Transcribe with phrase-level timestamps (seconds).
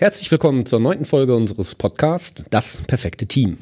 [0.00, 3.58] Herzlich willkommen zur neunten Folge unseres Podcasts Das perfekte Team.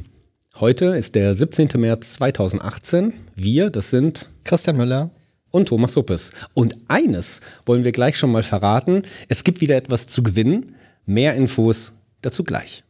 [0.61, 1.69] Heute ist der 17.
[1.75, 3.13] März 2018.
[3.35, 5.11] Wir, das sind Christian Müller
[5.51, 6.31] und Thomas Suppes.
[6.55, 9.03] Und eines wollen wir gleich schon mal verraten.
[9.27, 10.77] Es gibt wieder etwas zu gewinnen.
[11.07, 12.85] Mehr Infos dazu gleich.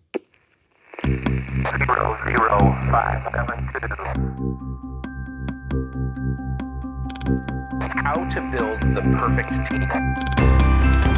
[8.05, 11.18] How to build the perfect team.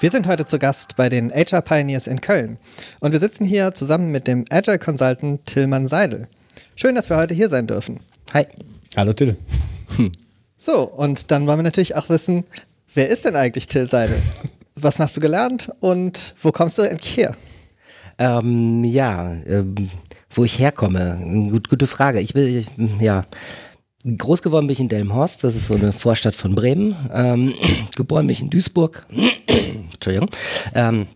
[0.00, 2.56] Wir sind heute zu Gast bei den HR Pioneers in Köln
[3.00, 6.26] und wir sitzen hier zusammen mit dem Agile Consultant Tillmann Seidel.
[6.74, 8.00] Schön, dass wir heute hier sein dürfen.
[8.32, 8.46] Hi.
[8.96, 9.36] Hallo Till.
[9.96, 10.10] Hm.
[10.56, 12.44] So, und dann wollen wir natürlich auch wissen,
[12.94, 14.16] wer ist denn eigentlich Till Seidel?
[14.74, 17.36] Was hast du gelernt und wo kommst du eigentlich her?
[18.16, 19.90] Ähm, ja, ähm,
[20.30, 22.20] wo ich herkomme, Gut, gute Frage.
[22.20, 22.64] Ich will,
[23.00, 23.26] ja,
[24.04, 26.96] Groß geworden bin ich in Delmenhorst, das ist so eine Vorstadt von Bremen.
[27.12, 27.54] Ähm,
[27.96, 29.06] geboren bin ich in Duisburg.
[29.92, 30.30] Entschuldigung.
[30.74, 31.06] Ähm,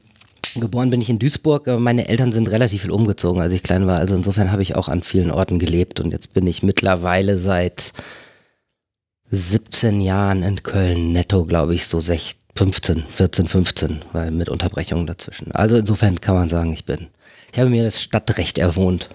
[0.57, 1.67] geboren bin ich in Duisburg.
[1.79, 3.99] Meine Eltern sind relativ viel umgezogen, als ich klein war.
[3.99, 5.99] Also insofern habe ich auch an vielen Orten gelebt.
[5.99, 7.95] Und jetzt bin ich mittlerweile seit
[9.31, 15.07] 17 Jahren in Köln netto, glaube ich, so 16, 15, 14, 15, weil mit Unterbrechungen
[15.07, 15.53] dazwischen.
[15.53, 17.09] Also insofern kann man sagen, ich bin
[17.55, 19.09] ich habe mir das Stadtrecht erwohnt.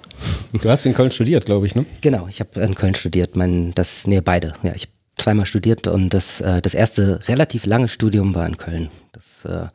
[0.53, 1.85] Du hast in Köln studiert, glaube ich, ne?
[2.01, 3.35] Genau, ich habe in Köln studiert.
[3.35, 4.53] Mein, das, nee, beide.
[4.63, 8.57] Ja, ich habe zweimal studiert und das, äh, das erste relativ lange Studium war in
[8.57, 8.89] Köln.
[9.11, 9.67] Das äh,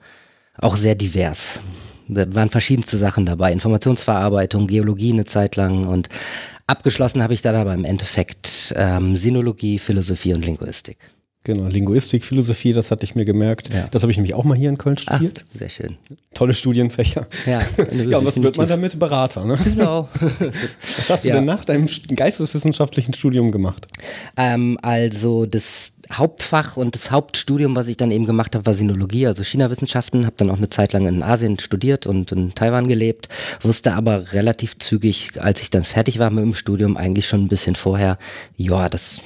[0.59, 1.61] auch sehr divers.
[2.09, 3.53] Da waren verschiedenste Sachen dabei.
[3.53, 6.09] Informationsverarbeitung, Geologie eine Zeit lang und
[6.67, 10.99] abgeschlossen habe ich dann aber im Endeffekt ähm, Sinologie, Philosophie und Linguistik.
[11.47, 13.69] Genau, Linguistik, Philosophie, das hatte ich mir gemerkt.
[13.71, 13.87] Ja.
[13.91, 15.45] Das habe ich nämlich auch mal hier in Köln studiert.
[15.47, 15.99] Ach, sehr schön.
[16.33, 17.27] Tolle Studienfächer.
[17.45, 17.59] Ja,
[18.07, 18.99] ja und was wird man damit?
[18.99, 19.59] Berater, ne?
[19.63, 20.09] Genau.
[20.21, 21.35] was hast du ja.
[21.35, 21.87] denn nach deinem
[22.17, 23.89] geisteswissenschaftlichen Studium gemacht?
[24.39, 29.27] Ähm, also das Hauptfach und das Hauptstudium, was ich dann eben gemacht habe, war Sinologie,
[29.27, 30.25] also China-Wissenschaften.
[30.25, 33.29] Habe dann auch eine Zeit lang in Asien studiert und in Taiwan gelebt.
[33.61, 37.49] Wusste aber relativ zügig, als ich dann fertig war mit dem Studium, eigentlich schon ein
[37.49, 38.17] bisschen vorher,
[38.57, 39.21] ja, das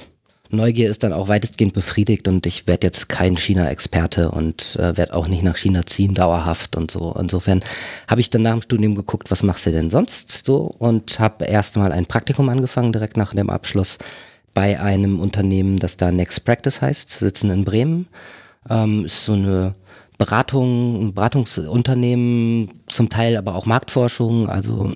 [0.51, 5.13] Neugier ist dann auch weitestgehend befriedigt und ich werde jetzt kein China-Experte und äh, werde
[5.13, 7.15] auch nicht nach China ziehen, dauerhaft und so.
[7.19, 7.61] Insofern
[8.07, 11.45] habe ich dann nach dem Studium geguckt, was machst du denn sonst so und habe
[11.45, 13.99] erstmal ein Praktikum angefangen, direkt nach dem Abschluss
[14.55, 18.07] bei einem Unternehmen, das da Next Practice heißt, sitzen in Bremen.
[18.69, 19.75] Ähm, ist so eine
[20.17, 24.91] Beratung, Beratungsunternehmen, zum Teil aber auch Marktforschung, also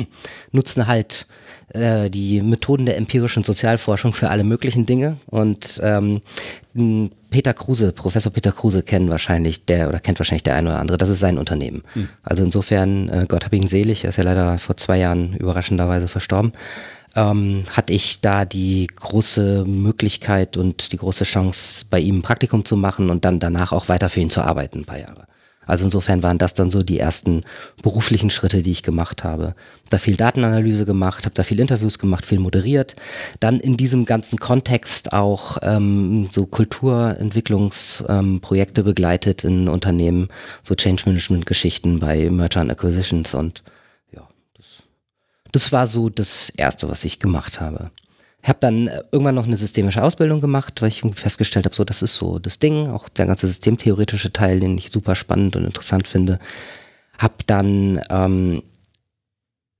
[0.52, 1.26] nutzen halt
[1.70, 5.16] äh, die Methoden der empirischen Sozialforschung für alle möglichen Dinge.
[5.26, 6.20] Und ähm,
[7.30, 10.96] Peter Kruse, Professor Peter Kruse kennen wahrscheinlich der oder kennt wahrscheinlich der eine oder andere.
[10.96, 11.82] Das ist sein Unternehmen.
[11.94, 12.08] Hm.
[12.22, 16.08] Also insofern, äh, Gott hab ihn selig, er ist ja leider vor zwei Jahren überraschenderweise
[16.08, 16.52] verstorben.
[17.16, 22.64] Ähm, hatte ich da die große Möglichkeit und die große Chance, bei ihm ein Praktikum
[22.64, 25.25] zu machen und dann danach auch weiter für ihn zu arbeiten, ein paar Jahre.
[25.66, 27.42] Also insofern waren das dann so die ersten
[27.82, 29.54] beruflichen Schritte, die ich gemacht habe.
[29.90, 32.96] Da viel Datenanalyse gemacht, habe da viel Interviews gemacht, viel moderiert.
[33.40, 40.28] Dann in diesem ganzen Kontext auch ähm, so Kulturentwicklungsprojekte ähm, begleitet in Unternehmen,
[40.62, 43.64] so Change Management Geschichten bei Merger and Acquisitions und
[44.12, 44.22] ja,
[44.56, 44.84] das,
[45.52, 47.90] das war so das erste, was ich gemacht habe.
[48.46, 52.02] Habe dann äh, irgendwann noch eine systemische Ausbildung gemacht, weil ich festgestellt habe, so das
[52.02, 56.08] ist so das Ding, auch der ganze systemtheoretische Teil, den ich super spannend und interessant
[56.08, 56.38] finde.
[57.18, 58.62] Hab dann ähm,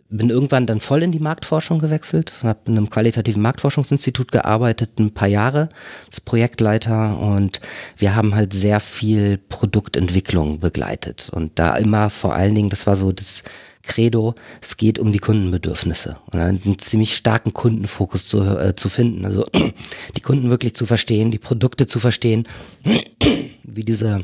[0.09, 5.13] bin irgendwann dann voll in die Marktforschung gewechselt, habe in einem qualitativen Marktforschungsinstitut gearbeitet, ein
[5.13, 5.69] paar Jahre
[6.07, 7.61] als Projektleiter und
[7.97, 12.97] wir haben halt sehr viel Produktentwicklung begleitet und da immer vor allen Dingen, das war
[12.97, 13.43] so das
[13.87, 19.25] Credo, es geht um die Kundenbedürfnisse und einen ziemlich starken Kundenfokus zu, äh, zu finden.
[19.25, 19.47] Also
[20.17, 22.47] die Kunden wirklich zu verstehen, die Produkte zu verstehen,
[23.63, 24.21] wie diese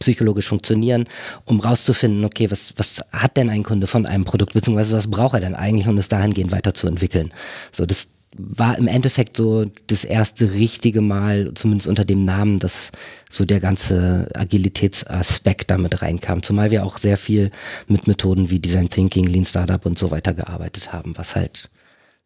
[0.00, 1.04] psychologisch funktionieren,
[1.44, 5.34] um rauszufinden, okay, was, was hat denn ein Kunde von einem Produkt, beziehungsweise was braucht
[5.34, 7.32] er denn eigentlich, um es dahingehend weiterzuentwickeln.
[7.70, 12.92] So, das war im Endeffekt so das erste richtige Mal, zumindest unter dem Namen, dass
[13.28, 16.42] so der ganze Agilitätsaspekt damit reinkam.
[16.42, 17.50] Zumal wir auch sehr viel
[17.88, 21.70] mit Methoden wie Design Thinking, Lean Startup und so weiter gearbeitet haben, was halt,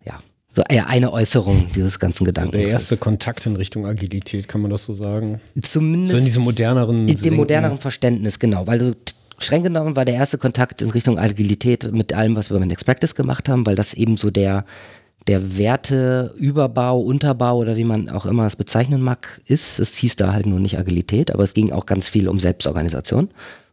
[0.05, 0.21] ja,
[0.53, 2.63] so eher eine Äußerung dieses ganzen Gedankens.
[2.63, 3.01] der erste ist.
[3.01, 5.41] Kontakt in Richtung Agilität, kann man das so sagen?
[5.61, 6.13] Zumindest.
[6.13, 7.09] So in diesem moderneren.
[7.09, 8.97] In dem moderneren Verständnis, genau, weil du
[9.39, 12.85] streng genommen war der erste Kontakt in Richtung Agilität mit allem, was wir bei Next
[12.85, 14.65] Practice gemacht haben, weil das eben so der
[15.27, 19.79] der Werteüberbau, Unterbau oder wie man auch immer es bezeichnen mag, ist.
[19.79, 23.31] Es hieß da halt nur nicht Agilität, aber es ging auch ganz viel um Selbstorganisation.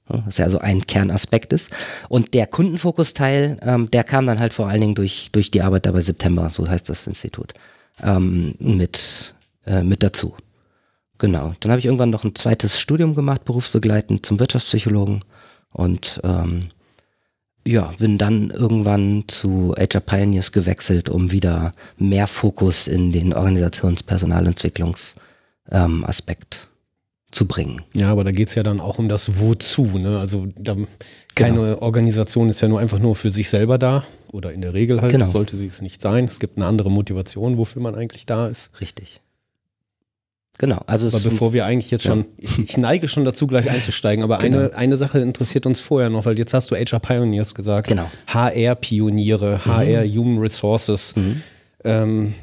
[0.07, 1.71] was ja so ein Kernaspekt ist.
[2.09, 5.85] Und der Kundenfokusteil, ähm, der kam dann halt vor allen Dingen durch, durch die Arbeit
[5.85, 7.53] da bei September, so heißt das Institut,
[8.03, 9.33] ähm, mit,
[9.65, 10.35] äh, mit dazu.
[11.17, 11.53] Genau.
[11.59, 15.23] Dann habe ich irgendwann noch ein zweites Studium gemacht, berufsbegleitend zum Wirtschaftspsychologen
[15.71, 16.69] und ähm,
[17.65, 25.21] ja, bin dann irgendwann zu HR Pioneers gewechselt, um wieder mehr Fokus in den Organisationspersonalentwicklungsaspekt
[25.71, 26.67] ähm, Aspekt
[27.31, 27.81] zu bringen.
[27.93, 29.83] Ja, aber da geht es ja dann auch um das Wozu.
[29.97, 30.19] Ne?
[30.19, 30.75] Also da,
[31.35, 31.81] keine genau.
[31.81, 35.13] Organisation ist ja nur einfach nur für sich selber da oder in der Regel halt,
[35.13, 35.27] genau.
[35.27, 36.25] sollte sie es nicht sein.
[36.25, 38.69] Es gibt eine andere Motivation, wofür man eigentlich da ist.
[38.81, 39.20] Richtig.
[40.61, 42.11] Genau, also aber bevor wir eigentlich jetzt ja.
[42.11, 44.59] schon, ich, ich, neige schon dazu, gleich einzusteigen, aber genau.
[44.59, 47.87] eine, eine Sache interessiert uns vorher noch, weil jetzt hast du HR Pioneers gesagt.
[47.87, 48.07] Genau.
[48.27, 49.71] HR-Pioniere, mhm.
[49.71, 51.15] HR Human Resources.
[51.15, 51.41] Mhm.
[51.83, 52.33] Ähm,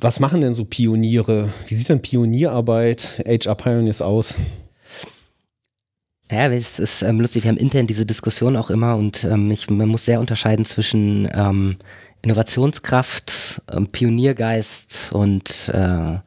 [0.00, 1.50] was machen denn so Pioniere?
[1.68, 4.34] Wie sieht denn Pionierarbeit HR Pioneers aus?
[6.32, 9.70] Ja, es ist ähm, lustig, wir haben intern diese Diskussion auch immer und ähm, ich,
[9.70, 11.76] man muss sehr unterscheiden zwischen ähm,
[12.22, 16.18] Innovationskraft, ähm, Pioniergeist und äh,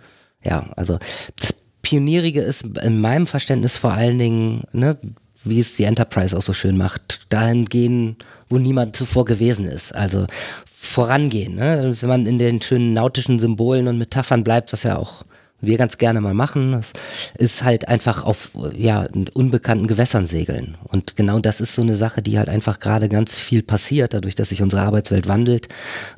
[0.43, 0.97] ja, also
[1.37, 4.97] das Pionierige ist in meinem Verständnis vor allen Dingen, ne,
[5.43, 8.17] wie es die Enterprise auch so schön macht, dahin gehen,
[8.49, 9.95] wo niemand zuvor gewesen ist.
[9.95, 10.27] Also
[10.65, 11.55] vorangehen.
[11.55, 11.95] Ne?
[11.99, 15.23] Wenn man in den schönen nautischen Symbolen und Metaphern bleibt, was ja auch
[15.61, 16.91] wir ganz gerne mal machen, das
[17.37, 20.75] ist halt einfach auf ja, unbekannten Gewässern segeln.
[20.83, 24.33] Und genau das ist so eine Sache, die halt einfach gerade ganz viel passiert, dadurch,
[24.33, 25.69] dass sich unsere Arbeitswelt wandelt,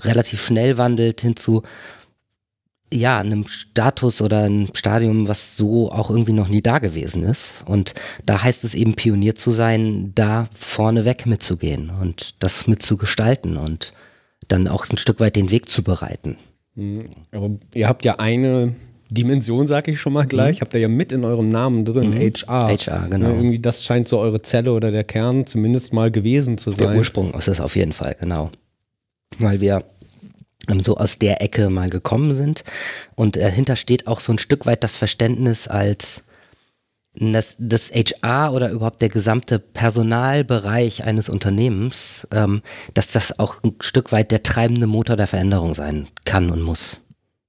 [0.01, 1.63] relativ schnell wandelt hinzu
[2.93, 7.63] ja, einem Status oder einem Stadium, was so auch irgendwie noch nie da gewesen ist.
[7.65, 7.93] Und
[8.25, 13.93] da heißt es eben Pionier zu sein, da vorneweg mitzugehen und das mitzugestalten und
[14.47, 16.37] dann auch ein Stück weit den Weg zu bereiten.
[16.75, 17.05] Mhm.
[17.31, 18.73] Aber ihr habt ja eine
[19.09, 20.61] Dimension, sage ich schon mal gleich, mhm.
[20.61, 22.19] habt ihr ja mit in eurem Namen drin, mhm.
[22.19, 22.77] HR.
[22.77, 23.29] HR, genau.
[23.29, 26.87] Ja, irgendwie das scheint so eure Zelle oder der Kern zumindest mal gewesen zu sein.
[26.89, 28.49] Der Ursprung ist es auf jeden Fall, genau.
[29.39, 29.83] Weil wir
[30.83, 32.63] so aus der Ecke mal gekommen sind.
[33.15, 36.23] Und dahinter steht auch so ein Stück weit das Verständnis als
[37.15, 42.63] dass das HR oder überhaupt der gesamte Personalbereich eines Unternehmens, ähm,
[42.95, 46.97] dass das auch ein Stück weit der treibende Motor der Veränderung sein kann und muss.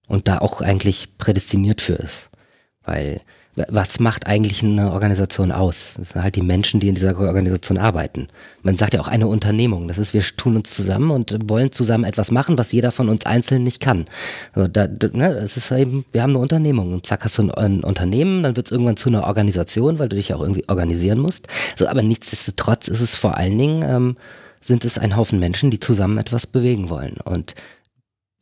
[0.07, 2.31] Und da auch eigentlich prädestiniert für ist.
[2.83, 3.23] Weil
[3.57, 5.95] was macht eigentlich eine Organisation aus?
[5.97, 8.29] Das sind halt die Menschen, die in dieser Organisation arbeiten.
[8.63, 9.87] Man sagt ja auch eine Unternehmung.
[9.87, 13.27] Das ist, wir tun uns zusammen und wollen zusammen etwas machen, was jeder von uns
[13.27, 14.07] einzeln nicht kann.
[14.55, 17.51] Also da, ne, es ist eben, wir haben eine Unternehmung und zack hast du ein,
[17.53, 21.21] ein Unternehmen, dann wird es irgendwann zu einer Organisation, weil du dich auch irgendwie organisieren
[21.21, 21.47] musst.
[21.77, 24.17] So, aber nichtsdestotrotz ist es vor allen Dingen, ähm,
[24.61, 27.19] sind es ein Haufen Menschen, die zusammen etwas bewegen wollen.
[27.25, 27.55] Und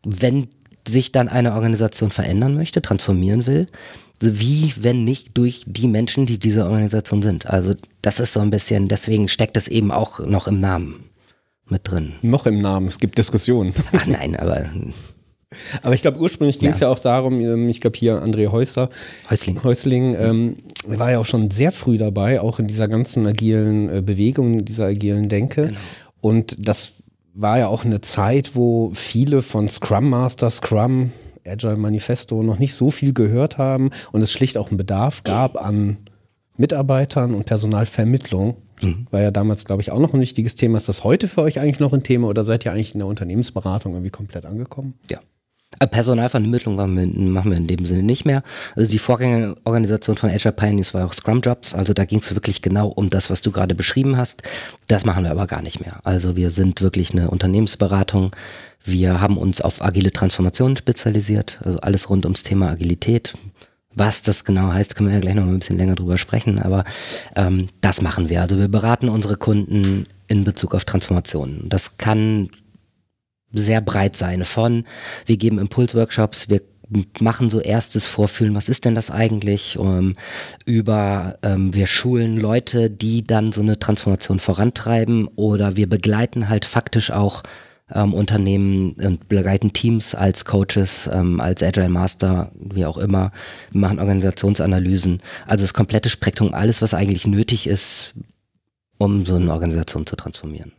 [0.04, 0.48] wenn
[0.86, 3.66] sich dann eine Organisation verändern möchte, transformieren will,
[4.22, 7.46] wie, wenn nicht durch die Menschen, die diese Organisation sind.
[7.46, 11.04] Also das ist so ein bisschen, deswegen steckt es eben auch noch im Namen
[11.68, 12.12] mit drin.
[12.22, 13.72] Noch im Namen, es gibt Diskussionen.
[13.92, 14.70] Ach nein, aber
[15.82, 16.88] aber ich glaube, ursprünglich ging es ja.
[16.88, 16.92] ja.
[16.92, 18.88] auch darum, ähm, ich glaube hier André Häusler,
[19.30, 23.88] Häusling, Häusling ähm, war ja auch schon sehr früh dabei, auch in dieser ganzen agilen
[23.90, 25.66] äh, Bewegung, dieser agilen Denke.
[25.66, 25.80] Genau.
[26.20, 26.94] Und das
[27.34, 31.12] war ja auch eine Zeit, wo viele von Scrum Master, Scrum,
[31.46, 35.62] Agile Manifesto noch nicht so viel gehört haben und es schlicht auch einen Bedarf gab
[35.62, 35.98] an
[36.56, 38.56] Mitarbeitern und Personalvermittlung.
[38.80, 39.06] Mhm.
[39.10, 40.76] War ja damals, glaube ich, auch noch ein wichtiges Thema.
[40.76, 43.08] Ist das heute für euch eigentlich noch ein Thema oder seid ihr eigentlich in der
[43.08, 44.94] Unternehmensberatung irgendwie komplett angekommen?
[45.10, 45.20] Ja.
[45.80, 48.42] Äh, Personalvermittlung machen wir in dem Sinne nicht mehr.
[48.76, 51.74] Also die Vorgängerorganisation von Azure Pioneers war auch Scrum Jobs.
[51.74, 54.42] Also da ging es wirklich genau um das, was du gerade beschrieben hast.
[54.88, 56.00] Das machen wir aber gar nicht mehr.
[56.04, 58.34] Also wir sind wirklich eine Unternehmensberatung.
[58.84, 61.60] Wir haben uns auf agile Transformationen spezialisiert.
[61.64, 63.34] Also alles rund ums Thema Agilität.
[63.94, 66.58] Was das genau heißt, können wir ja gleich noch mal ein bisschen länger drüber sprechen.
[66.58, 66.84] Aber
[67.36, 68.40] ähm, das machen wir.
[68.40, 71.68] Also wir beraten unsere Kunden in Bezug auf Transformationen.
[71.68, 72.48] Das kann
[73.52, 74.44] sehr breit sein.
[74.44, 74.84] Von,
[75.26, 76.60] wir geben Impulsworkshops, wir
[77.20, 80.16] machen so erstes Vorfühlen, was ist denn das eigentlich, um, ähm,
[80.66, 86.64] über ähm, wir schulen Leute, die dann so eine Transformation vorantreiben oder wir begleiten halt
[86.64, 87.42] faktisch auch
[87.94, 93.32] ähm, Unternehmen und begleiten Teams als Coaches, ähm, als Agile Master, wie auch immer,
[93.70, 98.14] wir machen Organisationsanalysen, also das komplette Spektrum, alles, was eigentlich nötig ist,
[98.98, 100.72] um so eine Organisation zu transformieren.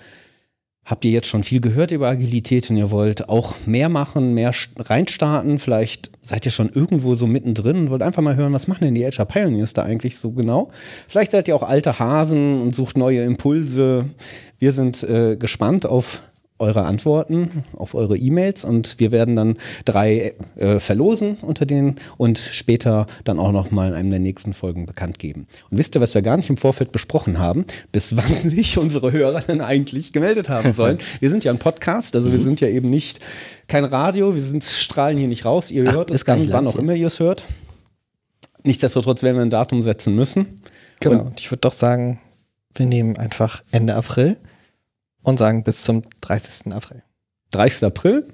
[0.82, 4.54] habt ihr jetzt schon viel gehört über Agilität und ihr wollt auch mehr machen, mehr
[4.54, 5.58] st- reinstarten.
[5.58, 8.94] Vielleicht seid ihr schon irgendwo so mittendrin und wollt einfach mal hören, was machen denn
[8.94, 10.70] die HR Pioneers da eigentlich so genau?
[11.06, 14.06] Vielleicht seid ihr auch alte Hasen und sucht neue Impulse.
[14.58, 16.22] Wir sind äh, gespannt auf
[16.62, 22.38] eure Antworten auf eure E-Mails und wir werden dann drei äh, verlosen unter denen und
[22.38, 25.46] später dann auch noch mal in einem der nächsten Folgen bekannt geben.
[25.70, 29.12] Und wisst ihr, was wir gar nicht im Vorfeld besprochen haben, bis wann sich unsere
[29.12, 30.98] Hörer denn eigentlich gemeldet haben sollen?
[31.20, 33.20] Wir sind ja ein Podcast, also wir sind ja eben nicht
[33.66, 35.70] kein Radio, wir sind strahlen hier nicht raus.
[35.70, 37.44] Ihr Ach, hört es dann, nicht wann auch immer ihr es hört.
[38.64, 40.62] Nichtsdestotrotz werden wir ein Datum setzen müssen.
[41.00, 41.22] Genau.
[41.22, 42.20] Und ich würde doch sagen,
[42.74, 44.36] wir nehmen einfach Ende April
[45.22, 46.72] und sagen bis zum 30.
[46.72, 47.02] April.
[47.52, 47.84] 30.
[47.84, 48.26] April.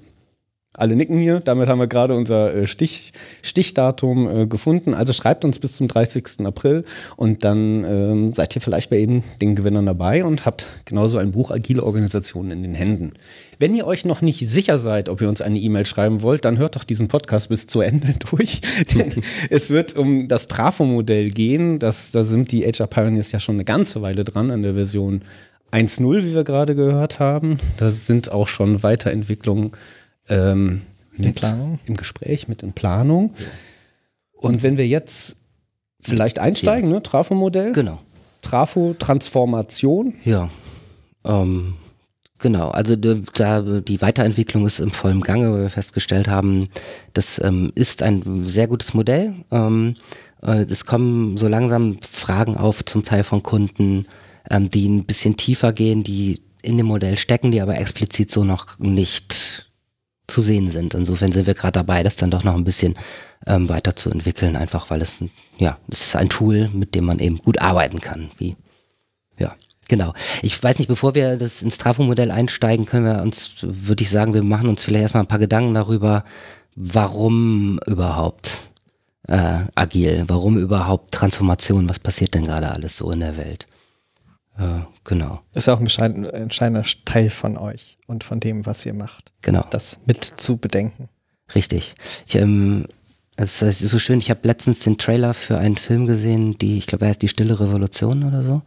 [0.75, 1.41] Alle nicken hier.
[1.41, 4.95] Damit haben wir gerade unser äh, Stich, Stichdatum äh, gefunden.
[4.95, 6.47] Also schreibt uns bis zum 30.
[6.47, 6.85] April
[7.17, 11.33] und dann ähm, seid ihr vielleicht bei eben den Gewinnern dabei und habt genauso ein
[11.33, 13.15] Buch Agile Organisationen in den Händen.
[13.59, 16.59] Wenn ihr euch noch nicht sicher seid, ob ihr uns eine E-Mail schreiben wollt, dann
[16.59, 18.61] hört doch diesen Podcast bis zu Ende durch.
[18.95, 19.15] Denn
[19.51, 21.81] es wird um das Trafo-Modell gehen.
[21.81, 25.23] Das, da sind die HR Pioneers ja schon eine ganze Weile dran an der Version
[25.73, 27.59] 1.0, wie wir gerade gehört haben.
[27.77, 29.73] Da sind auch schon Weiterentwicklungen
[30.29, 30.83] ähm,
[31.17, 31.41] mit
[31.87, 33.35] im Gespräch, mit in Planung.
[34.33, 35.37] Und wenn wir jetzt
[36.01, 37.03] vielleicht einsteigen, ne?
[37.03, 37.99] Trafo-Modell, Genau.
[38.43, 40.15] Trafo-Transformation.
[40.25, 40.49] Ja.
[41.25, 41.75] Ähm,
[42.39, 46.69] genau, also da die Weiterentwicklung ist im vollen Gange, weil wir festgestellt haben,
[47.15, 49.35] das ähm, ist ein sehr gutes Modell.
[49.51, 49.97] Ähm,
[50.43, 54.07] äh, es kommen so langsam Fragen auf, zum Teil von Kunden,
[54.51, 58.45] ähm, die ein bisschen tiefer gehen, die in dem Modell stecken, die aber explizit so
[58.45, 59.69] noch nicht
[60.27, 60.95] zu sehen sind.
[60.95, 62.97] Insofern sind wir gerade dabei, das dann doch noch ein bisschen
[63.47, 65.23] ähm, weiterzuentwickeln, einfach weil es
[65.59, 68.57] ja, es ist ein Tool, mit dem man eben gut arbeiten kann, wie
[69.39, 69.55] ja,
[69.89, 70.13] genau.
[70.43, 74.35] Ich weiß nicht, bevor wir das ins Trafo-Modell einsteigen, können wir uns, würde ich sagen,
[74.35, 76.25] wir machen uns vielleicht erstmal ein paar Gedanken darüber,
[76.75, 78.61] warum überhaupt
[79.29, 83.67] äh, agil, warum überhaupt Transformation, was passiert denn gerade alles so in der Welt?
[84.59, 88.95] Äh, genau, Ist ja auch ein entscheidender Teil von euch und von dem, was ihr
[88.95, 89.33] macht.
[89.41, 89.65] genau.
[89.71, 91.09] Das mit zu bedenken.
[91.55, 91.95] Richtig.
[92.27, 92.87] Ich, ähm,
[93.37, 96.89] es ist so schön, ich habe letztens den Trailer für einen Film gesehen, die, ich
[96.89, 98.63] glaube, er heißt Die Stille Revolution oder so.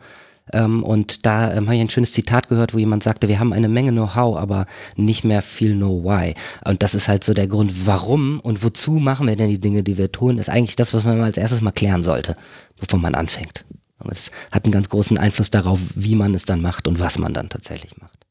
[0.54, 3.54] Ähm, und da ähm, habe ich ein schönes Zitat gehört, wo jemand sagte, wir haben
[3.54, 6.36] eine Menge Know-how, aber nicht mehr viel Know-why.
[6.66, 9.84] Und das ist halt so der Grund, warum und wozu machen wir denn die Dinge,
[9.84, 12.36] die wir tun, ist eigentlich das, was man als erstes mal klären sollte,
[12.80, 13.66] bevor man anfängt.
[14.02, 17.18] Aber es hat einen ganz großen Einfluss darauf, wie man es dann macht und was
[17.18, 18.26] man dann tatsächlich macht.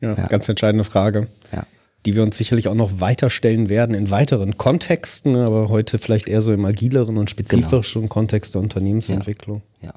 [0.00, 0.26] Ja, Ja.
[0.26, 1.64] ganz entscheidende Frage, Ja.
[2.06, 6.42] die wir uns sicherlich auch noch weiterstellen werden in weiteren Kontexten, aber heute vielleicht eher
[6.42, 9.62] so im agileren und spezifischeren Kontext der Unternehmensentwicklung.
[9.80, 9.92] Ja.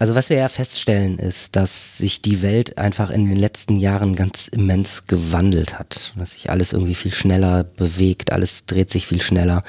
[0.00, 4.14] Also was wir ja feststellen ist, dass sich die Welt einfach in den letzten Jahren
[4.14, 6.12] ganz immens gewandelt hat.
[6.16, 9.64] Dass sich alles irgendwie viel schneller bewegt, alles dreht sich viel schneller.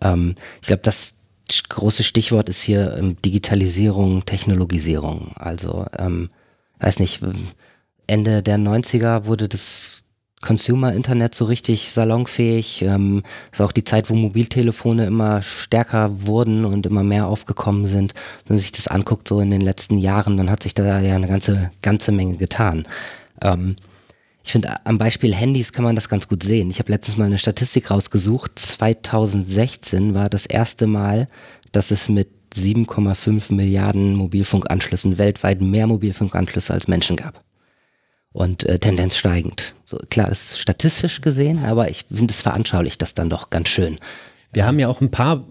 [0.00, 1.14] Ähm, ich glaube, das
[1.68, 5.32] große Stichwort ist hier ähm, Digitalisierung, Technologisierung.
[5.36, 6.30] Also, ähm,
[6.80, 7.20] weiß nicht,
[8.06, 10.04] Ende der 90er wurde das
[10.44, 12.82] Consumer-Internet so richtig salonfähig.
[12.82, 18.14] Ähm, ist auch die Zeit, wo Mobiltelefone immer stärker wurden und immer mehr aufgekommen sind.
[18.46, 21.14] Wenn man sich das anguckt, so in den letzten Jahren, dann hat sich da ja
[21.14, 22.86] eine ganze, ganze Menge getan.
[23.40, 23.76] Ähm,
[24.44, 26.68] ich finde, am Beispiel Handys kann man das ganz gut sehen.
[26.70, 28.58] Ich habe letztens mal eine Statistik rausgesucht.
[28.58, 31.28] 2016 war das erste Mal,
[31.72, 37.42] dass es mit 7,5 Milliarden Mobilfunkanschlüssen weltweit mehr Mobilfunkanschlüsse als Menschen gab
[38.32, 39.74] und äh, Tendenz steigend.
[39.86, 43.98] So, klar, ist statistisch gesehen, aber ich finde, es veranschaulicht das dann doch ganz schön.
[44.52, 45.44] Wir haben ja auch ein paar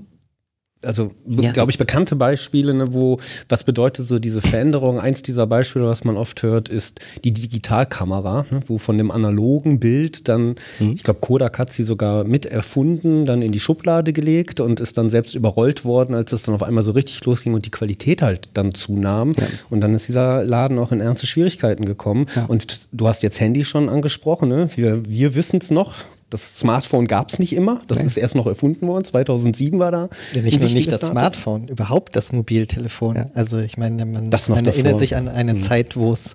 [0.83, 1.51] also ja.
[1.51, 4.99] glaube ich, bekannte Beispiele, ne, wo, was bedeutet so diese Veränderung?
[4.99, 9.79] Eins dieser Beispiele, was man oft hört, ist die Digitalkamera, ne, wo von dem analogen
[9.79, 10.93] Bild dann, mhm.
[10.93, 14.97] ich glaube, Kodak hat sie sogar mit erfunden, dann in die Schublade gelegt und ist
[14.97, 18.21] dann selbst überrollt worden, als es dann auf einmal so richtig losging und die Qualität
[18.21, 19.33] halt dann zunahm.
[19.37, 19.47] Ja.
[19.69, 22.27] Und dann ist dieser Laden auch in ernste Schwierigkeiten gekommen.
[22.35, 22.45] Ja.
[22.45, 24.69] Und du hast jetzt Handy schon angesprochen, ne?
[24.75, 25.95] wir, wir wissen es noch,
[26.33, 27.81] das Smartphone gab es nicht immer.
[27.87, 28.05] Das nee.
[28.05, 29.05] ist erst noch erfunden worden.
[29.05, 30.09] 2007 war da.
[30.33, 31.13] Ja, nicht nur nicht das Datum.
[31.13, 33.15] Smartphone, überhaupt das Mobiltelefon.
[33.15, 33.25] Ja.
[33.35, 35.59] Also ich meine, man, man erinnert sich an eine mhm.
[35.59, 36.33] Zeit, wo es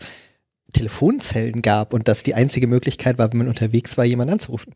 [0.72, 4.72] Telefonzellen gab und das die einzige Möglichkeit war, wenn man unterwegs war, jemanden anzurufen.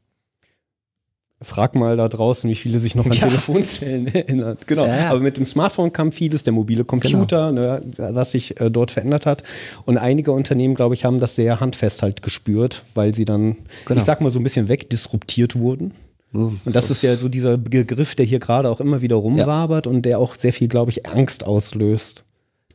[1.42, 3.26] Frag mal da draußen, wie viele sich noch an ja.
[3.26, 4.56] Telefonzellen erinnern.
[4.66, 4.86] Genau.
[4.86, 5.10] Ja, ja.
[5.10, 7.60] Aber mit dem Smartphone kam vieles, der mobile Computer, genau.
[7.60, 9.42] ne, was sich äh, dort verändert hat.
[9.84, 13.56] Und einige Unternehmen, glaube ich, haben das sehr handfest halt gespürt, weil sie dann,
[13.86, 13.98] genau.
[13.98, 15.92] ich sag mal, so ein bisschen wegdisruptiert wurden.
[16.32, 20.02] Und das ist ja so dieser Begriff, der hier gerade auch immer wieder rumwabert und
[20.02, 22.24] der auch sehr viel, glaube ich, Angst auslöst.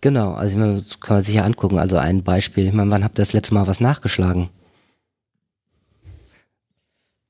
[0.01, 1.79] Genau, also ich meine, das kann man sich ja angucken.
[1.79, 4.49] Also ein Beispiel, ich meine, wann habt ihr das letzte Mal was nachgeschlagen?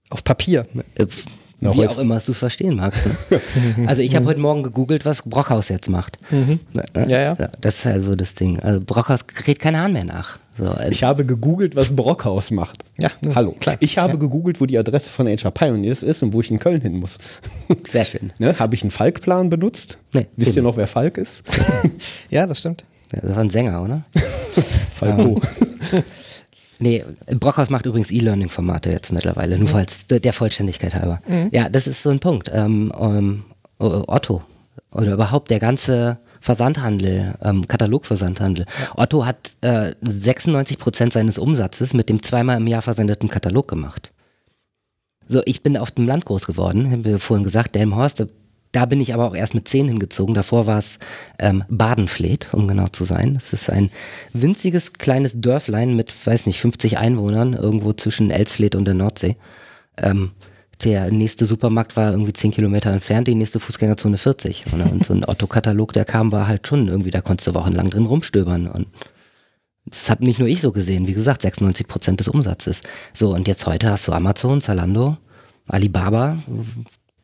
[0.09, 0.65] Auf Papier.
[0.95, 1.07] Äh,
[1.59, 1.89] wie heute.
[1.89, 3.07] auch immer du es verstehen magst.
[3.07, 3.41] Ne?
[3.87, 6.19] also ich habe heute Morgen gegoogelt, was Brockhaus jetzt macht.
[6.29, 6.59] Mhm.
[7.07, 7.35] Ja, ja.
[7.59, 8.59] Das ist also das Ding.
[8.59, 10.37] Also Brockhaus kriegt keinen Hahn mehr nach.
[10.55, 12.83] So, also ich habe gegoogelt, was Brockhaus macht.
[12.97, 13.55] Ja, hallo.
[13.59, 13.77] Klar.
[13.79, 14.19] Ich habe ja.
[14.19, 17.17] gegoogelt, wo die Adresse von HR Pioneers ist und wo ich in Köln hin muss.
[17.85, 18.31] Sehr schön.
[18.37, 18.57] ne?
[18.57, 19.97] Habe ich einen Falk-Plan benutzt?
[20.13, 20.65] Nee, Wisst eben.
[20.65, 21.43] ihr noch, wer Falk ist?
[22.29, 22.85] ja, das stimmt.
[23.13, 24.03] Ja, das war ein Sänger, oder?
[24.93, 25.41] Falco.
[26.79, 27.03] Nee,
[27.39, 31.19] Brockhaus macht übrigens E-Learning-Formate jetzt mittlerweile, nur falls der Vollständigkeit halber.
[31.27, 31.49] Mhm.
[31.51, 32.51] Ja, das ist so ein Punkt.
[32.53, 33.43] Ähm, ähm,
[33.79, 34.43] Otto
[34.91, 38.65] oder überhaupt der ganze Versandhandel, ähm, Katalogversandhandel.
[38.65, 39.03] Ja.
[39.03, 44.11] Otto hat äh, 96 Prozent seines Umsatzes mit dem zweimal im Jahr versendeten Katalog gemacht.
[45.27, 48.25] So, ich bin auf dem Land groß geworden, haben wir vorhin gesagt, Delmhorst,
[48.77, 50.35] da bin ich aber auch erst mit zehn hingezogen.
[50.35, 50.99] Davor war es
[51.39, 53.35] ähm, Badenfleet, um genau zu sein.
[53.35, 53.89] Es ist ein
[54.33, 59.35] winziges kleines Dörflein mit, weiß nicht, 50 Einwohnern, irgendwo zwischen Elsfleet und der Nordsee.
[59.97, 60.29] Ähm,
[60.83, 64.65] der nächste Supermarkt war irgendwie 10 Kilometer entfernt, die nächste Fußgängerzone 40.
[64.71, 68.05] Und so ein Otto-Katalog, der kam, war halt schon irgendwie, da konntest du wochenlang drin
[68.05, 68.67] rumstöbern.
[68.67, 68.85] Und
[69.87, 72.81] das habe nicht nur ich so gesehen, wie gesagt, 96 Prozent des Umsatzes.
[73.11, 75.17] So, und jetzt heute hast du Amazon, Zalando,
[75.65, 76.43] Alibaba,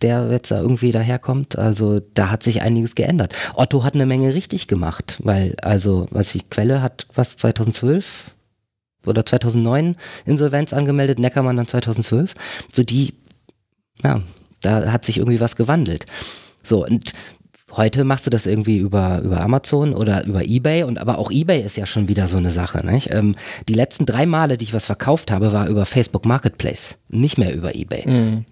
[0.03, 1.57] der jetzt da irgendwie daherkommt.
[1.57, 3.33] Also da hat sich einiges geändert.
[3.55, 8.31] Otto hat eine Menge richtig gemacht, weil also, was die Quelle hat, was 2012
[9.05, 12.33] oder 2009 Insolvenz angemeldet, Neckermann dann 2012.
[12.71, 13.13] So die,
[14.03, 14.21] ja,
[14.61, 16.05] da hat sich irgendwie was gewandelt.
[16.63, 17.13] So, und
[17.75, 21.61] Heute machst du das irgendwie über, über Amazon oder über Ebay und aber auch Ebay
[21.61, 22.85] ist ja schon wieder so eine Sache.
[22.85, 23.11] Nicht?
[23.11, 23.35] Ähm,
[23.67, 27.53] die letzten drei Male, die ich was verkauft habe, war über Facebook Marketplace, nicht mehr
[27.53, 28.05] über Ebay.
[28.05, 28.45] Mhm.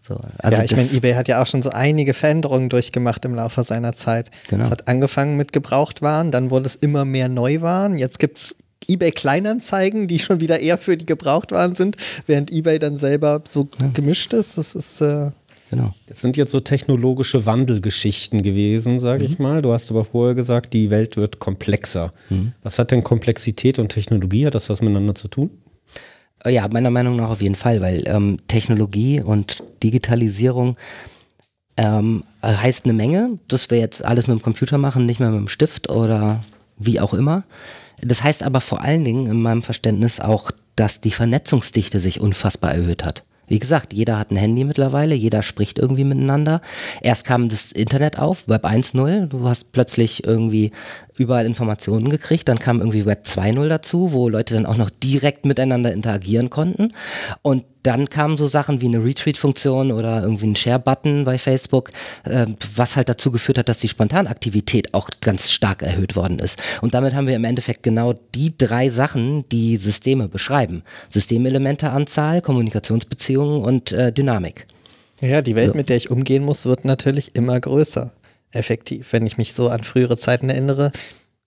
[0.00, 3.34] So, also ja, ich meine, Ebay hat ja auch schon so einige Veränderungen durchgemacht im
[3.34, 4.30] Laufe seiner Zeit.
[4.48, 4.64] Genau.
[4.64, 8.56] Es hat angefangen mit Gebrauchtwaren, dann wurde es immer mehr Neuwaren, jetzt gibt es
[8.88, 13.68] eBay Kleinanzeigen, die schon wieder eher für die Gebrauchtwaren sind, während eBay dann selber so
[13.92, 14.58] gemischt ist.
[14.58, 15.30] Das ist äh,
[15.70, 15.94] Genau.
[16.08, 19.30] Das sind jetzt so technologische Wandelgeschichten gewesen, sage mhm.
[19.30, 19.62] ich mal.
[19.62, 22.10] Du hast aber vorher gesagt, die Welt wird komplexer.
[22.28, 22.52] Mhm.
[22.62, 24.46] Was hat denn Komplexität und Technologie?
[24.46, 25.50] Hat das was miteinander zu tun?
[26.44, 30.76] Äh, ja, meiner Meinung nach auf jeden Fall, weil ähm, Technologie und Digitalisierung
[31.76, 35.40] ähm, heißt eine Menge, dass wir jetzt alles mit dem Computer machen, nicht mehr mit
[35.40, 36.40] dem Stift oder
[36.78, 37.44] wie auch immer.
[38.02, 42.74] Das heißt aber vor allen Dingen in meinem Verständnis auch, dass die Vernetzungsdichte sich unfassbar
[42.74, 43.24] erhöht hat.
[43.50, 46.60] Wie gesagt, jeder hat ein Handy mittlerweile, jeder spricht irgendwie miteinander.
[47.02, 50.70] Erst kam das Internet auf, Web 1.0, du hast plötzlich irgendwie
[51.16, 52.48] überall Informationen gekriegt.
[52.48, 56.92] Dann kam irgendwie Web 2.0 dazu, wo Leute dann auch noch direkt miteinander interagieren konnten.
[57.42, 61.90] Und dann kamen so Sachen wie eine Retweet-Funktion oder irgendwie ein Share-Button bei Facebook,
[62.24, 62.46] äh,
[62.76, 66.60] was halt dazu geführt hat, dass die Spontanaktivität auch ganz stark erhöht worden ist.
[66.82, 70.82] Und damit haben wir im Endeffekt genau die drei Sachen, die Systeme beschreiben.
[71.08, 74.66] Systemelementeanzahl, Kommunikationsbeziehungen und äh, Dynamik.
[75.22, 75.74] Ja, die Welt, so.
[75.74, 78.12] mit der ich umgehen muss, wird natürlich immer größer
[78.52, 79.12] effektiv.
[79.12, 80.92] Wenn ich mich so an frühere Zeiten erinnere,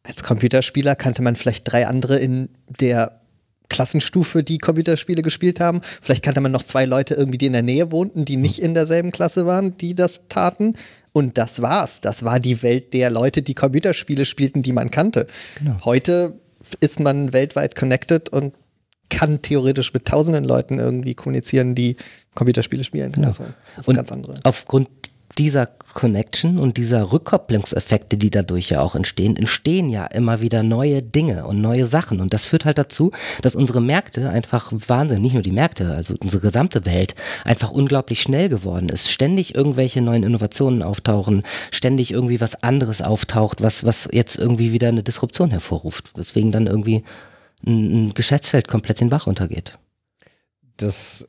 [0.04, 3.22] als Computerspieler kannte man vielleicht drei andere in der
[3.70, 5.82] Klassenstufe, die Computerspiele gespielt haben.
[6.02, 8.74] Vielleicht kannte man noch zwei Leute irgendwie, die in der Nähe wohnten, die nicht in
[8.74, 10.76] derselben Klasse waren, die das taten.
[11.12, 12.02] Und das war's.
[12.02, 15.28] Das war die Welt der Leute, die Computerspiele spielten, die man kannte.
[15.58, 15.78] Genau.
[15.86, 16.40] Heute
[16.80, 18.54] ist man weltweit connected und
[19.10, 21.98] kann theoretisch mit tausenden Leuten irgendwie kommunizieren, die
[22.36, 23.12] Computerspiele spielen.
[23.12, 23.28] Genau.
[23.28, 24.36] Also, das ist und ganz andere.
[24.44, 24.90] Aufgrund
[25.38, 31.02] dieser Connection und dieser Rückkopplungseffekte, die dadurch ja auch entstehen, entstehen ja immer wieder neue
[31.02, 32.20] Dinge und neue Sachen.
[32.20, 36.16] Und das führt halt dazu, dass unsere Märkte einfach Wahnsinn, nicht nur die Märkte, also
[36.22, 37.16] unsere gesamte Welt
[37.46, 39.12] einfach unglaublich schnell geworden ist.
[39.12, 44.88] Ständig irgendwelche neuen Innovationen auftauchen, ständig irgendwie was anderes auftaucht, was, was jetzt irgendwie wieder
[44.88, 46.14] eine Disruption hervorruft.
[46.18, 47.04] Deswegen dann irgendwie
[47.66, 49.78] ein, ein Geschäftsfeld komplett den Bach untergeht.
[50.78, 51.28] Das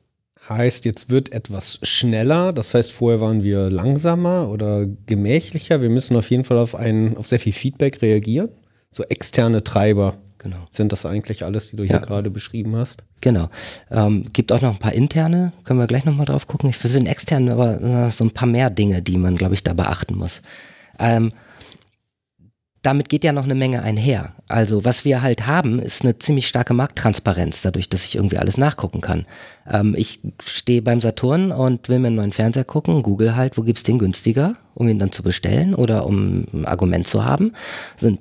[0.49, 2.53] heißt, jetzt wird etwas schneller.
[2.53, 5.81] Das heißt, vorher waren wir langsamer oder gemächlicher.
[5.81, 8.49] Wir müssen auf jeden Fall auf, ein, auf sehr viel Feedback reagieren.
[8.91, 10.59] So externe Treiber genau.
[10.71, 13.03] sind das eigentlich alles, die du hier gerade beschrieben hast.
[13.21, 13.49] Genau.
[13.91, 16.71] Ähm, gibt auch noch ein paar interne, können wir gleich nochmal drauf gucken.
[16.71, 19.65] Ich für den externen aber äh, so ein paar mehr Dinge, die man, glaube ich,
[19.65, 20.43] da beachten muss.
[20.99, 21.31] Ähm,
[22.85, 24.35] damit geht ja noch eine Menge einher.
[24.47, 28.59] Also was wir halt haben, ist eine ziemlich starke Markttransparenz, dadurch, dass ich irgendwie alles
[28.59, 29.25] nachgucken kann.
[29.67, 33.63] Ähm, ich stehe beim Saturn und will mir einen neuen Fernseher gucken, google halt, wo
[33.63, 37.53] gibt's den günstiger, um ihn dann zu bestellen oder um ein Argument zu haben.
[37.97, 38.21] Sind,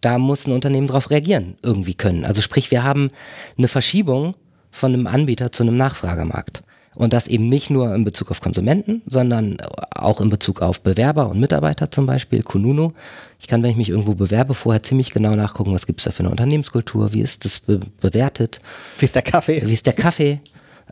[0.00, 2.24] da muss ein Unternehmen darauf reagieren, irgendwie können.
[2.24, 3.10] Also sprich, wir haben
[3.56, 4.36] eine Verschiebung
[4.70, 6.62] von einem Anbieter zu einem Nachfragemarkt.
[6.98, 9.58] Und das eben nicht nur in Bezug auf Konsumenten, sondern
[9.94, 12.92] auch in Bezug auf Bewerber und Mitarbeiter zum Beispiel, Kununu.
[13.38, 16.10] Ich kann, wenn ich mich irgendwo bewerbe, vorher ziemlich genau nachgucken, was gibt es da
[16.10, 18.60] für eine Unternehmenskultur, wie ist das be bewertet.
[18.98, 19.62] Wie ist der Kaffee?
[19.64, 20.40] Wie ist der Kaffee?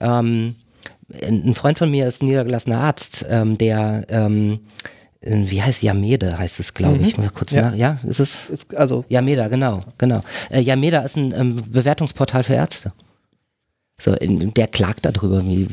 [0.00, 0.54] Ähm,
[1.20, 4.60] ein Freund von mir ist ein niedergelassener Arzt, ähm, der ähm,
[5.22, 7.00] wie heißt Yameda heißt es, glaube ich.
[7.00, 7.06] Mhm.
[7.08, 7.62] Ich muss kurz ja.
[7.62, 7.74] nach.
[7.74, 8.48] Ja, ist es?
[8.48, 10.22] Ist also Yameda, genau, genau.
[10.50, 12.92] Äh, Yameda ist ein ähm, Bewertungsportal für Ärzte.
[13.98, 15.66] So, in, der klagt darüber wie,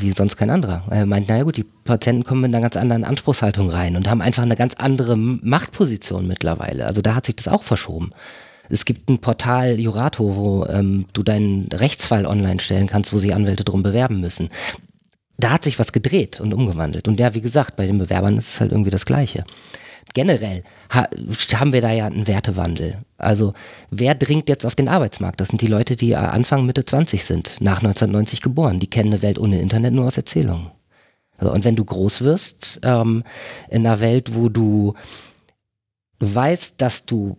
[0.00, 0.84] wie sonst kein anderer.
[0.90, 4.22] Er meint, naja gut, die Patienten kommen mit einer ganz anderen Anspruchshaltung rein und haben
[4.22, 6.86] einfach eine ganz andere Machtposition mittlerweile.
[6.86, 8.10] Also da hat sich das auch verschoben.
[8.68, 13.34] Es gibt ein Portal Jurato, wo ähm, du deinen Rechtsfall online stellen kannst, wo sich
[13.34, 14.48] Anwälte drum bewerben müssen.
[15.38, 17.06] Da hat sich was gedreht und umgewandelt.
[17.06, 19.44] Und ja, wie gesagt, bei den Bewerbern ist es halt irgendwie das Gleiche
[20.14, 21.08] generell ha
[21.54, 22.98] haben wir da ja einen Wertewandel.
[23.18, 23.54] Also
[23.90, 25.40] wer dringt jetzt auf den Arbeitsmarkt?
[25.40, 28.80] Das sind die Leute, die Anfang, Mitte 20 sind, nach 1990 geboren.
[28.80, 30.70] Die kennen eine Welt ohne Internet nur aus Erzählungen.
[31.38, 33.24] Also, und wenn du groß wirst, ähm,
[33.68, 34.94] in einer Welt, wo du
[36.20, 37.38] weißt, dass du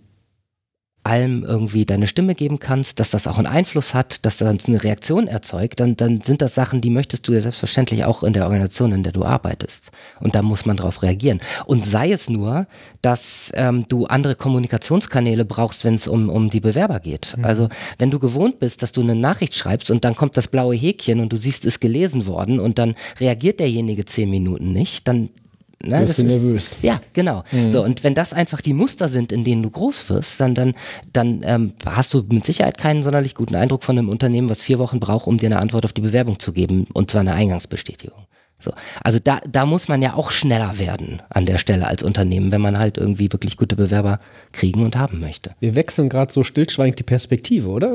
[1.04, 4.84] allem irgendwie deine Stimme geben kannst, dass das auch einen Einfluss hat, dass das eine
[4.84, 8.44] Reaktion erzeugt, dann, dann sind das Sachen, die möchtest du ja selbstverständlich auch in der
[8.44, 9.92] Organisation, in der du arbeitest.
[10.20, 11.42] Und da muss man drauf reagieren.
[11.66, 12.68] Und sei es nur,
[13.02, 17.36] dass ähm, du andere Kommunikationskanäle brauchst, wenn es um, um die Bewerber geht.
[17.36, 17.46] Mhm.
[17.46, 20.76] Also wenn du gewohnt bist, dass du eine Nachricht schreibst und dann kommt das blaue
[20.76, 25.30] Häkchen und du siehst, es gelesen worden und dann reagiert derjenige zehn Minuten nicht, dann
[25.84, 26.02] Ne?
[26.02, 26.78] Bist du nervös.
[26.82, 27.44] ja, genau.
[27.52, 27.72] Mhm.
[27.72, 30.74] So, und wenn das einfach die Muster sind, in denen du groß wirst, dann, dann,
[31.14, 34.80] dann ähm, hast du mit Sicherheit keinen sonderlich guten Eindruck von einem Unternehmen, was vier
[34.80, 38.26] Wochen braucht, um dir eine Antwort auf die Bewerbung zu geben, und zwar eine Eingangsbestätigung.
[38.62, 38.72] So.
[39.04, 42.62] Also da, da muss man ja auch schneller werden an der Stelle als Unternehmen, wenn
[42.62, 44.20] man halt irgendwie wirklich gute Bewerber
[44.52, 45.52] kriegen und haben möchte.
[45.60, 47.90] Wir wechseln gerade so stillschweigend die Perspektive, oder?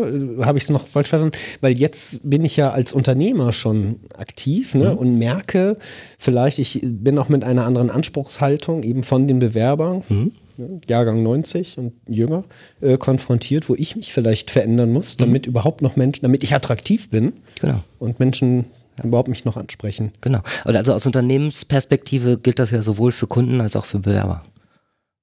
[0.44, 1.36] Habe ich es noch falsch verstanden?
[1.60, 4.92] Weil jetzt bin ich ja als Unternehmer schon aktiv ne?
[4.92, 4.98] Mhm.
[4.98, 5.76] und merke
[6.18, 10.02] vielleicht, ich bin auch mit einer anderen Anspruchshaltung eben von den Bewerbern.
[10.08, 10.32] Mhm.
[10.58, 12.44] Ne, Jahrgang 90 und jünger
[12.80, 15.50] äh, konfrontiert, wo ich mich vielleicht verändern muss, damit mhm.
[15.50, 17.82] überhaupt noch Menschen, damit ich attraktiv bin genau.
[17.98, 18.64] und Menschen
[19.02, 20.12] überhaupt mich noch ansprechen.
[20.20, 20.40] Genau.
[20.64, 24.44] Also aus Unternehmensperspektive gilt das ja sowohl für Kunden als auch für Bewerber.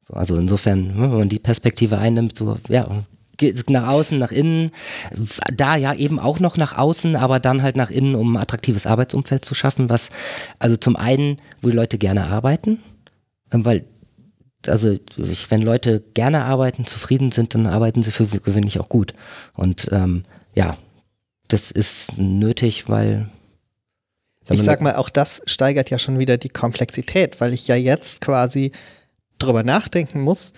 [0.08, 2.88] So, also insofern, ne, wenn man die Perspektive einnimmt, so, ja,
[3.68, 4.72] nach außen, nach innen,
[5.56, 8.86] da ja eben auch noch nach außen, aber dann halt nach innen, um ein attraktives
[8.86, 10.12] Arbeitsumfeld zu schaffen, was,
[10.60, 12.80] also zum einen, wo die Leute gerne arbeiten,
[13.52, 13.86] ähm, weil
[14.68, 14.98] also
[15.50, 19.14] wenn Leute gerne arbeiten, zufrieden sind, dann arbeiten sie für gewöhnlich auch gut.
[19.56, 20.24] Und ähm,
[20.56, 20.78] ja,
[21.48, 23.30] das ist nötig, weil
[24.50, 28.22] ich sag mal, auch das steigert ja schon wieder die Komplexität, weil ich ja jetzt
[28.22, 28.72] quasi
[29.40, 30.54] drüber nachdenken muss,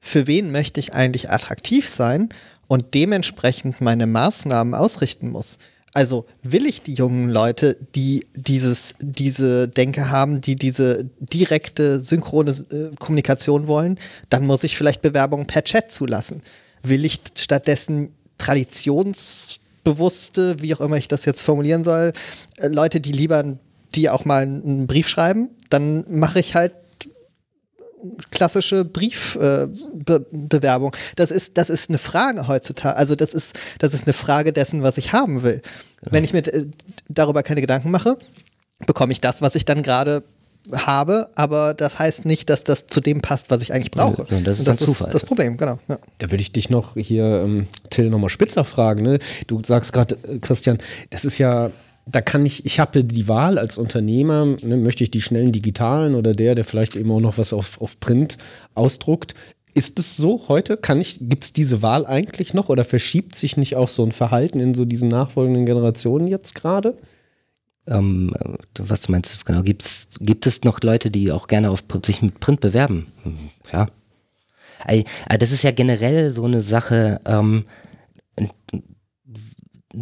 [0.00, 2.28] für wen möchte ich eigentlich attraktiv sein
[2.66, 5.58] und dementsprechend meine Maßnahmen ausrichten muss.
[5.94, 12.50] Also will ich die jungen Leute, die dieses, diese Denke haben, die diese direkte synchrone
[12.50, 13.98] äh, Kommunikation wollen,
[14.30, 16.42] dann muss ich vielleicht Bewerbungen per Chat zulassen.
[16.82, 22.12] Will ich stattdessen Traditions bewusste, wie auch immer ich das jetzt formulieren soll,
[22.58, 23.58] äh, Leute, die lieber
[23.94, 26.72] die auch mal einen Brief schreiben, dann mache ich halt
[28.30, 30.94] klassische Briefbewerbung.
[30.94, 32.96] Äh, das ist, das ist eine Frage heutzutage.
[32.96, 35.62] Also das ist, das ist eine Frage dessen, was ich haben will.
[36.00, 36.12] Genau.
[36.12, 36.66] Wenn ich mir äh,
[37.08, 38.18] darüber keine Gedanken mache,
[38.86, 40.24] bekomme ich das, was ich dann gerade
[40.70, 44.26] habe, aber das heißt nicht, dass das zu dem passt, was ich eigentlich brauche.
[44.30, 45.78] Ja, das ist das, ist das Problem, genau.
[45.88, 45.98] Ja.
[46.18, 49.02] Da würde ich dich noch hier, ähm, Till, nochmal spitzer fragen.
[49.02, 49.18] Ne?
[49.46, 50.78] Du sagst gerade, äh, Christian,
[51.10, 51.70] das ist ja
[52.06, 56.14] da kann ich, ich habe die Wahl als Unternehmer, ne, möchte ich die schnellen digitalen
[56.14, 58.38] oder der, der vielleicht eben auch noch was auf, auf Print
[58.74, 59.34] ausdruckt.
[59.74, 60.76] Ist es so heute?
[60.76, 64.12] Kann ich, gibt es diese Wahl eigentlich noch oder verschiebt sich nicht auch so ein
[64.12, 66.98] Verhalten in so diesen nachfolgenden Generationen jetzt gerade?
[67.86, 68.32] Ähm,
[68.78, 69.62] was meinst du jetzt genau?
[69.62, 73.06] Gibt's, gibt es noch Leute, die auch gerne auf, sich mit Print bewerben?
[73.24, 73.88] Hm, klar.
[75.38, 77.64] Das ist ja generell so eine Sache, ähm,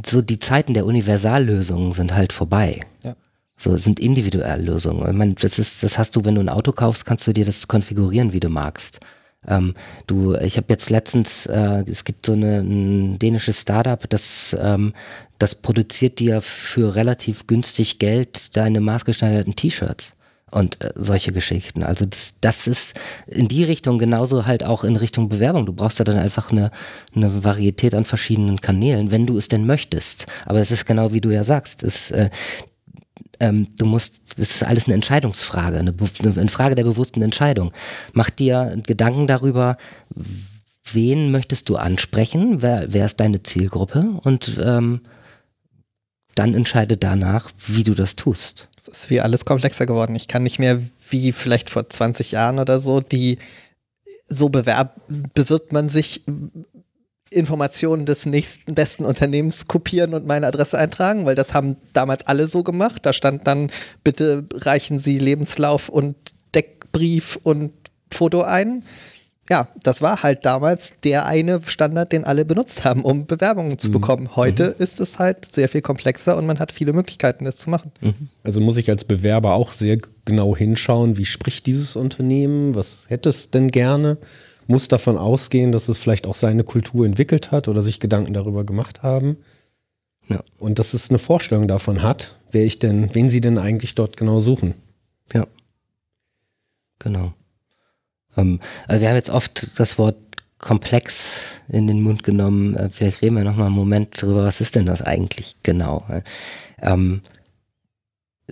[0.06, 2.80] so die Zeiten der Universallösungen sind halt vorbei.
[3.02, 3.16] Ja.
[3.56, 5.06] So sind individuelle Lösungen.
[5.06, 7.44] Ich meine, das ist, das hast du, wenn du ein Auto kaufst, kannst du dir
[7.44, 9.00] das konfigurieren, wie du magst.
[9.46, 9.74] Ähm,
[10.06, 14.92] du, ich habe jetzt letztens, äh, es gibt so eine, ein dänisches Startup, das, ähm,
[15.38, 20.14] das produziert dir für relativ günstig Geld deine maßgeschneiderten T-Shirts
[20.50, 21.82] und äh, solche Geschichten.
[21.82, 25.66] Also das, das ist in die Richtung genauso halt auch in Richtung Bewerbung.
[25.66, 26.70] Du brauchst ja dann einfach eine,
[27.14, 30.26] eine Varietät an verschiedenen Kanälen, wenn du es denn möchtest.
[30.46, 32.30] Aber es ist genau wie du ja sagst, es, äh,
[33.40, 37.72] ähm, du musst, das ist alles eine Entscheidungsfrage, eine, eine Frage der bewussten Entscheidung.
[38.12, 39.76] Mach dir Gedanken darüber,
[40.92, 45.00] wen möchtest du ansprechen, wer, wer ist deine Zielgruppe und ähm,
[46.34, 48.68] dann entscheide danach, wie du das tust.
[48.76, 50.14] Es ist wie alles komplexer geworden.
[50.14, 53.38] Ich kann nicht mehr wie vielleicht vor 20 Jahren oder so, die
[54.26, 55.00] so bewerb,
[55.34, 56.22] bewirbt man sich
[57.30, 62.48] Informationen des nächsten besten Unternehmens kopieren und meine Adresse eintragen, weil das haben damals alle
[62.48, 63.06] so gemacht.
[63.06, 63.70] Da stand dann,
[64.02, 66.16] bitte reichen Sie Lebenslauf und
[66.54, 67.72] Deckbrief und
[68.10, 68.82] Foto ein
[69.50, 73.88] ja, das war halt damals der eine Standard, den alle benutzt haben, um Bewerbungen zu
[73.88, 73.92] mhm.
[73.92, 74.36] bekommen.
[74.36, 74.82] Heute mhm.
[74.82, 77.90] ist es halt sehr viel komplexer und man hat viele Möglichkeiten, das zu machen.
[78.00, 78.28] Mhm.
[78.44, 83.28] Also muss ich als Bewerber auch sehr genau hinschauen, wie spricht dieses Unternehmen, was hätte
[83.28, 84.18] es denn gerne,
[84.70, 88.64] muss davon ausgehen, dass es vielleicht auch seine Kultur entwickelt hat oder sich Gedanken darüber
[88.64, 89.36] gemacht haben.
[90.28, 90.40] Ja.
[90.58, 94.16] Und dass es eine Vorstellung davon hat, wer ich denn, wen sie denn eigentlich dort
[94.16, 94.74] genau suchen.
[95.34, 95.46] Ja.
[97.00, 97.34] Genau.
[98.36, 100.16] Ähm, also wir haben jetzt oft das Wort
[100.58, 102.76] komplex in den Mund genommen.
[102.76, 106.06] Äh, vielleicht reden wir noch mal einen Moment drüber, was ist denn das eigentlich genau?
[106.80, 107.22] Ähm,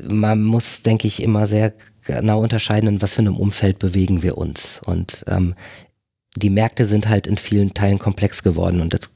[0.03, 1.73] man muss, denke ich, immer sehr
[2.05, 4.81] genau unterscheiden, in was für einem Umfeld bewegen wir uns.
[4.85, 5.55] Und ähm,
[6.39, 9.13] die Märkte sind halt in vielen Teilen komplex geworden und das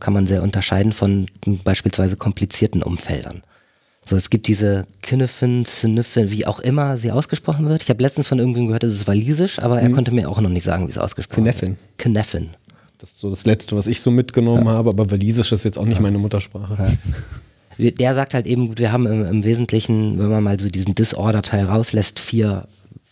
[0.00, 1.26] kann man sehr unterscheiden von
[1.64, 3.42] beispielsweise komplizierten Umfeldern.
[4.08, 7.82] So, es gibt diese Kinnefin, Sinifin, wie auch immer sie ausgesprochen wird.
[7.82, 9.94] Ich habe letztens von irgendwem gehört, es ist walisisch, aber er mhm.
[9.94, 11.70] konnte mir auch noch nicht sagen, wie es ausgesprochen Kneffin.
[11.70, 11.78] wird.
[11.98, 12.50] Kneffin.
[12.98, 14.72] Das ist so das Letzte, was ich so mitgenommen ja.
[14.72, 16.02] habe, aber walisisch ist jetzt auch nicht ja.
[16.02, 16.96] meine Muttersprache.
[17.78, 17.90] Ja.
[17.90, 21.64] Der sagt halt eben, wir haben im, im Wesentlichen, wenn man mal so diesen Disorder-Teil
[21.64, 22.66] rauslässt, vier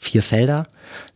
[0.05, 0.67] vier Felder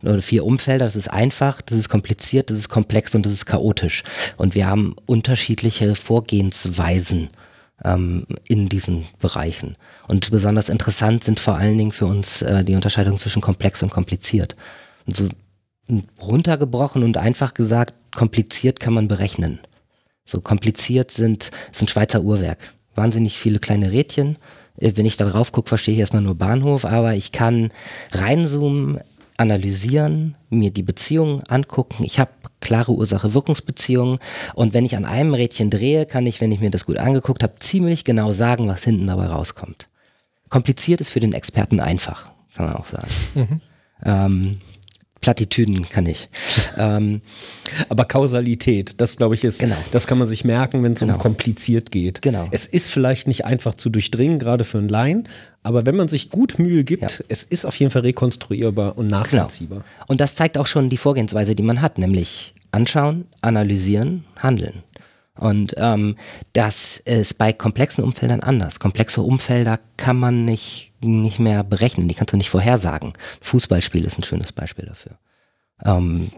[0.01, 0.85] oder vier Umfelder.
[0.85, 4.03] Das ist einfach, das ist kompliziert, das ist komplex und das ist chaotisch.
[4.37, 7.29] Und wir haben unterschiedliche Vorgehensweisen
[7.83, 9.75] ähm, in diesen Bereichen.
[10.07, 13.89] Und besonders interessant sind vor allen Dingen für uns äh, die Unterscheidung zwischen komplex und
[13.89, 14.55] kompliziert.
[15.05, 15.29] Und so
[16.21, 19.59] runtergebrochen und einfach gesagt, kompliziert kann man berechnen.
[20.25, 22.73] So kompliziert sind, sind Schweizer Uhrwerk.
[22.95, 24.37] Wahnsinnig viele kleine Rädchen.
[24.79, 27.71] Äh, wenn ich da drauf gucke, verstehe ich erstmal nur Bahnhof, aber ich kann
[28.11, 28.99] reinzoomen,
[29.37, 32.03] analysieren, mir die Beziehungen angucken.
[32.03, 34.19] Ich habe klare Ursache-Wirkungsbeziehungen
[34.53, 37.41] und wenn ich an einem Rädchen drehe, kann ich, wenn ich mir das gut angeguckt
[37.41, 39.87] habe, ziemlich genau sagen, was hinten dabei rauskommt.
[40.49, 43.07] Kompliziert ist für den Experten einfach, kann man auch sagen.
[43.35, 43.61] Mhm.
[44.03, 44.57] Ähm,
[45.21, 46.29] Plattitüden kann ich.
[46.77, 47.21] ähm,
[47.89, 49.75] Aber Kausalität, das glaube ich ist, genau.
[49.91, 51.13] das kann man sich merken, wenn es genau.
[51.13, 52.21] um kompliziert geht.
[52.21, 52.47] Genau.
[52.51, 55.27] Es ist vielleicht nicht einfach zu durchdringen, gerade für einen Laien,
[55.61, 57.25] aber wenn man sich gut Mühe gibt, ja.
[57.27, 59.19] es ist auf jeden Fall rekonstruierbar und genau.
[59.19, 59.79] nachvollziehbar.
[59.79, 60.05] Genau.
[60.07, 64.83] Und das zeigt auch schon die Vorgehensweise, die man hat, nämlich anschauen, analysieren, handeln.
[65.39, 66.17] Und ähm,
[66.51, 68.79] das ist bei komplexen Umfeldern anders.
[68.79, 73.13] Komplexe Umfelder kann man nicht, nicht mehr berechnen, die kannst du nicht vorhersagen.
[73.41, 75.17] Fußballspiel ist ein schönes Beispiel dafür.
[75.85, 76.31] Ähm,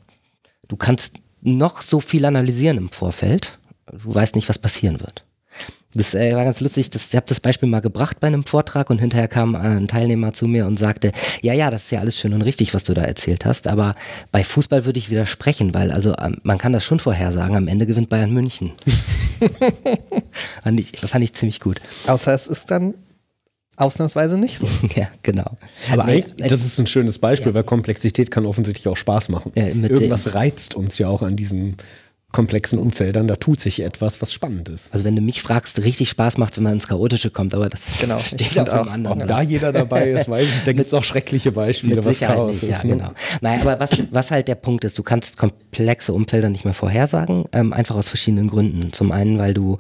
[0.68, 3.58] du kannst noch so viel analysieren im Vorfeld,
[3.92, 5.26] du weißt nicht, was passieren wird.
[5.94, 6.90] Das äh, war ganz lustig.
[6.90, 10.34] Das, ich habe das Beispiel mal gebracht bei einem Vortrag und hinterher kam ein Teilnehmer
[10.34, 12.94] zu mir und sagte, ja, ja, das ist ja alles schön und richtig, was du
[12.94, 13.96] da erzählt hast, aber
[14.32, 17.86] bei Fußball würde ich widersprechen, weil also ähm, man kann das schon vorhersagen, am Ende
[17.86, 18.72] gewinnt Bayern München.
[20.64, 21.82] das fand ich ziemlich gut.
[22.08, 22.94] Außer es ist dann
[23.76, 24.68] ausnahmsweise nicht so.
[24.96, 25.58] ja, genau.
[25.92, 27.56] Aber nee, das ist ein schönes Beispiel, ja.
[27.56, 29.52] weil Komplexität kann offensichtlich auch Spaß machen.
[29.56, 31.76] Ja, Irgendwas reizt uns ja auch an diesem
[32.32, 34.94] komplexen Umfeldern, da tut sich etwas, was spannend ist.
[34.94, 38.00] Also wenn du mich fragst, richtig Spaß macht, wenn man ins Chaotische kommt, aber das
[38.00, 39.22] genau, steht auf auch, anderen.
[39.22, 42.62] Ob da jeder dabei ist, weiß ich, da gibt es auch schreckliche Beispiele, was Chaos
[42.62, 42.84] nicht, ist.
[42.84, 42.98] Ja, ne?
[42.98, 43.12] genau.
[43.41, 47.46] Naja, aber was, was halt der Punkt ist, du kannst komplexe Umfelder nicht mehr vorhersagen,
[47.52, 48.94] ähm, einfach aus verschiedenen Gründen.
[48.94, 49.78] Zum einen, weil du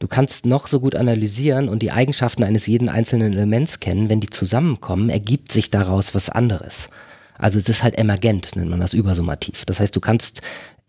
[0.00, 4.08] Du kannst noch so gut analysieren und die Eigenschaften eines jeden einzelnen Elements kennen.
[4.08, 6.88] Wenn die zusammenkommen, ergibt sich daraus was anderes.
[7.36, 9.64] Also es ist halt emergent, nennt man das übersummativ.
[9.64, 10.42] Das heißt, du kannst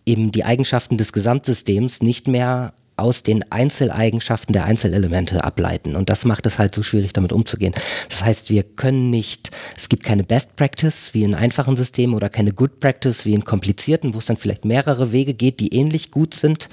[0.10, 5.96] eben die Eigenschaften des Gesamtsystems nicht mehr aus den Einzeleigenschaften der Einzelelemente ableiten.
[5.96, 7.74] Und das macht es halt so schwierig, damit umzugehen.
[8.10, 12.30] Das heißt, wir können nicht, es gibt keine Best Practice wie in einfachen Systemen oder
[12.30, 16.12] keine Good Practice wie in komplizierten, wo es dann vielleicht mehrere Wege geht, die ähnlich
[16.12, 16.68] gut sind,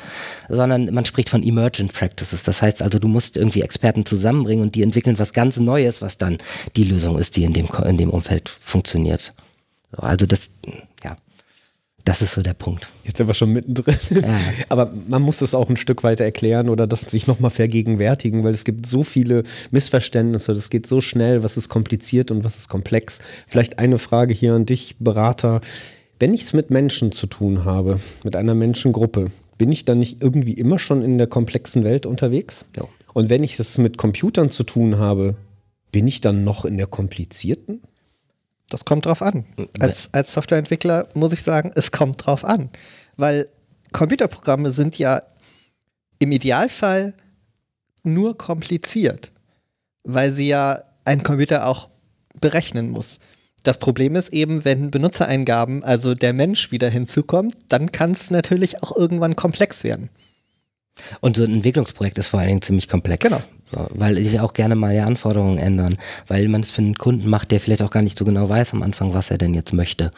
[0.49, 2.43] sondern man spricht von Emergent Practices.
[2.43, 6.19] Das heißt also, du musst irgendwie Experten zusammenbringen und die entwickeln was ganz Neues, was
[6.19, 6.39] dann
[6.75, 9.33] die Lösung ist, die in dem, in dem Umfeld funktioniert.
[9.97, 10.51] Also das.
[12.07, 12.89] Das ist so der Punkt.
[13.03, 13.97] Jetzt sind wir schon mittendrin.
[14.13, 14.39] Ja.
[14.69, 18.55] Aber man muss es auch ein Stück weiter erklären oder das sich nochmal vergegenwärtigen, weil
[18.55, 19.43] es gibt so viele
[19.73, 20.55] Missverständnisse.
[20.55, 23.19] Das geht so schnell, was ist kompliziert und was ist komplex.
[23.49, 25.61] Vielleicht eine Frage hier an dich, Berater.
[26.21, 29.27] Wenn ich es mit Menschen zu tun habe, mit einer Menschengruppe,
[29.59, 32.67] bin ich dann nicht irgendwie immer schon in der komplexen Welt unterwegs?
[32.77, 32.85] Ja.
[33.15, 35.35] Und wenn ich es mit Computern zu tun habe,
[35.91, 37.81] bin ich dann noch in der komplizierten?
[38.71, 39.45] Das kommt drauf an.
[39.79, 42.71] Als, als Softwareentwickler muss ich sagen, es kommt drauf an.
[43.17, 43.49] Weil
[43.93, 45.23] Computerprogramme sind ja
[46.19, 47.15] im Idealfall
[48.03, 49.33] nur kompliziert,
[50.05, 51.89] weil sie ja ein Computer auch
[52.41, 53.21] berechnen muss.
[53.63, 58.83] Das Problem ist eben, wenn Benutzereingaben, also der Mensch wieder hinzukommt, dann kann es natürlich
[58.83, 60.09] auch irgendwann komplex werden.
[61.21, 63.25] Und so ein Entwicklungsprojekt ist vor allen Dingen ziemlich komplex.
[63.25, 63.43] Genau.
[63.71, 65.97] So, weil ich auch gerne mal die Anforderungen ändern,
[66.29, 68.73] weil man es für einen Kunden macht, der vielleicht auch gar nicht so genau weiß
[68.73, 70.13] am Anfang, was er denn jetzt möchte.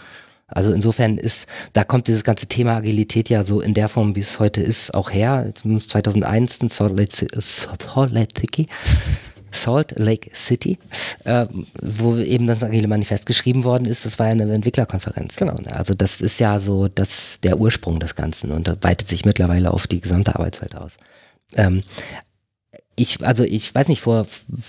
[0.49, 4.21] Also insofern ist, da kommt dieses ganze Thema Agilität ja so in der Form, wie
[4.21, 5.53] es heute ist, auch her.
[5.55, 8.67] 2001 in Salt Lake, Salt Lake City,
[9.51, 10.79] Salt Lake City
[11.25, 11.47] äh,
[11.83, 15.37] wo eben das Agile Manifest geschrieben worden ist, das war ja eine Entwicklerkonferenz.
[15.37, 15.59] Genau.
[15.71, 19.71] Also das ist ja so das, der Ursprung des Ganzen und da weitet sich mittlerweile
[19.73, 20.97] auf die gesamte Arbeitswelt aus.
[21.57, 21.83] Ähm,
[22.99, 24.25] ich, also ich weiß nicht, wo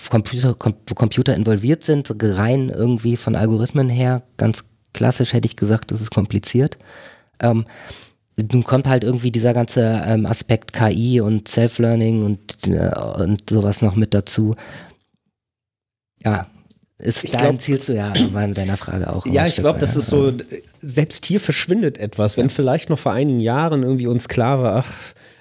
[0.08, 6.00] Computer, Computer involviert sind, rein irgendwie von Algorithmen her, ganz klassisch hätte ich gesagt, das
[6.00, 6.78] ist kompliziert.
[7.40, 7.64] Ähm,
[8.52, 12.90] nun kommt halt irgendwie dieser ganze ähm, Aspekt KI und Self-Learning und, äh,
[13.22, 14.56] und sowas noch mit dazu.
[16.22, 16.46] Ja,
[16.98, 19.26] ist ich dahin zielst du ja bei deiner Frage auch.
[19.26, 20.32] Ja, ich glaube, das ist so,
[20.80, 22.36] selbst hier verschwindet etwas.
[22.36, 22.54] Wenn ja.
[22.54, 24.92] vielleicht noch vor einigen Jahren irgendwie uns klar war, ach,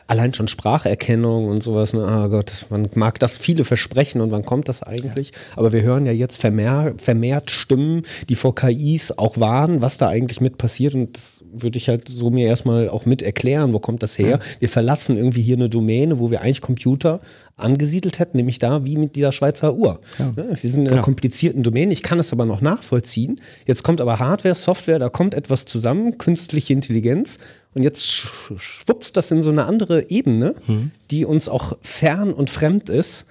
[0.10, 2.00] allein schon Spracherkennung und sowas, ne?
[2.02, 5.28] oh Gott, man mag das viele versprechen und wann kommt das eigentlich?
[5.28, 5.58] Ja.
[5.58, 10.08] Aber wir hören ja jetzt vermehrt, vermehrt Stimmen, die vor KIs auch warnen, was da
[10.08, 13.78] eigentlich mit passiert und das würde ich halt so mir erstmal auch mit erklären, wo
[13.78, 14.30] kommt das her?
[14.30, 14.40] Ja.
[14.60, 17.20] Wir verlassen irgendwie hier eine Domäne, wo wir eigentlich Computer
[17.56, 20.00] angesiedelt hätten, nämlich da wie mit dieser Schweizer Uhr.
[20.18, 20.34] Ja.
[20.36, 21.04] wir sind in einer genau.
[21.04, 23.40] komplizierten Domäne, ich kann es aber noch nachvollziehen.
[23.68, 27.38] Jetzt kommt aber Hardware, Software, da kommt etwas zusammen, künstliche Intelligenz
[27.76, 30.92] und jetzt schwupst das in so eine andere Ebene, mhm.
[31.12, 33.26] die uns auch fern und fremd ist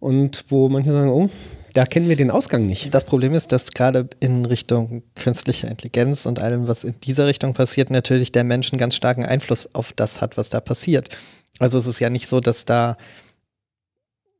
[0.00, 1.30] und wo manche sagen, oh,
[1.72, 2.94] da kennen wir den Ausgang nicht.
[2.94, 7.52] Das Problem ist, dass gerade in Richtung künstlicher Intelligenz und allem, was in dieser Richtung
[7.52, 11.10] passiert, natürlich der Mensch einen ganz starken Einfluss auf das hat, was da passiert.
[11.58, 12.96] Also es ist ja nicht so, dass da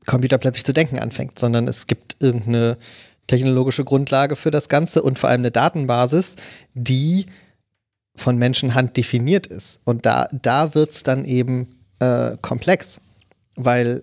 [0.06, 2.78] Computer plötzlich zu denken anfängt, sondern es gibt irgendeine
[3.26, 6.36] technologische Grundlage für das Ganze und vor allem eine Datenbasis,
[6.74, 7.26] die
[8.16, 9.80] von Menschenhand definiert ist.
[9.84, 13.00] Und da, da wird es dann eben äh, komplex,
[13.54, 14.02] weil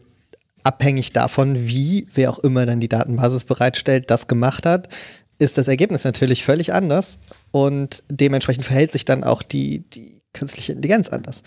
[0.64, 4.90] abhängig davon, wie wer auch immer dann die Datenbasis bereitstellt, das gemacht hat,
[5.40, 7.20] ist das Ergebnis natürlich völlig anders
[7.52, 11.44] und dementsprechend verhält sich dann auch die, die künstliche Intelligenz anders.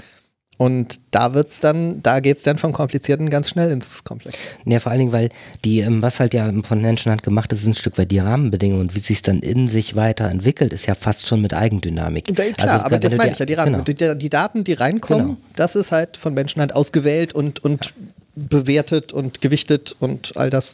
[0.59, 4.39] Und da wird's dann, da geht's dann vom Komplizierten ganz schnell ins Komplexe.
[4.65, 5.29] Ja, vor allen Dingen, weil
[5.65, 8.81] die, ähm, was halt ja von Menschenhand gemacht ist, ist ein Stück weit die Rahmenbedingungen
[8.81, 12.29] und wie sich dann in sich weiterentwickelt, ist ja fast schon mit Eigendynamik.
[12.29, 13.85] Ja, klar, also, aber das meine ich ja, die Rahmen.
[13.85, 14.15] Genau.
[14.15, 15.39] Die, die, Daten, die reinkommen, genau.
[15.57, 17.93] das ist halt von Menschenhand ausgewählt und, und
[18.35, 20.73] bewertet und gewichtet und all das.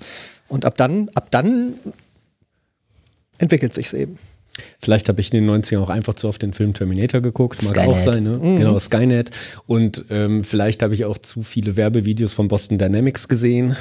[0.49, 1.75] Und ab dann, ab dann
[3.39, 4.17] entwickelt sich's eben.
[4.81, 7.73] Vielleicht habe ich in den 90ern auch einfach zu oft den Film Terminator geguckt, mag
[7.73, 7.89] Skynet.
[7.89, 8.37] auch sein, ne?
[8.37, 8.59] Mhm.
[8.59, 9.31] Genau, Skynet.
[9.67, 13.77] Und ähm, vielleicht habe ich auch zu viele Werbevideos von Boston Dynamics gesehen.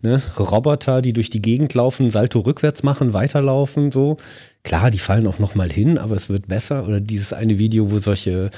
[0.00, 0.20] Ne?
[0.38, 4.18] Roboter, die durch die Gegend laufen, Salto rückwärts machen, weiterlaufen, so.
[4.62, 6.86] Klar, die fallen auch nochmal hin, aber es wird besser.
[6.86, 8.50] Oder dieses eine Video, wo solche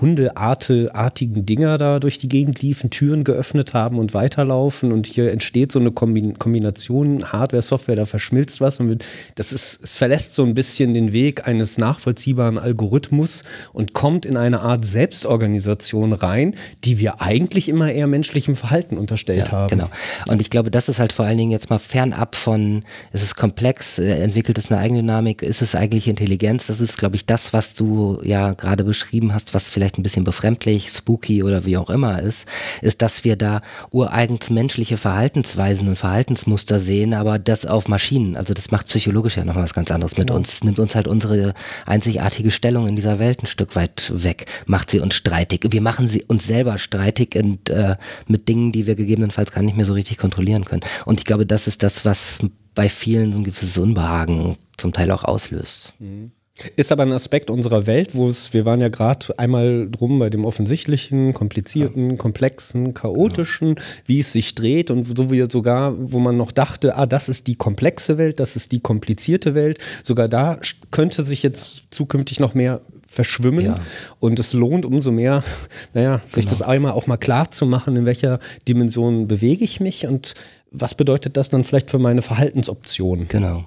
[0.00, 5.70] Hundeartigen Dinger da durch die Gegend liefen, Türen geöffnet haben und weiterlaufen und hier entsteht
[5.70, 10.54] so eine Kombination Hardware, Software, da verschmilzt was und das ist, es verlässt so ein
[10.54, 17.20] bisschen den Weg eines nachvollziehbaren Algorithmus und kommt in eine Art Selbstorganisation rein, die wir
[17.20, 19.70] eigentlich immer eher menschlichem Verhalten unterstellt ja, haben.
[19.70, 19.90] Genau.
[20.28, 23.34] Und ich glaube, das ist halt vor allen Dingen jetzt mal fernab von, ist es
[23.34, 26.68] komplex, äh, entwickelt es eine Eigendynamik, ist es eigentlich Intelligenz?
[26.68, 30.04] Das ist, glaube ich, das, was du ja gerade beschrieben hast, was vielleicht vielleicht ein
[30.04, 32.46] bisschen befremdlich, spooky oder wie auch immer ist,
[32.82, 38.36] ist, dass wir da ureigens menschliche Verhaltensweisen und Verhaltensmuster sehen, aber das auf Maschinen.
[38.36, 40.38] Also das macht psychologisch ja nochmal was ganz anderes mit genau.
[40.38, 40.52] uns.
[40.52, 41.52] Es nimmt uns halt unsere
[41.84, 45.66] einzigartige Stellung in dieser Welt ein Stück weit weg, macht sie uns streitig.
[45.70, 47.96] Wir machen sie uns selber streitig und äh,
[48.28, 50.82] mit Dingen, die wir gegebenenfalls gar nicht mehr so richtig kontrollieren können.
[51.06, 52.38] Und ich glaube, das ist das, was
[52.76, 55.92] bei vielen so ein gewisses Unbehagen zum Teil auch auslöst.
[55.98, 56.30] Mhm.
[56.76, 60.30] Ist aber ein Aspekt unserer Welt, wo es, wir waren ja gerade einmal drum bei
[60.30, 66.36] dem offensichtlichen, komplizierten, komplexen, chaotischen, wie es sich dreht und so wie sogar, wo man
[66.36, 70.58] noch dachte, ah, das ist die komplexe Welt, das ist die komplizierte Welt, sogar da
[70.90, 73.74] könnte sich jetzt zukünftig noch mehr verschwimmen ja.
[74.20, 75.42] und es lohnt umso mehr,
[75.94, 76.50] naja, sich genau.
[76.50, 80.34] das einmal auch mal klar zu machen, in welcher Dimension bewege ich mich und
[80.70, 83.28] was bedeutet das dann vielleicht für meine Verhaltensoptionen?
[83.28, 83.66] Genau.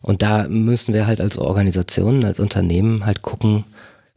[0.00, 3.64] Und da müssen wir halt als Organisation, als Unternehmen halt gucken,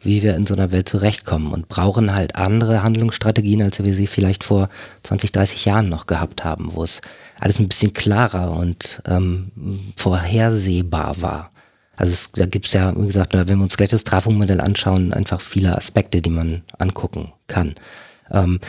[0.04, 4.08] wie wir in so einer Welt zurechtkommen und brauchen halt andere Handlungsstrategien, als wir sie
[4.08, 4.70] vielleicht vor
[5.04, 7.02] 20, 30 Jahren noch gehabt haben, wo es
[7.40, 9.52] alles ein bisschen klarer und ähm,
[9.96, 11.52] vorhersehbar war.
[11.96, 15.40] Also es, da gibt's ja, wie gesagt, wenn wir uns gleich das Trafo-Modell anschauen, einfach
[15.40, 17.76] viele Aspekte, die man angucken kann.
[18.32, 18.60] Ähm,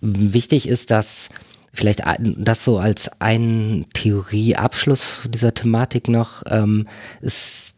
[0.00, 1.28] wichtig ist, dass
[1.72, 6.42] Vielleicht das so als ein Theorieabschluss dieser Thematik noch.
[6.46, 6.88] Ähm,
[7.20, 7.76] ist,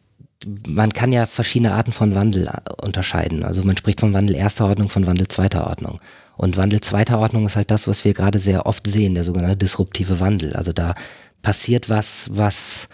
[0.66, 3.44] man kann ja verschiedene Arten von Wandel äh, unterscheiden.
[3.44, 6.00] Also man spricht von Wandel erster Ordnung, von Wandel zweiter Ordnung.
[6.36, 9.58] Und Wandel zweiter Ordnung ist halt das, was wir gerade sehr oft sehen, der sogenannte
[9.58, 10.54] disruptive Wandel.
[10.54, 10.94] Also da
[11.42, 12.88] passiert was, was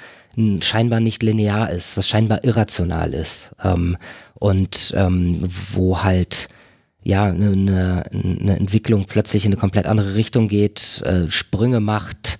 [0.61, 3.51] scheinbar nicht linear ist, was scheinbar irrational ist.
[3.63, 3.97] Ähm,
[4.35, 5.41] und ähm,
[5.73, 6.49] wo halt
[7.09, 12.39] ja, eine, eine, Entwicklung plötzlich in eine komplett andere Richtung geht, äh, Sprünge macht,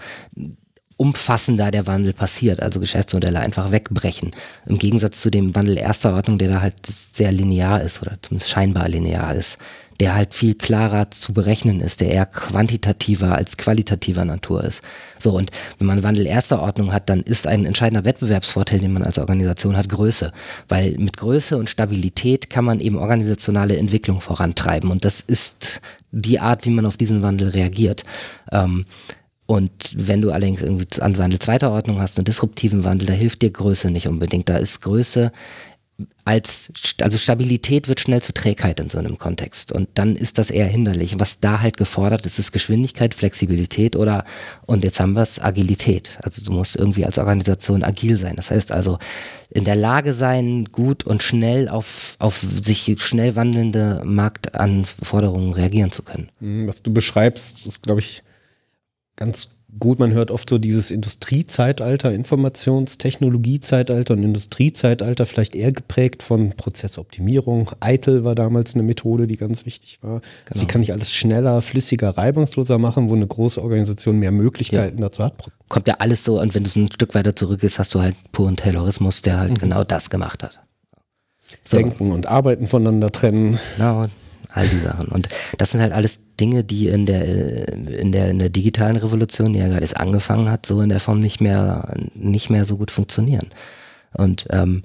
[0.99, 4.33] umfassender der Wandel passiert, also Geschäftsmodelle einfach wegbrechen.
[4.67, 8.51] Im Gegensatz zu dem Wandel erster Ordnung, der da halt sehr linear ist oder zumindest
[8.51, 9.57] scheinbar linear ist
[10.01, 14.83] der halt viel klarer zu berechnen ist, der eher quantitativer als qualitativer Natur ist.
[15.19, 19.03] So, und wenn man Wandel erster Ordnung hat, dann ist ein entscheidender Wettbewerbsvorteil, den man
[19.03, 20.33] als Organisation hat, Größe.
[20.69, 24.91] Weil mit Größe und Stabilität kann man eben organisationale Entwicklung vorantreiben.
[24.91, 25.81] Und das ist
[26.13, 28.05] die Art, wie man auf diesen Wandel reagiert.
[28.53, 28.85] Ähm,
[29.51, 33.41] und wenn du allerdings irgendwie an Wandel zweiter Ordnung hast und disruptiven Wandel, da hilft
[33.41, 34.47] dir Größe nicht unbedingt.
[34.51, 35.33] Da ist Größe
[36.25, 40.51] als, also Stabilität wird schnell zu Trägheit in so einem Kontext und dann ist das
[40.51, 41.19] eher hinderlich.
[41.19, 44.25] Was da halt gefordert ist, ist Geschwindigkeit, Flexibilität oder,
[44.67, 46.19] und jetzt haben wir es, Agilität.
[46.23, 48.37] Also du musst irgendwie als Organisation agil sein.
[48.37, 48.99] Das heißt also
[49.51, 56.03] in der Lage sein, gut und schnell auf, auf sich schnell wandelnde Marktanforderungen reagieren zu
[56.03, 56.31] können.
[56.39, 58.23] Mhm, was du beschreibst, ist, glaube ich,
[59.17, 66.49] ganz gut, man hört oft so dieses Industriezeitalter, Informationstechnologiezeitalter und Industriezeitalter vielleicht eher geprägt von
[66.51, 67.71] Prozessoptimierung.
[67.81, 70.15] Eitel war damals eine Methode, die ganz wichtig war.
[70.15, 70.63] Also genau.
[70.63, 75.09] wie kann ich alles schneller, flüssiger, reibungsloser machen, wo eine große Organisation mehr Möglichkeiten ja.
[75.09, 75.51] dazu hat?
[75.69, 78.17] Kommt ja alles so und wenn du ein Stück weiter zurück ist, hast du halt
[78.33, 79.59] puren Taylorismus, der halt mhm.
[79.59, 80.61] genau das gemacht hat.
[81.65, 81.77] So.
[81.77, 83.59] Denken und Arbeiten voneinander trennen.
[83.77, 84.07] Genau
[84.49, 85.09] all die Sachen.
[85.09, 85.29] Und
[85.59, 89.59] das sind halt alles Dinge, die in der, in der, in der digitalen Revolution, die
[89.59, 92.91] ja gerade erst angefangen hat, so in der Form nicht mehr, nicht mehr so gut
[92.91, 93.49] funktionieren.
[94.13, 94.85] Und ähm,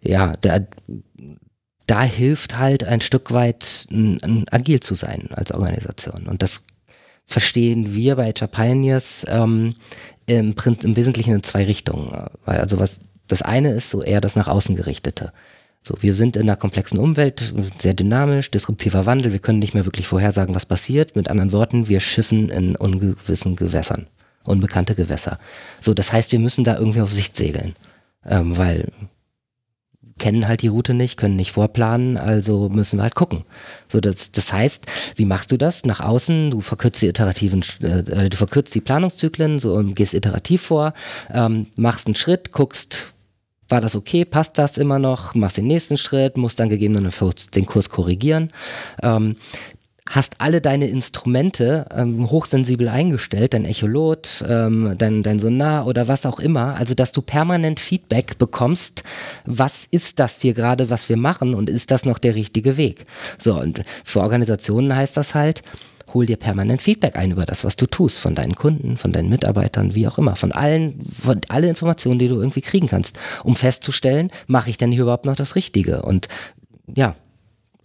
[0.00, 0.60] ja, da,
[1.86, 6.26] da hilft halt ein Stück weit n, n, agil zu sein als Organisation.
[6.26, 6.64] Und das
[7.24, 9.74] verstehen wir bei HR Pioneers ähm,
[10.26, 12.26] im, im Wesentlichen in zwei Richtungen.
[12.44, 15.32] Weil also was das eine ist so eher das nach außen gerichtete.
[15.82, 19.32] So, wir sind in einer komplexen Umwelt, sehr dynamisch, disruptiver Wandel.
[19.32, 21.16] Wir können nicht mehr wirklich vorhersagen, was passiert.
[21.16, 24.06] Mit anderen Worten, wir schiffen in ungewissen Gewässern,
[24.44, 25.38] unbekannte Gewässer.
[25.80, 27.76] So, das heißt, wir müssen da irgendwie auf Sicht segeln,
[28.26, 28.90] ähm, weil
[30.18, 33.44] kennen halt die Route nicht, können nicht vorplanen, also müssen wir halt gucken.
[33.88, 35.84] So, das, das heißt, wie machst du das?
[35.84, 40.92] Nach außen, du verkürzt die iterativen, äh, du verkürzt die Planungszyklen, so gehst iterativ vor,
[41.32, 43.14] ähm, machst einen Schritt, guckst,
[43.68, 47.66] war das okay, passt das immer noch, machst den nächsten Schritt, musst dann gegebenenfalls den
[47.66, 48.50] Kurs korrigieren.
[49.02, 49.36] Ähm,
[50.08, 56.24] hast alle deine Instrumente ähm, hochsensibel eingestellt, dein Echolot, ähm, dein, dein Sonar oder was
[56.24, 59.04] auch immer, also dass du permanent Feedback bekommst,
[59.44, 63.06] was ist das hier gerade, was wir machen und ist das noch der richtige Weg?
[63.38, 65.62] So, und für Organisationen heißt das halt,
[66.14, 69.28] hol dir permanent Feedback ein über das, was du tust, von deinen Kunden, von deinen
[69.28, 73.56] Mitarbeitern, wie auch immer, von allen, von alle Informationen, die du irgendwie kriegen kannst, um
[73.56, 76.02] festzustellen, mache ich denn hier überhaupt noch das Richtige?
[76.02, 76.28] Und
[76.94, 77.14] ja,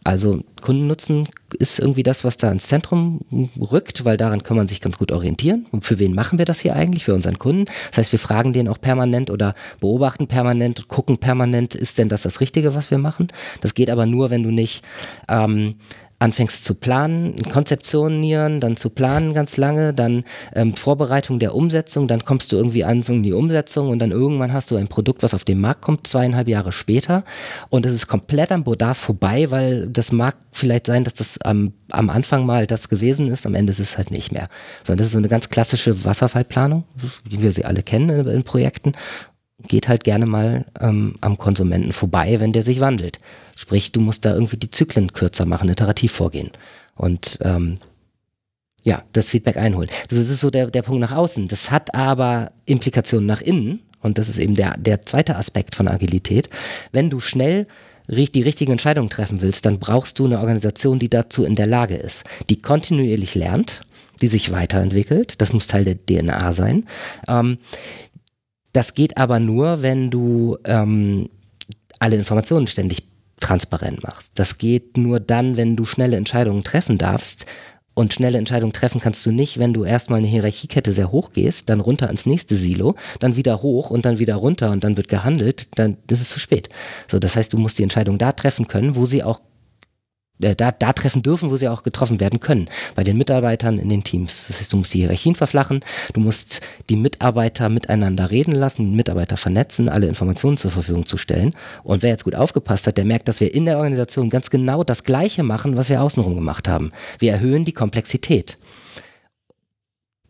[0.06, 3.22] Also Kundennutzen ist irgendwie das, was da ins Zentrum
[3.60, 5.66] rückt, weil daran kann man sich ganz gut orientieren.
[5.72, 7.06] Und für wen machen wir das hier eigentlich?
[7.06, 7.66] Für unseren Kunden.
[7.90, 12.24] Das heißt, wir fragen den auch permanent oder beobachten permanent, gucken permanent, ist denn das
[12.24, 13.30] das Richtige, was wir machen?
[13.62, 14.84] Das geht aber nur, wenn du nicht
[15.30, 15.76] ähm,
[16.24, 20.24] anfängst zu planen, konzeptionieren, dann zu planen ganz lange, dann
[20.56, 24.72] ähm, Vorbereitung der Umsetzung, dann kommst du irgendwie an die Umsetzung und dann irgendwann hast
[24.72, 27.26] du ein Produkt, was auf den Markt kommt, zweieinhalb Jahre später
[27.70, 31.74] und es ist komplett am Bedarf vorbei, weil das mag vielleicht sein, dass das am,
[31.92, 34.48] am Anfang mal das gewesen ist, am Ende ist es halt nicht mehr.
[34.84, 36.86] Sondern das ist so eine ganz klassische Wasserfallplanung,
[37.26, 38.94] wie wir sie alle kennen in, in Projekten
[39.68, 43.20] geht halt gerne mal ähm, am Konsumenten vorbei, wenn der sich wandelt.
[43.56, 46.52] Sprich, du musst da irgendwie die Zyklen kürzer machen, iterativ vorgehen.
[46.96, 47.80] Und ähm,
[48.84, 49.90] ja, das Feedback einholen.
[50.10, 51.48] Also das ist so der, der Punkt nach außen.
[51.48, 53.82] Das hat aber Implikationen nach innen.
[54.02, 56.50] Und das ist eben der, der zweite Aspekt von Agilität.
[56.92, 57.66] Wenn du schnell
[58.08, 61.96] die richtigen Entscheidungen treffen willst, dann brauchst du eine Organisation, die dazu in der Lage
[61.96, 63.82] ist, die kontinuierlich lernt,
[64.22, 65.40] die sich weiterentwickelt.
[65.42, 66.86] Das muss Teil der DNA sein.
[67.30, 67.60] Ähm,
[68.74, 71.30] das geht aber nur, wenn du ähm,
[72.00, 73.04] alle Informationen ständig
[73.40, 74.32] transparent machst.
[74.36, 77.46] Das geht nur dann, wenn du schnelle Entscheidungen treffen darfst.
[77.96, 81.70] Und schnelle Entscheidungen treffen kannst du nicht, wenn du erstmal eine Hierarchiekette sehr hoch gehst,
[81.70, 85.10] dann runter ans nächste Silo, dann wieder hoch und dann wieder runter und dann wird
[85.10, 86.70] gehandelt, dann ist es zu spät.
[87.08, 89.42] So, das heißt, du musst die Entscheidung da treffen können, wo sie auch
[90.42, 92.70] äh, da, da treffen dürfen, wo sie auch getroffen werden können.
[92.96, 94.48] Bei den Mitarbeitern in den Teams.
[94.48, 95.82] Das heißt, du musst die Hierarchien verflachen,
[96.14, 101.56] du musst die Mitarbeiter miteinander reden lassen, Mitarbeiter vernetzen, alle Informationen zur Verfügung zu stellen.
[101.84, 104.84] Und wer jetzt gut aufgepasst hat, der merkt, dass wir in der Organisation ganz genau
[104.84, 106.92] das Gleiche machen, was wir außenrum gemacht haben.
[107.20, 108.58] Wir erhöhen die Komplexität.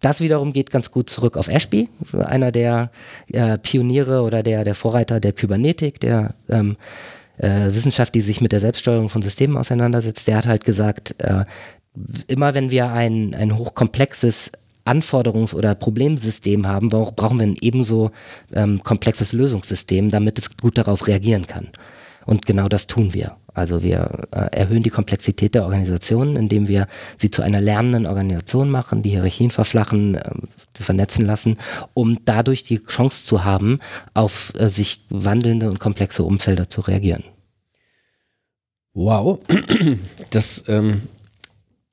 [0.04, 2.92] Das wiederum geht ganz gut zurück auf Ashby, einer der
[3.32, 6.76] äh, Pioniere oder der, der Vorreiter der Kybernetik, der ähm,
[7.38, 11.46] äh, Wissenschaft, die sich mit der Selbststeuerung von Systemen auseinandersetzt, der hat halt gesagt, äh,
[12.28, 14.52] immer wenn wir ein, ein hochkomplexes
[14.86, 18.12] Anforderungs- oder Problemsystem haben, brauchen wir ein ebenso
[18.54, 21.70] ähm, komplexes Lösungssystem, damit es gut darauf reagieren kann.
[22.26, 23.38] Und genau das tun wir.
[23.54, 28.70] Also wir äh, erhöhen die Komplexität der Organisation, indem wir sie zu einer lernenden Organisation
[28.70, 30.32] machen, die Hierarchien verflachen, äh,
[30.74, 31.58] vernetzen lassen,
[31.94, 33.80] um dadurch die Chance zu haben,
[34.14, 37.24] auf äh, sich wandelnde und komplexe Umfelder zu reagieren.
[38.94, 39.40] Wow,
[40.32, 41.04] das, ähm,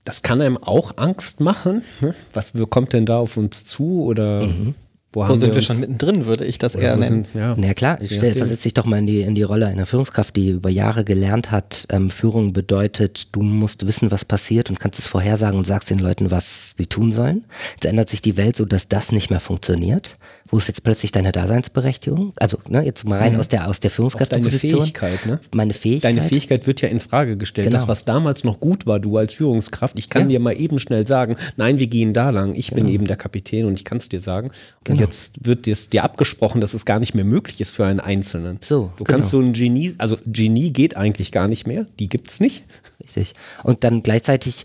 [0.04, 1.82] das kann einem auch Angst machen.
[2.00, 2.14] Ne?
[2.32, 4.02] Was kommt denn da auf uns zu?
[4.04, 4.74] Oder mhm.
[5.12, 7.26] Wo so sind wir, wir schon mittendrin, würde ich das eher nennen.
[7.32, 7.56] Sind, ja.
[7.56, 10.50] ja klar, stell, versetz dich doch mal in die, in die Rolle einer Führungskraft, die
[10.50, 15.08] über Jahre gelernt hat, ähm, Führung bedeutet, du musst wissen, was passiert und kannst es
[15.08, 17.44] vorhersagen und sagst den Leuten, was sie tun sollen.
[17.72, 20.16] Jetzt ändert sich die Welt so, dass das nicht mehr funktioniert.
[20.48, 22.32] Wo ist jetzt plötzlich deine Daseinsberechtigung?
[22.36, 23.40] Also, ne, jetzt mal rein mhm.
[23.40, 24.80] aus der, aus der Führungskräfteposition.
[24.80, 25.40] Deine Fähigkeit, ne?
[25.52, 26.10] Meine Fähigkeit.
[26.10, 27.68] Deine Fähigkeit wird ja in Frage gestellt.
[27.68, 27.78] Genau.
[27.78, 30.28] Das, was damals noch gut war, du als Führungskraft, ich kann ja.
[30.28, 32.54] dir mal eben schnell sagen, nein, wir gehen da lang.
[32.54, 32.82] Ich genau.
[32.82, 34.48] bin eben der Kapitän und ich kann es dir sagen.
[34.48, 35.00] Und genau.
[35.00, 38.58] jetzt wird dir, dir abgesprochen, dass es gar nicht mehr möglich ist für einen Einzelnen.
[38.66, 39.42] So, du kannst genau.
[39.42, 42.64] so ein Genie, also Genie geht eigentlich gar nicht mehr, die gibt es nicht.
[43.02, 43.34] Richtig.
[43.62, 44.64] Und dann gleichzeitig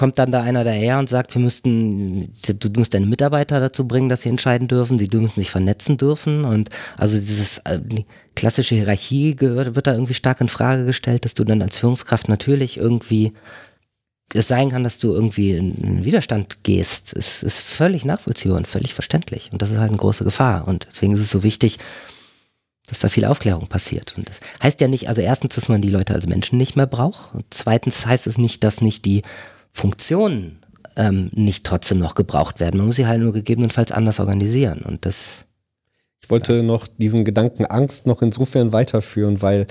[0.00, 4.08] kommt dann da einer daher und sagt, wir müssten, du musst deine Mitarbeiter dazu bringen,
[4.08, 7.78] dass sie entscheiden dürfen, sie müssen sich vernetzen dürfen und also dieses äh,
[8.34, 12.30] klassische Hierarchie gehört, wird da irgendwie stark in Frage gestellt, dass du dann als Führungskraft
[12.30, 13.34] natürlich irgendwie
[14.32, 18.94] es sein kann, dass du irgendwie in Widerstand gehst, ist, ist völlig nachvollziehbar und völlig
[18.94, 19.50] verständlich.
[19.52, 20.66] Und das ist halt eine große Gefahr.
[20.66, 21.78] Und deswegen ist es so wichtig,
[22.86, 24.14] dass da viel Aufklärung passiert.
[24.16, 26.86] Und das heißt ja nicht, also erstens, dass man die Leute als Menschen nicht mehr
[26.86, 27.34] braucht.
[27.34, 29.20] Und zweitens heißt es nicht, dass nicht die
[29.72, 30.60] Funktionen
[30.96, 32.78] ähm, nicht trotzdem noch gebraucht werden.
[32.78, 34.80] Man muss sie halt nur gegebenenfalls anders organisieren.
[34.80, 35.46] Und das.
[36.22, 36.62] Ich wollte ja.
[36.62, 39.66] noch diesen Gedanken Angst noch insofern weiterführen, weil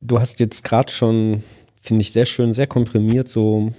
[0.00, 1.42] du hast jetzt gerade schon,
[1.80, 3.72] finde ich sehr schön, sehr komprimiert so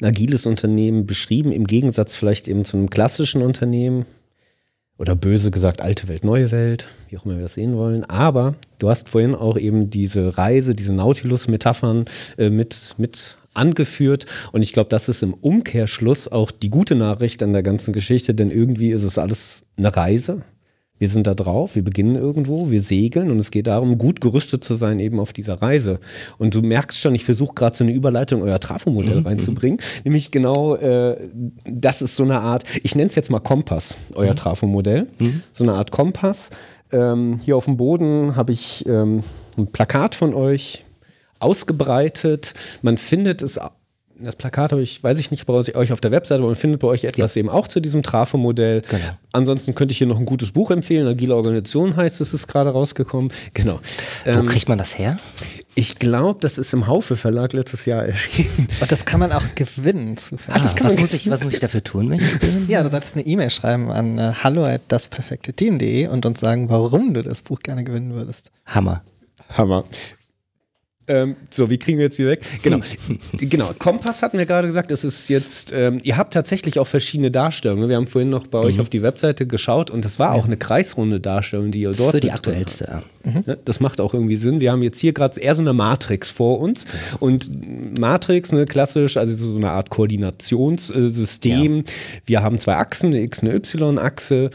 [0.00, 4.06] ein agiles Unternehmen beschrieben, im Gegensatz vielleicht eben zu einem klassischen Unternehmen
[4.96, 8.04] oder böse gesagt alte Welt, neue Welt, wie auch immer wir das sehen wollen.
[8.04, 12.04] Aber du hast vorhin auch eben diese Reise, diese Nautilus-Metaphern
[12.38, 14.26] äh, mit, mit angeführt.
[14.52, 18.34] Und ich glaube, das ist im Umkehrschluss auch die gute Nachricht an der ganzen Geschichte,
[18.34, 20.42] denn irgendwie ist es alles eine Reise.
[20.96, 24.62] Wir sind da drauf, wir beginnen irgendwo, wir segeln und es geht darum, gut gerüstet
[24.62, 25.98] zu sein eben auf dieser Reise.
[26.38, 29.26] Und du merkst schon, ich versuche gerade so eine Überleitung euer Trafo-Modell mhm.
[29.26, 29.80] reinzubringen.
[30.04, 31.16] Nämlich genau, äh,
[31.64, 34.36] das ist so eine Art, ich nenne es jetzt mal Kompass, euer mhm.
[34.36, 35.08] Trafo-Modell.
[35.18, 35.42] Mhm.
[35.52, 36.50] So eine Art Kompass.
[36.92, 39.24] Ähm, hier auf dem Boden habe ich ähm,
[39.56, 40.83] ein Plakat von euch,
[41.44, 42.54] ausgebreitet.
[42.82, 43.58] Man findet es
[44.18, 46.80] das Plakat habe ich, weiß ich nicht bei euch auf der Webseite, aber man findet
[46.80, 47.40] bei euch etwas ja.
[47.40, 48.82] eben auch zu diesem Trafo-Modell.
[48.82, 49.18] Genau.
[49.32, 51.06] Ansonsten könnte ich hier noch ein gutes Buch empfehlen.
[51.08, 53.32] Agile Organisation heißt es, ist gerade rausgekommen.
[53.54, 53.80] Genau.
[54.24, 55.18] Wo ähm, kriegt man das her?
[55.74, 58.68] Ich glaube, das ist im Haufe Verlag letztes Jahr erschienen.
[58.80, 60.14] Und das kann man auch gewinnen.
[60.46, 62.18] Ah, das kann was, man muss ich, was muss ich dafür tun?
[62.68, 67.14] ja, du solltest eine E-Mail schreiben an äh, hallo at dasperfekteteam.de und uns sagen, warum
[67.14, 68.52] du das Buch gerne gewinnen würdest.
[68.66, 69.02] Hammer.
[69.48, 69.84] Hammer.
[71.06, 72.44] Ähm, so, wie kriegen wir jetzt wieder weg?
[72.62, 72.80] Genau.
[73.32, 73.70] genau.
[73.78, 77.88] Kompass hatten wir gerade gesagt, es ist jetzt, ähm, ihr habt tatsächlich auch verschiedene Darstellungen.
[77.88, 78.64] Wir haben vorhin noch bei mhm.
[78.64, 81.98] euch auf die Webseite geschaut und das war auch eine kreisrunde Darstellung, die ihr dort.
[81.98, 83.02] Das ist so die aktuellste, ja.
[83.30, 83.44] Mhm.
[83.64, 84.60] Das macht auch irgendwie Sinn.
[84.60, 86.86] Wir haben jetzt hier gerade eher so eine Matrix vor uns
[87.20, 87.50] und
[87.98, 91.76] Matrix, ne, klassisch, also so eine Art Koordinationssystem.
[91.76, 91.82] Ja.
[92.24, 94.50] Wir haben zwei Achsen, eine X, eine Y-Achse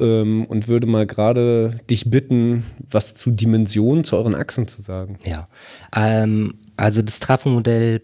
[0.00, 5.18] ähm, und würde mal gerade dich bitten, was zu Dimensionen, zu euren Achsen zu sagen.
[5.24, 5.48] Ja,
[5.94, 8.00] ähm, also das Trafo-Modell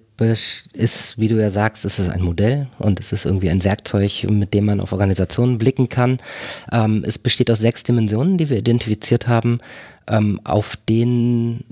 [0.73, 4.27] ist, wie du ja sagst, es ist ein Modell und es ist irgendwie ein Werkzeug,
[4.29, 6.19] mit dem man auf Organisationen blicken kann.
[6.73, 9.61] Ähm, es besteht aus sechs Dimensionen, die wir identifiziert haben,
[10.09, 11.65] ähm, auf denen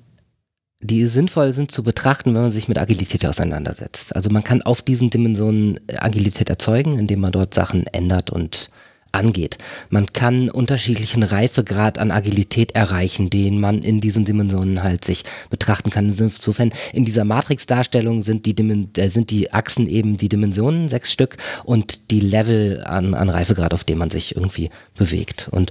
[0.85, 4.15] die sinnvoll sind zu betrachten, wenn man sich mit Agilität auseinandersetzt.
[4.15, 8.71] Also man kann auf diesen Dimensionen Agilität erzeugen, indem man dort Sachen ändert und
[9.15, 9.59] angeht.
[9.91, 15.91] Man kann unterschiedlichen Reifegrad an Agilität erreichen, den man in diesen Dimensionen halt sich betrachten
[15.91, 16.09] kann.
[16.09, 18.57] Insofern in dieser Matrix-Darstellung sind die,
[18.99, 23.75] äh, sind die Achsen eben die Dimensionen, sechs Stück, und die Level an, an Reifegrad,
[23.75, 25.49] auf dem man sich irgendwie bewegt.
[25.51, 25.71] Und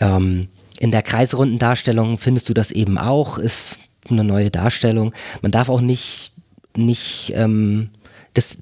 [0.00, 0.48] ähm,
[0.78, 3.78] in der kreisrunden Darstellung findest du das eben auch, ist
[4.10, 5.12] eine neue Darstellung.
[5.42, 6.32] Man darf auch nicht,
[6.76, 7.90] nicht ähm,
[8.34, 8.58] das,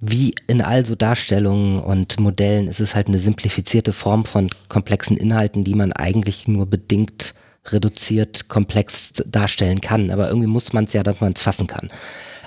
[0.00, 5.16] wie in all so Darstellungen und Modellen ist es halt eine simplifizierte Form von komplexen
[5.16, 7.34] Inhalten, die man eigentlich nur bedingt
[7.66, 10.10] reduziert komplex darstellen kann.
[10.10, 11.90] Aber irgendwie muss man es ja, dass man es fassen kann.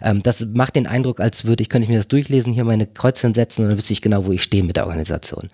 [0.01, 2.85] Ähm, das macht den Eindruck, als würde ich, könnte ich mir das durchlesen, hier meine
[2.85, 5.49] Kreuzchen setzen und dann wüsste ich genau, wo ich stehe mit der Organisation.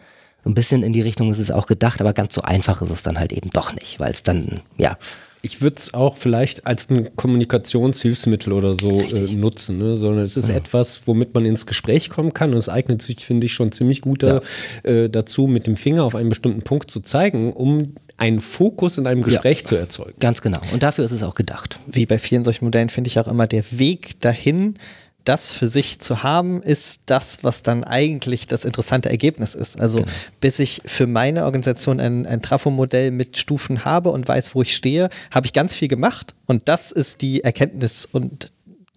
[0.46, 3.04] ein bisschen in die Richtung ist es auch gedacht, aber ganz so einfach ist es
[3.04, 4.98] dann halt eben doch nicht, weil es dann, ja,
[5.46, 9.98] ich würde es auch vielleicht als ein Kommunikationshilfsmittel oder so äh, nutzen, ne?
[9.98, 10.56] sondern es ist ja.
[10.56, 14.00] etwas, womit man ins Gespräch kommen kann und es eignet sich, finde ich, schon ziemlich
[14.00, 14.40] gut ja.
[14.84, 19.06] äh, dazu, mit dem Finger auf einen bestimmten Punkt zu zeigen, um einen Fokus in
[19.06, 19.66] einem Gespräch ja.
[19.66, 20.14] zu erzeugen.
[20.22, 20.62] Ganz genau.
[20.72, 21.78] Und dafür ist es auch gedacht.
[21.88, 24.76] Wie bei vielen solchen Modellen finde ich auch immer der Weg dahin,
[25.24, 29.80] das für sich zu haben, ist das, was dann eigentlich das interessante Ergebnis ist.
[29.80, 30.12] Also genau.
[30.42, 34.76] bis ich für meine Organisation ein, ein Trafo-Modell mit Stufen habe und weiß, wo ich
[34.76, 38.52] stehe, habe ich ganz viel gemacht und das ist die Erkenntnis und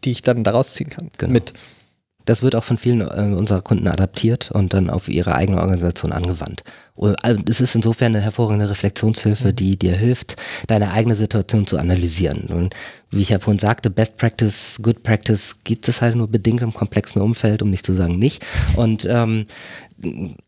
[0.04, 1.10] die ich dann daraus ziehen kann.
[1.18, 1.32] Genau.
[1.32, 1.52] Mit
[2.26, 6.12] das wird auch von vielen äh, unserer Kunden adaptiert und dann auf ihre eigene Organisation
[6.12, 6.62] angewandt.
[7.22, 9.56] Also es ist insofern eine hervorragende Reflexionshilfe, mhm.
[9.56, 12.46] die dir hilft, deine eigene Situation zu analysieren.
[12.48, 12.74] Und
[13.10, 16.74] wie ich ja vorhin sagte, Best Practice, Good Practice gibt es halt nur bedingt im
[16.74, 18.44] komplexen Umfeld, um nicht zu sagen nicht.
[18.76, 19.46] Und ähm,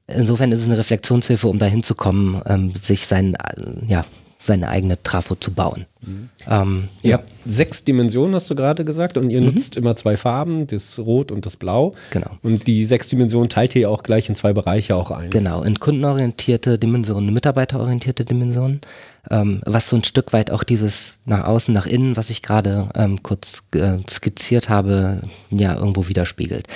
[0.06, 4.04] insofern ist es eine Reflexionshilfe, um dahin zu kommen, ähm, sich sein, äh, ja,
[4.40, 5.86] seine eigene Trafo zu bauen.
[6.00, 6.28] Mhm.
[6.48, 7.16] Ähm, ihr ja.
[7.18, 9.48] habt sechs Dimensionen, hast du gerade gesagt, und ihr mhm.
[9.48, 11.94] nutzt immer zwei Farben, das Rot und das Blau.
[12.10, 12.30] Genau.
[12.42, 15.30] Und die sechs Dimensionen teilt ihr auch gleich in zwei Bereiche auch ein.
[15.30, 18.80] Genau, in kundenorientierte Dimensionen, mitarbeiterorientierte Dimensionen,
[19.28, 22.88] ähm, was so ein Stück weit auch dieses nach außen, nach innen, was ich gerade
[22.94, 26.68] ähm, kurz äh, skizziert habe, ja irgendwo widerspiegelt.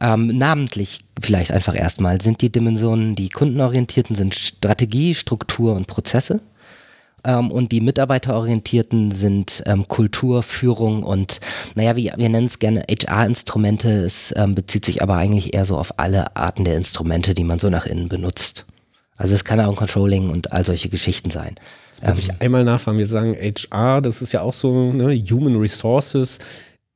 [0.00, 6.40] Ähm, namentlich vielleicht einfach erstmal sind die Dimensionen, die kundenorientierten sind Strategie, Struktur und Prozesse.
[7.24, 11.40] Ähm, und die mitarbeiterorientierten sind ähm, Kultur, Führung und,
[11.74, 13.90] naja, wie, wir nennen es gerne HR-Instrumente.
[13.90, 17.58] Es ähm, bezieht sich aber eigentlich eher so auf alle Arten der Instrumente, die man
[17.58, 18.66] so nach innen benutzt.
[19.16, 21.56] Also es kann auch ein Controlling und all solche Geschichten sein.
[21.92, 25.56] Jetzt muss ich einmal nachfragen, wir sagen HR, das ist ja auch so, ne, Human
[25.56, 26.38] Resources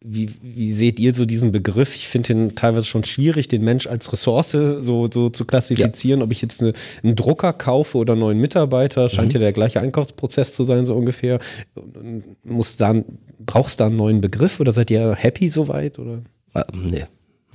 [0.06, 1.94] wie, wie seht ihr so diesen Begriff?
[1.94, 6.20] Ich finde ihn teilweise schon schwierig, den Mensch als Ressource so, so zu klassifizieren.
[6.20, 6.26] Ja.
[6.26, 9.34] Ob ich jetzt eine, einen Drucker kaufe oder einen neuen Mitarbeiter, scheint mhm.
[9.34, 11.38] ja der gleiche Einkaufsprozess zu sein, so ungefähr.
[12.44, 13.04] Muss dann,
[13.38, 15.98] brauchst du da einen neuen Begriff oder seid ihr happy soweit?
[15.98, 16.20] Oder?
[16.52, 17.04] Äh, nee.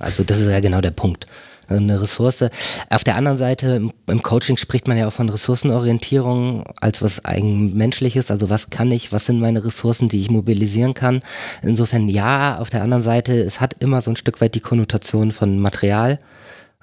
[0.00, 1.26] Also das ist ja genau der Punkt
[1.70, 2.44] eine Ressource.
[2.88, 8.30] Auf der anderen Seite, im Coaching spricht man ja auch von Ressourcenorientierung als was eigenmenschliches.
[8.30, 11.22] Also was kann ich, was sind meine Ressourcen, die ich mobilisieren kann.
[11.62, 15.32] Insofern ja, auf der anderen Seite, es hat immer so ein Stück weit die Konnotation
[15.32, 16.18] von Material.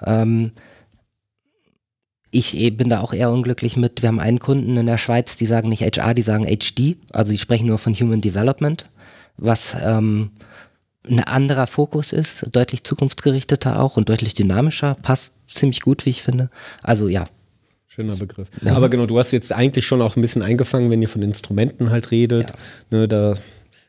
[0.04, 0.52] Ähm,
[2.30, 4.02] ich bin da auch eher unglücklich mit.
[4.02, 6.96] Wir haben einen Kunden in der Schweiz, die sagen nicht HR, die sagen HD.
[7.12, 8.86] Also die sprechen nur von Human Development,
[9.38, 10.30] was ähm,
[11.10, 16.22] ein anderer Fokus ist, deutlich zukunftsgerichteter auch und deutlich dynamischer, passt ziemlich gut, wie ich
[16.22, 16.50] finde.
[16.82, 17.24] Also ja.
[17.86, 18.48] Schöner Begriff.
[18.62, 18.74] Ja.
[18.74, 21.90] Aber genau, du hast jetzt eigentlich schon auch ein bisschen eingefangen, wenn ihr von Instrumenten
[21.90, 22.50] halt redet.
[22.50, 22.56] Ja.
[22.90, 23.34] Ne, da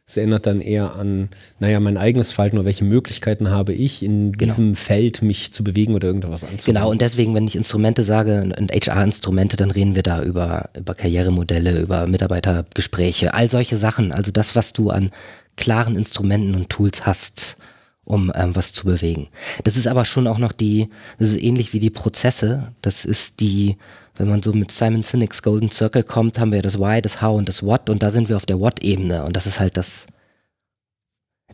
[0.07, 4.32] Es erinnert dann eher an, naja, mein eigenes Verhalten oder welche Möglichkeiten habe ich, in
[4.32, 4.51] genau.
[4.51, 6.74] diesem Feld mich zu bewegen oder irgendwas anzubieten.
[6.74, 10.95] Genau, und deswegen, wenn ich Instrumente sage, und HR-Instrumente, dann reden wir da über, über
[10.95, 14.11] Karrieremodelle, über Mitarbeitergespräche, all solche Sachen.
[14.11, 15.11] Also das, was du an
[15.60, 17.57] klaren Instrumenten und Tools hast,
[18.05, 19.28] um ähm, was zu bewegen.
[19.66, 20.89] Das ist aber schon auch noch die,
[21.20, 22.74] das ist ähnlich wie die Prozesse.
[22.82, 23.78] Das ist die,
[24.16, 27.38] wenn man so mit Simon Sinek's Golden Circle kommt, haben wir das Why, das How
[27.38, 30.07] und das What und da sind wir auf der What-Ebene und das ist halt das,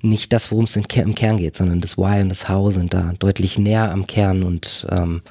[0.01, 3.13] nicht das, worum es im Kern geht, sondern das Why und das How sind da
[3.19, 5.23] deutlich näher am Kern und ähm,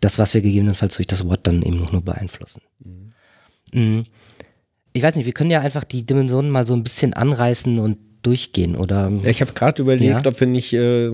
[0.00, 2.62] das, was wir gegebenenfalls durch das What dann eben noch nur beeinflussen.
[2.78, 3.12] Mhm.
[3.72, 4.04] mhm.
[4.94, 7.96] Ich weiß nicht, wir können ja einfach die Dimensionen mal so ein bisschen anreißen und
[8.22, 10.30] durchgehen oder ich habe gerade überlegt, ja?
[10.30, 11.10] ob wir nicht äh,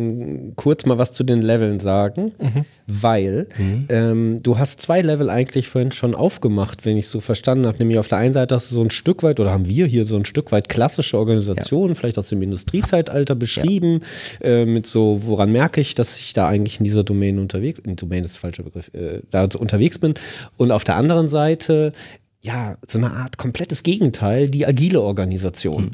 [0.57, 2.65] kurz mal was zu den Leveln sagen, mhm.
[2.87, 3.87] weil mhm.
[3.89, 7.79] Ähm, du hast zwei Level eigentlich vorhin schon aufgemacht, wenn ich so verstanden habe.
[7.79, 10.05] Nämlich auf der einen Seite hast du so ein Stück weit oder haben wir hier
[10.05, 11.95] so ein Stück weit klassische Organisationen, ja.
[11.95, 14.01] vielleicht aus dem Industriezeitalter beschrieben,
[14.43, 14.49] ja.
[14.49, 17.97] äh, mit so, woran merke ich, dass ich da eigentlich in dieser Domain unterwegs, in
[17.97, 20.15] Domain ist der falsche Begriff, äh, da unterwegs bin.
[20.57, 21.93] Und auf der anderen Seite
[22.41, 25.85] ja, so eine Art komplettes Gegenteil, die agile Organisation.
[25.85, 25.91] Mhm.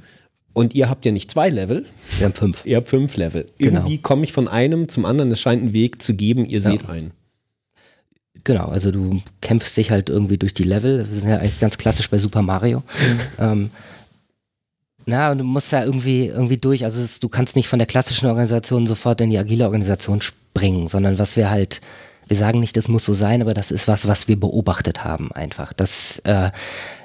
[0.55, 1.85] Und ihr habt ja nicht zwei Level.
[2.19, 2.65] Wir haben fünf.
[2.65, 3.45] Ihr habt fünf Level.
[3.59, 3.81] Genau.
[3.81, 5.31] Irgendwie komme ich von einem zum anderen.
[5.33, 6.47] Es scheint einen Weg zu geben.
[6.47, 6.71] Ihr ja.
[6.71, 7.11] seht einen.
[8.45, 11.07] Genau, also du kämpfst dich halt irgendwie durch die Level.
[11.11, 12.79] Wir sind ja eigentlich ganz klassisch bei Super Mario.
[12.81, 13.21] Mhm.
[13.39, 13.71] Ähm,
[15.07, 16.85] na, und du musst ja irgendwie, irgendwie durch.
[16.85, 20.89] Also es, du kannst nicht von der klassischen Organisation sofort in die agile Organisation springen,
[20.89, 21.81] sondern was wir halt
[22.27, 25.31] wir sagen nicht, das muss so sein, aber das ist was, was wir beobachtet haben
[25.33, 25.73] einfach.
[25.73, 26.51] Dass äh,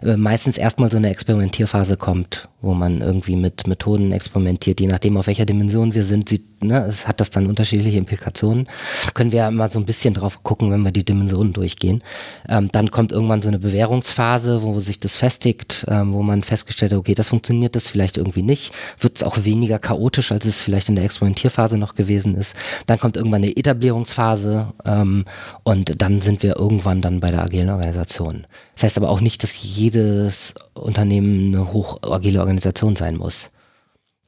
[0.02, 5.28] meistens erstmal so eine Experimentierphase kommt, wo man irgendwie mit Methoden experimentiert, je nachdem auf
[5.28, 8.68] welcher Dimension wir sind, sieht, ne, es hat das dann unterschiedliche Implikationen.
[9.14, 12.03] Können wir ja mal so ein bisschen drauf gucken, wenn wir die Dimensionen durchgehen.
[12.49, 16.91] Ähm, dann kommt irgendwann so eine Bewährungsphase, wo sich das festigt, ähm, wo man festgestellt
[16.91, 20.62] hat, okay, das funktioniert das vielleicht irgendwie nicht, wird es auch weniger chaotisch, als es
[20.62, 22.55] vielleicht in der Experimentierphase noch gewesen ist.
[22.88, 25.24] Dann kommt irgendwann eine Etablierungsphase ähm,
[25.64, 28.45] und dann sind wir irgendwann dann bei der agilen Organisation.
[28.76, 33.51] Das heißt aber auch nicht, dass jedes Unternehmen eine hoch agile Organisation sein muss.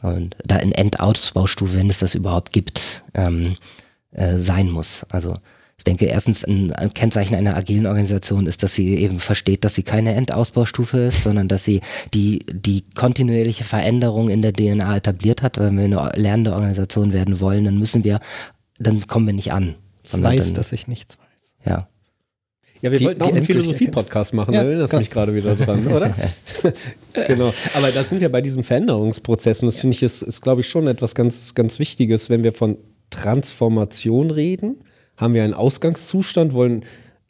[0.02, 3.56] Und da in Endausbaustufe, wenn es das überhaupt gibt, ähm,
[4.12, 5.06] äh, sein muss.
[5.10, 5.36] Also
[5.82, 9.74] ich denke, erstens ein, ein Kennzeichen einer agilen Organisation ist, dass sie eben versteht, dass
[9.74, 11.82] sie keine Endausbaustufe ist, sondern dass sie
[12.14, 15.58] die, die kontinuierliche Veränderung in der DNA etabliert hat.
[15.58, 18.20] Wenn wir eine lernende Organisation werden wollen, dann müssen wir,
[18.78, 19.74] dann kommen wir nicht an.
[20.04, 21.56] Ich weiß, dann, dass ich nichts weiß.
[21.66, 21.88] Ja.
[22.82, 25.86] Ja, wir die, wollten auch einen Philosophie-Podcast machen, ja, da erinnerst mich gerade wieder dran,
[25.96, 26.14] oder?
[27.28, 27.54] genau.
[27.76, 30.68] Aber da sind wir bei diesem Veränderungsprozess und das finde ich ist, ist glaube ich,
[30.68, 32.78] schon etwas ganz, ganz Wichtiges, wenn wir von
[33.12, 34.78] Transformation reden,
[35.18, 36.84] haben wir einen Ausgangszustand, wollen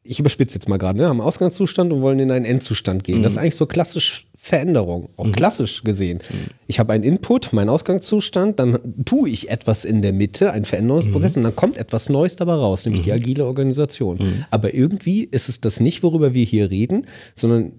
[0.03, 3.19] ich überspitze jetzt mal gerade, ne, haben Ausgangszustand und wollen in einen Endzustand gehen.
[3.19, 3.23] Mhm.
[3.23, 5.33] Das ist eigentlich so klassisch Veränderung, auch mhm.
[5.33, 6.19] klassisch gesehen.
[6.27, 6.47] Mhm.
[6.65, 11.35] Ich habe einen Input, meinen Ausgangszustand, dann tue ich etwas in der Mitte, einen Veränderungsprozess
[11.35, 11.39] mhm.
[11.39, 13.17] und dann kommt etwas Neues dabei raus, nämlich die mhm.
[13.17, 14.17] agile Organisation.
[14.17, 14.45] Mhm.
[14.49, 17.73] Aber irgendwie ist es das nicht, worüber wir hier reden, sondern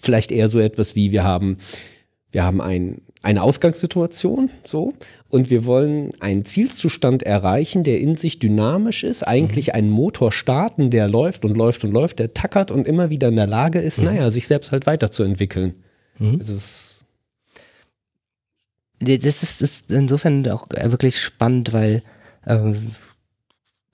[0.00, 1.58] vielleicht eher so etwas wie wir haben,
[2.32, 4.94] wir haben ein eine Ausgangssituation, so,
[5.28, 9.72] und wir wollen einen Zielzustand erreichen, der in sich dynamisch ist, eigentlich mhm.
[9.74, 13.34] einen Motor starten, der läuft und läuft und läuft, der tackert und immer wieder in
[13.34, 14.04] der Lage ist, mhm.
[14.04, 15.74] naja, sich selbst halt weiterzuentwickeln.
[16.20, 16.38] Mhm.
[16.38, 16.92] Das ist
[19.00, 22.02] das ist, ist, insofern auch wirklich spannend, weil
[22.46, 22.92] ähm,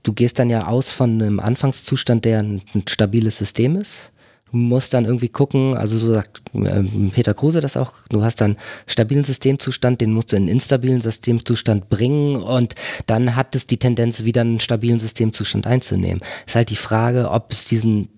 [0.02, 4.11] du gehst dann ja aus von einem Anfangszustand, der ein, ein stabiles System ist
[4.53, 8.57] muss dann irgendwie gucken, also so sagt äh, Peter Kruse das auch, du hast dann
[8.86, 12.74] stabilen Systemzustand, den musst du in einen instabilen Systemzustand bringen und
[13.07, 16.20] dann hat es die Tendenz, wieder einen stabilen Systemzustand einzunehmen.
[16.46, 18.09] Ist halt die Frage, ob es diesen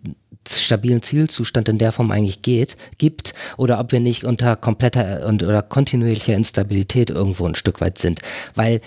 [0.46, 5.42] stabilen Zielzustand in der Form eigentlich geht, gibt oder ob wir nicht unter kompletter und
[5.42, 8.20] oder kontinuierlicher Instabilität irgendwo ein Stück weit sind.
[8.54, 8.80] Weil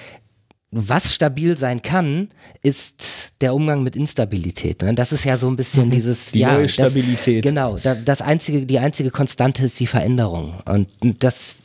[0.72, 2.30] was stabil sein kann,
[2.62, 4.82] ist der Umgang mit Instabilität.
[4.82, 4.94] Ne?
[4.94, 5.92] Das ist ja so ein bisschen mhm.
[5.92, 7.46] dieses die ja, neue Stabilität.
[7.46, 10.90] Das, genau, das einzige, die einzige Konstante ist die Veränderung und
[11.20, 11.58] das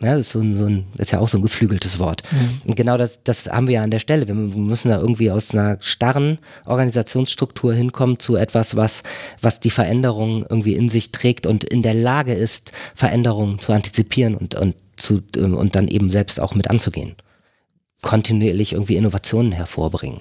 [0.00, 2.22] ja, das ist, so ein, so ein, ist ja auch so ein geflügeltes Wort.
[2.30, 2.68] Mhm.
[2.68, 4.28] Und genau das, das haben wir ja an der Stelle.
[4.28, 9.02] Wir müssen da irgendwie aus einer starren Organisationsstruktur hinkommen zu etwas, was,
[9.40, 14.36] was die Veränderung irgendwie in sich trägt und in der Lage ist, Veränderungen zu antizipieren
[14.36, 17.16] und, und, zu, ähm, und dann eben selbst auch mit anzugehen
[18.02, 20.20] kontinuierlich irgendwie Innovationen hervorbringen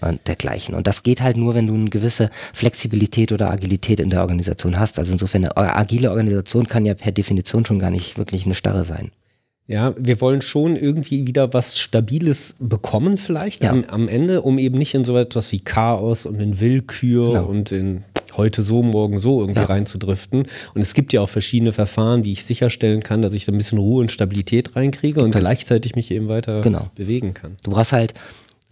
[0.00, 0.74] und dergleichen.
[0.74, 4.78] Und das geht halt nur, wenn du eine gewisse Flexibilität oder Agilität in der Organisation
[4.78, 4.98] hast.
[4.98, 8.84] Also insofern eine agile Organisation kann ja per Definition schon gar nicht wirklich eine Starre
[8.84, 9.10] sein.
[9.66, 13.70] Ja, wir wollen schon irgendwie wieder was Stabiles bekommen, vielleicht ja.
[13.70, 17.44] am, am, Ende, um eben nicht in so etwas wie Chaos und in Willkür genau.
[17.44, 18.02] und in
[18.38, 19.66] heute so, morgen so irgendwie ja.
[19.66, 20.44] reinzudriften.
[20.74, 23.58] Und es gibt ja auch verschiedene Verfahren, wie ich sicherstellen kann, dass ich da ein
[23.58, 26.88] bisschen Ruhe und Stabilität reinkriege und halt, gleichzeitig mich eben weiter genau.
[26.94, 27.56] bewegen kann.
[27.62, 28.14] Du brauchst halt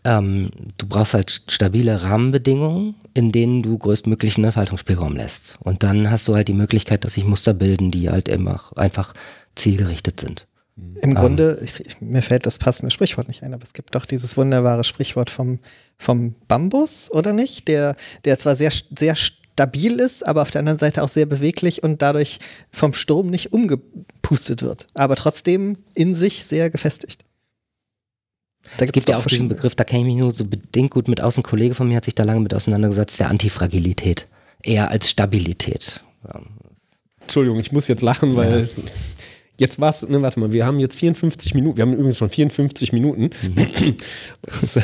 [0.07, 5.57] ähm, du brauchst halt stabile Rahmenbedingungen, in denen du größtmöglichen Entfaltungsspielraum lässt.
[5.59, 9.15] Und dann hast du halt die Möglichkeit, dass sich Muster bilden, die halt immer einfach
[9.57, 10.47] zielgerichtet sind.
[10.77, 14.05] Im um, Grunde, ich, mir fällt das passende Sprichwort nicht ein, aber es gibt doch
[14.05, 15.59] dieses wunderbare Sprichwort vom,
[15.99, 17.67] vom Bambus, oder nicht?
[17.67, 19.17] Der, der zwar sehr, sehr
[19.57, 22.41] stabil ist, aber auf der anderen Seite auch sehr beweglich und dadurch
[22.71, 27.25] vom Sturm nicht umgepustet wird, aber trotzdem in sich sehr gefestigt.
[28.77, 31.09] Da es gibt ja auch diesen Begriff, da kenne ich mich nur so bedingt gut
[31.09, 31.39] mit aus.
[31.39, 34.29] Ein Kollege von mir hat sich da lange mit auseinandergesetzt, der Antifragilität.
[34.63, 36.03] Eher als Stabilität.
[37.21, 38.83] Entschuldigung, ich muss jetzt lachen, weil ja.
[39.59, 42.29] Jetzt war es, ne, warte mal, wir haben jetzt 54 Minuten, wir haben übrigens schon
[42.29, 43.23] 54 Minuten.
[43.23, 43.97] Mhm.
[44.43, 44.79] das,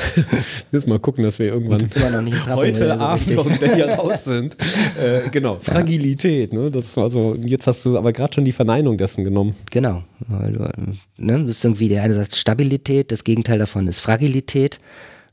[0.71, 1.81] müssen mal gucken, dass wir irgendwann
[2.55, 4.57] heute Abend so noch hier raus sind.
[5.03, 6.71] Äh, genau, Fragilität, ne?
[6.71, 9.55] Das war so, jetzt hast du aber gerade schon die Verneinung dessen genommen.
[9.71, 10.03] Genau.
[10.29, 10.71] Weil du,
[11.17, 14.81] ne, das ist irgendwie, der eine sagt Stabilität, das Gegenteil davon ist Fragilität.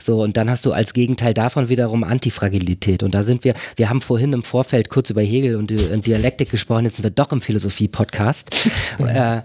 [0.02, 3.04] So, und dann hast du als Gegenteil davon wiederum Antifragilität.
[3.04, 6.52] Und da sind wir, wir haben vorhin im Vorfeld kurz über Hegel und, und Dialektik
[6.52, 8.70] gesprochen, jetzt sind wir doch im Philosophie-Podcast.
[9.00, 9.41] äh,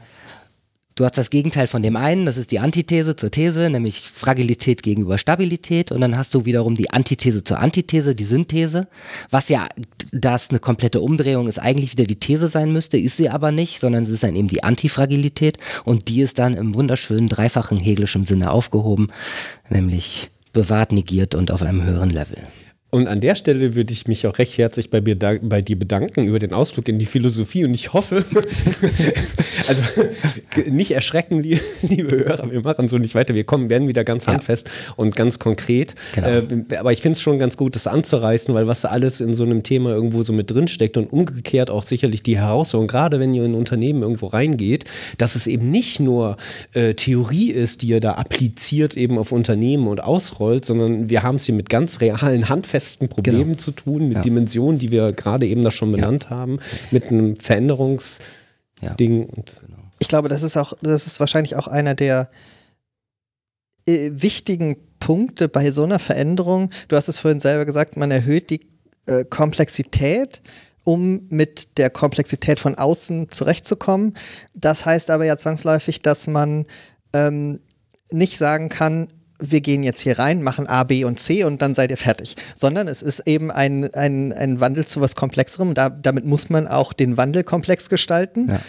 [0.96, 4.84] Du hast das Gegenteil von dem einen, das ist die Antithese zur These, nämlich Fragilität
[4.84, 5.90] gegenüber Stabilität.
[5.90, 8.86] Und dann hast du wiederum die Antithese zur Antithese, die Synthese,
[9.28, 9.66] was ja,
[10.12, 13.80] das eine komplette Umdrehung ist, eigentlich wieder die These sein müsste, ist sie aber nicht,
[13.80, 18.24] sondern es ist dann eben die Antifragilität und die ist dann im wunderschönen dreifachen hegelischen
[18.24, 19.08] Sinne aufgehoben,
[19.70, 22.38] nämlich bewahrt, negiert und auf einem höheren Level.
[22.94, 26.38] Und an der Stelle würde ich mich auch recht herzlich bei, bei dir bedanken über
[26.38, 28.24] den Ausflug in die Philosophie und ich hoffe,
[29.66, 29.82] also
[30.70, 31.42] nicht erschrecken,
[31.82, 34.34] liebe Hörer, wir machen so nicht weiter, wir kommen, werden wieder ganz ja.
[34.34, 35.96] handfest und ganz konkret.
[36.14, 36.28] Genau.
[36.28, 39.34] Äh, aber ich finde es schon ganz gut, das anzureißen, weil was da alles in
[39.34, 43.18] so einem Thema irgendwo so mit drin steckt und umgekehrt auch sicherlich die Herausforderung, gerade
[43.18, 44.84] wenn ihr in ein Unternehmen irgendwo reingeht,
[45.18, 46.36] dass es eben nicht nur
[46.74, 51.36] äh, Theorie ist, die ihr da appliziert eben auf Unternehmen und ausrollt, sondern wir haben
[51.36, 53.58] es hier mit ganz realen, handfesten festen Problemen genau.
[53.58, 54.20] zu tun, mit ja.
[54.20, 56.30] Dimensionen, die wir gerade eben da schon benannt ja.
[56.30, 56.60] haben,
[56.90, 58.20] mit einem Veränderungsding.
[58.82, 58.94] Ja.
[58.94, 59.78] Genau.
[59.98, 62.30] Ich glaube, das ist auch, das ist wahrscheinlich auch einer der
[63.86, 66.70] äh, wichtigen Punkte bei so einer Veränderung.
[66.88, 68.60] Du hast es vorhin selber gesagt, man erhöht die
[69.06, 70.42] äh, Komplexität
[70.86, 74.12] um mit der Komplexität von außen zurechtzukommen.
[74.52, 76.66] Das heißt aber ja zwangsläufig, dass man
[77.14, 77.60] ähm,
[78.10, 79.08] nicht sagen kann,
[79.38, 82.36] wir gehen jetzt hier rein, machen A, B und C und dann seid ihr fertig.
[82.54, 85.74] Sondern es ist eben ein, ein, ein Wandel zu was Komplexerem.
[85.74, 88.48] Da, damit muss man auch den Wandel komplex gestalten.
[88.48, 88.60] Ja.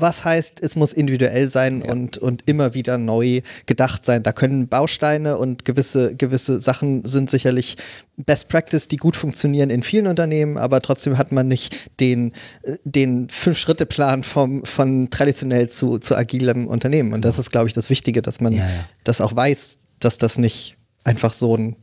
[0.00, 1.90] Was heißt, es muss individuell sein ja.
[1.90, 4.22] und, und immer wieder neu gedacht sein.
[4.22, 7.76] Da können Bausteine und gewisse, gewisse Sachen sind sicherlich
[8.16, 12.32] Best Practice, die gut funktionieren in vielen Unternehmen, aber trotzdem hat man nicht den,
[12.84, 17.12] den Fünf-Schritte-Plan vom, von traditionell zu, zu agilem Unternehmen.
[17.12, 18.68] Und das ist, glaube ich, das Wichtige, dass man ja,
[19.02, 21.76] das auch weiß, dass das nicht einfach so ein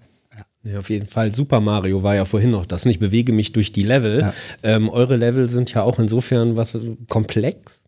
[0.64, 1.34] ja, auf jeden Fall.
[1.34, 2.88] Super Mario war ja vorhin noch das.
[2.88, 4.22] Ich bewege mich durch die Level.
[4.22, 4.34] Ja.
[4.64, 6.76] Ähm, eure Level sind ja auch insofern was
[7.08, 7.85] komplex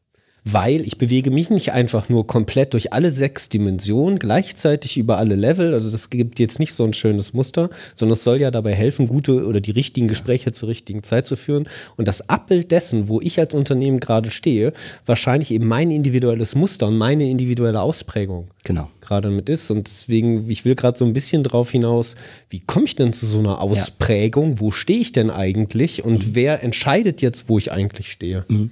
[0.53, 5.35] weil ich bewege mich nicht einfach nur komplett durch alle sechs Dimensionen, gleichzeitig über alle
[5.35, 5.73] Level.
[5.73, 9.07] Also das gibt jetzt nicht so ein schönes Muster, sondern es soll ja dabei helfen,
[9.07, 11.67] gute oder die richtigen Gespräche zur richtigen Zeit zu führen.
[11.97, 14.71] Und das Abbild dessen, wo ich als Unternehmen gerade stehe,
[15.05, 18.89] wahrscheinlich eben mein individuelles Muster und meine individuelle Ausprägung genau.
[19.01, 19.69] gerade mit ist.
[19.69, 22.15] Und deswegen, ich will gerade so ein bisschen drauf hinaus,
[22.49, 24.51] wie komme ich denn zu so einer Ausprägung?
[24.51, 24.59] Ja.
[24.61, 26.05] Wo stehe ich denn eigentlich?
[26.05, 26.35] Und mhm.
[26.35, 28.45] wer entscheidet jetzt, wo ich eigentlich stehe?
[28.47, 28.71] Mhm.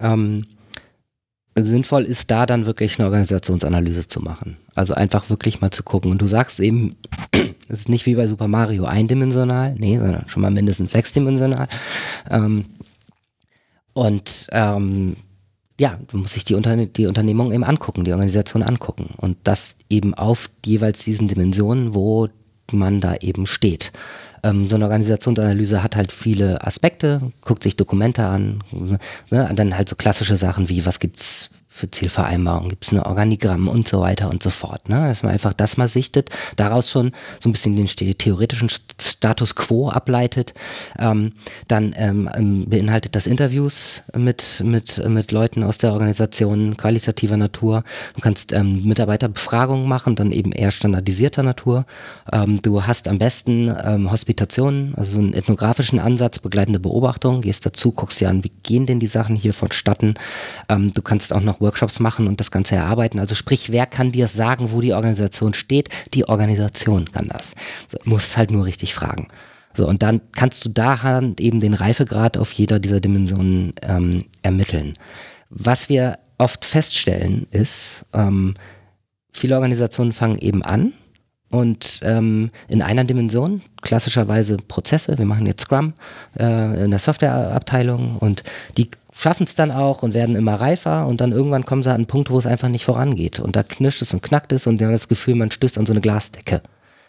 [0.00, 0.42] Ähm
[1.64, 4.58] sinnvoll ist, da dann wirklich eine Organisationsanalyse zu machen.
[4.74, 6.10] Also einfach wirklich mal zu gucken.
[6.10, 6.96] Und du sagst eben,
[7.68, 11.68] es ist nicht wie bei Super Mario eindimensional, nee, sondern schon mal mindestens sechsdimensional.
[12.30, 12.66] Ähm,
[13.94, 15.16] und ähm,
[15.80, 19.14] ja, du musst dich die, Unterne die Unternehmung eben angucken, die Organisation angucken.
[19.16, 22.28] Und das eben auf jeweils diesen Dimensionen, wo
[22.72, 23.92] man da eben steht.
[24.42, 28.62] Ähm, so eine Organisationsanalyse hat halt viele Aspekte, guckt sich Dokumente an,
[29.30, 33.68] ne, dann halt so klassische Sachen wie, was gibt's für Zielvereinbarungen, gibt es ein Organigramm
[33.68, 34.88] und so weiter und so fort.
[34.88, 35.08] Ne?
[35.08, 39.90] Dass man einfach das mal sichtet, daraus schon so ein bisschen den theoretischen Status quo
[39.90, 40.54] ableitet.
[40.98, 41.32] Ähm,
[41.68, 47.84] dann ähm, ähm, beinhaltet das Interviews mit, mit, mit Leuten aus der Organisation qualitativer Natur.
[48.14, 51.84] Du kannst ähm, Mitarbeiterbefragungen machen, dann eben eher standardisierter Natur.
[52.32, 57.92] Ähm, du hast am besten ähm, Hospitationen, also einen ethnografischen Ansatz, begleitende Beobachtung, gehst dazu,
[57.92, 60.14] guckst dir an, wie gehen denn die Sachen hier vonstatten.
[60.68, 63.18] Du kannst auch noch Workshops machen und das Ganze erarbeiten.
[63.18, 65.88] Also sprich, wer kann dir sagen, wo die Organisation steht?
[66.14, 67.54] Die Organisation kann das.
[67.86, 69.28] Also, musst halt nur richtig fragen.
[69.74, 74.94] So, und dann kannst du daran eben den Reifegrad auf jeder dieser Dimensionen ähm, ermitteln.
[75.50, 78.54] Was wir oft feststellen ist, ähm,
[79.32, 80.94] viele Organisationen fangen eben an
[81.50, 85.94] und ähm, in einer Dimension, klassischerweise Prozesse, wir machen jetzt Scrum
[86.38, 88.42] äh, in der Softwareabteilung und
[88.76, 91.96] die schaffen es dann auch und werden immer reifer und dann irgendwann kommen sie an
[91.96, 94.80] einen Punkt, wo es einfach nicht vorangeht und da knirscht es und knackt es und
[94.82, 96.60] haben das Gefühl, man stößt an so eine Glasdecke.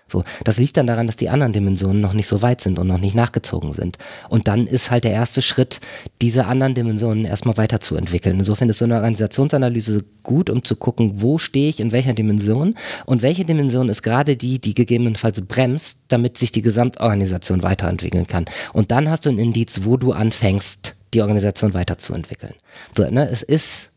[0.10, 2.88] So, das liegt dann daran, dass die anderen Dimensionen noch nicht so weit sind und
[2.88, 3.98] noch nicht nachgezogen sind.
[4.30, 5.82] Und dann ist halt der erste Schritt,
[6.22, 8.40] diese anderen Dimensionen erstmal weiterzuentwickeln.
[8.40, 12.76] Insofern ist so eine Organisationsanalyse gut, um zu gucken, wo stehe ich in welcher Dimension
[13.06, 18.46] und welche Dimension ist gerade die, die gegebenenfalls bremst, damit sich die Gesamtorganisation weiterentwickeln kann.
[18.72, 22.54] Und dann hast du ein Indiz, wo du anfängst, die Organisation weiterzuentwickeln.
[22.96, 23.92] So, ne, es ist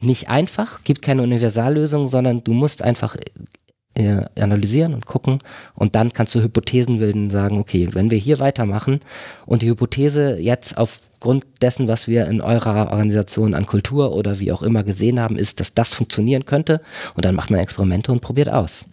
[0.00, 3.16] nicht einfach, gibt keine Universallösung, sondern du musst einfach
[3.98, 5.38] äh, analysieren und gucken
[5.74, 9.00] und dann kannst du Hypothesen bilden und sagen, okay, wenn wir hier weitermachen
[9.44, 14.52] und die Hypothese jetzt aufgrund dessen, was wir in eurer Organisation an Kultur oder wie
[14.52, 16.80] auch immer gesehen haben, ist, dass das funktionieren könnte
[17.14, 18.84] und dann macht man Experimente und probiert aus.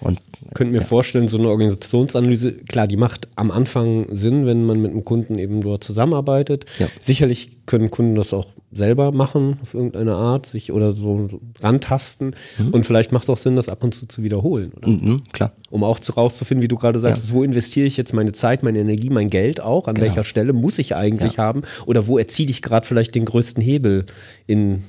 [0.00, 0.20] Und
[0.54, 0.84] könnte mir ja.
[0.84, 5.38] vorstellen, so eine Organisationsanalyse, klar, die macht am Anfang Sinn, wenn man mit einem Kunden
[5.38, 6.66] eben dort zusammenarbeitet.
[6.78, 6.86] Ja.
[7.00, 11.28] Sicherlich können Kunden das auch selber machen, auf irgendeine Art, sich oder so
[11.60, 12.34] rantasten.
[12.58, 12.68] Mhm.
[12.70, 14.88] Und vielleicht macht es auch Sinn, das ab und zu zu wiederholen, oder?
[14.88, 15.52] Mhm, klar.
[15.70, 17.34] Um auch zu, rauszufinden, wie du gerade sagst, ja.
[17.34, 19.88] wo investiere ich jetzt meine Zeit, meine Energie, mein Geld auch?
[19.88, 20.08] An genau.
[20.08, 21.62] welcher Stelle muss ich eigentlich haben?
[21.86, 24.06] Oder wo erziele ich gerade vielleicht den größten Hebel
[24.46, 24.84] in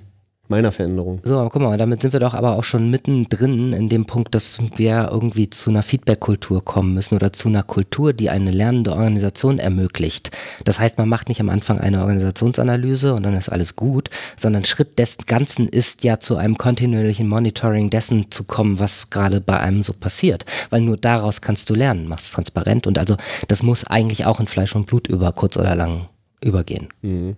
[0.48, 1.20] meiner Veränderung.
[1.24, 4.60] So, guck mal, damit sind wir doch aber auch schon mittendrin in dem Punkt, dass
[4.76, 9.60] wir irgendwie zu einer Feedback-Kultur kommen müssen oder zu einer Kultur, die eine lernende Organisation
[9.60, 10.32] ermöglicht.
[10.64, 14.66] Das heißt, man macht nicht am Anfang eine Organisationsanalyse und dann ist alles gut, sondern
[14.66, 19.60] Schritt des Ganzen ist ja zu einem kontinuierlichen Monitoring dessen zu kommen, was gerade bei
[19.60, 20.46] einem so passiert.
[20.70, 23.16] Weil nur daraus kannst du lernen, machst es transparent und also
[23.48, 26.08] das muss eigentlich auch in Fleisch und Blut über kurz oder lang
[26.42, 26.88] übergehen.
[27.02, 27.38] Mhm.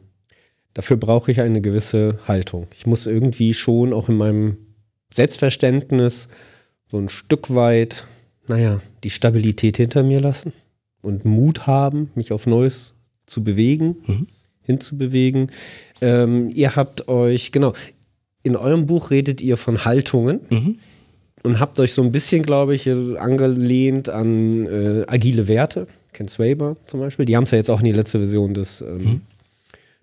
[0.77, 2.67] Dafür brauche ich eine gewisse Haltung.
[2.77, 4.57] Ich muss irgendwie schon auch in meinem
[5.11, 6.27] Selbstverständnis
[6.91, 8.03] so ein Stück weit,
[8.47, 10.53] naja, die Stabilität hinter mir lassen
[11.01, 12.93] und Mut haben, mich auf Neues
[13.25, 14.27] zu bewegen, mhm.
[14.61, 15.51] hinzubewegen.
[16.01, 17.73] Ähm, ihr habt euch, genau,
[18.43, 20.41] in eurem Buch redet ihr von Haltungen.
[20.51, 20.77] Mhm.
[21.41, 25.87] Und habt euch so ein bisschen, glaube ich, angelehnt an äh, agile Werte.
[26.13, 27.25] Ken Swaber zum Beispiel.
[27.25, 29.21] Die haben es ja jetzt auch in die letzte Version des ähm, mhm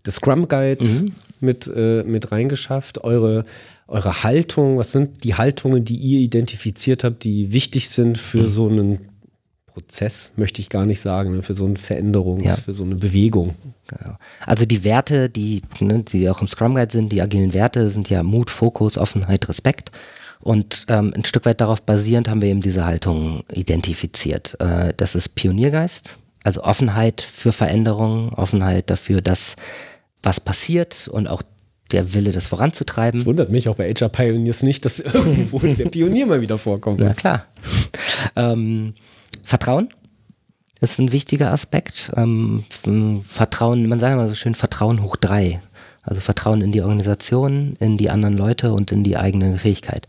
[0.06, 1.12] des Scrum Guides mhm.
[1.40, 3.04] mit, äh, mit reingeschafft.
[3.04, 3.44] Eure,
[3.86, 8.48] eure Haltung, was sind die Haltungen, die ihr identifiziert habt, die wichtig sind für mhm.
[8.48, 8.98] so einen
[9.74, 12.54] Prozess, möchte ich gar nicht sagen, ne, für so eine Veränderung, ja.
[12.54, 13.56] für so eine Bewegung.
[13.88, 14.16] Genau.
[14.46, 18.08] Also die Werte, die, ne, die auch im Scrum Guide sind, die agilen Werte sind
[18.08, 19.90] ja Mut, Fokus, Offenheit, Respekt.
[20.40, 24.56] Und ähm, ein Stück weit darauf basierend haben wir eben diese Haltung identifiziert.
[24.60, 29.56] Äh, das ist Pioniergeist, also Offenheit für Veränderungen, Offenheit dafür, dass
[30.24, 31.42] was passiert und auch
[31.92, 33.20] der Wille, das voranzutreiben.
[33.20, 37.00] Es wundert mich auch bei HR Pioneers nicht, dass irgendwo der Pionier mal wieder vorkommt.
[37.00, 37.46] Na klar.
[38.36, 38.94] Ähm,
[39.44, 39.90] Vertrauen
[40.80, 42.10] ist ein wichtiger Aspekt.
[42.16, 42.64] Ähm,
[43.28, 45.60] Vertrauen, man sagt immer so schön, Vertrauen hoch drei.
[46.02, 50.08] Also Vertrauen in die Organisation, in die anderen Leute und in die eigene Fähigkeit.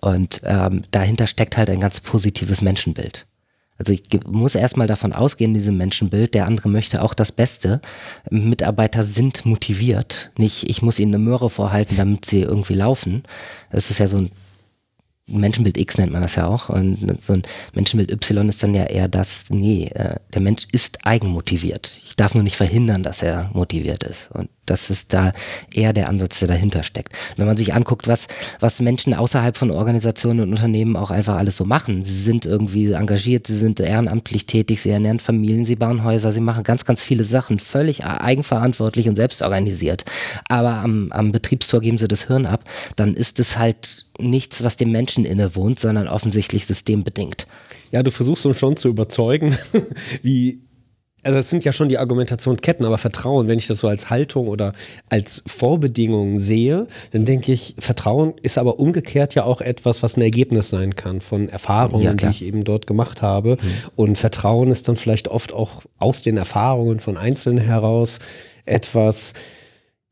[0.00, 3.26] Und ähm, dahinter steckt halt ein ganz positives Menschenbild.
[3.76, 7.80] Also ich muss erstmal davon ausgehen, diesem Menschenbild, der andere möchte auch das Beste.
[8.30, 10.30] Mitarbeiter sind motiviert.
[10.38, 13.24] Nicht, ich muss ihnen eine Möhre vorhalten, damit sie irgendwie laufen.
[13.70, 14.30] Das ist ja so ein
[15.26, 16.68] Menschenbild X nennt man das ja auch.
[16.68, 21.06] Und so ein Menschenbild Y ist dann ja eher das, nee, äh, der Mensch ist
[21.06, 21.98] eigenmotiviert.
[22.06, 24.30] Ich darf nur nicht verhindern, dass er motiviert ist.
[24.32, 25.32] Und das ist da
[25.72, 27.14] eher der Ansatz, der dahinter steckt.
[27.36, 28.28] Wenn man sich anguckt, was,
[28.60, 32.04] was Menschen außerhalb von Organisationen und Unternehmen auch einfach alles so machen.
[32.04, 36.40] Sie sind irgendwie engagiert, sie sind ehrenamtlich tätig, sie ernähren Familien, sie bauen Häuser, sie
[36.40, 40.04] machen ganz, ganz viele Sachen, völlig eigenverantwortlich und selbstorganisiert.
[40.48, 42.64] Aber am, am Betriebstor geben sie das Hirn ab,
[42.96, 47.46] dann ist es halt nichts, was dem Menschen innewohnt, sondern offensichtlich systembedingt.
[47.90, 49.56] Ja, du versuchst uns schon zu überzeugen,
[50.22, 50.64] wie
[51.24, 54.46] also das sind ja schon die Argumentationsketten, aber Vertrauen, wenn ich das so als Haltung
[54.46, 54.74] oder
[55.08, 60.22] als Vorbedingung sehe, dann denke ich, Vertrauen ist aber umgekehrt ja auch etwas, was ein
[60.22, 63.56] Ergebnis sein kann von Erfahrungen, ja, die ich eben dort gemacht habe.
[63.60, 63.90] Mhm.
[63.96, 68.18] Und Vertrauen ist dann vielleicht oft auch aus den Erfahrungen von Einzelnen heraus
[68.66, 69.32] etwas,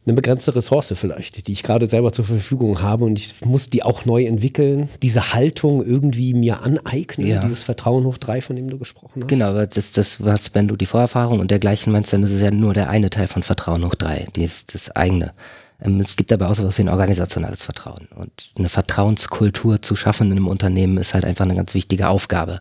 [0.04, 3.84] eine begrenzte Ressource vielleicht, die ich gerade selber zur Verfügung habe und ich muss die
[3.84, 7.40] auch neu entwickeln, diese Haltung irgendwie mir aneignen, ja.
[7.40, 9.28] dieses Vertrauen hoch drei, von dem du gesprochen hast.
[9.28, 12.40] Genau, aber das, das was, wenn du die Vorerfahrung und dergleichen meinst, dann ist es
[12.40, 15.32] ja nur der eine Teil von Vertrauen hoch drei, das, das eigene.
[15.80, 20.32] Ähm, es gibt aber auch sowas wie ein organisationales Vertrauen und eine Vertrauenskultur zu schaffen
[20.32, 22.58] in einem Unternehmen ist halt einfach eine ganz wichtige Aufgabe.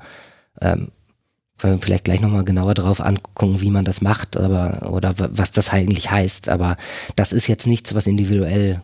[0.59, 0.91] Ähm,
[1.81, 6.11] vielleicht gleich nochmal genauer darauf angucken, wie man das macht, aber oder was das eigentlich
[6.11, 6.49] heißt.
[6.49, 6.77] Aber
[7.15, 8.81] das ist jetzt nichts, was individuell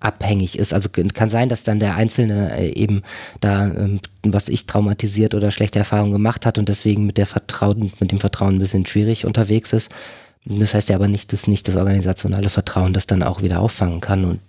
[0.00, 0.72] abhängig ist.
[0.72, 3.02] Also kann sein, dass dann der Einzelne äh, eben
[3.40, 7.92] da, ähm, was ich traumatisiert oder schlechte Erfahrungen gemacht hat und deswegen mit der Vertrauen,
[7.98, 9.90] mit dem Vertrauen ein bisschen schwierig unterwegs ist.
[10.44, 14.00] Das heißt ja aber nicht, dass nicht das organisationale Vertrauen das dann auch wieder auffangen
[14.00, 14.40] kann und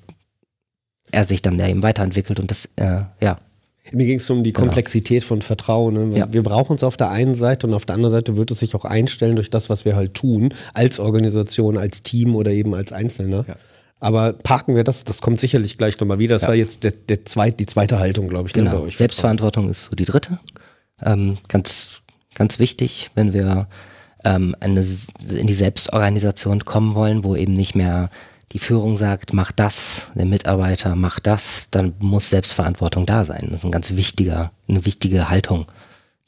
[1.11, 3.37] er sich dann eben weiterentwickelt und das, äh, ja,
[3.91, 4.67] mir ging es um die genau.
[4.67, 6.11] Komplexität von Vertrauen.
[6.11, 6.17] Ne?
[6.17, 6.31] Ja.
[6.31, 8.75] Wir brauchen es auf der einen Seite und auf der anderen Seite wird es sich
[8.75, 12.91] auch einstellen durch das, was wir halt tun, als Organisation, als Team oder eben als
[12.91, 13.45] Einzelner.
[13.47, 13.55] Ja.
[13.99, 16.35] Aber parken wir das, das kommt sicherlich gleich nochmal wieder.
[16.35, 16.47] Das ja.
[16.49, 18.77] war jetzt der, der zweit, die zweite Haltung, glaube ich, ne, genau.
[18.77, 18.97] bei euch.
[18.97, 20.39] Selbstverantwortung ist so die dritte.
[21.03, 22.01] Ähm, ganz,
[22.33, 23.67] ganz wichtig, wenn wir
[24.23, 24.85] ähm, eine,
[25.29, 28.09] in die Selbstorganisation kommen wollen, wo eben nicht mehr
[28.51, 33.47] die Führung sagt, mach das, der Mitarbeiter macht das, dann muss Selbstverantwortung da sein.
[33.49, 35.67] Das ist ein ganz wichtiger, eine wichtige Haltung,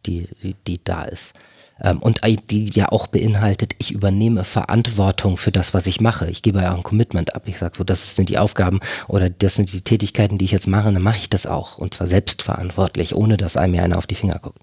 [0.06, 1.34] die, die, die da ist.
[1.82, 6.30] Ähm, und die ja auch beinhaltet, ich übernehme Verantwortung für das, was ich mache.
[6.30, 7.44] Ich gebe ja auch ein Commitment ab.
[7.48, 10.68] Ich sage so, das sind die Aufgaben oder das sind die Tätigkeiten, die ich jetzt
[10.68, 11.80] mache, dann mache ich das auch.
[11.80, 14.60] Und zwar selbstverantwortlich, ohne dass einem ja einer auf die Finger guckt.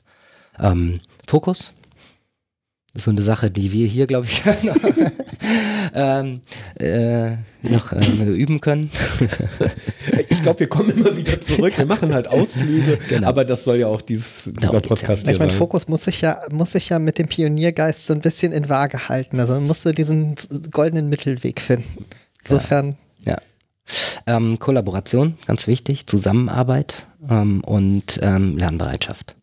[0.61, 1.73] Ähm, Fokus,
[2.95, 4.43] so eine Sache, die wir hier, glaube ich,
[5.95, 6.41] ähm,
[6.81, 7.33] äh,
[7.63, 8.91] noch äh, üben können.
[10.29, 11.75] ich glaube, wir kommen immer wieder zurück.
[11.77, 13.29] Wir machen halt Ausflüge, genau.
[13.29, 15.33] aber das soll ja auch dieses, dieser Podcast ja.
[15.33, 18.53] Ich mein, Fokus muss sich ja muss sich ja mit dem Pioniergeist so ein bisschen
[18.53, 19.39] in Waage halten.
[19.39, 20.35] Also man muss so diesen
[20.71, 22.07] goldenen Mittelweg finden.
[22.43, 22.97] Insofern.
[23.25, 23.33] Ja.
[23.35, 23.39] ja.
[24.27, 29.38] Ähm, Kollaboration, ganz wichtig, Zusammenarbeit ähm, und ähm, Lernbereitschaft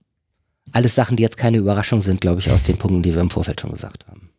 [0.75, 3.29] alles Sachen, die jetzt keine Überraschung sind, glaube ich, aus den Punkten, die wir im
[3.29, 4.29] Vorfeld schon gesagt haben.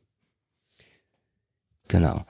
[1.89, 2.27] Genau.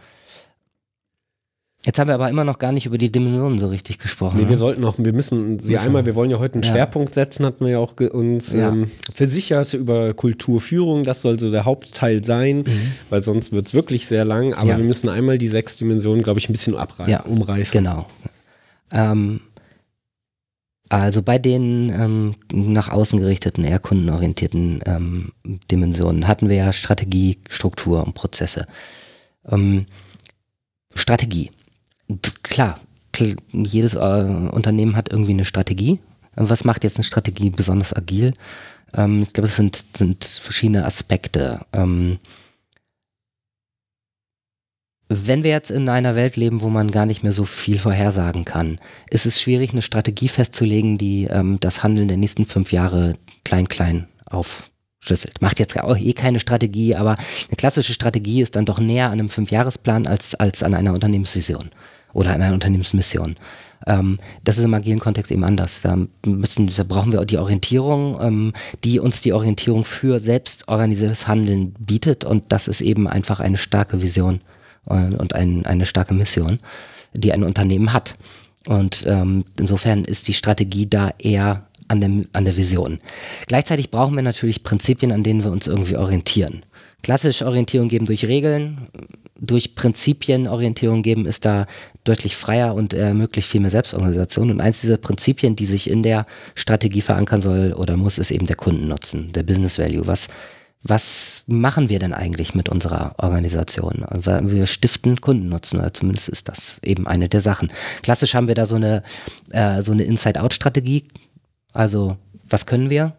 [1.85, 4.37] Jetzt haben wir aber immer noch gar nicht über die Dimensionen so richtig gesprochen.
[4.37, 4.51] Nee, ne?
[4.51, 5.87] wir sollten noch, wir müssen sie müssen.
[5.87, 6.71] einmal, wir wollen ja heute einen ja.
[6.71, 8.69] Schwerpunkt setzen, hatten wir ja auch uns ja.
[8.69, 12.93] ähm, versichert über Kulturführung, das soll so der Hauptteil sein, mhm.
[13.11, 14.79] weil sonst wird es wirklich sehr lang, aber ja.
[14.79, 17.83] wir müssen einmal die sechs Dimensionen, glaube ich, ein bisschen abreißen, umreißen.
[17.83, 18.07] Genau.
[18.93, 19.41] Ähm,
[20.89, 25.33] also bei den ähm, nach außen gerichteten, eher kundenorientierten ähm,
[25.71, 28.67] Dimensionen hatten wir ja Strategie, Struktur und Prozesse.
[29.49, 29.87] Ähm,
[30.95, 31.51] Strategie.
[32.43, 32.81] Klar,
[33.53, 36.01] jedes äh, Unternehmen hat irgendwie eine Strategie.
[36.37, 38.35] Was macht jetzt eine Strategie besonders agil?
[38.95, 41.61] Ähm, ich glaube, es sind, sind verschiedene Aspekte.
[45.09, 48.45] Wenn wir jetzt in einer Welt leben, wo man gar nicht mehr so viel vorhersagen
[48.45, 53.15] kann, ist es schwierig, eine Strategie festzulegen, die ähm, das Handeln der nächsten fünf Jahre
[53.45, 55.41] klein-klein aufschlüsselt.
[55.41, 59.13] Macht jetzt auch eh keine Strategie, aber eine klassische Strategie ist dann doch näher an
[59.13, 61.71] einem Fünfjahresplan als, als an einer Unternehmensvision
[62.13, 63.37] oder an einer Unternehmensmission.
[63.87, 65.83] Ähm, das ist im agilen Kontext eben anders.
[65.83, 68.53] Da, müssen, da brauchen wir die Orientierung, ähm,
[68.83, 74.03] die uns die Orientierung für selbstorganisiertes Handeln bietet und das ist eben einfach eine starke
[74.03, 74.41] Vision
[74.87, 76.61] und ein, eine starke Mission,
[77.13, 78.17] die ein Unternehmen hat.
[78.67, 82.99] Und ähm, insofern ist die Strategie da eher an der, an der Vision.
[83.47, 86.63] Gleichzeitig brauchen wir natürlich Prinzipien, an denen wir uns irgendwie orientieren.
[87.03, 88.89] Klassische Orientierung geben durch Regeln,
[89.39, 91.67] durch Prinzipien Orientierung geben ist da
[92.05, 94.51] deutlich freier und ermöglicht viel mehr Selbstorganisation.
[94.51, 98.47] Und eins dieser Prinzipien, die sich in der Strategie verankern soll oder muss, ist eben
[98.47, 100.07] der Kundennutzen, der Business Value.
[100.07, 100.29] Was
[100.89, 104.05] was machen wir denn eigentlich mit unserer Organisation?
[104.11, 107.73] Wir stiften Kundennutzen, oder zumindest ist das eben eine der Sachen.
[108.03, 109.03] Klassisch haben wir da so eine,
[109.51, 111.09] äh, so eine Inside-Out-Strategie.
[111.73, 112.17] Also,
[112.49, 113.15] was können wir?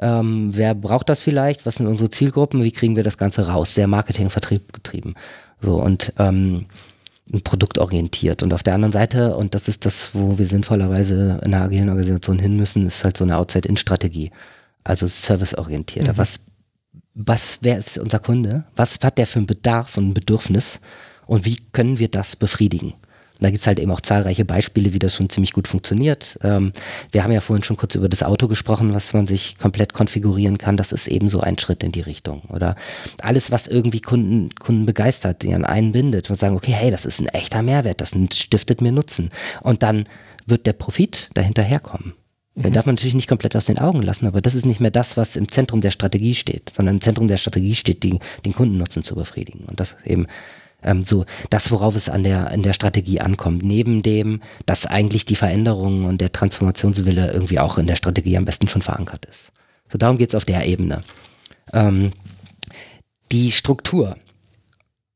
[0.00, 1.66] Ähm, wer braucht das vielleicht?
[1.66, 2.62] Was sind unsere Zielgruppen?
[2.62, 3.74] Wie kriegen wir das Ganze raus?
[3.74, 5.14] Sehr Marketing, Vertrieb getrieben.
[5.60, 6.66] So und ähm,
[7.44, 8.42] produktorientiert.
[8.42, 11.88] Und auf der anderen Seite, und das ist das, wo wir sinnvollerweise in einer agilen
[11.88, 14.30] Organisation hin müssen, ist halt so eine Outside-In-Strategie.
[14.84, 16.06] Also serviceorientiert.
[16.06, 16.16] Mhm.
[16.16, 16.40] Was
[17.18, 18.64] was, wer ist unser Kunde?
[18.76, 20.80] Was hat der für einen Bedarf und ein Bedürfnis?
[21.26, 22.94] Und wie können wir das befriedigen?
[23.40, 26.38] Da gibt's halt eben auch zahlreiche Beispiele, wie das schon ziemlich gut funktioniert.
[26.42, 26.72] Ähm,
[27.12, 30.58] wir haben ja vorhin schon kurz über das Auto gesprochen, was man sich komplett konfigurieren
[30.58, 30.76] kann.
[30.76, 32.42] Das ist eben so ein Schritt in die Richtung.
[32.48, 32.74] Oder
[33.20, 37.04] alles, was irgendwie Kunden, Kunden begeistert, die an einen bindet und sagen, okay, hey, das
[37.04, 39.30] ist ein echter Mehrwert, das stiftet mir Nutzen.
[39.62, 40.08] Und dann
[40.46, 42.14] wird der Profit dahinter herkommen.
[42.64, 44.90] Den darf man natürlich nicht komplett aus den Augen lassen, aber das ist nicht mehr
[44.90, 48.54] das, was im Zentrum der Strategie steht, sondern im Zentrum der Strategie steht, die, den
[48.54, 49.64] Kundennutzen zu befriedigen.
[49.66, 50.26] Und das eben
[50.82, 53.62] ähm, so das, worauf es an der, in der Strategie ankommt.
[53.62, 58.44] Neben dem, dass eigentlich die Veränderung und der Transformationswille irgendwie auch in der Strategie am
[58.44, 59.52] besten schon verankert ist.
[59.90, 61.02] So darum geht's auf der Ebene.
[61.72, 62.12] Ähm,
[63.32, 64.16] die Struktur.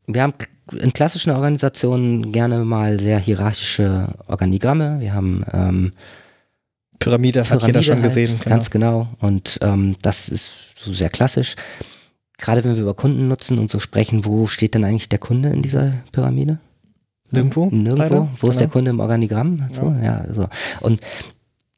[0.06, 0.35] Wir haben
[0.73, 5.01] in klassischen Organisationen gerne mal sehr hierarchische Organigramme.
[5.01, 5.93] Wir haben ähm,
[7.02, 8.38] Pyramide, Pyramide hat jeder schon halt, gesehen.
[8.40, 8.54] Genau.
[8.54, 9.08] Ganz genau.
[9.20, 11.56] Und ähm, das ist so sehr klassisch.
[12.38, 15.50] Gerade wenn wir über Kunden nutzen und so sprechen, wo steht denn eigentlich der Kunde
[15.50, 16.58] in dieser Pyramide?
[17.30, 17.66] Nirgendwo.
[17.66, 17.94] Nirgendwo.
[17.96, 18.16] Leider.
[18.16, 18.50] Wo genau.
[18.50, 18.72] ist der genau.
[18.72, 19.66] Kunde im Organigramm?
[19.70, 20.24] So, ja.
[20.26, 20.48] ja so.
[20.80, 21.00] Und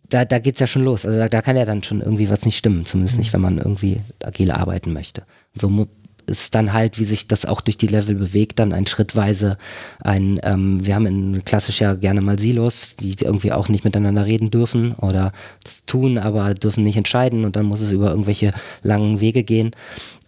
[0.09, 1.07] da, da geht es ja schon los.
[1.07, 3.21] Also da, da, kann ja dann schon irgendwie was nicht stimmen, zumindest mhm.
[3.21, 5.25] nicht, wenn man irgendwie agil arbeiten möchte.
[5.55, 5.69] So
[6.27, 9.59] ist dann halt, wie sich das auch durch die Level bewegt, dann ein schrittweise
[10.01, 14.27] ein, ähm, wir haben in klassisch ja gerne mal Silos, die irgendwie auch nicht miteinander
[14.27, 15.33] reden dürfen oder
[15.87, 18.53] tun, aber dürfen nicht entscheiden und dann muss es über irgendwelche
[18.83, 19.73] langen Wege gehen.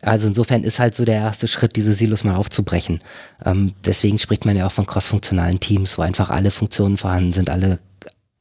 [0.02, 3.00] Also insofern ist halt so der erste Schritt, diese Silos mal aufzubrechen.
[3.44, 7.50] Ähm, deswegen spricht man ja auch von crossfunktionalen Teams, wo einfach alle Funktionen vorhanden sind,
[7.50, 7.80] alle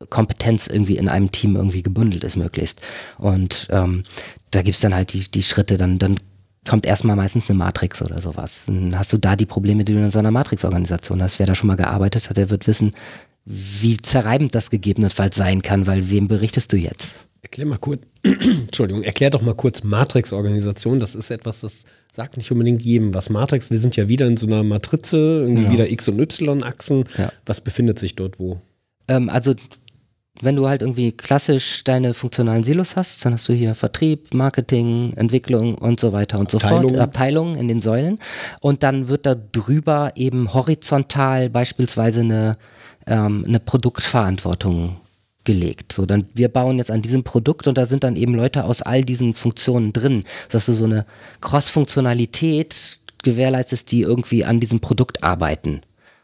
[0.09, 2.81] Kompetenz irgendwie in einem Team irgendwie gebündelt ist möglichst.
[3.17, 4.03] Und ähm,
[4.51, 6.17] da gibt's dann halt die, die Schritte, dann, dann
[6.67, 8.63] kommt erstmal meistens eine Matrix oder sowas.
[8.67, 11.39] Dann hast du da die Probleme, die du in so einer Matrix-Organisation hast.
[11.39, 12.93] Wer da schon mal gearbeitet hat, der wird wissen,
[13.45, 17.25] wie zerreibend das gegebenenfalls sein kann, weil wem berichtest du jetzt?
[17.43, 20.99] Erklär mal kurz, Entschuldigung, erklär doch mal kurz Matrix-Organisation.
[20.99, 23.29] Das ist etwas, das sagt nicht unbedingt jedem was.
[23.29, 25.71] Matrix, wir sind ja wieder in so einer Matrize, irgendwie ja.
[25.71, 27.05] wieder X- und Y-Achsen.
[27.17, 27.31] Ja.
[27.45, 28.59] Was befindet sich dort wo?
[29.07, 29.53] Ähm, also
[30.41, 35.13] wenn du halt irgendwie klassisch deine funktionalen Silos hast, dann hast du hier Vertrieb, Marketing,
[35.15, 36.81] Entwicklung und so weiter und Abteilung.
[36.81, 38.19] so fort, Abteilungen in den Säulen.
[38.59, 42.57] Und dann wird da drüber eben horizontal beispielsweise eine,
[43.07, 44.97] ähm, eine Produktverantwortung
[45.45, 45.93] gelegt.
[45.93, 48.81] So, dann wir bauen jetzt an diesem Produkt und da sind dann eben Leute aus
[48.81, 51.05] all diesen Funktionen drin, dass du so eine
[51.41, 55.81] Cross-Funktionalität gewährleistest, die irgendwie an diesem Produkt arbeiten.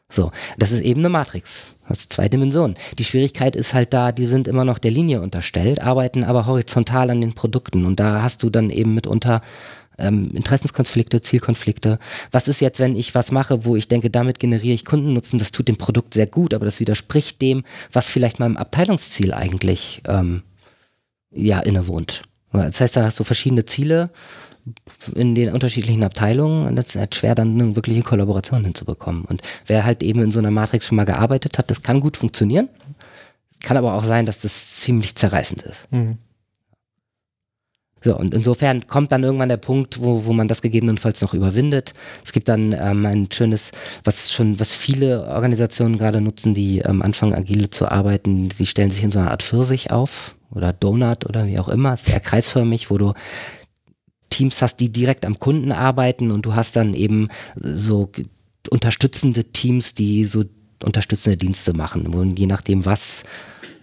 [0.09, 1.75] So, das ist eben eine Matrix.
[1.91, 2.76] Das ist zwei Dimensionen.
[2.97, 7.09] Die Schwierigkeit ist halt da, die sind immer noch der Linie unterstellt, arbeiten aber horizontal
[7.09, 9.41] an den Produkten und da hast du dann eben mitunter
[9.97, 11.99] ähm, Interessenskonflikte, Zielkonflikte.
[12.31, 15.51] Was ist jetzt, wenn ich was mache, wo ich denke, damit generiere ich Kundennutzen, das
[15.51, 20.43] tut dem Produkt sehr gut, aber das widerspricht dem, was vielleicht meinem Abteilungsziel eigentlich ähm,
[21.31, 22.23] ja innewohnt.
[22.51, 24.09] Das heißt, dann hast du verschiedene Ziele
[25.15, 29.25] in den unterschiedlichen Abteilungen und das ist halt schwer, dann eine wirkliche Kollaboration hinzubekommen.
[29.25, 32.17] Und wer halt eben in so einer Matrix schon mal gearbeitet hat, das kann gut
[32.17, 32.69] funktionieren.
[33.61, 35.91] Kann aber auch sein, dass das ziemlich zerreißend ist.
[35.91, 36.17] Mhm.
[38.03, 41.93] So, und insofern kommt dann irgendwann der Punkt, wo, wo man das gegebenenfalls noch überwindet.
[42.25, 43.71] Es gibt dann ähm, ein schönes,
[44.03, 48.49] was schon, was viele Organisationen gerade nutzen, die ähm, anfangen, agile zu arbeiten.
[48.49, 51.95] Sie stellen sich in so einer Art Pfirsich auf oder Donut oder wie auch immer,
[51.95, 53.13] sehr kreisförmig, wo du
[54.31, 58.11] Teams hast, die direkt am Kunden arbeiten und du hast dann eben so
[58.71, 60.43] unterstützende Teams, die so
[60.83, 62.07] unterstützende Dienste machen.
[62.07, 63.23] Und je nachdem, was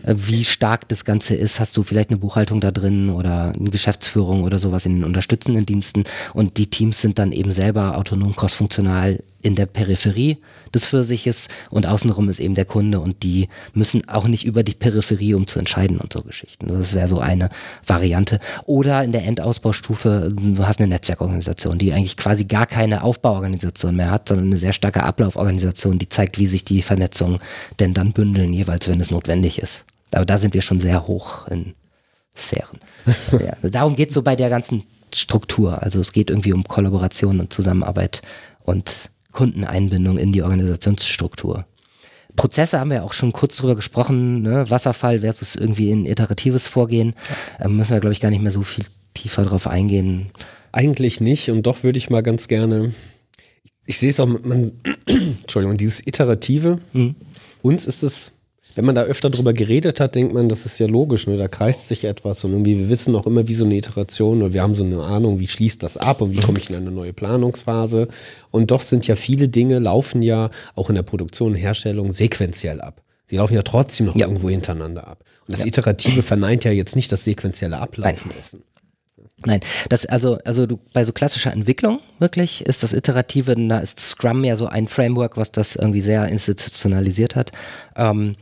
[0.02, 1.60] äh, wie stark das Ganze ist.
[1.60, 5.66] Hast du vielleicht eine Buchhaltung da drin oder eine Geschäftsführung oder sowas in den unterstützenden
[5.66, 6.04] Diensten
[6.34, 10.38] und die Teams sind dann eben selber autonom crossfunktional in der Peripherie
[10.74, 14.74] des Pfirsiches und außenrum ist eben der Kunde und die müssen auch nicht über die
[14.74, 16.66] Peripherie, um zu entscheiden und so Geschichten.
[16.66, 17.48] Das wäre so eine
[17.86, 18.40] Variante.
[18.66, 24.10] Oder in der Endausbaustufe, du hast eine Netzwerkorganisation, die eigentlich quasi gar keine Aufbauorganisation mehr
[24.10, 27.38] hat, sondern eine sehr starke Ablauforganisation, die zeigt, wie sich die Vernetzungen
[27.78, 29.84] denn dann bündeln, jeweils wenn es notwendig ist.
[30.12, 31.74] Aber da sind wir schon sehr hoch in
[32.36, 32.78] Sphären.
[33.32, 34.84] ja, darum geht es so bei der ganzen
[35.14, 35.82] Struktur.
[35.82, 38.22] Also es geht irgendwie um Kollaboration und Zusammenarbeit
[38.64, 41.66] und Kundeneinbindung in die Organisationsstruktur.
[42.36, 44.70] Prozesse haben wir auch schon kurz drüber gesprochen, ne?
[44.70, 47.14] Wasserfall versus irgendwie ein iteratives Vorgehen.
[47.58, 48.84] Ähm, müssen wir, glaube ich, gar nicht mehr so viel
[49.14, 50.30] tiefer drauf eingehen.
[50.70, 52.92] Eigentlich nicht und doch würde ich mal ganz gerne,
[53.64, 54.72] ich, ich sehe es auch, man,
[55.06, 57.16] Entschuldigung, dieses Iterative, mhm.
[57.62, 58.37] uns ist es
[58.78, 61.36] wenn man da öfter drüber geredet hat, denkt man, das ist ja logisch, ne?
[61.36, 64.52] da kreist sich etwas und irgendwie, wir wissen auch immer, wie so eine Iteration oder
[64.52, 66.92] wir haben so eine Ahnung, wie schließt das ab und wie komme ich in eine
[66.92, 68.06] neue Planungsphase.
[68.52, 72.80] Und doch sind ja viele Dinge, laufen ja auch in der Produktion und Herstellung sequenziell
[72.80, 73.02] ab.
[73.26, 74.28] Sie laufen ja trotzdem noch ja.
[74.28, 75.24] irgendwo hintereinander ab.
[75.48, 75.66] Und das ja.
[75.66, 78.62] Iterative verneint ja jetzt nicht das sequenzielle Ablaufen dessen.
[79.46, 84.00] Nein, das also also du bei so klassischer Entwicklung wirklich ist das iterative, da ist
[84.00, 87.52] Scrum ja so ein Framework, was das irgendwie sehr institutionalisiert hat.
[87.96, 88.34] Ähm,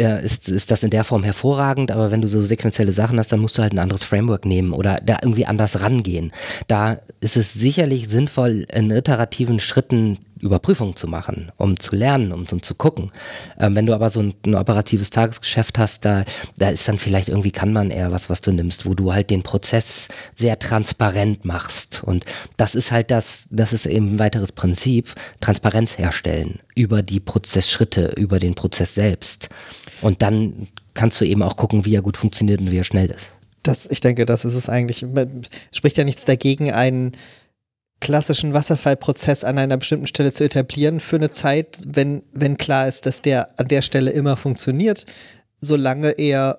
[0.00, 3.32] äh, ist, ist das in der Form hervorragend, aber wenn du so sequenzielle Sachen hast,
[3.32, 6.32] dann musst du halt ein anderes Framework nehmen oder da irgendwie anders rangehen.
[6.66, 12.44] Da ist es sicherlich sinnvoll, in iterativen Schritten Überprüfungen zu machen, um zu lernen, um,
[12.50, 13.12] um zu gucken.
[13.58, 16.24] Ähm, wenn du aber so ein, ein, operatives Tagesgeschäft hast, da,
[16.58, 19.30] da ist dann vielleicht irgendwie kann man eher was, was du nimmst, wo du halt
[19.30, 22.02] den Prozess sehr transparent machst.
[22.04, 22.24] Und
[22.56, 28.12] das ist halt das, das ist eben ein weiteres Prinzip, Transparenz herstellen über die Prozessschritte,
[28.16, 29.48] über den Prozess selbst.
[30.00, 33.10] Und dann kannst du eben auch gucken, wie er gut funktioniert und wie er schnell
[33.10, 33.32] ist.
[33.62, 35.06] Das, ich denke, das ist es eigentlich.
[35.72, 37.12] Spricht ja nichts dagegen, einen
[38.00, 43.06] klassischen Wasserfallprozess an einer bestimmten Stelle zu etablieren für eine Zeit, wenn, wenn klar ist,
[43.06, 45.06] dass der an der Stelle immer funktioniert,
[45.60, 46.58] solange er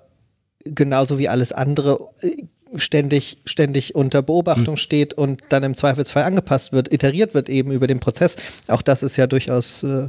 [0.63, 2.45] genauso wie alles andere äh,
[2.75, 4.77] ständig, ständig unter Beobachtung mhm.
[4.77, 8.37] steht und dann im Zweifelsfall angepasst wird, iteriert wird eben über den Prozess.
[8.67, 10.07] Auch das ist ja durchaus äh,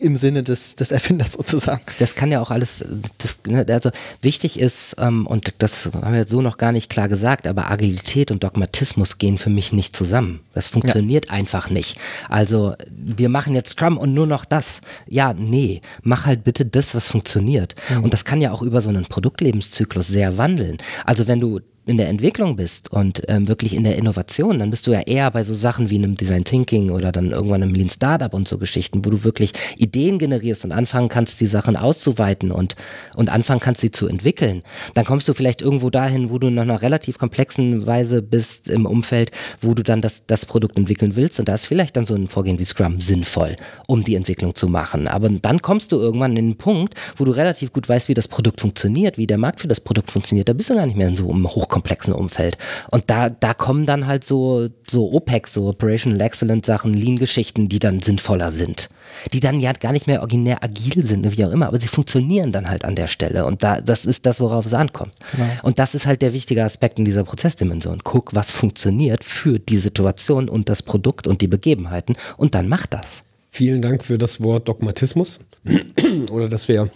[0.00, 1.82] im Sinne des, des Erfinders sozusagen.
[1.98, 2.84] Das kann ja auch alles,
[3.18, 3.90] das, ne, also
[4.22, 8.30] wichtig ist, ähm, und das haben wir so noch gar nicht klar gesagt, aber Agilität
[8.30, 10.40] und Dogmatismus gehen für mich nicht zusammen.
[10.54, 11.32] Das funktioniert ja.
[11.32, 11.98] einfach nicht.
[12.28, 14.80] Also wir machen jetzt Scrum und nur noch das.
[15.06, 17.74] Ja, nee, mach halt bitte das, was funktioniert.
[17.90, 18.04] Mhm.
[18.04, 20.78] Und das kann ja auch über so einen Produktlebenszyklus sehr wandeln.
[21.04, 24.86] Also wenn du in der Entwicklung bist und ähm, wirklich in der Innovation, dann bist
[24.86, 27.90] du ja eher bei so Sachen wie einem Design Thinking oder dann irgendwann einem Lean
[27.90, 32.50] Startup und so Geschichten, wo du wirklich Ideen generierst und anfangen kannst, die Sachen auszuweiten
[32.50, 32.74] und,
[33.14, 34.62] und anfangen kannst, sie zu entwickeln.
[34.94, 38.86] Dann kommst du vielleicht irgendwo dahin, wo du nach einer relativ komplexen Weise bist im
[38.86, 39.30] Umfeld,
[39.60, 42.28] wo du dann das, das Produkt entwickeln willst und da ist vielleicht dann so ein
[42.28, 43.56] Vorgehen wie Scrum sinnvoll,
[43.86, 45.06] um die Entwicklung zu machen.
[45.06, 48.28] Aber dann kommst du irgendwann in den Punkt, wo du relativ gut weißt, wie das
[48.28, 50.48] Produkt funktioniert, wie der Markt für das Produkt funktioniert.
[50.48, 52.56] Da bist du gar nicht mehr in so einem hoch komplexen Umfeld.
[52.92, 57.80] Und da, da kommen dann halt so, so OPEX, so Operational Excellence Sachen, Lean-Geschichten, die
[57.80, 58.88] dann sinnvoller sind.
[59.32, 62.52] Die dann ja gar nicht mehr originär agil sind, wie auch immer, aber sie funktionieren
[62.52, 63.44] dann halt an der Stelle.
[63.44, 65.14] Und da, das ist das, worauf es ankommt.
[65.32, 65.48] Genau.
[65.64, 67.98] Und das ist halt der wichtige Aspekt in dieser Prozessdimension.
[68.04, 72.86] Guck, was funktioniert für die Situation und das Produkt und die Begebenheiten und dann mach
[72.86, 73.24] das.
[73.50, 75.40] Vielen Dank für das Wort Dogmatismus.
[76.30, 76.88] Oder dass wir,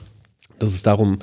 [0.61, 1.19] dass es darum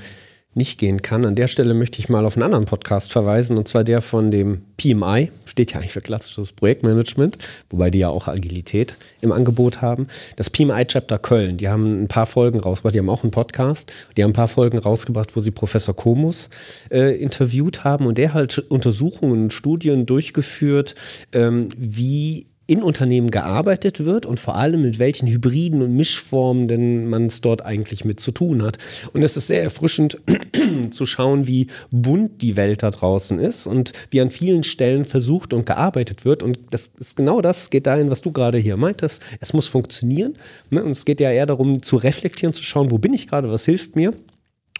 [0.56, 1.26] nicht gehen kann.
[1.26, 4.32] An der Stelle möchte ich mal auf einen anderen Podcast verweisen, und zwar der von
[4.32, 7.38] dem PMI, steht ja eigentlich für klassisches Projektmanagement,
[7.70, 10.08] wobei die ja auch Agilität im Angebot haben.
[10.38, 13.92] Das PMI Chapter Köln, die haben ein paar Folgen rausgebracht, die haben auch einen Podcast,
[14.16, 16.50] die haben ein paar Folgen rausgebracht, wo sie Professor Komus
[16.90, 20.96] äh, interviewt haben und der halt Untersuchungen, Studien durchgeführt,
[21.34, 27.08] ähm, wie in Unternehmen gearbeitet wird und vor allem mit welchen Hybriden und Mischformen denn
[27.08, 28.78] man es dort eigentlich mit zu tun hat.
[29.14, 30.20] Und es ist sehr erfrischend
[30.90, 35.54] zu schauen, wie bunt die Welt da draußen ist und wie an vielen Stellen versucht
[35.54, 36.42] und gearbeitet wird.
[36.42, 39.22] Und das ist genau das, geht dahin, was du gerade hier meintest.
[39.40, 40.36] Es muss funktionieren.
[40.72, 40.84] Ne?
[40.84, 43.66] Und es geht ja eher darum, zu reflektieren, zu schauen, wo bin ich gerade, was
[43.66, 44.14] hilft mir.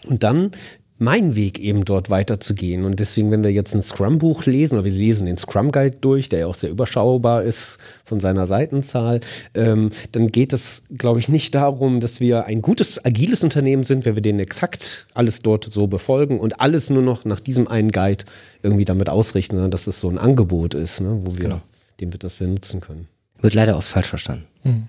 [0.06, 0.50] Und dann
[0.98, 2.84] mein Weg eben dort weiterzugehen.
[2.84, 6.40] Und deswegen, wenn wir jetzt ein Scrum-Buch lesen, oder wir lesen den Scrum-Guide durch, der
[6.40, 9.20] ja auch sehr überschaubar ist von seiner Seitenzahl,
[9.54, 14.04] ähm, dann geht es, glaube ich, nicht darum, dass wir ein gutes, agiles Unternehmen sind,
[14.04, 17.90] wenn wir den exakt alles dort so befolgen und alles nur noch nach diesem einen
[17.90, 18.24] Guide
[18.62, 21.60] irgendwie damit ausrichten, sondern dass es so ein Angebot ist, ne, wo wir, genau.
[22.00, 23.08] den wir das wir nutzen können.
[23.42, 24.46] Wird leider oft falsch verstanden.
[24.64, 24.88] Mhm.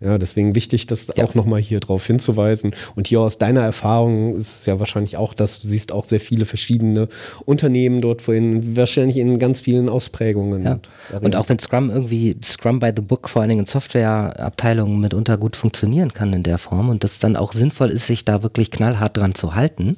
[0.00, 1.24] Ja, deswegen wichtig, das ja.
[1.24, 2.70] auch nochmal hier drauf hinzuweisen.
[2.94, 6.20] Und hier aus deiner Erfahrung ist es ja wahrscheinlich auch, dass du siehst auch sehr
[6.20, 7.08] viele verschiedene
[7.46, 10.62] Unternehmen dort vorhin, wahrscheinlich in ganz vielen Ausprägungen.
[10.62, 10.78] Ja.
[11.14, 15.00] Und, und auch wenn Scrum irgendwie, Scrum by the Book vor allen Dingen in Softwareabteilungen
[15.00, 18.44] mitunter gut funktionieren kann in der Form und das dann auch sinnvoll ist, sich da
[18.44, 19.96] wirklich knallhart dran zu halten,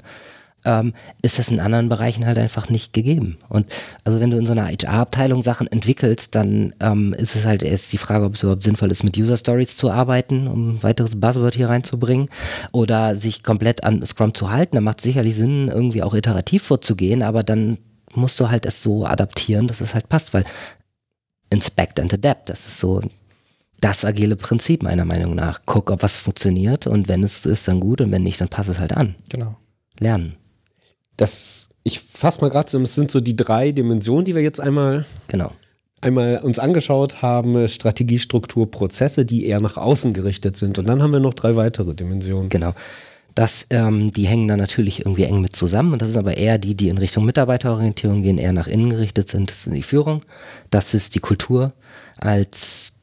[0.64, 0.92] ähm,
[1.22, 3.38] ist das in anderen Bereichen halt einfach nicht gegeben.
[3.48, 3.66] Und
[4.04, 7.92] also wenn du in so einer HR-Abteilung Sachen entwickelst, dann ähm, ist es halt erst
[7.92, 11.20] die Frage, ob es überhaupt sinnvoll ist, mit User Stories zu arbeiten, um ein weiteres
[11.20, 12.28] Buzzword hier reinzubringen,
[12.72, 14.76] oder sich komplett an Scrum zu halten.
[14.76, 17.78] Da macht es sicherlich Sinn, irgendwie auch iterativ vorzugehen, aber dann
[18.14, 20.44] musst du halt es so adaptieren, dass es halt passt, weil
[21.50, 23.00] Inspect and Adapt, das ist so
[23.80, 25.62] das agile Prinzip meiner Meinung nach.
[25.64, 28.68] Guck, ob was funktioniert und wenn es ist, dann gut und wenn nicht, dann pass
[28.68, 29.14] es halt an.
[29.30, 29.56] Genau.
[29.98, 30.36] Lernen
[31.20, 34.60] das, ich fasse mal gerade zusammen, es sind so die drei Dimensionen, die wir jetzt
[34.60, 35.52] einmal, genau.
[36.00, 40.78] einmal uns angeschaut haben: Strategie, Struktur, Prozesse, die eher nach außen gerichtet sind.
[40.78, 42.48] Und dann haben wir noch drei weitere Dimensionen.
[42.48, 42.74] Genau.
[43.34, 45.92] Das, ähm, die hängen dann natürlich irgendwie eng mit zusammen.
[45.92, 49.28] Und das ist aber eher die, die in Richtung Mitarbeiterorientierung gehen, eher nach innen gerichtet
[49.28, 49.50] sind.
[49.50, 50.22] Das ist die Führung.
[50.70, 51.72] Das ist die Kultur
[52.18, 52.94] als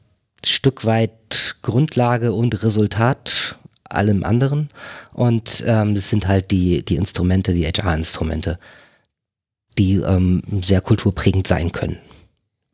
[0.44, 3.58] Stück weit Grundlage und Resultat
[3.88, 4.68] allem anderen.
[5.12, 8.58] Und ähm, das sind halt die, die Instrumente, die HR-Instrumente,
[9.76, 11.98] die ähm, sehr kulturprägend sein können.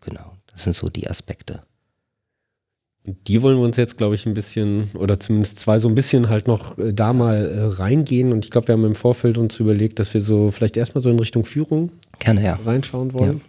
[0.00, 1.62] Genau, das sind so die Aspekte.
[3.06, 6.30] Die wollen wir uns jetzt, glaube ich, ein bisschen, oder zumindest zwei so ein bisschen
[6.30, 8.32] halt noch äh, da mal äh, reingehen.
[8.32, 11.10] Und ich glaube, wir haben im Vorfeld uns überlegt, dass wir so vielleicht erstmal so
[11.10, 12.58] in Richtung Führung Gerne, ja.
[12.64, 13.42] reinschauen wollen.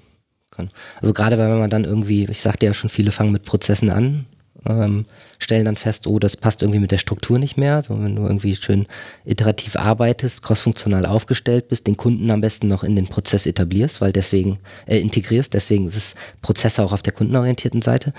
[0.58, 0.66] Ja.
[1.02, 4.26] Also gerade wenn man dann irgendwie, ich sagte ja schon, viele fangen mit Prozessen an,
[4.68, 5.06] ähm,
[5.40, 7.82] stellen dann fest, oh, das passt irgendwie mit der Struktur nicht mehr.
[7.84, 8.86] So, wenn du irgendwie schön
[9.26, 14.12] iterativ arbeitest, crossfunktional aufgestellt bist, den Kunden am besten noch in den Prozess etablierst, weil
[14.12, 18.14] deswegen äh, integrierst, deswegen ist es Prozesse auch auf der kundenorientierten Seite,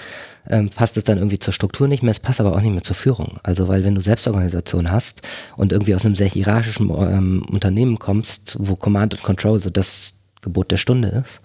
[0.48, 2.82] ähm, passt es dann irgendwie zur Struktur nicht mehr, es passt aber auch nicht mehr
[2.82, 3.39] zur Führung.
[3.43, 5.23] Also weil wenn du Selbstorganisation hast
[5.56, 10.14] und irgendwie aus einem sehr hierarchischen ähm, Unternehmen kommst, wo Command und Control so das
[10.43, 11.40] Gebot der Stunde ist,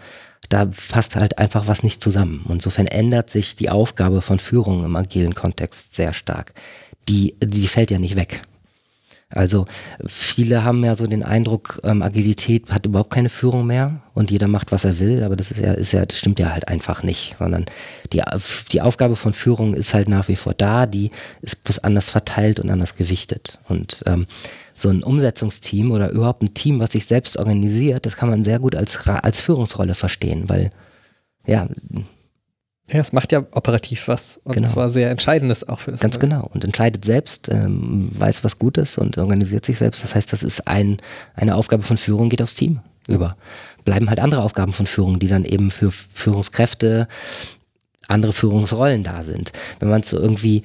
[0.51, 2.43] da passt halt einfach was nicht zusammen.
[2.45, 6.53] Und insofern ändert sich die Aufgabe von Führung im agilen Kontext sehr stark.
[7.07, 8.41] Die, die fällt ja nicht weg.
[9.33, 9.65] Also
[10.05, 14.49] viele haben ja so den Eindruck, ähm, Agilität hat überhaupt keine Führung mehr und jeder
[14.49, 17.01] macht, was er will, aber das ist ja, ist ja, das stimmt ja halt einfach
[17.01, 17.65] nicht, sondern
[18.11, 18.21] die,
[18.73, 21.11] die Aufgabe von Führung ist halt nach wie vor da, die
[21.41, 23.59] ist bloß anders verteilt und anders gewichtet.
[23.69, 24.27] Und ähm,
[24.75, 28.59] so ein Umsetzungsteam oder überhaupt ein Team, was sich selbst organisiert, das kann man sehr
[28.59, 30.71] gut als, als Führungsrolle verstehen, weil
[31.45, 31.67] ja,
[32.91, 34.69] ja, es macht ja operativ was und genau.
[34.69, 36.01] zwar sehr Entscheidendes auch für das.
[36.01, 36.41] Ganz Unternehmen.
[36.41, 40.03] genau und entscheidet selbst, ähm, weiß was gut ist und organisiert sich selbst.
[40.03, 40.97] Das heißt, das ist ein,
[41.33, 43.37] eine Aufgabe von Führung, geht aufs Team über.
[43.85, 47.07] Bleiben halt andere Aufgaben von Führung, die dann eben für Führungskräfte,
[48.07, 49.53] andere Führungsrollen da sind.
[49.79, 50.63] Wenn man es so irgendwie,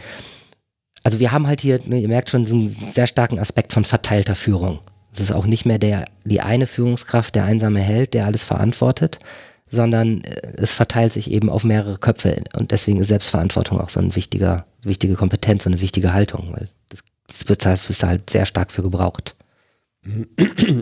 [1.07, 3.85] also wir haben halt hier, ne, ihr merkt schon, so einen sehr starken Aspekt von
[3.85, 4.81] verteilter Führung.
[5.13, 9.21] Es ist auch nicht mehr der, die eine Führungskraft, der einsame Held, der alles verantwortet,
[9.69, 14.01] sondern äh, es verteilt sich eben auf mehrere Köpfe und deswegen ist Selbstverantwortung auch so
[14.01, 18.29] eine wichtiger, wichtige Kompetenz, so eine wichtige Haltung, weil das, das wird halt, ist halt
[18.29, 19.37] sehr stark für gebraucht.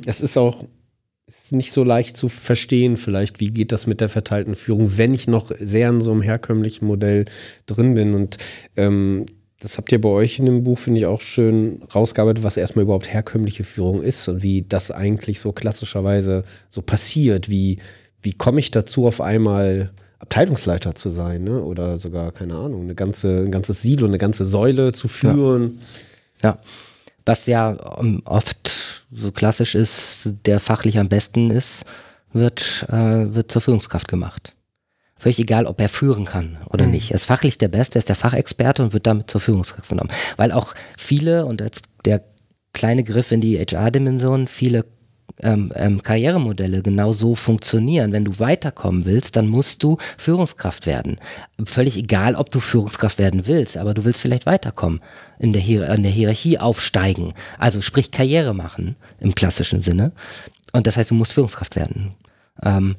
[0.07, 0.65] Es ist auch
[1.27, 5.13] ist nicht so leicht zu verstehen, vielleicht, wie geht das mit der verteilten Führung, wenn
[5.13, 7.27] ich noch sehr in so einem herkömmlichen Modell
[7.67, 8.15] drin bin.
[8.15, 8.39] Und
[8.77, 9.27] ähm,
[9.65, 12.85] das habt ihr bei euch in dem Buch, finde ich, auch schön rausgearbeitet, was erstmal
[12.85, 17.79] überhaupt herkömmliche Führung ist und wie das eigentlich so klassischerweise so passiert, wie
[18.25, 21.63] wie komme ich dazu, auf einmal Abteilungsleiter zu sein, ne?
[21.63, 25.81] Oder sogar, keine Ahnung, eine ganze, ein ganzes Silo, eine ganze Säule zu führen.
[26.43, 26.51] Ja.
[26.51, 26.59] ja.
[27.27, 27.77] Was ja
[28.25, 28.73] oft
[29.13, 31.85] so klassisch ist, der fachlich am besten ist,
[32.33, 34.54] wird, äh, wird zur Führungskraft gemacht.
[35.25, 36.91] Völlig egal, ob er führen kann oder mhm.
[36.91, 37.13] nicht.
[37.13, 40.11] Er ist fachlich der Beste, er ist der Fachexperte und wird damit zur Führungskraft genommen.
[40.37, 42.23] Weil auch viele, und jetzt der
[42.75, 44.85] kleine Griff in die HR-Dimension, viele
[45.41, 48.13] ähm, ähm, Karrieremodelle genau so funktionieren.
[48.13, 51.19] Wenn du weiterkommen willst, dann musst du Führungskraft werden.
[51.65, 55.01] Völlig egal, ob du Führungskraft werden willst, aber du willst vielleicht weiterkommen,
[55.39, 57.33] in der, Hier in der Hierarchie aufsteigen.
[57.59, 60.13] Also sprich Karriere machen im klassischen Sinne.
[60.75, 62.15] Und das heißt, du musst Führungskraft werden.
[62.63, 62.97] Ähm,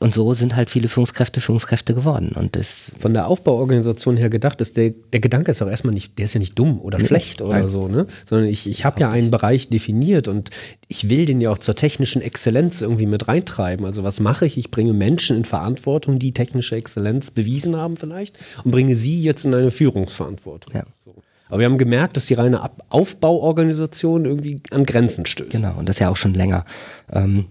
[0.00, 2.30] und so sind halt viele Führungskräfte Führungskräfte geworden.
[2.36, 6.18] Und das Von der Aufbauorganisation her gedacht ist, der, der Gedanke ist auch erstmal nicht,
[6.18, 7.68] der ist ja nicht dumm oder schlecht oder Nein.
[7.68, 8.06] so, ne?
[8.28, 10.50] Sondern ich, ich habe ja einen Bereich definiert und
[10.86, 13.84] ich will den ja auch zur technischen Exzellenz irgendwie mit reintreiben.
[13.84, 14.56] Also was mache ich?
[14.56, 19.44] Ich bringe Menschen in Verantwortung, die technische Exzellenz bewiesen haben vielleicht und bringe sie jetzt
[19.44, 20.74] in eine Führungsverantwortung.
[20.74, 20.84] Ja.
[21.04, 21.16] So.
[21.48, 25.50] Aber wir haben gemerkt, dass die reine Aufbauorganisation irgendwie an Grenzen stößt.
[25.50, 26.64] Genau, und das ja auch schon länger.
[27.10, 27.46] Ähm,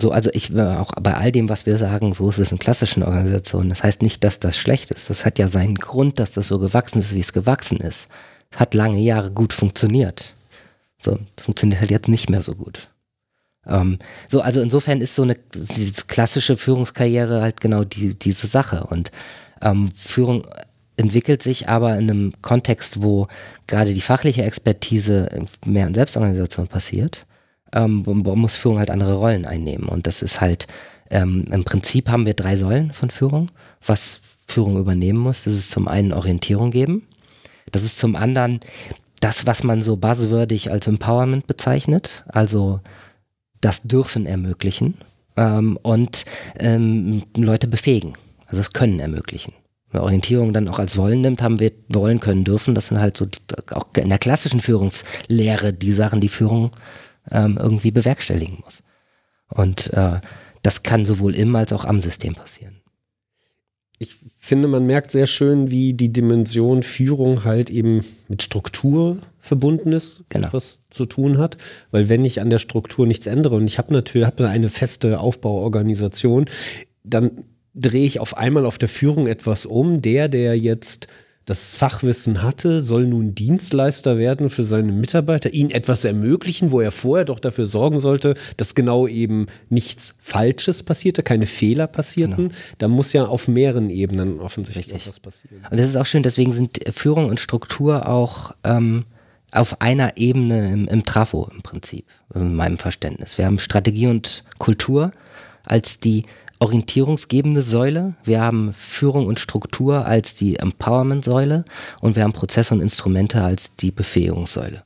[0.00, 2.58] so, also ich äh, auch bei all dem, was wir sagen, so ist es in
[2.58, 3.70] klassischen Organisationen.
[3.70, 5.08] Das heißt nicht, dass das schlecht ist.
[5.08, 8.08] Das hat ja seinen Grund, dass das so gewachsen ist, wie es gewachsen ist.
[8.50, 10.34] Es hat lange Jahre gut funktioniert.
[11.00, 12.88] So, funktioniert halt jetzt nicht mehr so gut.
[13.66, 13.98] Ähm,
[14.28, 15.36] so, also insofern ist so eine
[16.08, 18.84] klassische Führungskarriere halt genau die, diese Sache.
[18.84, 19.12] Und
[19.62, 20.44] ähm, Führung
[20.96, 23.28] entwickelt sich aber in einem Kontext, wo
[23.66, 25.28] gerade die fachliche Expertise
[25.64, 27.26] mehr in Selbstorganisation passiert
[27.74, 29.88] ähm, muss Führung halt andere Rollen einnehmen.
[29.88, 30.66] Und das ist halt,
[31.10, 33.50] ähm, im Prinzip haben wir drei Säulen von Führung,
[33.84, 35.44] was Führung übernehmen muss.
[35.44, 37.06] Das ist zum einen Orientierung geben.
[37.72, 38.60] Das ist zum anderen
[39.20, 42.80] das, was man so buzzwürdig als Empowerment bezeichnet, also
[43.60, 44.98] das Dürfen ermöglichen
[45.36, 46.26] ähm, und
[46.60, 48.12] ähm, Leute befähigen,
[48.46, 49.54] also das Können ermöglichen.
[49.90, 52.74] Wenn Orientierung dann auch als Wollen nimmt, haben wir wollen, können, dürfen.
[52.74, 53.26] Das sind halt so
[53.70, 56.72] auch in der klassischen Führungslehre die Sachen, die Führung
[57.30, 58.82] ähm, irgendwie bewerkstelligen muss.
[59.48, 60.20] Und äh,
[60.62, 62.80] das kann sowohl im als auch am System passieren.
[63.98, 69.92] Ich finde, man merkt sehr schön, wie die Dimension Führung halt eben mit Struktur verbunden
[69.92, 70.48] ist, genau.
[70.50, 71.56] was zu tun hat.
[71.90, 75.20] Weil wenn ich an der Struktur nichts ändere und ich habe natürlich hab eine feste
[75.20, 76.46] Aufbauorganisation,
[77.04, 77.44] dann
[77.74, 80.02] drehe ich auf einmal auf der Führung etwas um.
[80.02, 81.08] Der, der jetzt
[81.46, 86.90] das Fachwissen hatte, soll nun Dienstleister werden für seine Mitarbeiter, ihnen etwas ermöglichen, wo er
[86.90, 92.48] vorher doch dafür sorgen sollte, dass genau eben nichts Falsches passierte, keine Fehler passierten.
[92.48, 92.54] Genau.
[92.78, 95.06] Da muss ja auf mehreren Ebenen offensichtlich Richtig.
[95.08, 95.62] was passieren.
[95.70, 99.04] Und das ist auch schön, deswegen sind Führung und Struktur auch ähm,
[99.52, 103.38] auf einer Ebene im, im Trafo im Prinzip, in meinem Verständnis.
[103.38, 105.12] Wir haben Strategie und Kultur
[105.64, 106.24] als die
[106.60, 111.64] orientierungsgebende Säule, wir haben Führung und Struktur als die Empowerment-Säule
[112.00, 114.82] und wir haben Prozesse und Instrumente als die Befähigungssäule.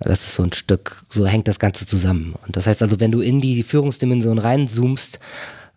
[0.00, 2.34] Das ist so ein Stück, so hängt das Ganze zusammen.
[2.46, 5.18] Und das heißt also, wenn du in die Führungsdimension reinzoomst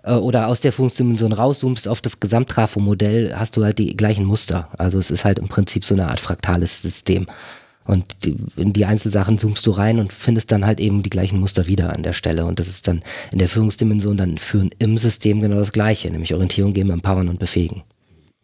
[0.03, 4.69] äh, oder aus der Führungsdimension rauszoomst auf das Gesamttrafo-Modell, hast du halt die gleichen Muster.
[4.77, 7.25] Also es ist halt im Prinzip so eine Art fraktales System.
[7.85, 11.39] Und die, in die Einzelsachen zoomst du rein und findest dann halt eben die gleichen
[11.39, 12.45] Muster wieder an der Stelle.
[12.45, 13.01] Und das ist dann
[13.31, 17.39] in der Führungsdimension dann führen im System genau das Gleiche, nämlich Orientierung geben, empowern und
[17.39, 17.83] befähigen.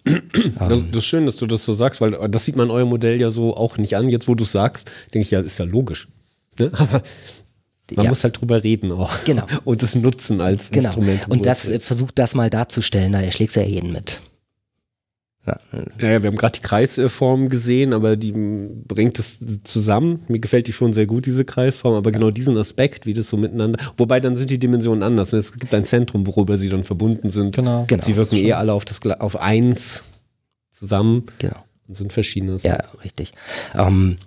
[0.60, 3.20] Das, das, ist schön, dass du das so sagst, weil das sieht man euer Modell
[3.20, 4.10] ja so auch nicht an.
[4.10, 6.08] Jetzt, wo du es sagst, denke ich, ja, ist ja logisch.
[6.58, 6.72] Ne?
[6.78, 7.02] Aber
[7.96, 8.10] man ja.
[8.10, 9.12] muss halt drüber reden auch.
[9.26, 9.46] Genau.
[9.64, 10.88] Und es nutzen als genau.
[10.88, 11.30] Instrument.
[11.30, 14.20] Und das versucht das mal darzustellen, da schlägt ja jeden mit.
[15.48, 15.58] Ja.
[16.00, 20.24] ja, wir haben gerade die Kreisform gesehen, aber die bringt es zusammen.
[20.28, 23.38] Mir gefällt die schon sehr gut, diese Kreisform, aber genau diesen Aspekt, wie das so
[23.38, 23.80] miteinander.
[23.96, 25.32] Wobei dann sind die Dimensionen anders.
[25.32, 27.56] Es gibt ein Zentrum, worüber sie dann verbunden sind.
[27.56, 27.86] Genau.
[27.88, 30.04] genau sie wirken eh alle auf, das, auf eins
[30.72, 31.24] zusammen.
[31.40, 31.64] Genau.
[31.88, 32.58] Und sind verschiedene.
[32.62, 33.34] Ja, richtig.
[33.74, 34.18] Ähm,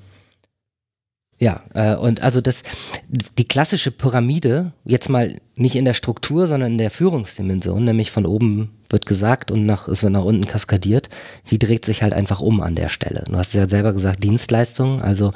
[1.41, 2.63] ja, äh, und also das,
[3.09, 8.27] die klassische Pyramide, jetzt mal nicht in der Struktur, sondern in der Führungsdimension, nämlich von
[8.27, 11.09] oben wird gesagt und nach, es wird nach unten kaskadiert,
[11.51, 13.25] die dreht sich halt einfach um an der Stelle.
[13.27, 15.33] Du hast ja selber gesagt, Dienstleistungen, also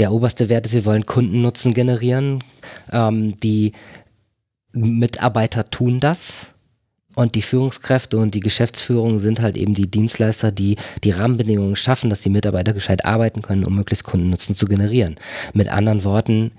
[0.00, 2.42] der oberste Wert ist, wir wollen Kundennutzen generieren.
[2.90, 3.72] Ähm, die
[4.72, 6.51] Mitarbeiter tun das
[7.14, 12.10] und die Führungskräfte und die Geschäftsführung sind halt eben die Dienstleister, die die Rahmenbedingungen schaffen,
[12.10, 15.16] dass die Mitarbeiter gescheit arbeiten können, um möglichst Kundennutzen zu generieren.
[15.52, 16.52] Mit anderen Worten,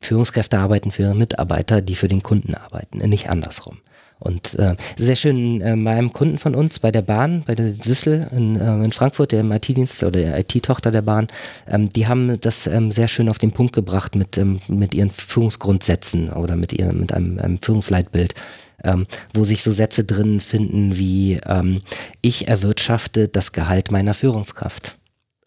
[0.00, 3.78] Führungskräfte arbeiten für Mitarbeiter, die für den Kunden arbeiten, nicht andersrum.
[4.22, 7.72] Und äh, sehr schön äh, bei einem Kunden von uns, bei der Bahn, bei der
[7.82, 11.26] Süssel in, äh, in Frankfurt, der IT-Dienst oder der IT-Tochter der Bahn,
[11.66, 15.10] ähm, die haben das ähm, sehr schön auf den Punkt gebracht mit, ähm, mit ihren
[15.10, 18.34] Führungsgrundsätzen oder mit, ihrem, mit einem, einem Führungsleitbild
[18.84, 21.82] ähm, wo sich so Sätze drin finden wie ähm,
[22.20, 24.96] ich erwirtschafte das Gehalt meiner Führungskraft.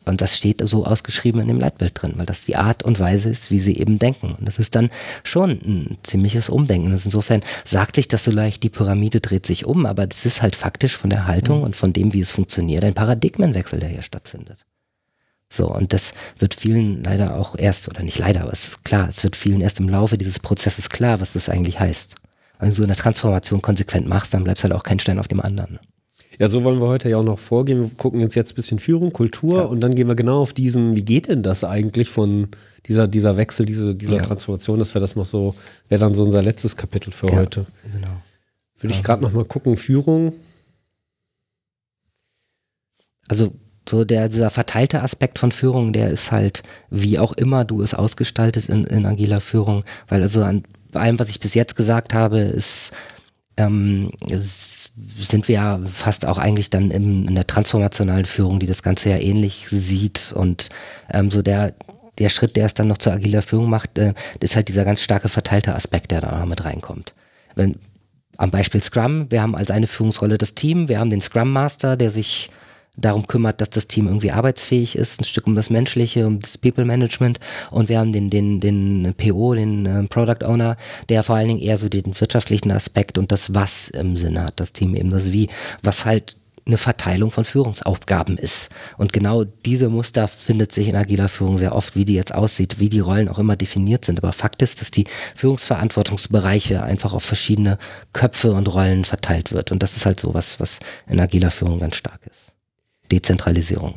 [0.06, 3.30] Und das steht so ausgeschrieben in dem Leitbild drin, weil das die Art und Weise
[3.30, 4.36] ist, wie sie eben denken.
[4.38, 4.91] Und das ist dann
[5.24, 6.88] schon ein ziemliches Umdenken.
[6.88, 10.41] Und insofern sagt sich das so leicht, die Pyramide dreht sich um, aber das ist
[10.41, 11.64] halt faktisch von der Haltung mhm.
[11.66, 14.66] und von dem, wie es funktioniert, ein Paradigmenwechsel, der hier stattfindet.
[15.52, 19.07] So, und das wird vielen leider auch erst, oder nicht leider, aber es ist klar,
[19.10, 22.16] es wird vielen erst im Laufe dieses Prozesses klar, was das eigentlich heißt
[22.60, 25.40] wenn du so eine Transformation konsequent machst, dann bleibst halt auch kein Stein auf dem
[25.40, 25.80] anderen.
[26.40, 27.84] Ja, so wollen wir heute ja auch noch vorgehen.
[27.84, 29.64] Wir gucken uns jetzt ein bisschen Führung, Kultur ja.
[29.64, 32.49] und dann gehen wir genau auf diesen, wie geht denn das eigentlich von
[32.88, 34.22] dieser, dieser Wechsel, diese, dieser ja.
[34.22, 35.56] Transformation, dass wir das noch so,
[35.88, 37.65] wäre dann so unser letztes Kapitel für ja, heute.
[37.91, 38.22] Genau.
[38.80, 40.34] Würde ich gerade noch mal gucken, Führung.
[43.27, 43.53] Also
[43.88, 47.94] so der, dieser verteilte Aspekt von Führung, der ist halt, wie auch immer du es
[47.94, 50.64] ausgestaltet in, in agiler Führung, weil also an
[50.96, 52.92] bei allem, was ich bis jetzt gesagt habe, ist,
[53.58, 58.82] ähm, sind wir ja fast auch eigentlich dann im, in der transformationalen Führung, die das
[58.82, 60.70] Ganze ja ähnlich sieht und
[61.12, 61.74] ähm, so der
[62.18, 65.02] der Schritt, der es dann noch zur agiler Führung macht, äh, ist halt dieser ganz
[65.02, 67.14] starke verteilte Aspekt, der da noch mit reinkommt.
[67.56, 67.76] Wenn,
[68.38, 71.98] am Beispiel Scrum, wir haben als eine Führungsrolle das Team, wir haben den Scrum Master,
[71.98, 72.52] der sich
[72.98, 76.58] darum kümmert, dass das Team irgendwie arbeitsfähig ist, ein Stück um das Menschliche, um das
[76.58, 77.40] People Management
[77.72, 80.78] und wir haben den, den, den PO, den äh, Product Owner,
[81.10, 84.60] der vor allen Dingen eher so den wirtschaftlichen Aspekt und das Was im Sinne hat,
[84.60, 85.50] das Team eben das Wie,
[85.82, 88.70] was halt eine Verteilung von Führungsaufgaben ist.
[88.98, 92.80] Und genau diese Muster findet sich in agiler Führung sehr oft, wie die jetzt aussieht,
[92.80, 94.18] wie die Rollen auch immer definiert sind.
[94.24, 95.06] Aber Fakt ist, dass die
[95.36, 97.78] Führungsverantwortungsbereiche einfach auf verschiedene
[98.14, 99.72] Köpfe und Rollen verteilt wird.
[99.72, 102.55] Und das ist halt so was, was in agiler Führung ganz stark ist.
[103.11, 103.95] Dezentralisierung.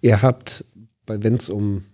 [0.00, 0.64] Ihr habt,
[1.06, 1.84] wenn es um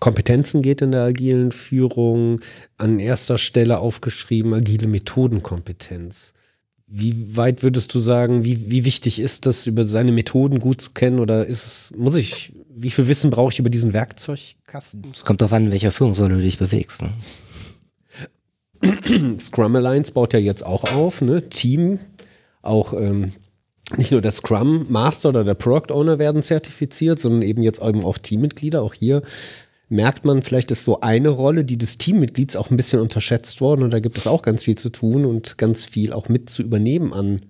[0.00, 2.40] Kompetenzen geht in der agilen Führung,
[2.78, 6.32] an erster Stelle aufgeschrieben, agile Methodenkompetenz.
[6.86, 10.90] Wie weit würdest du sagen, wie, wie wichtig ist das, über seine Methoden gut zu
[10.90, 11.20] kennen?
[11.20, 15.04] Oder ist es, muss ich, wie viel Wissen brauche ich über diesen Werkzeugkasten?
[15.14, 17.02] Es kommt darauf an, in welcher Führungsrolle du dich bewegst.
[17.02, 17.12] Ne?
[19.40, 21.48] Scrum Alliance baut ja jetzt auch auf, ne?
[21.48, 22.00] Team,
[22.62, 23.32] auch ähm,
[23.96, 28.04] nicht nur der Scrum Master oder der Product Owner werden zertifiziert, sondern eben jetzt eben
[28.04, 28.82] auch Teammitglieder.
[28.82, 29.22] Auch hier
[29.88, 33.82] merkt man, vielleicht ist so eine Rolle, die des Teammitglieds auch ein bisschen unterschätzt worden
[33.82, 36.62] und da gibt es auch ganz viel zu tun und ganz viel auch mit zu
[36.62, 37.40] übernehmen an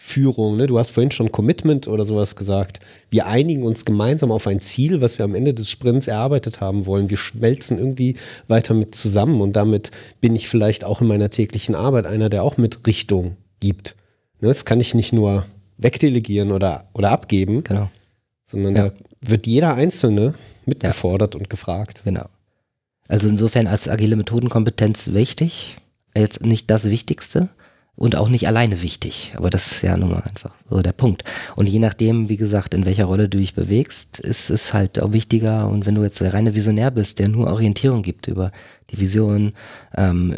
[0.00, 0.56] Führung.
[0.56, 0.68] Ne?
[0.68, 2.78] Du hast vorhin schon Commitment oder sowas gesagt.
[3.10, 6.86] Wir einigen uns gemeinsam auf ein Ziel, was wir am Ende des Sprints erarbeitet haben
[6.86, 7.10] wollen.
[7.10, 8.14] Wir schmelzen irgendwie
[8.46, 12.44] weiter mit zusammen und damit bin ich vielleicht auch in meiner täglichen Arbeit einer, der
[12.44, 13.96] auch mit Richtung gibt.
[14.40, 14.48] Ne?
[14.48, 15.44] Das kann ich nicht nur
[15.78, 17.88] wegdelegieren oder, oder abgeben, genau.
[18.44, 18.88] sondern ja.
[18.88, 20.34] da wird jeder Einzelne
[20.66, 21.40] mitgefordert ja.
[21.40, 22.02] und gefragt.
[22.04, 22.26] Genau.
[23.08, 25.78] Also insofern als agile Methodenkompetenz wichtig,
[26.14, 27.48] jetzt nicht das Wichtigste
[27.96, 31.24] und auch nicht alleine wichtig, aber das ist ja nun mal einfach so der Punkt.
[31.56, 35.12] Und je nachdem, wie gesagt, in welcher Rolle du dich bewegst, ist es halt auch
[35.12, 38.52] wichtiger und wenn du jetzt der reine Visionär bist, der nur Orientierung gibt über
[38.90, 39.52] die Vision,
[39.96, 40.36] ähm,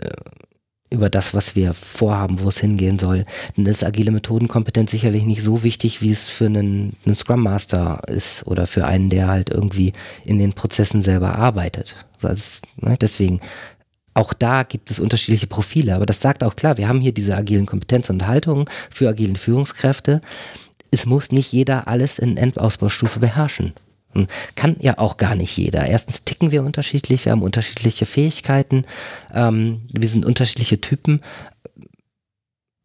[0.91, 3.25] über das, was wir vorhaben, wo es hingehen soll,
[3.57, 8.03] dann ist agile Methodenkompetenz sicherlich nicht so wichtig, wie es für einen, einen Scrum Master
[8.09, 9.93] ist oder für einen, der halt irgendwie
[10.25, 11.95] in den Prozessen selber arbeitet.
[12.23, 13.41] Also, ne, deswegen,
[14.15, 17.37] auch da gibt es unterschiedliche Profile, aber das sagt auch klar, wir haben hier diese
[17.37, 20.21] agilen Kompetenz und Haltungen für agilen Führungskräfte
[20.91, 23.75] es muss nicht jeder alles in Endausbaustufe beherrschen.
[24.15, 24.27] Hm,
[24.57, 25.87] kann ja auch gar nicht jeder.
[25.87, 28.85] Erstens ticken wir unterschiedlich, wir haben unterschiedliche Fähigkeiten,
[29.33, 31.21] ähm, wir sind unterschiedliche Typen.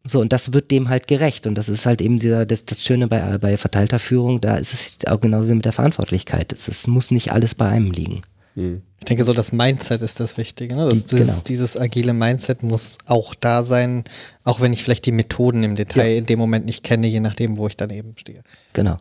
[0.04, 1.46] So, und das wird dem halt gerecht.
[1.46, 4.72] Und das ist halt eben dieser, das, das Schöne bei, bei verteilter Führung, da ist
[4.72, 6.52] es auch genauso wie mit der Verantwortlichkeit.
[6.52, 8.22] Es, es muss nicht alles bei einem liegen.
[8.54, 8.82] Hm.
[8.98, 10.74] Ich denke, so das Mindset ist das Wichtige.
[10.74, 10.88] Ne?
[10.88, 11.42] Das, dieses, genau.
[11.46, 14.04] dieses, agile Mindset muss auch da sein,
[14.44, 16.18] auch wenn ich vielleicht die Methoden im Detail ja.
[16.18, 18.42] in dem Moment nicht kenne, je nachdem, wo ich daneben stehe.
[18.72, 18.96] Genau.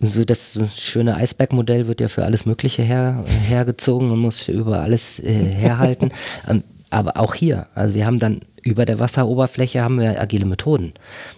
[0.00, 5.18] So das schöne Eisbergmodell wird ja für alles Mögliche her, hergezogen und muss über alles
[5.20, 6.10] äh, herhalten.
[6.48, 10.92] Ähm, aber auch hier, also wir haben dann über der Wasseroberfläche haben wir agile Methoden.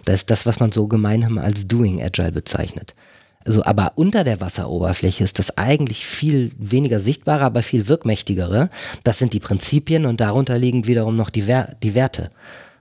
[0.05, 2.93] Das ist das, was man so gemeinhin als Doing Agile bezeichnet.
[3.45, 8.69] Also, aber unter der Wasseroberfläche ist das eigentlich viel weniger sichtbare, aber viel wirkmächtigere.
[9.03, 12.31] Das sind die Prinzipien und darunter liegen wiederum noch die, Wer die Werte.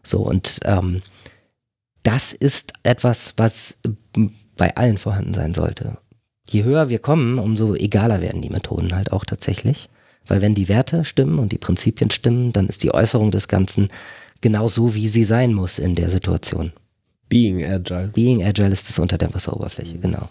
[0.03, 1.03] So, und ähm,
[2.03, 3.79] das ist etwas, was
[4.59, 5.97] bei allen vorhanden sein sollte.
[6.51, 9.89] Je höher wir kommen, umso egaler werden die Methoden halt auch tatsächlich.
[10.27, 13.89] Weil wenn die Werte stimmen und die Prinzipien stimmen, dann ist die Äußerung des Ganzen
[14.43, 16.73] genau so, wie sie sein muss in der Situation.
[17.31, 18.09] Being Agile.
[18.09, 20.29] Being Agile ist das unter der Wasseroberfläche, genau.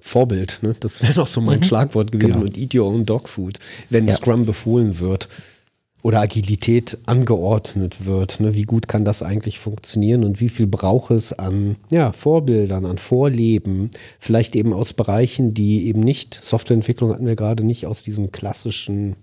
[0.00, 0.76] Vorbild, ne?
[0.78, 1.64] das wäre noch so mein mhm.
[1.64, 2.46] Schlagwort gewesen genau.
[2.46, 3.58] und Eat Your Own Dog Food,
[3.90, 4.14] wenn ja.
[4.14, 5.28] Scrum befohlen wird
[6.08, 8.40] oder Agilität angeordnet wird.
[8.40, 8.54] Ne?
[8.54, 12.96] Wie gut kann das eigentlich funktionieren und wie viel braucht es an ja, Vorbildern, an
[12.96, 18.32] Vorleben, vielleicht eben aus Bereichen, die eben nicht, Softwareentwicklung hatten wir gerade nicht aus diesen
[18.32, 19.16] klassischen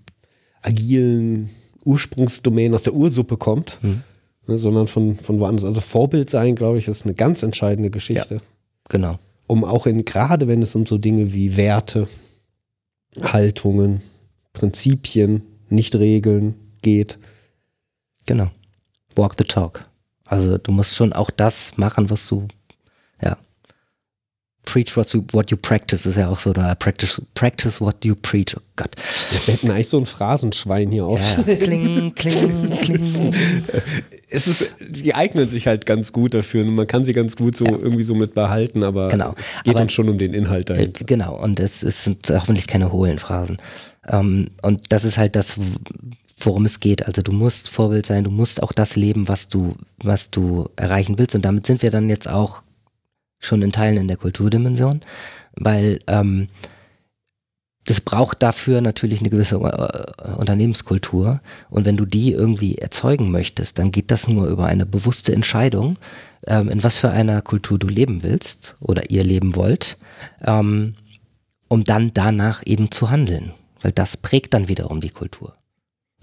[0.62, 1.50] agilen
[1.84, 4.02] Ursprungsdomänen aus der Ursuppe kommt, mhm.
[4.46, 5.64] ne, sondern von, von woanders.
[5.64, 8.36] Also Vorbild sein, glaube ich, ist eine ganz entscheidende Geschichte.
[8.36, 8.40] Ja,
[8.88, 9.18] genau
[9.48, 12.08] um auch in, gerade wenn es um so Dinge wie Werte,
[13.20, 14.02] Haltungen,
[14.52, 16.56] Prinzipien, nicht Regeln
[16.86, 17.18] geht.
[18.26, 18.48] Genau.
[19.16, 19.82] Walk the talk.
[20.24, 22.46] Also du musst schon auch das machen, was du,
[23.20, 23.36] ja,
[24.64, 28.14] preach what you, what you practice ist ja auch so, oder practice, practice what you
[28.14, 28.56] preach.
[28.56, 28.90] Oh Gott.
[29.30, 31.20] Wir hätten eigentlich so ein Phrasenschwein hier auf.
[31.36, 33.32] Ja, kling, kling, kling.
[34.30, 37.56] es ist, die eignen sich halt ganz gut dafür und man kann sie ganz gut
[37.56, 37.72] so ja.
[37.72, 39.34] irgendwie so mit behalten, aber genau.
[39.36, 41.00] es geht aber, uns schon um den Inhalt dahinter.
[41.00, 43.56] Äh, genau, und es, es sind hoffentlich keine hohlen Phrasen.
[44.08, 45.58] Ähm, und das ist halt das,
[46.38, 47.06] worum es geht.
[47.06, 51.18] Also du musst Vorbild sein, du musst auch das leben, was du, was du erreichen
[51.18, 51.34] willst.
[51.34, 52.62] Und damit sind wir dann jetzt auch
[53.38, 55.00] schon in Teilen in der Kulturdimension,
[55.54, 56.48] weil ähm,
[57.86, 61.40] das braucht dafür natürlich eine gewisse äh, Unternehmenskultur.
[61.70, 65.96] Und wenn du die irgendwie erzeugen möchtest, dann geht das nur über eine bewusste Entscheidung,
[66.46, 69.96] ähm, in was für einer Kultur du leben willst oder ihr leben wollt,
[70.44, 70.94] ähm,
[71.68, 73.52] um dann danach eben zu handeln.
[73.82, 75.54] Weil das prägt dann wiederum die Kultur.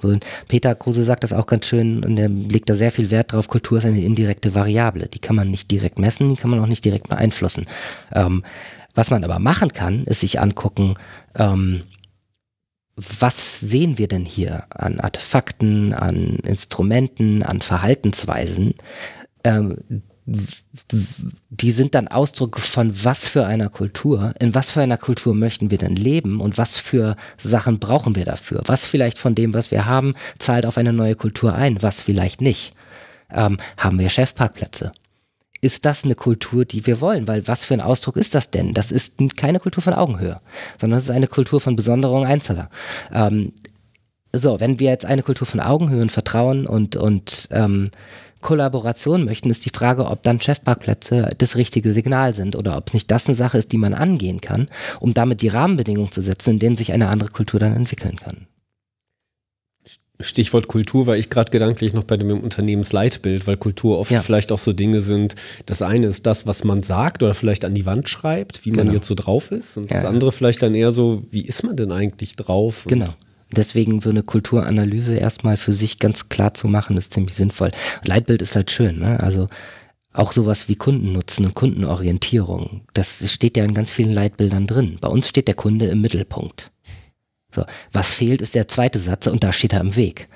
[0.03, 0.13] So,
[0.47, 3.47] Peter Kruse sagt das auch ganz schön und er legt da sehr viel Wert drauf.
[3.47, 5.07] Kultur ist eine indirekte Variable.
[5.07, 7.65] Die kann man nicht direkt messen, die kann man auch nicht direkt beeinflussen.
[8.13, 8.43] Ähm,
[8.93, 10.95] was man aber machen kann, ist sich angucken,
[11.35, 11.83] ähm,
[12.95, 18.75] was sehen wir denn hier an Artefakten, an Instrumenten, an Verhaltensweisen,
[19.43, 19.77] ähm,
[20.25, 25.69] die sind dann Ausdruck von was für einer Kultur, in was für einer Kultur möchten
[25.69, 28.61] wir denn leben und was für Sachen brauchen wir dafür.
[28.65, 32.39] Was vielleicht von dem, was wir haben, zahlt auf eine neue Kultur ein, was vielleicht
[32.39, 32.73] nicht.
[33.29, 34.93] Ähm, haben wir Chefparkplätze?
[35.59, 37.27] Ist das eine Kultur, die wir wollen?
[37.27, 38.73] Weil was für ein Ausdruck ist das denn?
[38.73, 40.39] Das ist keine Kultur von Augenhöhe,
[40.79, 42.69] sondern es ist eine Kultur von Besonderung Einzelner.
[43.11, 43.53] Ähm,
[44.33, 47.91] so, wenn wir jetzt eine Kultur von Augenhöhe und Vertrauen und, und ähm,
[48.43, 52.93] Kollaboration möchten, ist die Frage, ob dann Chefparkplätze das richtige Signal sind oder ob es
[52.93, 54.67] nicht das eine Sache ist, die man angehen kann,
[54.99, 58.45] um damit die Rahmenbedingungen zu setzen, in denen sich eine andere Kultur dann entwickeln kann.
[60.19, 64.21] Stichwort Kultur war ich gerade gedanklich noch bei dem Unternehmensleitbild, weil Kultur oft ja.
[64.21, 65.35] vielleicht auch so Dinge sind.
[65.65, 68.81] Das eine ist das, was man sagt oder vielleicht an die Wand schreibt, wie man
[68.81, 68.93] genau.
[68.93, 69.75] jetzt so drauf ist.
[69.77, 69.97] Und ja.
[69.97, 72.85] das andere vielleicht dann eher so, wie ist man denn eigentlich drauf?
[72.87, 73.13] Genau.
[73.53, 77.69] Deswegen so eine Kulturanalyse erstmal für sich ganz klar zu machen, ist ziemlich sinnvoll.
[78.03, 79.19] Leitbild ist halt schön, ne?
[79.21, 79.49] Also
[80.13, 82.81] auch sowas wie Kundennutzen und Kundenorientierung.
[82.93, 84.97] Das steht ja in ganz vielen Leitbildern drin.
[85.01, 86.71] Bei uns steht der Kunde im Mittelpunkt.
[87.53, 90.27] So, was fehlt, ist der zweite Satz und da steht er im Weg.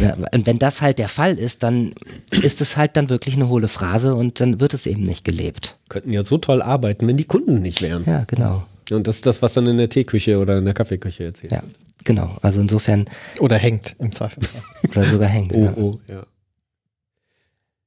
[0.00, 1.92] Ja, und wenn das halt der Fall ist, dann
[2.30, 5.76] ist es halt dann wirklich eine hohle Phrase und dann wird es eben nicht gelebt.
[5.90, 8.04] Könnten ja so toll arbeiten, wenn die Kunden nicht wären.
[8.06, 8.66] Ja, genau.
[8.90, 11.62] Und das ist das, was dann in der Teeküche oder in der Kaffeeküche erzählt ja.
[11.62, 11.74] wird.
[12.04, 13.06] Genau, also insofern.
[13.40, 14.62] Oder hängt im Zweifelsfall.
[14.88, 15.52] Oder sogar hängt.
[15.54, 15.72] Oh, ja.
[15.76, 16.22] oh, ja.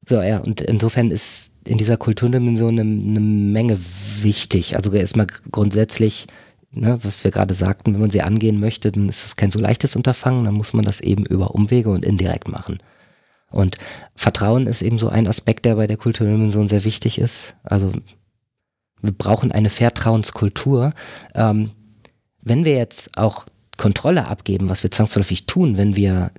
[0.05, 3.79] So, ja, und insofern ist in dieser Kulturdimension eine, eine Menge
[4.21, 4.75] wichtig.
[4.75, 6.27] Also erstmal grundsätzlich,
[6.71, 9.59] ne, was wir gerade sagten, wenn man sie angehen möchte, dann ist es kein so
[9.59, 12.79] leichtes Unterfangen, dann muss man das eben über Umwege und indirekt machen.
[13.49, 13.77] Und
[14.15, 17.55] Vertrauen ist eben so ein Aspekt, der bei der Kulturdimension sehr wichtig ist.
[17.63, 17.93] Also
[19.01, 20.93] wir brauchen eine Vertrauenskultur.
[21.35, 21.69] Ähm,
[22.41, 23.45] wenn wir jetzt auch
[23.77, 26.31] Kontrolle abgeben, was wir zwangsläufig tun, wenn wir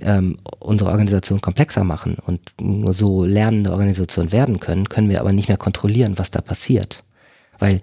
[0.00, 5.32] ähm, unsere Organisation komplexer machen und nur so lernende Organisation werden können, können wir aber
[5.32, 7.04] nicht mehr kontrollieren, was da passiert.
[7.58, 7.80] Weil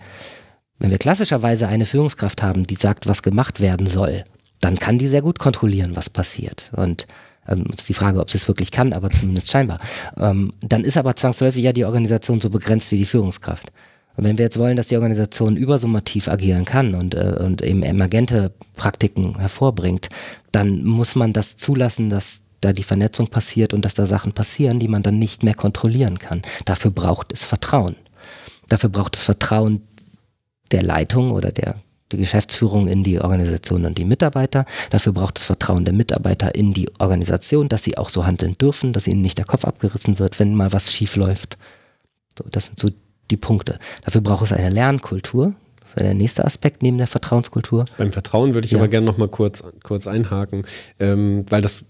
[0.80, 4.26] wenn wir klassischerweise eine Führungskraft haben, die sagt, was gemacht werden soll,
[4.60, 6.72] dann kann die sehr gut kontrollieren, was passiert.
[6.76, 7.08] Und
[7.48, 9.80] ähm, ist die Frage, ob sie es wirklich kann, aber zumindest scheinbar.
[10.18, 13.72] Ähm, dann ist aber zwangsläufig ja die Organisation so begrenzt wie die Führungskraft.
[14.18, 17.84] Und wenn wir jetzt wollen, dass die Organisation übersummativ agieren kann und, äh, und eben
[17.84, 20.10] emergente Praktiken hervorbringt,
[20.52, 24.80] dann muss man das zulassen, dass da die Vernetzung passiert und dass da Sachen passieren,
[24.80, 26.42] die man dann nicht mehr kontrollieren kann.
[26.66, 27.96] Dafür braucht es Vertrauen.
[28.68, 29.84] Dafür braucht es Vertrauen
[30.72, 31.76] der Leitung oder der,
[32.12, 34.66] der Geschäftsführung in die Organisation und die Mitarbeiter.
[34.90, 38.94] Dafür braucht es Vertrauen der Mitarbeiter in die Organisation, dass sie auch so handeln dürfen,
[38.94, 41.60] dass ihnen nicht der Kopf abgerissen wird, wenn mal was schief läuft.
[42.36, 42.90] So, das sind so
[43.32, 43.80] die Punkte.
[44.04, 45.54] Dafür braucht es eine Lernkultur.
[45.80, 47.86] Das ist der nächste Aspekt neben der Vertrauenskultur.
[47.98, 48.78] Beim Vertrauen würde ich ja.
[48.78, 50.64] aber gerne noch mal kurz, kurz einhaken,
[51.00, 51.86] ähm, weil das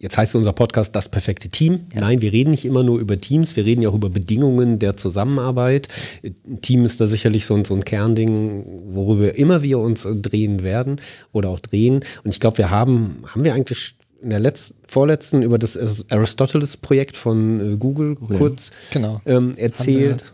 [0.00, 1.86] Jetzt heißt unser Podcast das perfekte Team.
[1.92, 2.02] Ja.
[2.02, 4.96] Nein, wir reden nicht immer nur über Teams, wir reden ja auch über Bedingungen der
[4.96, 5.88] Zusammenarbeit.
[6.62, 11.00] Team ist da sicherlich so ein, so ein Kernding, worüber immer wir uns drehen werden
[11.32, 12.04] oder auch drehen.
[12.22, 15.76] Und ich glaube, wir haben, haben wir eigentlich in der letzten, vorletzten über das
[16.10, 19.20] Aristoteles-Projekt von äh, Google kurz genau.
[19.26, 20.24] ähm, erzählt.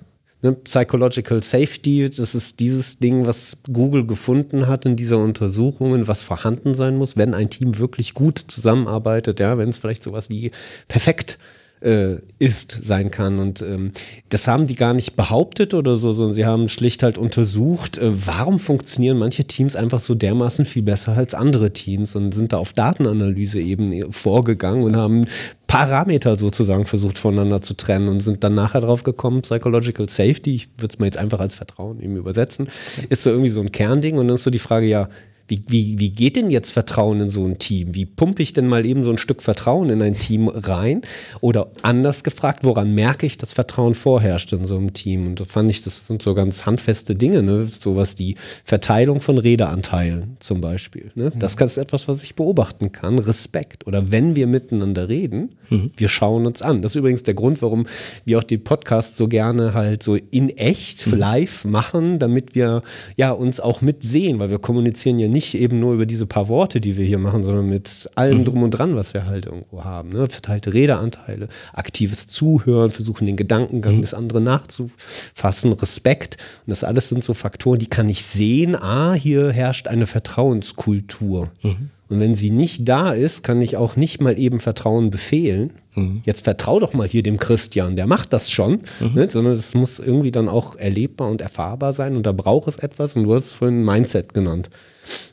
[0.45, 6.23] Ne, Psychological Safety, das ist dieses Ding, was Google gefunden hat in dieser Untersuchungen, was
[6.23, 10.51] vorhanden sein muss, wenn ein Team wirklich gut zusammenarbeitet, ja, wenn es vielleicht sowas wie
[10.87, 13.39] perfekt äh, ist, sein kann.
[13.39, 13.93] Und ähm,
[14.31, 18.11] das haben die gar nicht behauptet oder so, sondern sie haben schlicht halt untersucht, äh,
[18.27, 22.57] warum funktionieren manche Teams einfach so dermaßen viel besser als andere Teams und sind da
[22.57, 25.27] auf Datenanalyse eben vorgegangen und haben
[25.67, 30.69] Parameter sozusagen versucht voneinander zu trennen und sind dann nachher drauf gekommen, Psychological Safety, ich
[30.79, 32.69] würde es mal jetzt einfach als Vertrauen eben übersetzen,
[33.09, 35.09] ist so irgendwie so ein Kernding und dann ist so die Frage, ja,
[35.47, 37.95] wie, wie, wie geht denn jetzt Vertrauen in so ein Team?
[37.95, 41.03] Wie pumpe ich denn mal eben so ein Stück Vertrauen in ein Team rein?
[41.41, 45.27] Oder anders gefragt, woran merke ich, dass Vertrauen vorherrscht in so einem Team?
[45.27, 47.69] Und da fand ich, das sind so ganz handfeste Dinge, ne?
[47.79, 51.11] sowas die Verteilung von Redeanteilen zum Beispiel.
[51.15, 51.31] Ne?
[51.35, 51.39] Mhm.
[51.39, 53.19] Das ist etwas, was ich beobachten kann.
[53.19, 53.87] Respekt.
[53.87, 55.91] Oder wenn wir miteinander reden, mhm.
[55.97, 56.81] wir schauen uns an.
[56.81, 57.87] Das ist übrigens der Grund, warum
[58.25, 61.19] wir auch die Podcasts so gerne halt so in echt, mhm.
[61.19, 62.83] live machen, damit wir
[63.17, 66.81] ja uns auch mitsehen, weil wir kommunizieren ja nicht eben nur über diese paar Worte,
[66.81, 68.45] die wir hier machen, sondern mit allem mhm.
[68.45, 70.11] drum und dran, was wir halt irgendwo haben.
[70.11, 70.29] Ne?
[70.29, 74.03] Verteilte Redeanteile, aktives Zuhören, versuchen den Gedankengang mhm.
[74.03, 76.37] des anderen nachzufassen, Respekt.
[76.67, 78.77] Und das alles sind so Faktoren, die kann ich sehen.
[78.77, 81.51] Ah, hier herrscht eine Vertrauenskultur.
[81.63, 81.91] Mhm.
[82.15, 85.73] Und wenn sie nicht da ist, kann ich auch nicht mal eben Vertrauen befehlen.
[85.95, 86.23] Mhm.
[86.25, 89.15] Jetzt vertrau doch mal hier dem Christian, der macht das schon, mhm.
[89.15, 89.29] ne?
[89.31, 93.17] sondern es muss irgendwie dann auch erlebbar und erfahrbar sein und da braucht es etwas
[93.17, 94.71] und du hast es vorhin Mindset genannt.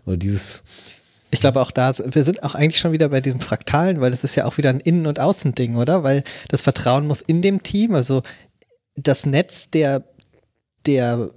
[0.05, 0.63] Oder dieses
[1.33, 4.25] ich glaube auch da, wir sind auch eigentlich schon wieder bei diesem Fraktalen, weil das
[4.25, 6.03] ist ja auch wieder ein Innen- und Außending, oder?
[6.03, 8.21] Weil das Vertrauen muss in dem Team, also
[8.97, 10.03] das Netz der,
[10.85, 11.29] der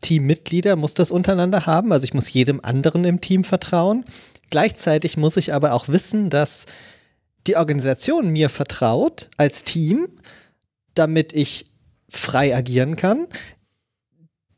[0.00, 1.92] Teammitglieder muss das untereinander haben.
[1.92, 4.04] Also ich muss jedem anderen im Team vertrauen.
[4.50, 6.66] Gleichzeitig muss ich aber auch wissen, dass
[7.46, 10.08] die Organisation mir vertraut als Team,
[10.94, 11.66] damit ich
[12.10, 13.26] frei agieren kann.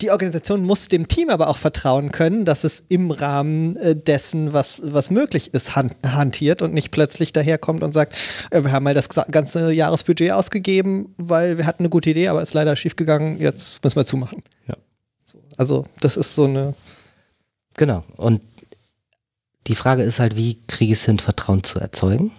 [0.00, 4.52] Die Organisation muss dem Team aber auch vertrauen können, dass es im Rahmen äh, dessen,
[4.52, 8.16] was, was möglich ist, hantiert und nicht plötzlich daherkommt und sagt,
[8.50, 12.42] äh, wir haben mal das ganze Jahresbudget ausgegeben, weil wir hatten eine gute Idee, aber
[12.42, 14.42] ist leider schiefgegangen, jetzt müssen wir zumachen.
[14.66, 14.74] Ja.
[15.56, 16.74] Also das ist so eine.
[17.74, 18.02] Genau.
[18.16, 18.42] Und
[19.66, 22.32] die Frage ist halt, wie kriege ich es hin, Vertrauen zu erzeugen?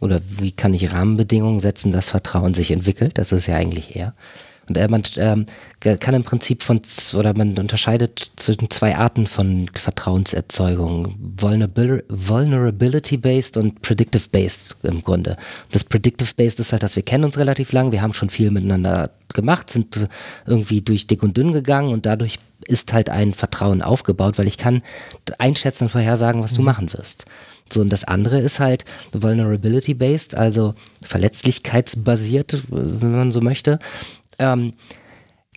[0.00, 3.18] Oder wie kann ich Rahmenbedingungen setzen, dass Vertrauen sich entwickelt?
[3.18, 4.14] Das ist ja eigentlich eher.
[4.70, 5.46] Und äh, man ähm,
[5.80, 6.80] kann im Prinzip von,
[7.14, 11.16] oder man unterscheidet zwischen zwei Arten von Vertrauenserzeugung.
[11.18, 15.36] Vulnerability-based und predictive-based im Grunde.
[15.72, 19.10] Das predictive-based ist halt, dass wir kennen uns relativ lang, wir haben schon viel miteinander
[19.34, 20.08] gemacht, sind
[20.46, 24.58] irgendwie durch dick und dünn gegangen und dadurch ist halt ein Vertrauen aufgebaut, weil ich
[24.58, 24.82] kann
[25.38, 26.66] einschätzen und vorhersagen, was du mhm.
[26.66, 27.26] machen wirst.
[27.72, 33.80] So, und das andere ist halt vulnerability-based, also verletzlichkeitsbasiert, wenn man so möchte.
[34.40, 34.72] Ähm,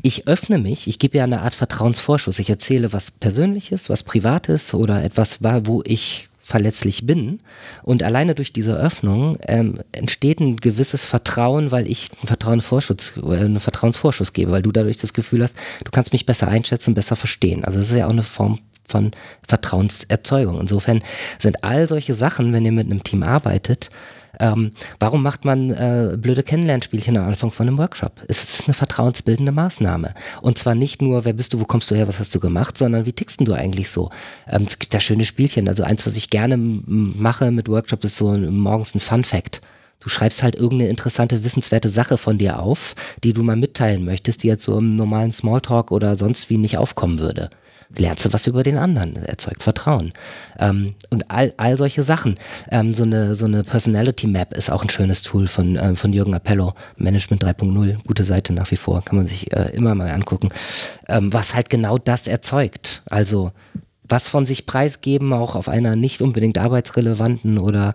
[0.02, 2.38] ich öffne mich, ich gebe ja eine Art Vertrauensvorschuss.
[2.40, 7.40] Ich erzähle was Persönliches, was Privates oder etwas, wo ich verletzlich bin.
[7.84, 13.38] Und alleine durch diese Öffnung ähm, entsteht ein gewisses Vertrauen, weil ich einen Vertrauensvorschuss, äh,
[13.38, 15.56] einen Vertrauensvorschuss gebe, weil du dadurch das Gefühl hast,
[15.86, 17.64] du kannst mich besser einschätzen, besser verstehen.
[17.64, 19.12] Also es ist ja auch eine Form von
[19.48, 20.60] Vertrauenserzeugung.
[20.60, 21.02] Insofern
[21.40, 23.90] sind all solche Sachen, wenn ihr mit einem Team arbeitet,
[24.40, 28.14] Ähm, warum macht man äh, blöde Kennenlernspielchen am Anfang von einem Workshop?
[28.28, 30.14] Es ist eine vertrauensbildende Maßnahme.
[30.42, 32.78] Und zwar nicht nur, wer bist du, wo kommst du her, was hast du gemacht,
[32.78, 34.10] sondern wie tickst du eigentlich so?
[34.48, 35.68] Ähm, es gibt da schöne Spielchen.
[35.68, 39.62] Also eins, was ich gerne mache mit Workshops, ist so morgens ein Fun Fact.
[40.00, 42.94] Du schreibst halt irgendeine interessante, wissenswerte Sache von dir auf,
[43.24, 46.78] die du mal mitteilen möchtest, die jetzt so im normalen Smalltalk oder sonst wie nicht
[46.78, 47.50] aufkommen würde
[47.98, 50.14] lernst du was über den anderen, erzeugt Vertrauen.
[50.60, 52.36] Ähm, und all, all solche Sachen.
[52.72, 56.14] Ähm, so, eine, so eine Personality Map ist auch ein schönes Tool von, ähm, von
[56.14, 60.10] Jürgen Appello, Management 3.0, gute Seite nach wie vor, kann man sich äh, immer mal
[60.12, 60.50] angucken,
[61.08, 63.04] ähm, was halt genau das erzeugt.
[63.10, 63.52] Also
[64.04, 67.94] was von sich preisgeben, auch auf einer nicht unbedingt arbeitsrelevanten oder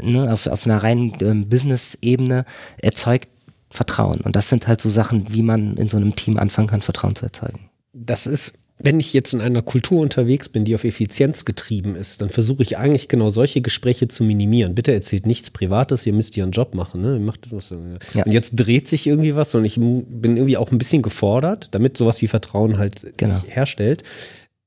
[0.00, 2.44] ne, auf, auf einer reinen ähm, Business-Ebene,
[2.80, 3.28] erzeugt
[3.70, 4.20] Vertrauen.
[4.20, 7.16] Und das sind halt so Sachen, wie man in so einem Team anfangen kann, Vertrauen
[7.16, 7.70] zu erzeugen.
[7.92, 12.20] Das ist wenn ich jetzt in einer Kultur unterwegs bin, die auf Effizienz getrieben ist,
[12.20, 14.74] dann versuche ich eigentlich genau solche Gespräche zu minimieren.
[14.74, 17.00] Bitte erzählt nichts Privates, ihr müsst ihren Job machen.
[17.00, 17.14] Ne?
[17.14, 18.24] Ihr macht das, ja.
[18.24, 21.96] Und jetzt dreht sich irgendwie was und ich bin irgendwie auch ein bisschen gefordert, damit
[21.96, 23.40] sowas wie Vertrauen halt genau.
[23.46, 24.02] herstellt.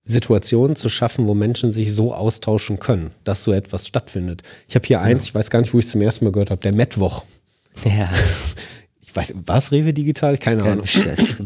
[0.05, 4.41] Situationen zu schaffen, wo Menschen sich so austauschen können, dass so etwas stattfindet.
[4.69, 5.27] Ich habe hier eins, ja.
[5.27, 7.25] ich weiß gar nicht, wo ich es zum ersten Mal gehört habe, der Metwoch.
[7.83, 8.09] Ja.
[9.17, 10.37] weiß, was Rewe Digital?
[10.37, 10.85] Keine Ahnung.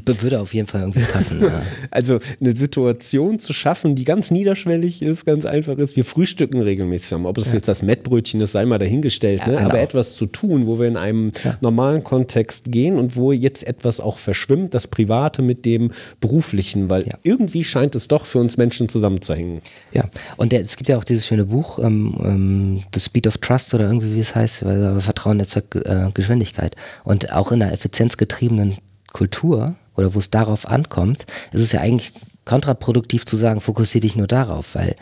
[0.06, 1.42] Das würde auf jeden Fall irgendwie passen.
[1.42, 1.62] Ja.
[1.90, 5.96] Also eine Situation zu schaffen, die ganz niederschwellig ist, ganz einfach ist.
[5.96, 7.26] Wir frühstücken regelmäßig zusammen.
[7.26, 7.54] Ob es ja.
[7.56, 9.42] jetzt das Mettbrötchen ist, sei mal dahingestellt.
[9.42, 9.54] Ja, ne?
[9.58, 9.70] genau.
[9.70, 11.32] Aber etwas zu tun, wo wir in einem
[11.62, 17.06] normalen Kontext gehen und wo jetzt etwas auch verschwimmt, das Private mit dem Beruflichen, weil
[17.24, 19.62] irgendwie scheint es doch für uns Menschen zusammenzuhängen.
[19.94, 20.06] Ja,
[20.38, 23.74] und der, es gibt ja auch dieses schöne Buch, ähm, ähm, The Speed of Trust
[23.74, 26.76] oder irgendwie, wie es heißt, weil Vertrauen erzeugt äh, Geschwindigkeit.
[27.04, 28.78] Und auch in einer effizienzgetriebenen
[29.12, 32.14] Kultur oder wo es darauf ankommt, ist es ja eigentlich
[32.46, 34.96] kontraproduktiv zu sagen, fokussiere dich nur darauf, weil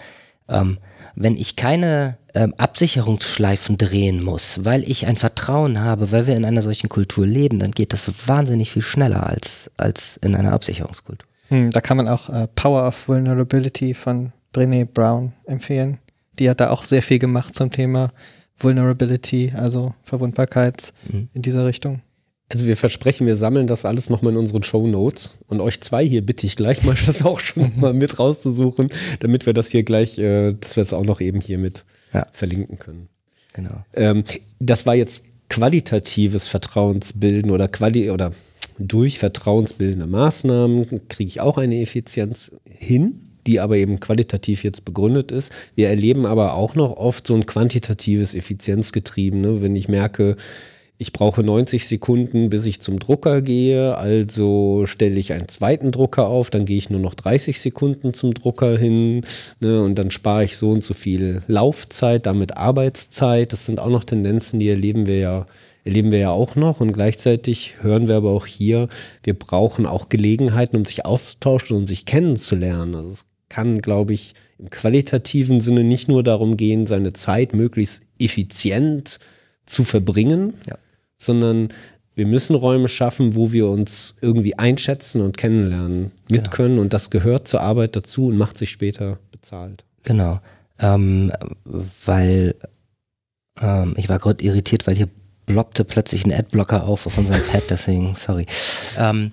[0.50, 0.78] ähm,
[1.16, 6.46] wenn ich keine ähm, Absicherungsschleifen drehen muss, weil ich ein Vertrauen habe, weil wir in
[6.46, 11.28] einer solchen Kultur leben, dann geht das wahnsinnig viel schneller als, als in einer Absicherungskultur.
[11.48, 16.00] Hm, da kann man auch äh, Power of Vulnerability von Brené Brown empfehlen.
[16.38, 18.12] Die hat da auch sehr viel gemacht zum Thema
[18.58, 21.30] Vulnerability, also Verwundbarkeit mhm.
[21.34, 22.02] in dieser Richtung.
[22.52, 25.38] Also wir versprechen, wir sammeln das alles nochmal in unseren Show Notes.
[25.48, 28.90] Und euch zwei hier bitte ich gleich mal das auch schon mal mit rauszusuchen,
[29.20, 32.26] damit wir das hier gleich, äh, dass wir es auch noch eben hier mit ja.
[32.34, 33.08] verlinken können.
[33.54, 33.84] Genau.
[33.94, 34.24] Ähm,
[34.60, 38.32] das war jetzt qualitatives Vertrauensbilden oder quali oder
[38.80, 43.16] durch vertrauensbildende Maßnahmen kriege ich auch eine Effizienz hin,
[43.46, 45.52] die aber eben qualitativ jetzt begründet ist.
[45.76, 49.62] Wir erleben aber auch noch oft so ein quantitatives Effizienzgetrieben, ne?
[49.62, 50.38] wenn ich merke,
[51.02, 56.28] ich brauche 90 Sekunden, bis ich zum Drucker gehe, also stelle ich einen zweiten Drucker
[56.28, 59.22] auf, dann gehe ich nur noch 30 Sekunden zum Drucker hin
[59.62, 63.54] ne, und dann spare ich so und so viel Laufzeit, damit Arbeitszeit.
[63.54, 65.46] Das sind auch noch Tendenzen, die erleben wir ja
[65.86, 68.90] erleben wir ja auch noch und gleichzeitig hören wir aber auch hier,
[69.24, 72.96] wir brauchen auch Gelegenheiten, um sich auszutauschen und um sich kennenzulernen.
[72.96, 78.04] Also es kann, glaube ich, im qualitativen Sinne nicht nur darum gehen, seine Zeit möglichst
[78.20, 79.20] effizient
[79.66, 80.78] zu verbringen, ja
[81.20, 81.70] sondern
[82.16, 86.50] wir müssen Räume schaffen, wo wir uns irgendwie einschätzen und kennenlernen mit genau.
[86.50, 89.86] können und das gehört zur Arbeit dazu und macht sich später bezahlt.
[90.04, 90.40] Genau,
[90.80, 91.32] ähm,
[92.06, 92.56] weil
[93.62, 95.10] ähm, ich war gerade irritiert, weil hier
[95.46, 98.46] bloppte plötzlich ein Adblocker auf auf unserem Pad, deswegen sorry.
[98.98, 99.32] Ähm,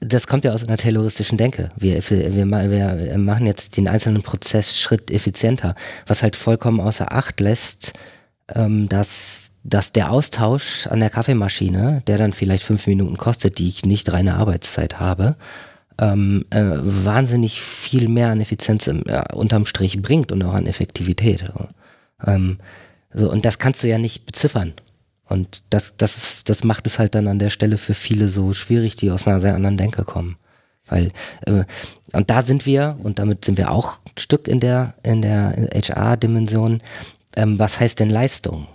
[0.00, 1.70] das kommt ja aus einer tayloristischen Denke.
[1.76, 5.74] Wir, wir, wir, wir machen jetzt den einzelnen Prozessschritt effizienter,
[6.06, 7.94] was halt vollkommen außer Acht lässt,
[8.54, 13.68] ähm, dass, dass der Austausch an der Kaffeemaschine, der dann vielleicht fünf Minuten kostet, die
[13.68, 15.36] ich nicht reine Arbeitszeit habe,
[16.00, 20.66] ähm, äh, wahnsinnig viel mehr an Effizienz im, äh, unterm Strich bringt und auch an
[20.66, 21.44] Effektivität.
[22.26, 22.58] Ähm,
[23.12, 24.74] so, und das kannst du ja nicht beziffern.
[25.28, 28.54] Und das, das, ist, das macht es halt dann an der Stelle für viele so
[28.54, 30.36] schwierig, die aus einer sehr anderen Denke kommen.
[30.88, 31.12] Weil,
[31.46, 31.64] äh,
[32.12, 35.68] und da sind wir, und damit sind wir auch ein Stück in der, in der
[35.74, 36.80] HR-Dimension,
[37.36, 38.68] ähm, was heißt denn Leistung?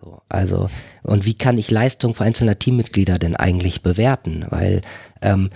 [0.00, 0.68] So, also,
[1.02, 4.46] und wie kann ich Leistung einzelner Teammitglieder denn eigentlich bewerten?
[4.48, 4.80] Weil
[5.20, 5.50] ähm,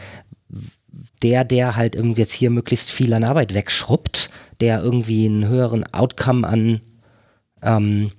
[1.22, 4.30] der, der halt jetzt hier möglichst viel an Arbeit wegschrubbt,
[4.60, 6.80] der irgendwie einen höheren Outcome an,
[7.62, 8.12] ähm,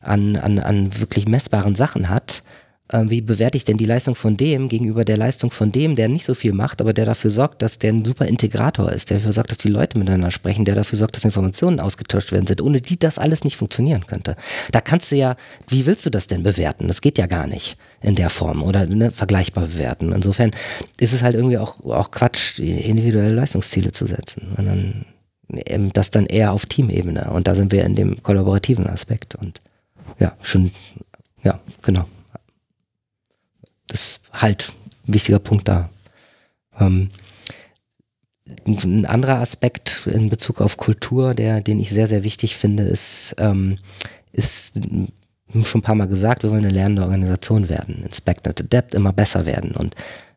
[0.00, 2.42] an, an, an wirklich messbaren Sachen hat,
[2.92, 6.24] wie bewerte ich denn die Leistung von dem gegenüber der Leistung von dem, der nicht
[6.24, 9.32] so viel macht, aber der dafür sorgt, dass der ein super Integrator ist, der dafür
[9.32, 12.80] sorgt, dass die Leute miteinander sprechen, der dafür sorgt, dass Informationen ausgetauscht werden sind, ohne
[12.80, 14.36] die das alles nicht funktionieren könnte.
[14.70, 15.34] Da kannst du ja,
[15.68, 16.86] wie willst du das denn bewerten?
[16.86, 20.12] Das geht ja gar nicht in der Form oder ne, vergleichbar bewerten.
[20.12, 20.52] Insofern
[20.98, 25.06] ist es halt irgendwie auch, auch Quatsch, individuelle Leistungsziele zu setzen, sondern
[25.92, 27.30] das dann eher auf Teamebene.
[27.30, 29.60] Und da sind wir in dem kollaborativen Aspekt und
[30.20, 30.70] ja, schon,
[31.42, 32.04] ja, genau.
[33.88, 34.72] Das ist halt
[35.06, 35.90] ein wichtiger Punkt da.
[36.78, 37.10] Ähm,
[38.66, 43.34] ein anderer Aspekt in Bezug auf Kultur, der, den ich sehr, sehr wichtig finde, ist,
[43.38, 43.78] ähm,
[44.32, 44.78] ist
[45.64, 49.12] schon ein paar Mal gesagt, wir wollen eine lernende Organisation werden, Inspect not Adapt, immer
[49.12, 49.72] besser werden.
[49.72, 49.94] Und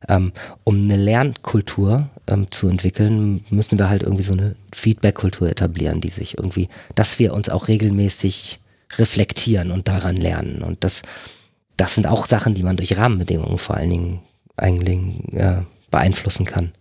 [0.08, 0.32] ähm,
[0.64, 6.10] um eine Lernkultur ähm, zu entwickeln, müssen wir halt irgendwie so eine Feedback-Kultur etablieren, die
[6.10, 8.60] sich irgendwie, dass wir uns auch regelmäßig
[8.98, 10.64] reflektieren und daran lernen.
[10.64, 11.04] Und das,
[11.80, 14.22] das sind auch Sachen, die man durch Rahmenbedingungen vor allen Dingen
[14.58, 15.00] eigentlich
[15.34, 16.74] äh, beeinflussen kann.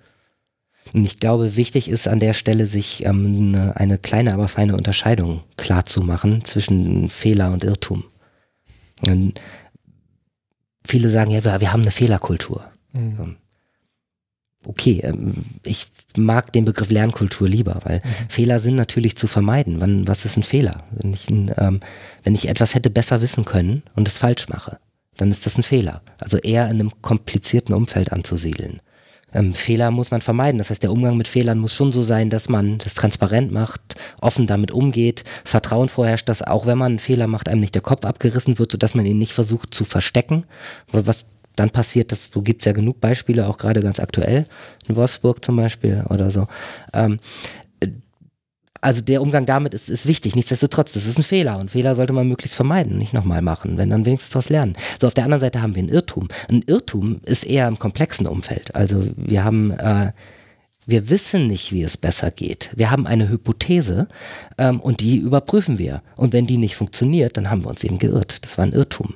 [0.92, 4.74] Und ich glaube, wichtig ist an der Stelle, sich ähm, eine, eine kleine, aber feine
[4.74, 8.04] Unterscheidung klar zu machen zwischen Fehler und Irrtum.
[9.02, 9.40] Und
[10.84, 12.64] viele sagen, ja, wir, wir haben eine Fehlerkultur.
[12.92, 13.36] Mhm.
[14.66, 18.30] Okay, ähm, ich mag den Begriff Lernkultur lieber, weil mhm.
[18.30, 19.80] Fehler sind natürlich zu vermeiden.
[19.80, 20.82] Wann, was ist ein Fehler?
[20.90, 21.80] Wenn ich, ähm,
[22.24, 24.78] wenn ich etwas hätte besser wissen können und es falsch mache,
[25.18, 26.00] dann ist das ein Fehler.
[26.18, 28.80] Also eher in einem komplizierten Umfeld anzusiedeln.
[29.34, 30.58] Ähm, Fehler muss man vermeiden.
[30.58, 33.96] Das heißt, der Umgang mit Fehlern muss schon so sein, dass man das transparent macht,
[34.20, 37.82] offen damit umgeht, Vertrauen vorherrscht, dass auch wenn man einen Fehler macht, einem nicht der
[37.82, 40.44] Kopf abgerissen wird, sodass man ihn nicht versucht zu verstecken.
[40.92, 41.26] Was
[41.56, 44.46] dann passiert, das, so gibt es ja genug Beispiele, auch gerade ganz aktuell,
[44.86, 46.46] in Wolfsburg zum Beispiel oder so.
[46.92, 47.18] Ähm,
[48.80, 50.36] also der Umgang damit ist, ist wichtig.
[50.36, 53.90] Nichtsdestotrotz, das ist ein Fehler und Fehler sollte man möglichst vermeiden, nicht nochmal machen, wenn
[53.90, 54.74] dann wenigstens daraus lernen.
[55.00, 56.28] So, auf der anderen Seite haben wir einen Irrtum.
[56.50, 58.74] Ein Irrtum ist eher im komplexen Umfeld.
[58.74, 60.12] Also wir haben, äh,
[60.86, 62.70] wir wissen nicht, wie es besser geht.
[62.74, 64.08] Wir haben eine Hypothese
[64.56, 66.02] ähm, und die überprüfen wir.
[66.16, 68.44] Und wenn die nicht funktioniert, dann haben wir uns eben geirrt.
[68.44, 69.14] Das war ein Irrtum.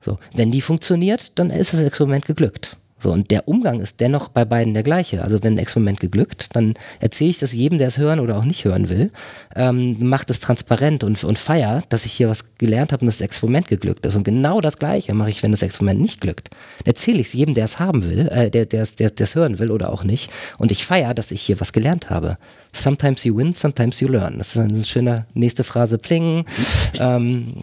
[0.00, 2.76] So, wenn die funktioniert, dann ist das Experiment geglückt.
[2.98, 5.22] So, und der Umgang ist dennoch bei beiden der gleiche.
[5.22, 8.44] Also wenn ein Experiment geglückt, dann erzähle ich das jedem, der es hören oder auch
[8.44, 9.10] nicht hören will,
[9.54, 13.20] ähm, macht es transparent und, und feier, dass ich hier was gelernt habe und das
[13.20, 14.14] Experiment geglückt ist.
[14.14, 16.48] Und genau das Gleiche mache ich, wenn das Experiment nicht glückt.
[16.84, 19.70] Erzähle ich es jedem, der es haben will, äh, der es der, der, hören will
[19.70, 20.30] oder auch nicht.
[20.56, 22.38] Und ich feier, dass ich hier was gelernt habe.
[22.76, 24.38] Sometimes you win, sometimes you learn.
[24.38, 26.44] Das ist eine schöne nächste Phrase, pling.
[26.98, 27.54] Ähm,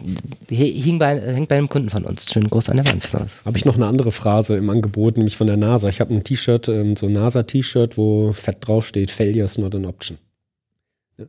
[0.48, 3.04] hing bei, hängt bei einem Kunden von uns, schön groß an der Wand.
[3.44, 5.88] Habe ich noch eine andere Phrase im Angebot, nämlich von der NASA.
[5.88, 9.86] Ich habe ein T-Shirt, ähm, so ein NASA-T-Shirt, wo fett draufsteht, Failure is not an
[9.86, 10.18] option.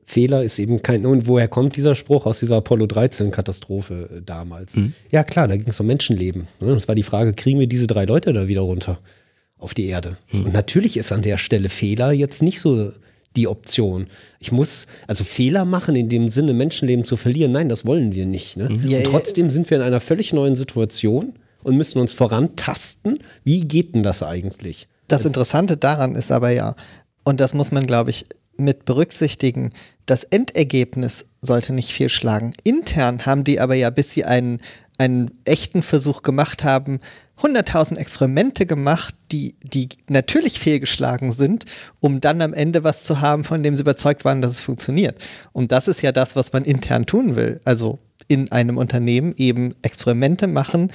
[0.06, 1.06] Fehler ist eben kein.
[1.06, 4.76] Und woher kommt dieser Spruch aus dieser Apollo 13-Katastrophe äh, damals?
[4.76, 4.94] Mhm.
[5.12, 6.48] Ja, klar, da ging es um Menschenleben.
[6.60, 6.74] Ne?
[6.74, 9.00] Das war die Frage, kriegen wir diese drei Leute da wieder runter
[9.60, 10.18] auf die Erde?
[10.32, 10.46] Mhm.
[10.46, 12.92] Und natürlich ist an der Stelle Fehler jetzt nicht so
[13.36, 14.08] die Option.
[14.40, 17.52] Ich muss also Fehler machen, in dem Sinne Menschenleben zu verlieren.
[17.52, 18.58] Nein, das wollen wir nicht.
[18.58, 18.70] Ne?
[18.70, 18.88] Mhm.
[18.88, 21.34] Ja, und trotzdem sind wir in einer völlig neuen Situation
[21.64, 23.20] und müssen uns vorantasten.
[23.44, 24.88] Wie geht denn das eigentlich?
[25.08, 26.76] Das also Interessante daran ist aber ja,
[27.24, 28.26] und das muss man, glaube ich,
[28.58, 29.72] mit berücksichtigen,
[30.06, 32.54] das Endergebnis sollte nicht fehlschlagen.
[32.64, 34.62] Intern haben die aber ja, bis sie einen,
[34.98, 37.00] einen echten Versuch gemacht haben,
[37.42, 41.66] 100.000 Experimente gemacht, die, die natürlich fehlgeschlagen sind,
[42.00, 45.20] um dann am Ende was zu haben, von dem sie überzeugt waren, dass es funktioniert.
[45.52, 47.60] Und das ist ja das, was man intern tun will.
[47.66, 50.92] Also in einem Unternehmen eben Experimente machen,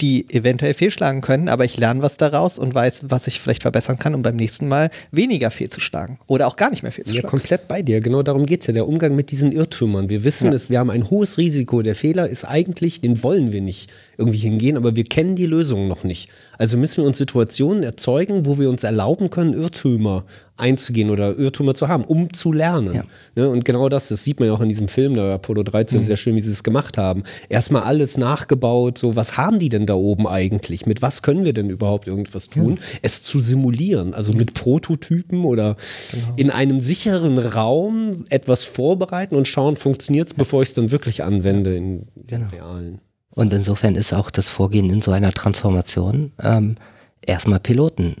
[0.00, 3.98] die eventuell fehlschlagen können, aber ich lerne was daraus und weiß, was ich vielleicht verbessern
[3.98, 7.26] kann, um beim nächsten Mal weniger fehlzuschlagen oder auch gar nicht mehr fehlzuschlagen.
[7.26, 8.00] Ja, komplett bei dir.
[8.00, 8.72] Genau darum geht es ja.
[8.72, 10.08] Der Umgang mit diesen Irrtümern.
[10.08, 10.52] Wir wissen ja.
[10.52, 11.82] es, wir haben ein hohes Risiko.
[11.82, 15.88] Der Fehler ist eigentlich, den wollen wir nicht irgendwie hingehen, aber wir kennen die Lösung
[15.88, 16.28] noch nicht.
[16.58, 20.24] Also müssen wir uns Situationen erzeugen, wo wir uns erlauben können, Irrtümer
[20.56, 22.94] einzugehen oder Irrtümer zu haben, um zu lernen.
[22.94, 23.04] Ja.
[23.34, 23.48] Ne?
[23.48, 26.04] Und genau das, das sieht man ja auch in diesem Film, der Apollo 13, mhm.
[26.04, 27.24] sehr schön, wie sie es gemacht haben.
[27.48, 30.86] Erstmal alles nachgebaut, so was haben die denn da oben eigentlich?
[30.86, 32.76] Mit was können wir denn überhaupt irgendwas tun?
[32.76, 32.98] Ja.
[33.02, 35.76] Es zu simulieren, also mit Prototypen oder
[36.12, 36.34] genau.
[36.36, 41.24] in einem sicheren Raum etwas vorbereiten und schauen, funktioniert es, bevor ich es dann wirklich
[41.24, 42.46] anwende in genau.
[42.52, 43.00] realen.
[43.34, 46.76] Und insofern ist auch das Vorgehen in so einer Transformation ähm,
[47.20, 48.16] erstmal Piloten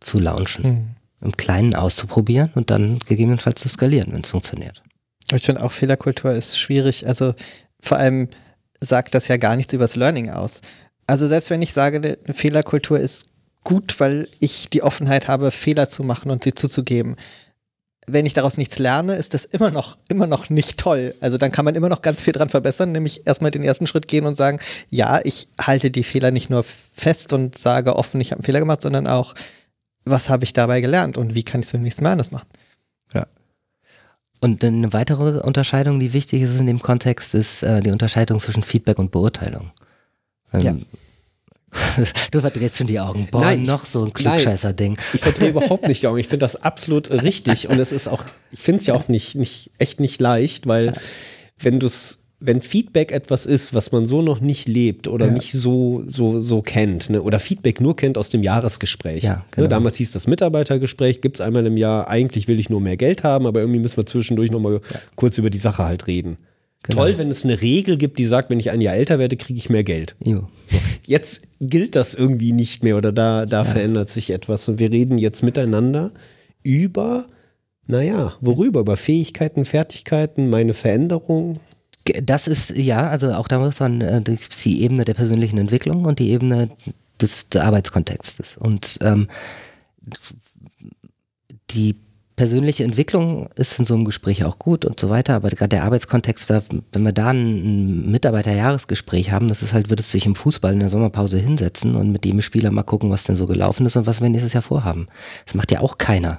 [0.00, 0.62] zu launchen.
[0.64, 4.82] Mhm im Kleinen auszuprobieren und dann gegebenenfalls zu skalieren, wenn es funktioniert.
[5.32, 7.06] Ich finde auch Fehlerkultur ist schwierig.
[7.06, 7.34] Also
[7.80, 8.28] vor allem
[8.80, 10.60] sagt das ja gar nichts über das Learning aus.
[11.06, 13.28] Also selbst wenn ich sage, eine Fehlerkultur ist
[13.64, 17.16] gut, weil ich die Offenheit habe, Fehler zu machen und sie zuzugeben.
[18.10, 21.14] Wenn ich daraus nichts lerne, ist das immer noch, immer noch nicht toll.
[21.20, 24.08] Also dann kann man immer noch ganz viel dran verbessern, nämlich erstmal den ersten Schritt
[24.08, 28.30] gehen und sagen, ja, ich halte die Fehler nicht nur fest und sage offen, ich
[28.30, 29.34] habe einen Fehler gemacht, sondern auch,
[30.04, 32.48] was habe ich dabei gelernt und wie kann ich es beim nächsten Mal anders machen.
[33.12, 33.26] Ja.
[34.40, 38.62] Und eine weitere Unterscheidung, die wichtig ist in dem Kontext, ist äh, die Unterscheidung zwischen
[38.62, 39.72] Feedback und Beurteilung.
[40.52, 40.74] Ähm, ja.
[42.30, 43.28] Du verdrehst schon die Augen.
[43.30, 44.98] Boah, nein, noch so ein Klugscheißer-Ding.
[45.14, 46.18] Ich verdrehe überhaupt nicht die Augen.
[46.18, 49.34] Ich finde das absolut richtig und es ist auch, ich finde es ja auch nicht,
[49.34, 50.94] nicht, echt nicht leicht, weil
[51.58, 51.88] wenn du
[52.40, 55.32] wenn Feedback etwas ist, was man so noch nicht lebt oder ja.
[55.32, 57.20] nicht so, so, so kennt, ne?
[57.20, 59.24] oder Feedback nur kennt aus dem Jahresgespräch.
[59.24, 59.64] Ja, genau.
[59.64, 59.68] ne?
[59.68, 63.24] Damals hieß das Mitarbeitergespräch, gibt es einmal im Jahr, eigentlich will ich nur mehr Geld
[63.24, 65.00] haben, aber irgendwie müssen wir zwischendurch nochmal ja.
[65.16, 66.38] kurz über die Sache halt reden.
[66.82, 67.02] Genau.
[67.02, 69.58] Toll, wenn es eine Regel gibt, die sagt, wenn ich ein Jahr älter werde, kriege
[69.58, 70.16] ich mehr Geld.
[70.24, 70.48] Jo.
[71.04, 73.64] Jetzt gilt das irgendwie nicht mehr oder da, da ja.
[73.64, 74.68] verändert sich etwas.
[74.68, 76.12] Und wir reden jetzt miteinander
[76.62, 77.26] über,
[77.86, 78.80] naja, worüber?
[78.80, 81.60] Über Fähigkeiten, Fertigkeiten, meine Veränderung,
[82.22, 86.18] das ist, ja, also auch da muss man äh, die Ebene der persönlichen Entwicklung und
[86.18, 86.70] die Ebene
[87.20, 88.56] des, des Arbeitskontextes.
[88.56, 89.28] Und ähm,
[91.70, 91.96] die
[92.38, 95.82] persönliche Entwicklung ist in so einem Gespräch auch gut und so weiter, aber gerade der
[95.82, 100.72] Arbeitskontext, wenn wir da ein Mitarbeiterjahresgespräch haben, das ist halt, würdest du dich im Fußball
[100.72, 103.96] in der Sommerpause hinsetzen und mit dem Spieler mal gucken, was denn so gelaufen ist
[103.96, 105.08] und was wir nächstes Jahr vorhaben.
[105.44, 106.38] Das macht ja auch keiner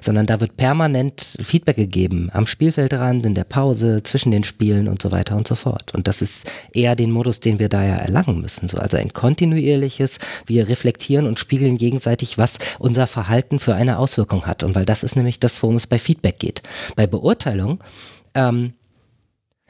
[0.00, 5.02] sondern da wird permanent Feedback gegeben am Spielfeldrand, in der Pause, zwischen den Spielen und
[5.02, 5.94] so weiter und so fort.
[5.94, 8.68] Und das ist eher den Modus, den wir da ja erlangen müssen.
[8.68, 14.46] So, also ein kontinuierliches, wir reflektieren und spiegeln gegenseitig, was unser Verhalten für eine Auswirkung
[14.46, 14.62] hat.
[14.62, 16.62] Und weil das ist nämlich das, worum es bei Feedback geht.
[16.96, 17.82] Bei Beurteilung,
[18.34, 18.74] ähm,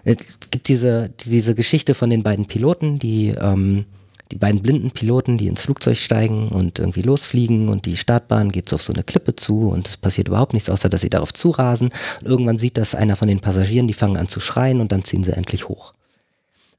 [0.05, 0.16] es
[0.51, 3.85] gibt diese, diese Geschichte von den beiden Piloten, die ähm,
[4.31, 8.69] die beiden blinden Piloten, die ins Flugzeug steigen und irgendwie losfliegen und die Startbahn geht
[8.69, 11.35] so auf so eine Klippe zu und es passiert überhaupt nichts, außer dass sie darauf
[11.35, 11.90] zurasen.
[12.20, 15.05] Und irgendwann sieht das einer von den Passagieren, die fangen an zu schreien und dann
[15.05, 15.94] ziehen sie endlich hoch.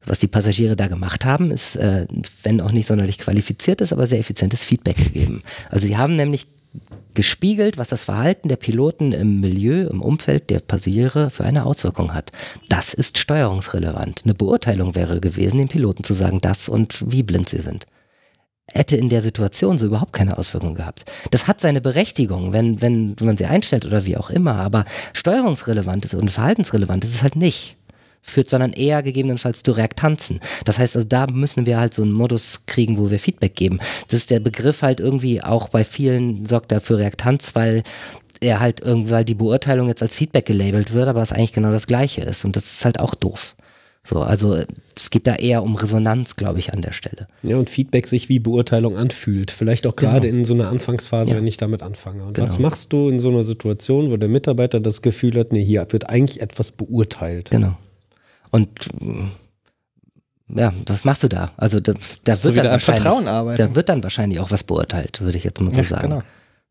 [0.05, 2.07] Was die Passagiere da gemacht haben, ist, äh,
[2.41, 5.43] wenn auch nicht sonderlich qualifiziert ist, aber sehr effizientes Feedback gegeben.
[5.69, 6.47] Also sie haben nämlich
[7.13, 12.13] gespiegelt, was das Verhalten der Piloten im Milieu, im Umfeld der Passagiere für eine Auswirkung
[12.13, 12.31] hat.
[12.69, 14.21] Das ist steuerungsrelevant.
[14.23, 17.85] Eine Beurteilung wäre gewesen, den Piloten zu sagen, das und wie blind sie sind.
[18.73, 21.03] Hätte in der Situation so überhaupt keine Auswirkung gehabt.
[21.31, 24.85] Das hat seine Berechtigung, wenn, wenn, wenn man sie einstellt oder wie auch immer, aber
[25.11, 27.75] steuerungsrelevant ist und verhaltensrelevant ist es halt nicht
[28.21, 30.39] führt, sondern eher gegebenenfalls zu Reaktanzen.
[30.65, 33.79] Das heißt, also da müssen wir halt so einen Modus kriegen, wo wir Feedback geben.
[34.07, 37.83] Das ist der Begriff halt irgendwie auch bei vielen sorgt er für Reaktanz, weil
[38.39, 41.71] er halt irgendwie, weil die Beurteilung jetzt als Feedback gelabelt wird, aber es eigentlich genau
[41.71, 42.43] das Gleiche ist.
[42.43, 43.55] Und das ist halt auch doof.
[44.03, 44.57] So, also
[44.95, 47.27] es geht da eher um Resonanz, glaube ich, an der Stelle.
[47.43, 49.51] Ja, und Feedback sich wie Beurteilung anfühlt.
[49.51, 50.39] Vielleicht auch gerade genau.
[50.39, 51.37] in so einer Anfangsphase, ja.
[51.37, 52.23] wenn ich damit anfange.
[52.23, 52.47] Und genau.
[52.47, 55.85] was machst du in so einer Situation, wo der Mitarbeiter das Gefühl hat, nee, hier
[55.91, 57.51] wird eigentlich etwas beurteilt?
[57.51, 57.77] Genau.
[58.51, 58.69] Und
[60.53, 61.51] ja, was machst du da?
[61.57, 65.43] Also da, da wird dann wahrscheinlich, da wird dann wahrscheinlich auch was beurteilt, würde ich
[65.43, 66.09] jetzt mal so ja, sagen.
[66.09, 66.23] Genau.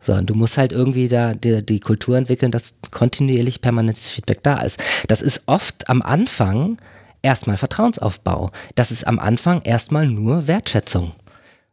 [0.02, 4.43] So, und du musst halt irgendwie da die, die Kultur entwickeln, dass kontinuierlich permanentes Feedback
[4.43, 4.81] da ist.
[5.09, 6.78] Das ist oft am Anfang
[7.23, 8.51] erstmal Vertrauensaufbau.
[8.74, 11.12] Das ist am Anfang erstmal nur Wertschätzung.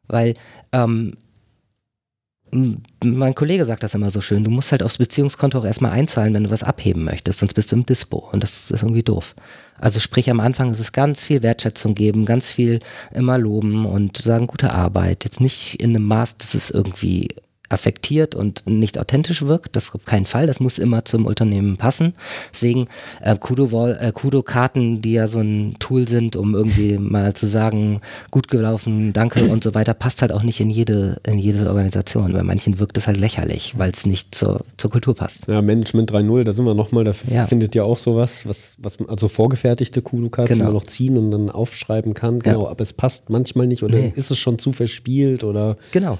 [0.07, 0.35] Weil
[0.73, 1.13] ähm,
[3.03, 6.33] mein Kollege sagt das immer so schön, du musst halt aufs Beziehungskonto auch erstmal einzahlen,
[6.33, 9.35] wenn du was abheben möchtest, sonst bist du im Dispo und das ist irgendwie doof.
[9.79, 12.79] Also sprich am Anfang ist es ganz viel Wertschätzung geben, ganz viel
[13.13, 17.29] immer loben und sagen gute Arbeit, jetzt nicht in einem Maß, dass es irgendwie
[17.69, 19.75] affektiert und nicht authentisch wirkt.
[19.75, 20.47] Das auf keinen Fall.
[20.47, 22.13] Das muss immer zum Unternehmen passen.
[22.53, 22.87] Deswegen
[23.21, 24.43] äh, Kudo-Karten, äh, Kudo
[25.01, 29.63] die ja so ein Tool sind, um irgendwie mal zu sagen, gut gelaufen, danke und
[29.63, 32.33] so weiter, passt halt auch nicht in jede, in jede Organisation.
[32.33, 35.47] Bei manchen wirkt es halt lächerlich, weil es nicht zur, zur Kultur passt.
[35.47, 37.47] Ja, Management 3.0, da sind wir nochmal, da ja.
[37.47, 40.65] findet ja auch sowas, was, was also vorgefertigte Kudo-Karten, genau.
[40.65, 42.39] die man noch ziehen und dann aufschreiben kann.
[42.39, 42.69] Genau, ja.
[42.69, 44.11] aber es passt manchmal nicht oder nee.
[44.15, 45.77] ist es schon zu verspielt oder.
[45.91, 46.17] Genau.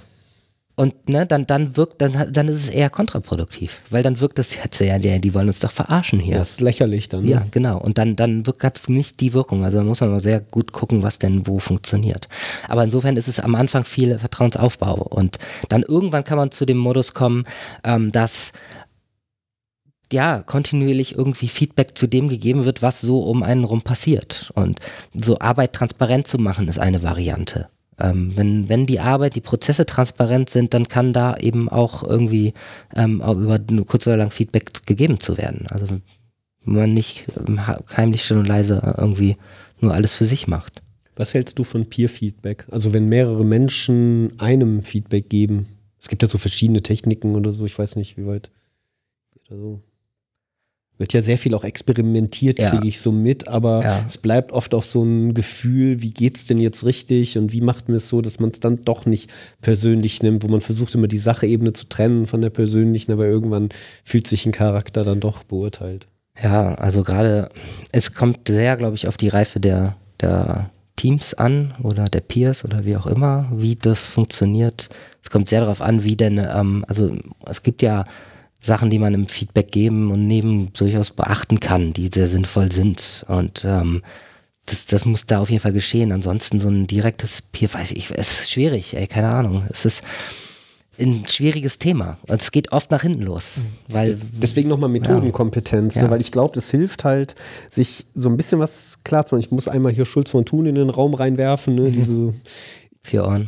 [0.80, 4.56] Und ne, dann, dann wirkt, dann, dann ist es eher kontraproduktiv, weil dann wirkt es
[4.56, 6.38] jetzt ja, die, die wollen uns doch verarschen hier.
[6.38, 7.24] Das ist lächerlich dann.
[7.24, 7.32] Ne?
[7.32, 7.80] Ja, genau.
[7.80, 9.66] Und dann, dann wirkt es nicht die Wirkung.
[9.66, 12.30] Also da muss man mal sehr gut gucken, was denn wo funktioniert.
[12.68, 15.02] Aber insofern ist es am Anfang viel Vertrauensaufbau.
[15.02, 15.40] Und
[15.70, 17.46] dann irgendwann kann man zu dem Modus kommen,
[17.84, 18.52] ähm, dass
[20.14, 24.52] ja, kontinuierlich irgendwie Feedback zu dem gegeben wird, was so um einen rum passiert.
[24.54, 24.80] Und
[25.16, 27.68] so Arbeit transparent zu machen, ist eine Variante.
[28.00, 32.54] Ähm, wenn, wenn die Arbeit, die Prozesse transparent sind, dann kann da eben auch irgendwie
[32.96, 35.66] ähm, auch über kurz oder lang Feedback gegeben zu werden.
[35.70, 36.02] Also wenn
[36.64, 37.60] man nicht ähm,
[37.96, 39.38] heimlich still und leise irgendwie
[39.80, 40.82] nur alles für sich macht.
[41.16, 42.68] Was hältst du von Peer-Feedback?
[42.70, 45.68] Also wenn mehrere Menschen einem Feedback geben.
[46.00, 48.52] Es gibt ja so verschiedene Techniken oder so, ich weiß nicht, wie weit.
[49.50, 49.82] Also
[50.98, 52.84] wird ja sehr viel auch experimentiert, kriege ja.
[52.84, 54.04] ich so mit, aber ja.
[54.08, 57.88] es bleibt oft auch so ein Gefühl, wie geht's denn jetzt richtig und wie macht
[57.88, 59.30] man es so, dass man es dann doch nicht
[59.62, 63.70] persönlich nimmt, wo man versucht immer die Sachebene zu trennen von der persönlichen, aber irgendwann
[64.04, 66.08] fühlt sich ein Charakter dann doch beurteilt.
[66.42, 67.50] Ja, also gerade,
[67.92, 72.66] es kommt sehr, glaube ich, auf die Reife der, der Teams an oder der Peers
[72.66, 74.90] oder wie auch immer, wie das funktioniert.
[75.24, 77.16] Es kommt sehr darauf an, wie denn, ähm, also
[77.46, 78.06] es gibt ja
[78.68, 83.26] Sachen, die man im Feedback geben und neben durchaus beachten kann, die sehr sinnvoll sind.
[83.28, 84.04] Und ähm,
[84.68, 86.12] das, das muss da auf jeden Fall geschehen.
[86.12, 89.64] Ansonsten so ein direktes Peer, weiß ich, es ist schwierig, ey, keine Ahnung.
[89.70, 90.04] Es ist
[91.00, 92.18] ein schwieriges Thema.
[92.28, 93.60] Und es geht oft nach hinten los.
[93.90, 96.04] Weil, Deswegen nochmal Methodenkompetenz, Ja.
[96.04, 97.36] ne, weil ich glaube, das hilft halt,
[97.70, 99.44] sich so ein bisschen was klar zu machen.
[99.46, 101.82] Ich muss einmal hier Schulz von Thun in den Raum reinwerfen, Mhm.
[101.82, 102.34] ne, diese
[103.04, 103.48] vier Ohren.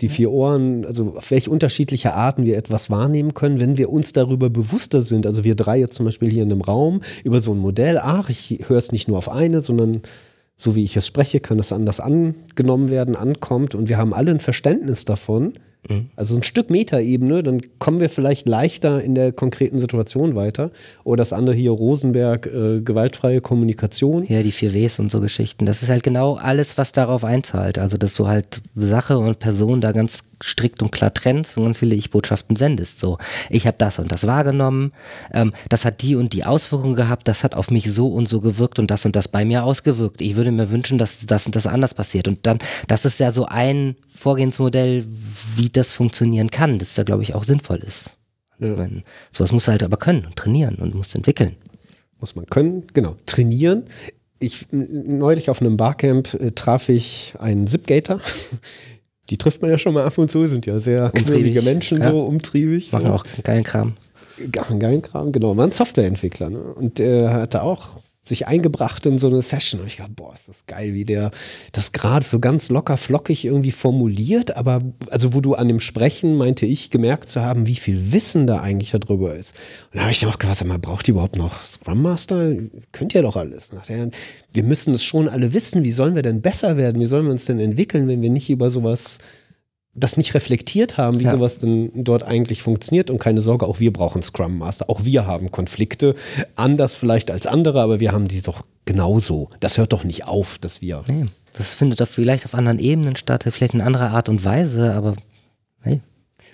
[0.00, 4.12] Die vier Ohren, also auf welche unterschiedliche Arten wir etwas wahrnehmen können, wenn wir uns
[4.12, 5.26] darüber bewusster sind.
[5.26, 8.28] Also wir drei jetzt zum Beispiel hier in einem Raum über so ein Modell, ach,
[8.28, 10.02] ich höre es nicht nur auf eine, sondern
[10.56, 14.32] so wie ich es spreche, kann es anders angenommen werden, ankommt und wir haben alle
[14.32, 15.54] ein Verständnis davon.
[16.16, 20.70] Also ein Stück Metaebene, dann kommen wir vielleicht leichter in der konkreten Situation weiter.
[21.04, 24.24] Oder das andere hier, Rosenberg, äh, gewaltfreie Kommunikation.
[24.26, 25.66] Ja, die vier Ws und so Geschichten.
[25.66, 27.78] Das ist halt genau alles, was darauf einzahlt.
[27.78, 31.78] Also, dass du halt Sache und Person da ganz strikt und klar trennst und ganz
[31.78, 32.98] viele Ich-Botschaften sendest.
[32.98, 33.18] So,
[33.50, 34.92] ich habe das und das wahrgenommen,
[35.32, 38.40] ähm, das hat die und die Auswirkungen gehabt, das hat auf mich so und so
[38.40, 40.20] gewirkt und das und das bei mir ausgewirkt.
[40.20, 42.28] Ich würde mir wünschen, dass das und das anders passiert.
[42.28, 45.04] Und dann, das ist ja so ein Vorgehensmodell,
[45.56, 48.10] wie das funktionieren kann, das da, glaube ich, auch sinnvoll ist.
[48.60, 51.56] Also wenn, sowas musst du halt aber können und trainieren und musst entwickeln.
[52.20, 53.84] muss man können, genau, trainieren.
[54.40, 58.20] Ich neulich auf einem Barcamp äh, traf ich einen Zipgater.
[59.30, 62.10] Die trifft man ja schon mal ab und zu, sind ja sehr quirlige Menschen, ja.
[62.10, 62.92] so umtriebig.
[62.92, 63.12] Machen so.
[63.12, 63.94] auch geilen Kram.
[64.52, 65.56] Gar einen geilen Kram, genau.
[65.56, 66.58] War ein Softwareentwickler, ne?
[66.58, 67.96] Und der hatte auch
[68.28, 69.80] sich eingebracht in so eine Session.
[69.80, 71.30] Und ich dachte, boah, ist das geil, wie der
[71.72, 74.56] das gerade so ganz locker flockig irgendwie formuliert.
[74.56, 78.46] Aber also, wo du an dem Sprechen, meinte ich, gemerkt zu haben, wie viel Wissen
[78.46, 79.54] da eigentlich darüber ist.
[79.92, 82.54] Und da habe ich dann auch gefragt, mal, braucht ihr überhaupt noch Scrum Master?
[82.92, 83.68] Könnt ihr doch alles.
[83.68, 84.10] Und dachte er,
[84.52, 85.84] wir müssen es schon alle wissen.
[85.84, 87.00] Wie sollen wir denn besser werden?
[87.00, 89.18] Wie sollen wir uns denn entwickeln, wenn wir nicht über sowas
[89.94, 91.32] das nicht reflektiert haben, wie Ja.
[91.32, 93.10] sowas denn dort eigentlich funktioniert.
[93.10, 94.88] Und keine Sorge, auch wir brauchen Scrum Master.
[94.88, 96.14] Auch wir haben Konflikte.
[96.54, 99.48] Anders vielleicht als andere, aber wir haben die doch genauso.
[99.60, 101.02] Das hört doch nicht auf, dass wir.
[101.08, 104.92] Nee, das findet doch vielleicht auf anderen Ebenen statt, vielleicht in anderer Art und Weise,
[104.94, 105.16] aber
[105.82, 106.00] hey,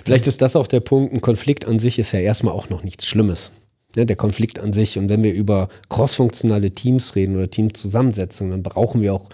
[0.04, 2.82] Vielleicht ist das auch der Punkt, ein Konflikt an sich ist ja erstmal auch noch
[2.82, 3.52] nichts Schlimmes.
[3.96, 4.98] Ne, der Konflikt an sich.
[4.98, 9.28] Und wenn wir über crossfunktionale Teams reden oder Teamzusammensetzungen, dann brauchen wir auch,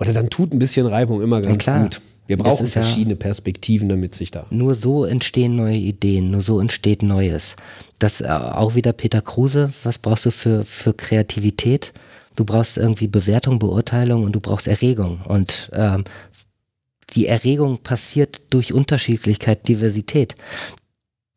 [0.00, 1.82] oder dann tut ein bisschen Reibung immer ganz klar.
[1.82, 2.00] gut.
[2.26, 4.46] Wir brauchen ist ja- verschiedene Perspektiven, damit sich da.
[4.50, 7.56] nur so entstehen neue Ideen, nur so entsteht Neues.
[7.98, 11.92] Das äh, auch wieder Peter Kruse, was brauchst du für, für Kreativität?
[12.34, 15.20] Du brauchst irgendwie Bewertung, Beurteilung und du brauchst Erregung.
[15.26, 16.04] Und ähm,
[17.14, 20.36] die Erregung passiert durch Unterschiedlichkeit, Diversität.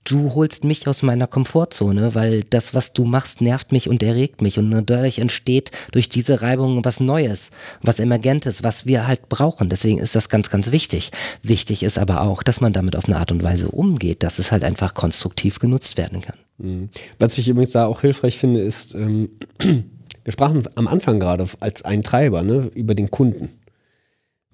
[0.09, 4.41] Du holst mich aus meiner Komfortzone, weil das, was du machst, nervt mich und erregt
[4.41, 4.57] mich.
[4.57, 7.51] Und dadurch entsteht durch diese Reibung was Neues,
[7.83, 9.69] was Emergentes, was wir halt brauchen.
[9.69, 11.11] Deswegen ist das ganz, ganz wichtig.
[11.43, 14.51] Wichtig ist aber auch, dass man damit auf eine Art und Weise umgeht, dass es
[14.51, 16.37] halt einfach konstruktiv genutzt werden kann.
[16.57, 16.89] Mhm.
[17.19, 19.29] Was ich übrigens da auch hilfreich finde, ist, ähm,
[19.59, 23.49] wir sprachen am Anfang gerade als ein Treiber ne, über den Kunden.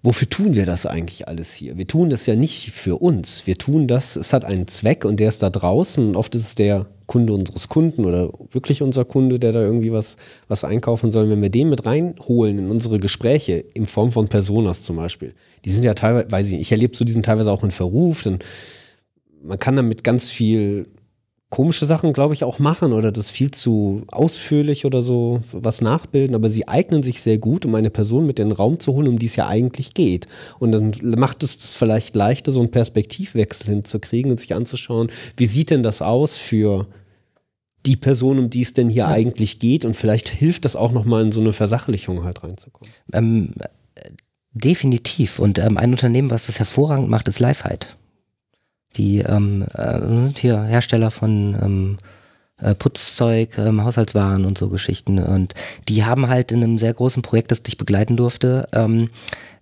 [0.05, 1.79] Wofür tun wir das eigentlich alles hier?
[1.79, 3.47] Wir tun das ja nicht für uns.
[3.47, 6.09] Wir tun das, es hat einen Zweck und der ist da draußen.
[6.09, 9.91] Und oft ist es der Kunde unseres Kunden oder wirklich unser Kunde, der da irgendwie
[9.91, 10.17] was,
[10.47, 11.27] was einkaufen soll.
[11.31, 15.33] Wenn wir den mit reinholen in unsere Gespräche, in Form von Personas zum Beispiel,
[15.65, 18.21] die sind ja teilweise, weiß ich nicht, ich erlebe so diesen teilweise auch in Verruf,
[18.21, 18.37] dann
[19.41, 20.85] man kann damit ganz viel
[21.49, 26.35] komische Sachen, glaube ich, auch machen oder das viel zu ausführlich oder so was nachbilden,
[26.35, 29.07] aber sie eignen sich sehr gut, um eine Person mit in den Raum zu holen,
[29.07, 30.27] um die es ja eigentlich geht.
[30.59, 35.45] Und dann macht es das vielleicht leichter, so einen Perspektivwechsel hinzukriegen und sich anzuschauen, wie
[35.45, 36.87] sieht denn das aus für
[37.85, 41.23] die Person, um die es denn hier eigentlich geht und vielleicht hilft das auch nochmal
[41.23, 42.91] in so eine Versachlichung halt reinzukommen.
[43.13, 43.51] Ähm,
[43.93, 44.09] äh,
[44.53, 45.39] definitiv.
[45.39, 47.95] Und ähm, ein Unternehmen, was das hervorragend macht, ist Lifeheit.
[48.97, 51.97] Die ähm, äh, sind hier Hersteller von ähm,
[52.61, 55.19] äh, Putzzeug, ähm, Haushaltswaren und so Geschichten.
[55.19, 55.53] Und
[55.87, 59.09] die haben halt in einem sehr großen Projekt, das ich begleiten durfte, ähm,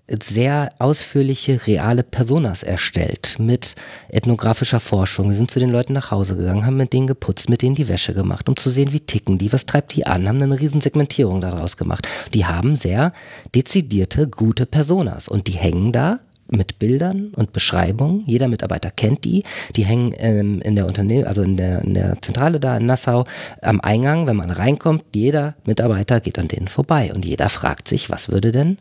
[0.08, 3.76] sehr ausführliche, reale Personas erstellt mit
[4.10, 5.30] ethnografischer Forschung.
[5.30, 7.88] Wir sind zu den Leuten nach Hause gegangen, haben mit denen geputzt, mit denen die
[7.88, 10.82] Wäsche gemacht, um zu sehen, wie ticken die, was treibt die an, haben eine riesen
[10.82, 12.08] Segmentierung daraus gemacht.
[12.34, 13.14] Die haben sehr
[13.56, 18.24] dezidierte, gute Personas und die hängen da mit Bildern und Beschreibungen.
[18.26, 19.44] Jeder Mitarbeiter kennt die.
[19.76, 23.26] Die hängen ähm, in der Unternehmen, also in der, in der Zentrale da in Nassau
[23.62, 24.28] am Eingang.
[24.28, 28.52] Wenn man reinkommt, jeder Mitarbeiter geht an denen vorbei und jeder fragt sich, was würde
[28.52, 28.78] denn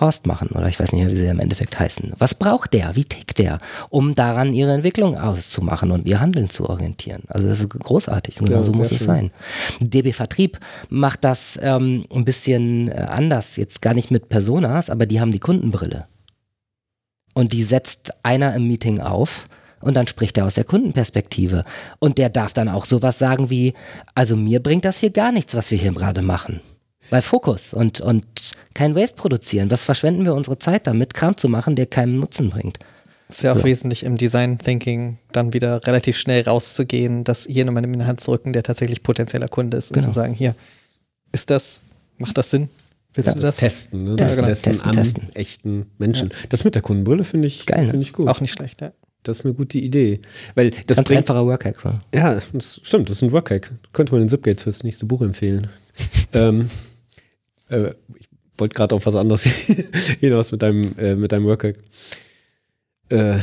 [0.00, 2.14] Horst machen oder ich weiß nicht mehr, wie sie im Endeffekt heißen.
[2.16, 2.96] Was braucht der?
[2.96, 3.60] Wie tickt der?
[3.90, 7.24] Um daran ihre Entwicklung auszumachen und ihr Handeln zu orientieren.
[7.28, 8.40] Also das ist großartig.
[8.40, 9.06] Und genau Ja, so muss es schön.
[9.06, 9.30] sein.
[9.80, 10.58] DB Vertrieb
[10.88, 13.56] macht das ähm, ein bisschen äh, anders.
[13.56, 16.06] Jetzt gar nicht mit Personas, aber die haben die Kundenbrille.
[17.34, 19.48] Und die setzt einer im Meeting auf
[19.80, 21.64] und dann spricht er aus der Kundenperspektive.
[21.98, 23.74] Und der darf dann auch sowas sagen wie,
[24.14, 26.60] also mir bringt das hier gar nichts, was wir hier gerade machen.
[27.10, 28.24] Bei Fokus und, und
[28.74, 29.70] kein Waste produzieren.
[29.70, 32.78] Was verschwenden wir unsere Zeit damit, Kram zu machen, der keinen Nutzen bringt?
[33.32, 33.64] ist ja auch ja.
[33.64, 38.20] wesentlich im Design Thinking dann wieder relativ schnell rauszugehen, dass hier nochmal in die Hand
[38.20, 40.04] zu rücken, der tatsächlich potenzieller Kunde ist genau.
[40.04, 40.54] und zu sagen, hier,
[41.32, 41.84] ist das,
[42.18, 42.68] macht das Sinn?
[43.14, 43.56] Willst ja, du das?
[43.56, 44.16] Testen, ne?
[44.16, 44.48] das genau.
[44.48, 45.28] testen, testen an testen.
[45.34, 46.30] echten Menschen.
[46.30, 46.36] Ja.
[46.48, 48.28] Das mit der Kundenbrille finde ich, Geil, find ich gut.
[48.28, 48.92] Auch nicht schlecht, ja.
[49.22, 50.20] Das ist eine gute Idee.
[50.54, 51.80] Weil das Ganz bringt, einfacher Workhack.
[51.80, 51.92] So.
[52.14, 53.70] Ja, das stimmt, das ist ein Workhack.
[53.92, 55.68] Könnte man den Zipgates fürs nächste Buch empfehlen.
[56.32, 56.70] ähm,
[57.68, 59.44] äh, ich wollte gerade auf was anderes
[60.20, 61.76] hinaus mit deinem, äh, mit deinem Workhack.
[63.10, 63.38] Äh,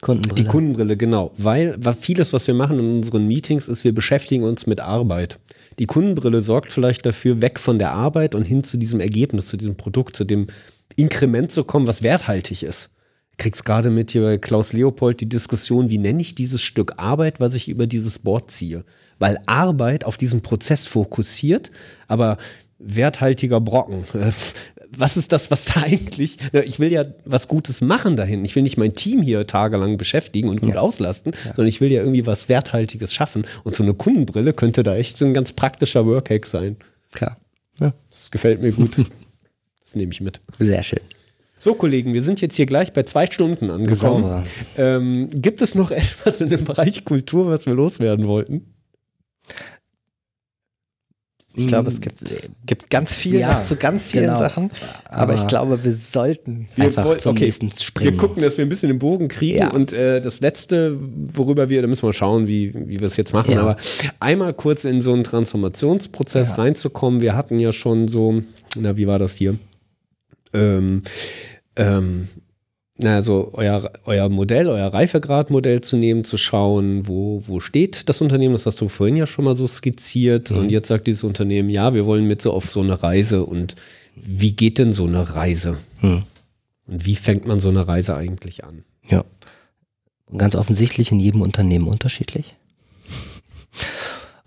[0.00, 0.34] Kundenbrille.
[0.34, 1.32] Die Kundenbrille, genau.
[1.36, 5.38] Weil, vieles, was wir machen in unseren Meetings, ist, wir beschäftigen uns mit Arbeit.
[5.78, 9.56] Die Kundenbrille sorgt vielleicht dafür, weg von der Arbeit und hin zu diesem Ergebnis, zu
[9.56, 10.46] diesem Produkt, zu dem
[10.96, 12.90] Inkrement zu kommen, was werthaltig ist.
[13.38, 17.40] Kriegst gerade mit hier bei Klaus Leopold die Diskussion, wie nenne ich dieses Stück Arbeit,
[17.40, 18.84] was ich über dieses Board ziehe?
[19.18, 21.70] Weil Arbeit auf diesen Prozess fokussiert,
[22.08, 22.38] aber
[22.78, 24.04] werthaltiger Brocken
[24.98, 28.44] was ist das, was da eigentlich, ich will ja was Gutes machen dahin.
[28.44, 30.80] Ich will nicht mein Team hier tagelang beschäftigen und gut ja.
[30.80, 31.54] auslasten, ja.
[31.54, 33.46] sondern ich will ja irgendwie was Werthaltiges schaffen.
[33.64, 36.76] Und so eine Kundenbrille könnte da echt so ein ganz praktischer Workhack sein.
[37.12, 37.36] Klar.
[37.80, 37.92] Ja.
[38.10, 38.98] Das gefällt mir gut.
[39.84, 40.40] das nehme ich mit.
[40.58, 41.00] Sehr schön.
[41.58, 44.44] So, Kollegen, wir sind jetzt hier gleich bei zwei Stunden angekommen.
[44.76, 48.75] Ähm, gibt es noch etwas in dem Bereich Kultur, was wir loswerden wollten?
[51.58, 54.38] Ich glaube, es gibt, gibt ganz viel ja, zu ganz vielen genau.
[54.38, 54.70] Sachen.
[55.06, 58.12] Aber, aber, ich glaube, wir sollten wir einfach wollen, zum okay, nächsten springen.
[58.12, 59.58] Wir gucken, dass wir ein bisschen den Bogen kriegen.
[59.58, 59.70] Ja.
[59.70, 60.98] Und äh, das Letzte,
[61.34, 63.52] worüber wir, da müssen wir schauen, wie, wie wir es jetzt machen.
[63.52, 63.60] Ja.
[63.60, 63.76] Aber
[64.20, 67.22] einmal kurz in so einen Transformationsprozess reinzukommen.
[67.22, 68.42] Wir hatten ja schon so,
[68.74, 69.56] na, wie war das hier?
[70.52, 71.02] Ähm,
[71.76, 72.28] ähm,
[73.02, 78.54] also euer, euer Modell, euer Reifegradmodell zu nehmen, zu schauen, wo, wo steht das Unternehmen,
[78.54, 80.50] das hast du vorhin ja schon mal so skizziert.
[80.50, 80.58] Mhm.
[80.58, 83.44] Und jetzt sagt dieses Unternehmen, ja, wir wollen mit so auf so eine Reise.
[83.44, 83.74] Und
[84.14, 85.76] wie geht denn so eine Reise?
[86.00, 86.22] Mhm.
[86.86, 88.84] Und wie fängt man so eine Reise eigentlich an?
[89.08, 89.24] Ja.
[90.36, 92.56] Ganz offensichtlich in jedem Unternehmen unterschiedlich.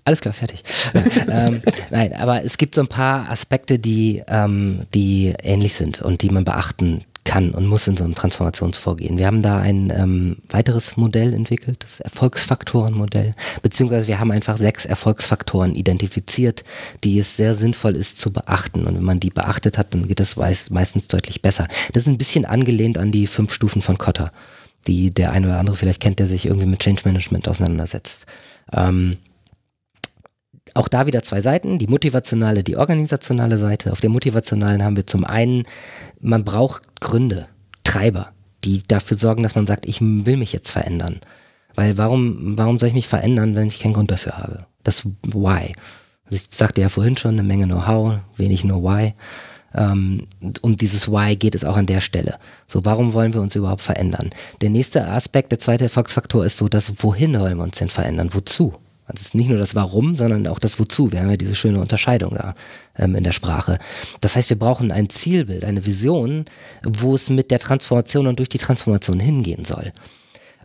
[0.05, 0.63] Alles klar, fertig.
[1.29, 1.61] ähm,
[1.91, 6.31] nein, aber es gibt so ein paar Aspekte, die, ähm, die ähnlich sind und die
[6.31, 9.19] man beachten kann und muss in so einem Transformationsvorgehen.
[9.19, 14.83] Wir haben da ein ähm, weiteres Modell entwickelt, das Erfolgsfaktorenmodell, beziehungsweise wir haben einfach sechs
[14.87, 16.63] Erfolgsfaktoren identifiziert,
[17.03, 18.87] die es sehr sinnvoll ist zu beachten.
[18.87, 21.67] Und wenn man die beachtet hat, dann geht es meistens deutlich besser.
[21.93, 24.31] Das ist ein bisschen angelehnt an die fünf Stufen von Kotter,
[24.87, 28.25] die der eine oder andere vielleicht kennt, der sich irgendwie mit Change Management auseinandersetzt.
[28.73, 29.17] Ähm,
[30.75, 33.91] auch da wieder zwei Seiten, die motivationale, die organisationale Seite.
[33.91, 35.63] Auf der motivationalen haben wir zum einen,
[36.19, 37.47] man braucht Gründe,
[37.83, 38.33] Treiber,
[38.63, 41.19] die dafür sorgen, dass man sagt, ich will mich jetzt verändern.
[41.75, 44.65] Weil warum, warum soll ich mich verändern, wenn ich keinen Grund dafür habe?
[44.83, 45.73] Das Why.
[46.25, 49.13] Also ich sagte ja vorhin schon, eine Menge Know-how, wenig Know-Why.
[49.73, 50.27] Ähm,
[50.61, 52.37] um dieses Why geht es auch an der Stelle.
[52.67, 54.31] So, warum wollen wir uns überhaupt verändern?
[54.61, 58.29] Der nächste Aspekt, der zweite Erfolgsfaktor ist so, dass wohin wollen wir uns denn verändern?
[58.33, 58.73] Wozu?
[59.09, 61.11] Also es ist nicht nur das Warum, sondern auch das Wozu.
[61.11, 62.53] Wir haben ja diese schöne Unterscheidung da
[62.95, 63.79] ähm, in der Sprache.
[64.21, 66.45] Das heißt, wir brauchen ein Zielbild, eine Vision,
[66.83, 69.93] wo es mit der Transformation und durch die Transformation hingehen soll.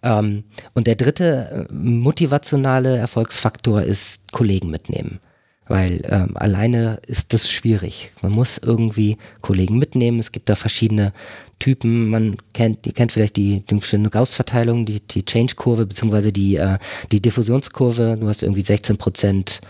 [0.02, 0.44] Ähm,
[0.74, 5.20] und der dritte äh, motivationale Erfolgsfaktor ist Kollegen mitnehmen
[5.66, 8.12] weil ähm, alleine ist das schwierig.
[8.22, 10.18] Man muss irgendwie Kollegen mitnehmen.
[10.18, 11.12] Es gibt da verschiedene
[11.58, 12.08] Typen.
[12.08, 16.78] Man kennt, ihr kennt vielleicht die, die Gauss-Verteilung, die, die Change-Kurve beziehungsweise die, äh,
[17.12, 18.18] die Diffusionskurve.
[18.20, 19.60] Du hast irgendwie 16 Prozent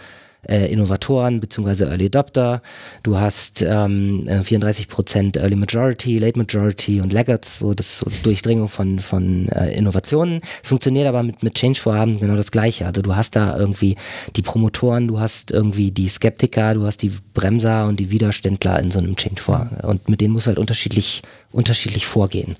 [0.48, 1.84] äh, Innovatoren bzw.
[1.84, 2.62] Early Adopter.
[3.02, 8.68] Du hast ähm, 34% äh, Early Majority, Late Majority und Laggards, so das so Durchdringung
[8.68, 10.40] von, von äh, Innovationen.
[10.62, 12.86] Es funktioniert aber mit, mit Change-Vorhaben genau das Gleiche.
[12.86, 13.96] Also du hast da irgendwie
[14.36, 18.90] die Promotoren, du hast irgendwie die Skeptiker, du hast die Bremser und die Widerständler in
[18.90, 19.80] so einem Change-Vorhaben.
[19.80, 21.22] Und mit denen muss halt unterschiedlich,
[21.52, 22.56] unterschiedlich vorgehen.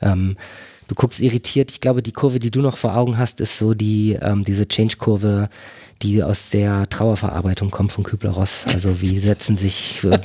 [0.00, 0.36] Ähm,
[0.88, 1.70] du guckst irritiert.
[1.70, 4.68] Ich glaube, die Kurve, die du noch vor Augen hast, ist so die, ähm, diese
[4.68, 5.48] Change-Kurve,
[6.02, 8.66] die aus der Trauerverarbeitung kommt von Kübler-Ross.
[8.72, 10.18] Also wie setzen sich, äh,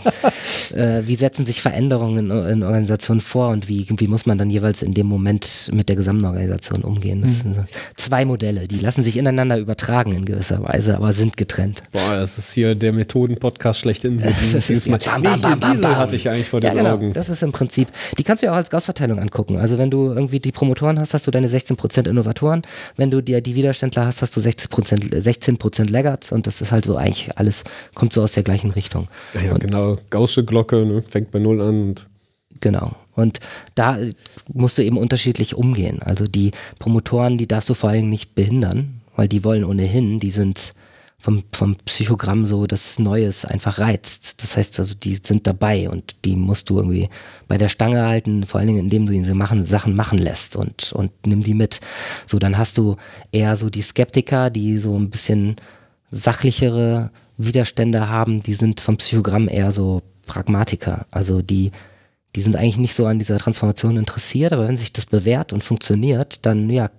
[0.73, 4.81] wie setzen sich Veränderungen in, in, Organisationen vor und wie, wie muss man dann jeweils
[4.81, 7.22] in dem Moment mit der gesamten Organisation umgehen.
[7.22, 7.56] Das mhm.
[7.56, 7.65] sind
[7.95, 11.84] zwei Modelle, die lassen sich ineinander übertragen in gewisser Weise, aber sind getrennt.
[11.91, 14.22] Boah, das ist hier der Methoden-Podcast schlechthin.
[14.41, 14.99] Dieses, dieses Mal.
[14.99, 16.93] Bam, bam, bam, hatte ich eigentlich vor ja, den genau.
[16.93, 17.14] Augen.
[17.14, 17.88] Das ist im Prinzip,
[18.18, 19.57] die kannst du ja auch als Gaussverteilung angucken.
[19.57, 22.64] Also wenn du irgendwie die Promotoren hast, hast du deine 16% Innovatoren.
[22.98, 26.72] Wenn du dir die Widerständler hast, hast du 60%, 16 Prozent Laggards und das ist
[26.72, 29.07] halt so eigentlich alles, kommt so aus der gleichen Richtung.
[29.34, 31.02] Ja, ja genau, Gaußsche Glocke, ne?
[31.02, 32.08] fängt bei Null an und
[32.60, 32.96] Genau.
[33.14, 33.40] Und
[33.76, 33.98] da
[34.54, 36.02] musst du eben unterschiedlich umgehen.
[36.02, 40.32] Also die Promotoren, die darfst du vor allem nicht behindern, weil die wollen ohnehin, die
[40.32, 40.74] sind
[41.22, 44.42] vom, vom Psychogramm so das Neues einfach reizt.
[44.42, 47.10] Das heißt also, die sind dabei und die musst du irgendwie
[47.48, 50.94] bei der Stange halten, vor allen Dingen, indem du ihnen machen, Sachen machen lässt und,
[50.94, 51.80] und nimm die mit.
[52.26, 52.96] So, dann hast du
[53.32, 55.58] eher so die Skeptiker, die so ein bisschen
[56.10, 60.02] sachlichere Widerstände haben, die sind vom Psychogramm eher so
[60.32, 61.06] Pragmatiker.
[61.12, 61.72] Also die,
[62.36, 65.64] die sind eigentlich nicht so an dieser Transformation interessiert, aber wenn sich das bewährt und
[65.64, 66.90] funktioniert, dann ja,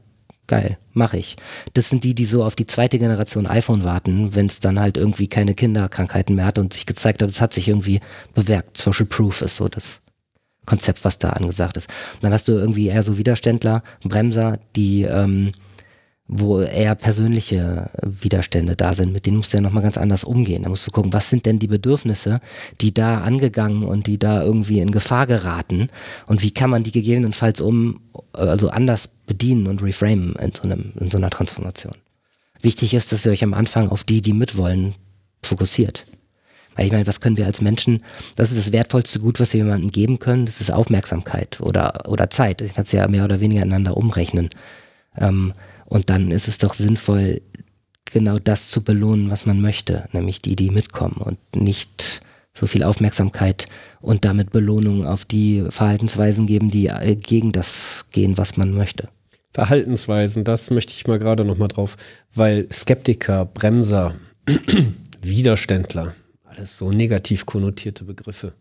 [0.46, 1.36] geil, mache ich.
[1.72, 4.98] Das sind die, die so auf die zweite Generation iPhone warten, wenn es dann halt
[4.98, 8.00] irgendwie keine Kinderkrankheiten mehr hat und sich gezeigt hat, es hat sich irgendwie
[8.34, 8.76] bewährt.
[8.76, 10.02] Social Proof ist so das
[10.66, 11.88] Konzept, was da angesagt ist.
[12.14, 15.52] Und dann hast du irgendwie eher so Widerständler, Bremser, die ähm,
[16.34, 20.62] wo eher persönliche Widerstände da sind, mit denen musst du ja nochmal ganz anders umgehen.
[20.62, 22.40] Da musst du gucken, was sind denn die Bedürfnisse,
[22.80, 25.88] die da angegangen und die da irgendwie in Gefahr geraten
[26.26, 28.00] und wie kann man die gegebenenfalls um,
[28.32, 31.96] also anders bedienen und reframen in so, einem, in so einer Transformation.
[32.62, 34.94] Wichtig ist, dass ihr euch am Anfang auf die, die mitwollen,
[35.42, 36.04] fokussiert.
[36.76, 38.02] Weil ich meine, was können wir als Menschen,
[38.36, 42.30] das ist das wertvollste Gut, was wir jemandem geben können, das ist Aufmerksamkeit oder, oder
[42.30, 42.62] Zeit.
[42.62, 44.48] Ich kann es ja mehr oder weniger ineinander umrechnen.
[45.18, 45.52] Ähm,
[45.93, 47.43] und dann ist es doch sinnvoll,
[48.06, 52.23] genau das zu belohnen, was man möchte, nämlich die, die mitkommen und nicht
[52.55, 53.66] so viel Aufmerksamkeit
[54.01, 59.10] und damit Belohnung auf die Verhaltensweisen geben, die äh, gegen das gehen, was man möchte.
[59.52, 61.98] Verhaltensweisen, das möchte ich mal gerade noch mal drauf,
[62.35, 64.14] weil Skeptiker, Bremser,
[65.20, 66.14] Widerständler,
[66.44, 68.55] alles so negativ konnotierte Begriffe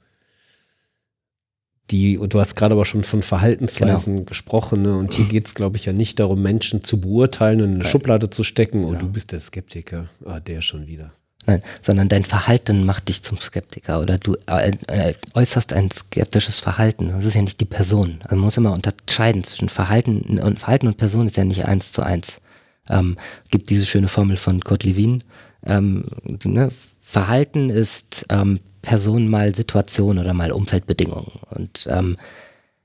[1.91, 4.25] die, und du hast gerade aber schon von Verhaltensweisen genau.
[4.25, 4.97] gesprochen, ne?
[4.97, 7.83] und hier geht es, glaube ich, ja nicht darum, Menschen zu beurteilen und in eine
[7.83, 7.91] Nein.
[7.91, 11.11] Schublade zu stecken, oh, du bist der Skeptiker, ah, der schon wieder.
[11.47, 16.59] Nein, sondern dein Verhalten macht dich zum Skeptiker oder du äh, äh, äußerst ein skeptisches
[16.59, 17.07] Verhalten.
[17.07, 18.19] Das ist ja nicht die Person.
[18.23, 21.93] Also man muss immer unterscheiden zwischen Verhalten und Verhalten und Person ist ja nicht eins
[21.93, 22.41] zu eins.
[22.89, 23.17] Ähm,
[23.49, 25.23] gibt diese schöne Formel von Kurt Lewin.
[25.65, 26.05] Ähm,
[26.43, 26.69] ne?
[27.01, 31.39] Verhalten ist ähm, Person mal Situation oder mal Umfeldbedingungen.
[31.49, 32.17] Und ähm,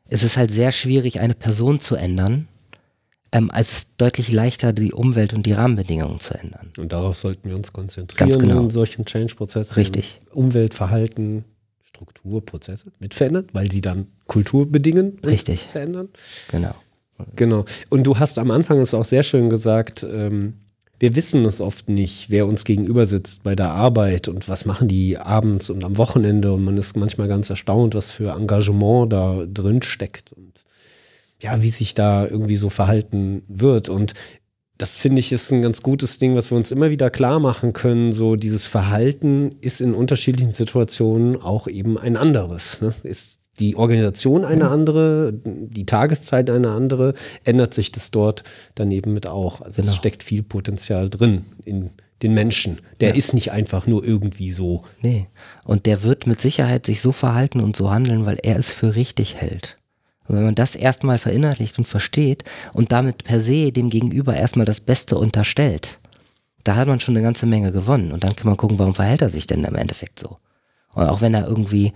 [0.09, 2.49] es ist halt sehr schwierig, eine Person zu ändern,
[3.33, 6.73] ähm, als es ist deutlich leichter, die Umwelt und die Rahmenbedingungen zu ändern.
[6.79, 8.61] Und darauf sollten wir uns konzentrieren Ganz genau.
[8.61, 9.75] in solchen Change-Prozessen.
[9.75, 10.21] Richtig.
[10.33, 11.45] Umweltverhalten,
[11.83, 15.63] Strukturprozesse mit verändern, weil sie dann Kultur bedingen Richtig.
[15.67, 16.09] verändern.
[16.51, 16.75] Genau.
[17.35, 17.65] Genau.
[17.89, 20.55] Und du hast am Anfang es auch sehr schön gesagt, ähm,
[20.99, 24.89] wir wissen es oft nicht, wer uns gegenüber sitzt bei der Arbeit und was machen
[24.89, 29.45] die abends und am Wochenende und man ist manchmal ganz erstaunt, was für Engagement da
[29.47, 30.53] drin steckt und
[31.43, 34.15] ja, wie sich da irgendwie so verhalten wird und
[34.79, 37.73] das finde ich ist ein ganz gutes Ding, was wir uns immer wieder klar machen
[37.73, 38.13] können.
[38.13, 42.83] So dieses Verhalten ist in unterschiedlichen Situationen auch eben ein anderes.
[42.83, 42.93] Ne?
[43.03, 47.15] Ist die Organisation eine andere, die Tageszeit eine andere,
[47.45, 49.61] ändert sich das dort daneben mit auch.
[49.61, 49.93] Also genau.
[49.93, 51.91] es steckt viel Potenzial drin in
[52.23, 52.81] den Menschen.
[53.01, 53.15] Der ja.
[53.15, 54.85] ist nicht einfach nur irgendwie so.
[55.03, 55.29] Nee.
[55.65, 58.95] Und der wird mit Sicherheit sich so verhalten und so handeln, weil er es für
[58.95, 59.79] richtig hält.
[60.27, 64.67] Und wenn man das erstmal verinnerlicht und versteht und damit per se dem Gegenüber erstmal
[64.67, 66.01] das Beste unterstellt,
[66.65, 68.11] da hat man schon eine ganze Menge gewonnen.
[68.13, 70.39] Und dann kann man gucken, warum verhält er sich denn im Endeffekt so.
[70.95, 71.93] Und auch wenn er irgendwie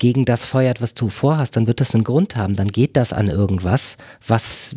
[0.00, 2.56] gegen das feuert, was du vorhast, dann wird das einen Grund haben.
[2.56, 4.74] Dann geht das an irgendwas, was,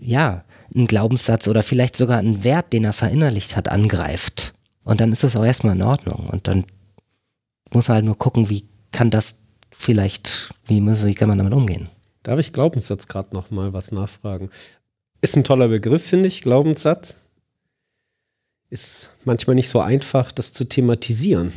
[0.00, 0.44] ja,
[0.74, 4.54] einen Glaubenssatz oder vielleicht sogar einen Wert, den er verinnerlicht hat, angreift.
[4.84, 6.28] Und dann ist das auch erstmal in Ordnung.
[6.28, 6.64] Und dann
[7.72, 11.52] muss man halt nur gucken, wie kann das vielleicht, wie, muss, wie kann man damit
[11.52, 11.88] umgehen?
[12.22, 14.50] Darf ich Glaubenssatz gerade noch mal was nachfragen?
[15.20, 17.16] Ist ein toller Begriff, finde ich, Glaubenssatz.
[18.70, 21.52] Ist manchmal nicht so einfach, das zu thematisieren.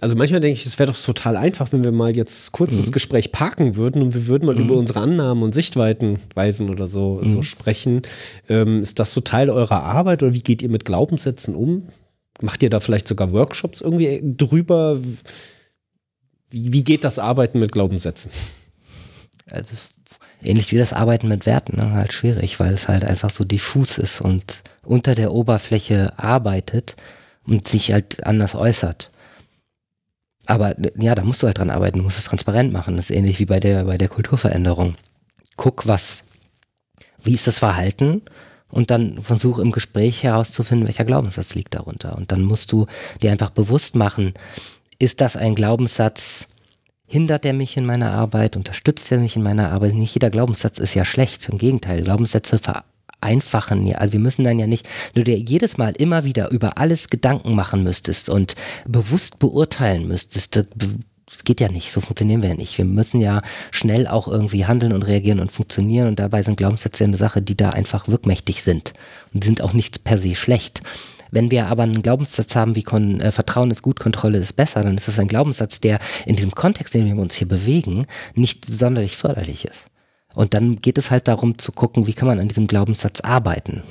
[0.00, 2.80] Also manchmal denke ich, es wäre doch total einfach, wenn wir mal jetzt kurz mhm.
[2.80, 4.64] das Gespräch parken würden und wir würden mal mhm.
[4.64, 7.32] über unsere Annahmen und Sichtweiten weisen oder so, mhm.
[7.32, 8.02] so sprechen.
[8.48, 11.88] Ähm, ist das so Teil eurer Arbeit oder wie geht ihr mit Glaubenssätzen um?
[12.40, 15.00] Macht ihr da vielleicht sogar Workshops irgendwie drüber?
[16.50, 18.32] Wie, wie geht das Arbeiten mit Glaubenssätzen?
[19.48, 19.74] Also
[20.42, 21.92] ähnlich wie das Arbeiten mit Werten, ne?
[21.92, 26.96] halt schwierig, weil es halt einfach so diffus ist und unter der Oberfläche arbeitet
[27.46, 29.12] und sich halt anders äußert.
[30.46, 32.96] Aber ja, da musst du halt dran arbeiten, du musst es transparent machen.
[32.96, 34.94] Das ist ähnlich wie bei der, bei der Kulturveränderung.
[35.56, 36.24] Guck, was,
[37.22, 38.22] wie ist das Verhalten?
[38.70, 42.16] Und dann versuch im Gespräch herauszufinden, welcher Glaubenssatz liegt darunter.
[42.16, 42.86] Und dann musst du
[43.22, 44.34] dir einfach bewusst machen,
[44.98, 46.48] ist das ein Glaubenssatz,
[47.06, 49.94] hindert er mich in meiner Arbeit, unterstützt er mich in meiner Arbeit?
[49.94, 51.48] Nicht jeder Glaubenssatz ist ja schlecht.
[51.48, 52.84] Im Gegenteil, Glaubenssätze ver
[53.24, 53.86] vereinfachen.
[53.86, 57.08] Ja, also wir müssen dann ja nicht, du dir jedes Mal immer wieder über alles
[57.08, 58.54] Gedanken machen müsstest und
[58.86, 60.56] bewusst beurteilen müsstest.
[60.56, 62.76] Das, das geht ja nicht, so funktionieren wir ja nicht.
[62.76, 63.40] Wir müssen ja
[63.70, 67.56] schnell auch irgendwie handeln und reagieren und funktionieren und dabei sind Glaubenssätze eine Sache, die
[67.56, 68.92] da einfach wirkmächtig sind
[69.32, 70.82] und die sind auch nicht per se schlecht.
[71.30, 74.84] Wenn wir aber einen Glaubenssatz haben, wie Kon äh, Vertrauen ist gut, Kontrolle ist besser,
[74.84, 78.06] dann ist das ein Glaubenssatz, der in diesem Kontext, in dem wir uns hier bewegen,
[78.34, 79.88] nicht sonderlich förderlich ist.
[80.34, 83.82] Und dann geht es halt darum zu gucken, wie kann man an diesem Glaubenssatz arbeiten.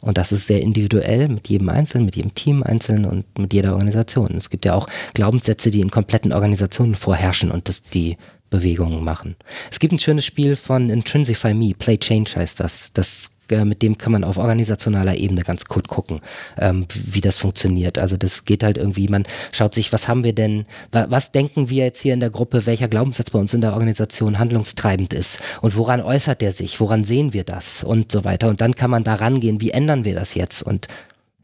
[0.00, 3.72] Und das ist sehr individuell mit jedem Einzelnen, mit jedem Team einzeln und mit jeder
[3.72, 4.34] Organisation.
[4.36, 8.18] Es gibt ja auch Glaubenssätze, die in kompletten Organisationen vorherrschen und das die
[8.50, 9.34] Bewegungen machen.
[9.70, 12.92] Es gibt ein schönes Spiel von Intrinsify Me, Play Change heißt das.
[12.92, 13.32] Das
[13.64, 16.20] mit dem kann man auf organisationaler Ebene ganz gut gucken,
[16.58, 17.98] ähm, wie das funktioniert.
[17.98, 21.84] Also das geht halt irgendwie, man schaut sich, was haben wir denn, was denken wir
[21.84, 25.76] jetzt hier in der Gruppe, welcher Glaubenssatz bei uns in der Organisation handlungstreibend ist und
[25.76, 28.48] woran äußert der sich, woran sehen wir das und so weiter.
[28.48, 30.88] Und dann kann man da rangehen, wie ändern wir das jetzt und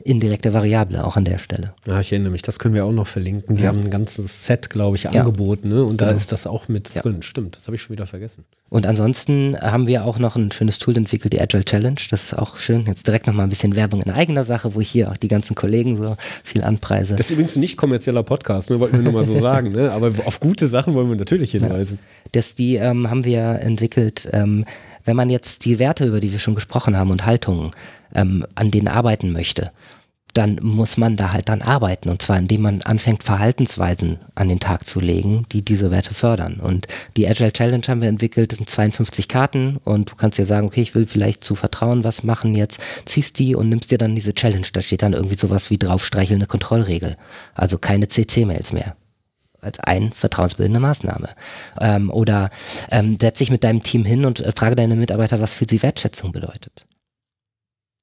[0.05, 1.75] indirekte Variable auch an der Stelle.
[1.87, 3.57] Ja, ich erinnere mich, das können wir auch noch verlinken.
[3.57, 3.69] Die ja.
[3.69, 5.83] haben ein ganzes Set, glaube ich, angeboten ne?
[5.83, 6.11] und genau.
[6.11, 7.03] da ist das auch mit ja.
[7.03, 7.23] drin.
[7.23, 8.45] Stimmt, das habe ich schon wieder vergessen.
[8.71, 12.01] Und ansonsten haben wir auch noch ein schönes Tool entwickelt, die Agile Challenge.
[12.11, 12.87] Das ist auch schön.
[12.87, 15.57] Jetzt direkt nochmal ein bisschen Werbung in eigener Sache, wo ich hier auch die ganzen
[15.57, 17.17] Kollegen so viel anpreise.
[17.17, 18.79] Das ist übrigens ein nicht kommerzieller Podcast, ne?
[18.79, 19.73] wollten wir nur mal so sagen.
[19.73, 19.91] Ne?
[19.91, 21.99] Aber auf gute Sachen wollen wir natürlich hinweisen.
[22.01, 22.29] Ja.
[22.33, 24.65] Das, die ähm, haben wir entwickelt, ähm,
[25.05, 27.73] wenn man jetzt die Werte, über die wir schon gesprochen haben und Haltungen,
[28.15, 29.73] ähm, an denen arbeiten möchte,
[30.35, 32.09] dann muss man da halt dann arbeiten.
[32.09, 36.55] Und zwar indem man anfängt, Verhaltensweisen an den Tag zu legen, die diese Werte fördern.
[36.55, 40.47] Und die Agile Challenge haben wir entwickelt, das sind 52 Karten und du kannst dir
[40.47, 43.99] sagen, okay, ich will vielleicht zu Vertrauen was machen jetzt, ziehst die und nimmst dir
[43.99, 44.67] dann diese Challenge.
[44.73, 47.17] Da steht dann irgendwie sowas wie draufstreichelnde Kontrollregel.
[47.55, 48.97] Also keine CC-Mails mehr
[49.63, 51.29] als ein vertrauensbildende Maßnahme.
[51.79, 52.49] Ähm, oder
[52.91, 55.83] ähm, setz dich mit deinem Team hin und äh, frage deine Mitarbeiter, was für sie
[55.83, 56.87] Wertschätzung bedeutet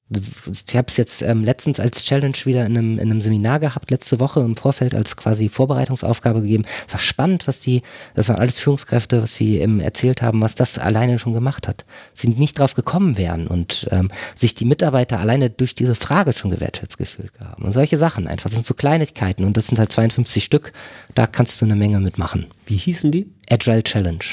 [0.09, 3.91] ich habe es jetzt ähm, letztens als Challenge wieder in einem, in einem Seminar gehabt,
[3.91, 6.63] letzte Woche im Vorfeld als quasi Vorbereitungsaufgabe gegeben.
[6.87, 7.81] Es war spannend, was die,
[8.13, 11.85] das waren alles Führungskräfte, was sie ähm, erzählt haben, was das alleine schon gemacht hat.
[12.13, 16.51] Sie nicht drauf gekommen wären und ähm, sich die Mitarbeiter alleine durch diese Frage schon
[16.51, 17.65] gewertschätzt gefühlt haben.
[17.65, 18.45] Und solche Sachen einfach.
[18.45, 20.71] Das sind so Kleinigkeiten und das sind halt 52 Stück.
[21.15, 22.45] Da kannst du eine Menge mitmachen.
[22.65, 23.33] Wie hießen die?
[23.49, 24.23] Agile Challenge.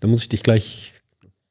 [0.00, 0.94] Da muss ich dich gleich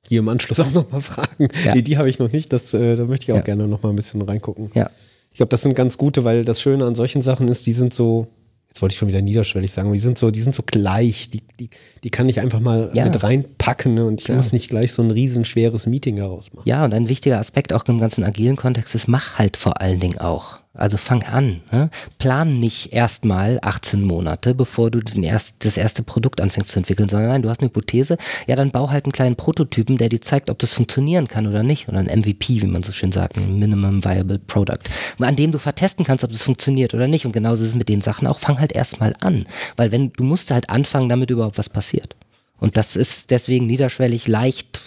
[0.10, 1.48] hier im Anschluss auch nochmal fragen.
[1.64, 1.74] Ja.
[1.74, 3.44] Die, die habe ich noch nicht, das, äh, da möchte ich auch ja.
[3.44, 4.72] gerne nochmal ein bisschen reingucken.
[4.74, 4.90] Ja.
[5.32, 7.94] Ich glaube, das sind ganz gute, weil das Schöne an solchen Sachen ist, die sind
[7.94, 8.28] so,
[8.68, 11.30] jetzt wollte ich schon wieder niederschwellig sagen, aber die sind so, die sind so gleich,
[11.30, 11.70] die, die,
[12.04, 13.06] die kann ich einfach mal ja.
[13.06, 14.06] mit reinpacken ne?
[14.06, 14.36] und ich ja.
[14.36, 16.68] muss nicht gleich so ein riesenschweres Meeting daraus machen.
[16.68, 20.00] Ja, und ein wichtiger Aspekt auch im ganzen agilen Kontext ist, mach halt vor allen
[20.00, 20.60] Dingen auch.
[20.76, 21.62] Also fang an.
[21.72, 21.90] Ne?
[22.20, 27.30] Plan nicht erstmal 18 Monate, bevor du erst, das erste Produkt anfängst zu entwickeln, sondern
[27.30, 28.18] nein, du hast eine Hypothese,
[28.48, 31.64] ja, dann bau halt einen kleinen Prototypen, der dir zeigt, ob das funktionieren kann oder
[31.64, 31.90] nicht.
[31.90, 34.80] Oder ein MVP, wie man so schön sagt, ein Minimum Viable Product,
[35.18, 37.26] an dem du vertesten kannst, ob das funktioniert oder nicht.
[37.26, 38.38] Und genauso ist es mit den Sachen auch.
[38.38, 39.48] Fang halt erstmal an.
[39.76, 42.16] Weil wenn, du musst halt anfangen, damit überhaupt was passiert.
[42.60, 44.84] Und das ist deswegen niederschwellig leicht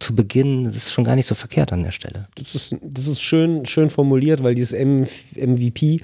[0.00, 2.28] zu Beginn, das ist schon gar nicht so verkehrt an der Stelle.
[2.34, 5.06] Das ist, das ist schön, schön formuliert, weil dieses M
[5.36, 6.00] MVP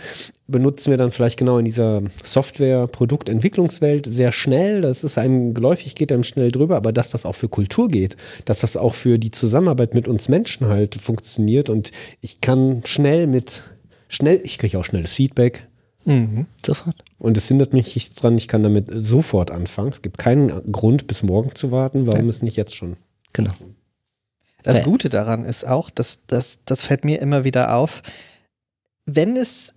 [0.47, 4.81] benutzen wir dann vielleicht genau in dieser Software-Produktentwicklungswelt sehr schnell.
[4.81, 8.17] Das ist einem geläufig, geht einem schnell drüber, aber dass das auch für Kultur geht,
[8.45, 11.91] dass das auch für die Zusammenarbeit mit uns Menschen halt funktioniert und
[12.21, 13.65] ich kann schnell mit,
[14.09, 15.67] schnell, ich kriege auch schnelles Feedback.
[16.07, 17.05] Mhm, sofort.
[17.19, 19.91] Und es hindert mich nichts dran, ich kann damit sofort anfangen.
[19.93, 22.31] Es gibt keinen Grund, bis morgen zu warten, warum ja.
[22.31, 22.97] es nicht jetzt schon.
[23.35, 23.53] Genau.
[24.63, 28.03] Das Gute daran ist auch, dass das, das fällt mir immer wieder auf,
[29.07, 29.75] wenn es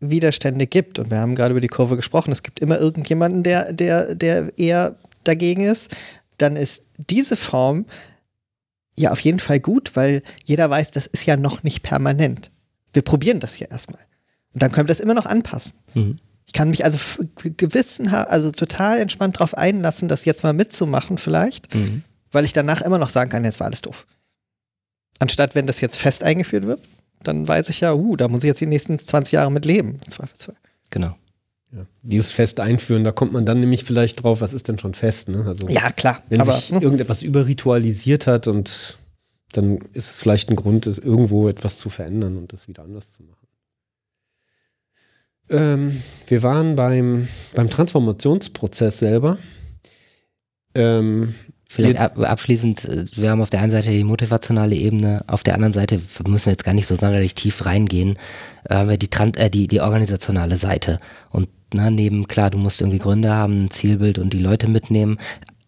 [0.00, 3.72] Widerstände gibt, und wir haben gerade über die Kurve gesprochen, es gibt immer irgendjemanden, der,
[3.72, 5.94] der, der eher dagegen ist,
[6.38, 7.86] dann ist diese Form
[8.94, 12.50] ja auf jeden Fall gut, weil jeder weiß, das ist ja noch nicht permanent.
[12.92, 14.00] Wir probieren das hier erstmal.
[14.52, 15.74] Und dann können wir das immer noch anpassen.
[15.94, 16.16] Mhm.
[16.46, 16.98] Ich kann mich also
[17.34, 22.04] gewissen, also total entspannt darauf einlassen, das jetzt mal mitzumachen, vielleicht, mhm.
[22.32, 24.06] weil ich danach immer noch sagen kann, jetzt war alles doof.
[25.18, 26.80] Anstatt wenn das jetzt fest eingeführt wird,
[27.22, 29.98] dann weiß ich ja, uh, da muss ich jetzt die nächsten 20 Jahre mit leben.
[30.90, 31.16] Genau.
[31.72, 31.86] Ja.
[32.02, 35.28] Dieses Fest einführen, da kommt man dann nämlich vielleicht drauf, was ist denn schon fest,
[35.28, 35.44] ne?
[35.46, 36.22] Also, ja, klar.
[36.28, 36.80] Wenn aber, sich hm.
[36.80, 38.98] irgendetwas überritualisiert hat und
[39.52, 43.22] dann ist es vielleicht ein Grund, irgendwo etwas zu verändern und das wieder anders zu
[43.22, 43.46] machen.
[45.48, 49.38] Ähm, wir waren beim, beim Transformationsprozess selber.
[50.74, 51.34] Ähm,
[51.76, 55.54] Vielleicht ab, abschließend, äh, wir haben auf der einen Seite die motivationale Ebene, auf der
[55.54, 58.18] anderen Seite müssen wir jetzt gar nicht so sonderlich tief reingehen,
[58.68, 61.00] haben wir die, äh, die, die organisationale Seite.
[61.30, 65.18] Und na, neben, klar, du musst irgendwie Gründe haben, ein Zielbild und die Leute mitnehmen,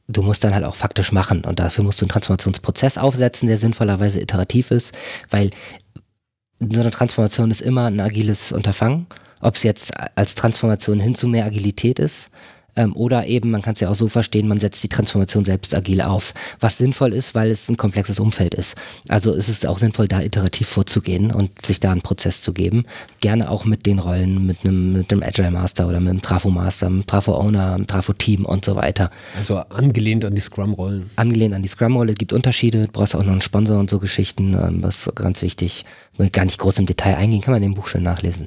[0.09, 1.44] du musst dann halt auch faktisch machen.
[1.44, 4.97] Und dafür musst du einen Transformationsprozess aufsetzen, der sinnvollerweise iterativ ist,
[5.28, 5.51] weil
[6.59, 9.06] so eine Transformation ist immer ein agiles Unterfangen.
[9.40, 12.30] Ob es jetzt als Transformation hin zu mehr Agilität ist,
[12.77, 15.74] Ähm, oder eben, man kann es ja auch so verstehen, man setzt die Transformation selbst
[15.74, 18.77] agil auf, was sinnvoll ist, weil es ein komplexes Umfeld ist.
[19.09, 22.85] Also ist es auch sinnvoll, da iterativ vorzugehen und sich da einen Prozess zu geben.
[23.20, 26.51] Gerne auch mit den Rollen, mit einem, mit einem Agile Master oder mit einem Trafo
[26.51, 29.11] Master, einem Trafo Owner, einem Trafo Team und so weiter.
[29.36, 31.11] Also angelehnt an die Scrum-Rollen.
[31.16, 34.55] Angelehnt an die Scrum-Rolle, gibt Unterschiede, du brauchst auch noch einen Sponsor und so Geschichten,
[34.55, 35.85] ähm, was ganz wichtig,
[36.32, 38.47] gar nicht groß im Detail eingehen, kann man in dem Buch schön nachlesen.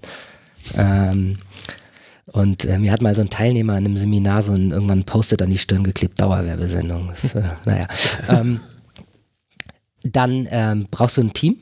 [0.77, 1.37] Ähm,
[2.27, 5.05] und äh, mir hat mal so ein Teilnehmer in einem Seminar so ein, irgendwann ein
[5.05, 7.09] Post-it an die Stirn geklebt, Dauerwerbesendung.
[7.09, 7.87] Das, äh, naja.
[8.29, 8.59] ähm,
[10.03, 11.57] dann ähm, brauchst du ein Team,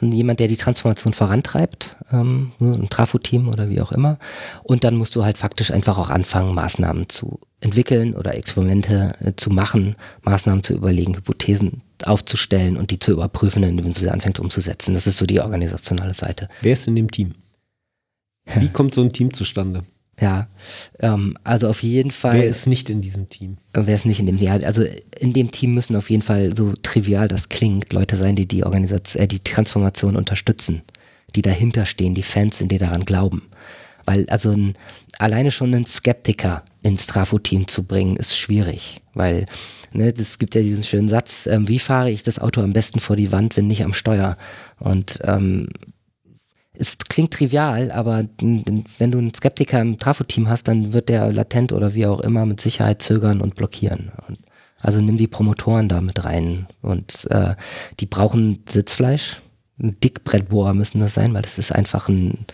[0.00, 4.18] jemand, der die Transformation vorantreibt, ähm, ein Trafo-Team oder wie auch immer.
[4.62, 9.32] Und dann musst du halt faktisch einfach auch anfangen, Maßnahmen zu entwickeln oder Experimente äh,
[9.36, 14.40] zu machen, Maßnahmen zu überlegen, Hypothesen aufzustellen und die zu überprüfen, indem du sie anfängst
[14.40, 14.94] umzusetzen.
[14.94, 16.48] Das ist so die organisationale Seite.
[16.60, 17.34] Wer ist in dem Team?
[18.54, 19.82] Wie kommt so ein Team zustande?
[20.18, 20.48] Ja,
[21.00, 22.34] ähm, also auf jeden Fall.
[22.34, 23.58] Wer ist nicht in diesem Team?
[23.74, 24.38] Wer ist nicht in dem?
[24.38, 24.82] Ja, also
[25.18, 28.64] in dem Team müssen auf jeden Fall so trivial das klingt Leute sein, die die
[28.64, 30.82] Organisation, äh, die Transformation unterstützen,
[31.34, 33.42] die dahinter stehen, die Fans sind, die daran glauben.
[34.06, 34.74] Weil also ein,
[35.18, 39.44] alleine schon einen Skeptiker ins Trafo-Team zu bringen, ist schwierig, weil
[39.92, 43.00] ne, es gibt ja diesen schönen Satz: ähm, Wie fahre ich das Auto am besten
[43.00, 44.38] vor die Wand, wenn nicht am Steuer?
[44.78, 45.68] Und ähm,
[46.78, 51.72] es klingt trivial, aber wenn du einen Skeptiker im Trafo-Team hast, dann wird der latent
[51.72, 54.12] oder wie auch immer mit Sicherheit zögern und blockieren.
[54.28, 54.38] Und
[54.80, 56.66] also nimm die Promotoren da mit rein.
[56.82, 57.54] Und äh,
[58.00, 59.40] die brauchen Sitzfleisch.
[59.80, 62.46] Ein Dickbrettbohrer müssen das sein, weil das ist einfach ein,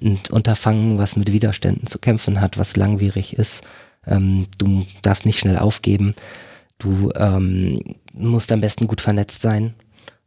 [0.00, 3.62] ein Unterfangen, was mit Widerständen zu kämpfen hat, was langwierig ist.
[4.06, 6.14] Ähm, du darfst nicht schnell aufgeben.
[6.78, 7.80] Du ähm,
[8.12, 9.74] musst am besten gut vernetzt sein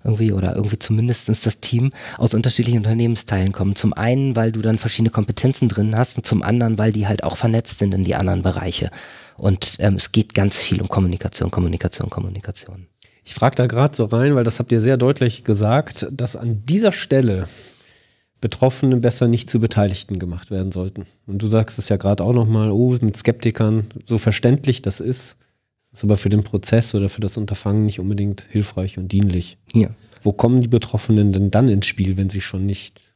[0.03, 3.75] irgendwie oder irgendwie zumindestens das Team aus unterschiedlichen Unternehmensteilen kommen.
[3.75, 7.23] Zum einen, weil du dann verschiedene Kompetenzen drin hast und zum anderen, weil die halt
[7.23, 8.91] auch vernetzt sind in die anderen Bereiche.
[9.37, 12.87] Und ähm, es geht ganz viel um Kommunikation, Kommunikation, Kommunikation.
[13.25, 16.63] Ich frage da gerade so rein, weil das habt ihr sehr deutlich gesagt, dass an
[16.65, 17.47] dieser Stelle
[18.41, 21.05] Betroffene besser nicht zu Beteiligten gemacht werden sollten.
[21.25, 25.37] Und du sagst es ja gerade auch nochmal, oh, mit Skeptikern, so verständlich das ist,
[25.93, 29.57] ist aber für den Prozess oder für das Unterfangen nicht unbedingt hilfreich und dienlich.
[29.73, 29.89] Ja.
[30.23, 33.13] Wo kommen die Betroffenen denn dann ins Spiel, wenn sie schon nicht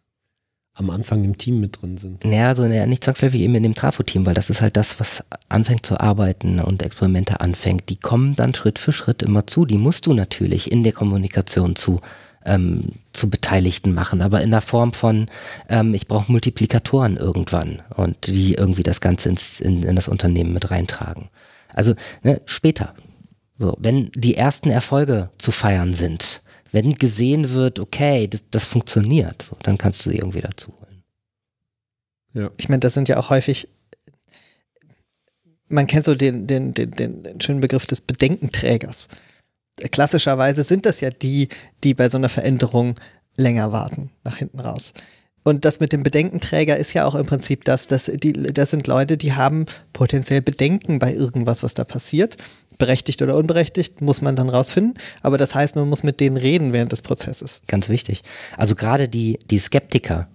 [0.76, 2.24] am Anfang im Team mit drin sind?
[2.24, 5.86] Naja, also nicht zwangsläufig eben in dem Trafo-Team, weil das ist halt das, was anfängt
[5.86, 7.90] zu arbeiten und Experimente anfängt.
[7.90, 9.66] Die kommen dann Schritt für Schritt immer zu.
[9.66, 12.02] Die musst du natürlich in der Kommunikation zu
[12.46, 15.28] ähm, zu Beteiligten machen, aber in der Form von,
[15.70, 20.54] ähm, ich brauche Multiplikatoren irgendwann und die irgendwie das Ganze ins, in, in das Unternehmen
[20.54, 21.30] mit reintragen.
[21.74, 22.96] Also ne, später.
[23.58, 29.42] So, wenn die ersten Erfolge zu feiern sind, wenn gesehen wird, okay, das, das funktioniert,
[29.42, 31.04] so, dann kannst du sie irgendwie dazu holen.
[32.34, 32.52] Ja.
[32.60, 33.68] Ich meine, das sind ja auch häufig,
[35.70, 39.08] man kennt so den, den, den, den, den schönen Begriff des Bedenkenträgers.
[39.92, 41.50] Klassischerweise sind das ja die,
[41.84, 42.96] die bei so einer Veränderung
[43.36, 44.94] länger warten, nach hinten raus.
[45.48, 48.86] Und das mit dem Bedenkenträger ist ja auch im Prinzip das, dass die, das sind
[48.86, 52.36] Leute, die haben potenziell Bedenken bei irgendwas, was da passiert.
[52.78, 54.96] Berechtigt oder unberechtigt, muss man dann rausfinden.
[55.22, 57.62] Aber das heißt, man muss mit denen reden während des Prozesses.
[57.68, 58.24] Ganz wichtig.
[58.58, 60.28] Also gerade die, die Skeptiker,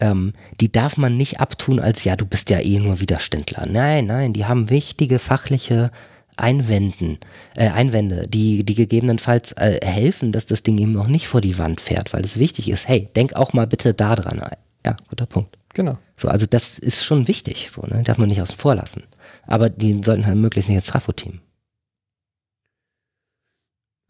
[0.00, 3.66] ähm, die darf man nicht abtun als, ja, du bist ja eh nur Widerständler.
[3.68, 5.90] Nein, nein, die haben wichtige fachliche
[6.36, 7.18] Einwänden,
[7.56, 11.58] äh, Einwände, die, die gegebenenfalls äh, helfen, dass das Ding eben noch nicht vor die
[11.58, 14.40] Wand fährt, weil es wichtig ist, hey, denk auch mal bitte da dran.
[14.84, 15.58] Ja, guter Punkt.
[15.74, 15.98] Genau.
[16.14, 18.02] So, also das ist schon wichtig, so, ne?
[18.02, 19.02] Darf man nicht außen vor lassen.
[19.46, 21.40] Aber die sollten halt möglichst nicht als Trafo-Team.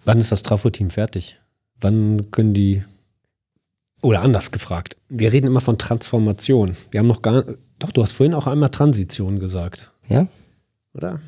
[0.05, 1.39] Wann ist das Trafo-Team fertig?
[1.81, 2.84] Wann können die
[4.02, 6.76] oder anders gefragt, wir reden immer von Transformation.
[6.91, 7.44] Wir haben noch gar,
[7.78, 9.91] doch, du hast vorhin auch einmal Transition gesagt.
[10.09, 10.28] Ja.
[10.94, 11.20] Oder?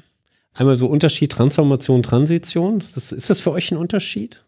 [0.59, 2.79] Einmal so Unterschied Transformation, Transition.
[2.79, 4.43] Ist das, ist das für euch ein Unterschied?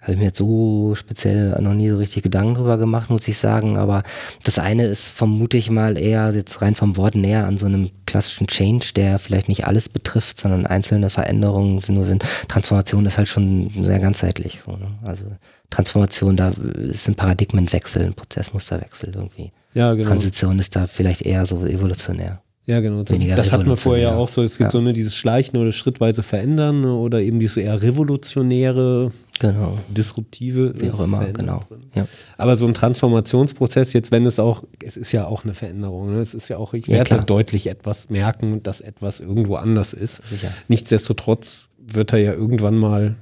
[0.00, 3.36] Habe ich mir jetzt so speziell noch nie so richtig Gedanken drüber gemacht, muss ich
[3.36, 3.78] sagen.
[3.78, 4.04] Aber
[4.44, 7.90] das eine ist vermute ich mal eher jetzt rein vom Wort näher an so einem
[8.06, 12.24] klassischen Change, der vielleicht nicht alles betrifft, sondern einzelne Veränderungen sind nur sind.
[12.46, 14.60] Transformation ist halt schon sehr ganzheitlich.
[14.64, 14.96] So, ne?
[15.02, 15.24] Also
[15.70, 19.50] Transformation, da ist ein Paradigmenwechsel, ein Prozessmusterwechsel irgendwie.
[19.72, 20.10] Ja, genau.
[20.10, 22.43] Transition ist da vielleicht eher so evolutionär.
[22.66, 23.02] Ja, genau.
[23.02, 24.42] Das, das hatten wir vorher ja auch so.
[24.42, 24.70] Es gibt ja.
[24.70, 29.78] so ne, dieses Schleichen oder schrittweise Verändern ne, oder eben diese eher revolutionäre, genau.
[29.88, 30.72] disruptive.
[30.80, 31.60] Wie auch immer, genau.
[31.94, 32.06] Ja.
[32.38, 36.14] Aber so ein Transformationsprozess, jetzt wenn es auch, es ist ja auch eine Veränderung.
[36.14, 36.20] Ne?
[36.20, 37.24] Es ist ja auch, ich werde klar.
[37.24, 40.22] deutlich etwas merken, dass etwas irgendwo anders ist.
[40.68, 43.16] Nichtsdestotrotz wird er ja irgendwann mal,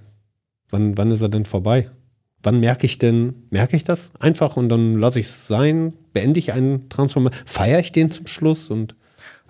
[0.71, 1.91] wann, wann ist er denn vorbei?
[2.45, 6.39] Wann merke ich denn, merke ich das einfach und dann lasse ich es sein, beende
[6.39, 8.95] ich einen Transformation, feiere ich den zum Schluss und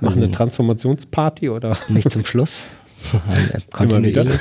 [0.03, 1.77] Machen eine Transformationsparty oder?
[1.89, 2.65] Nicht zum Schluss.
[3.73, 4.41] Kontinuierlich.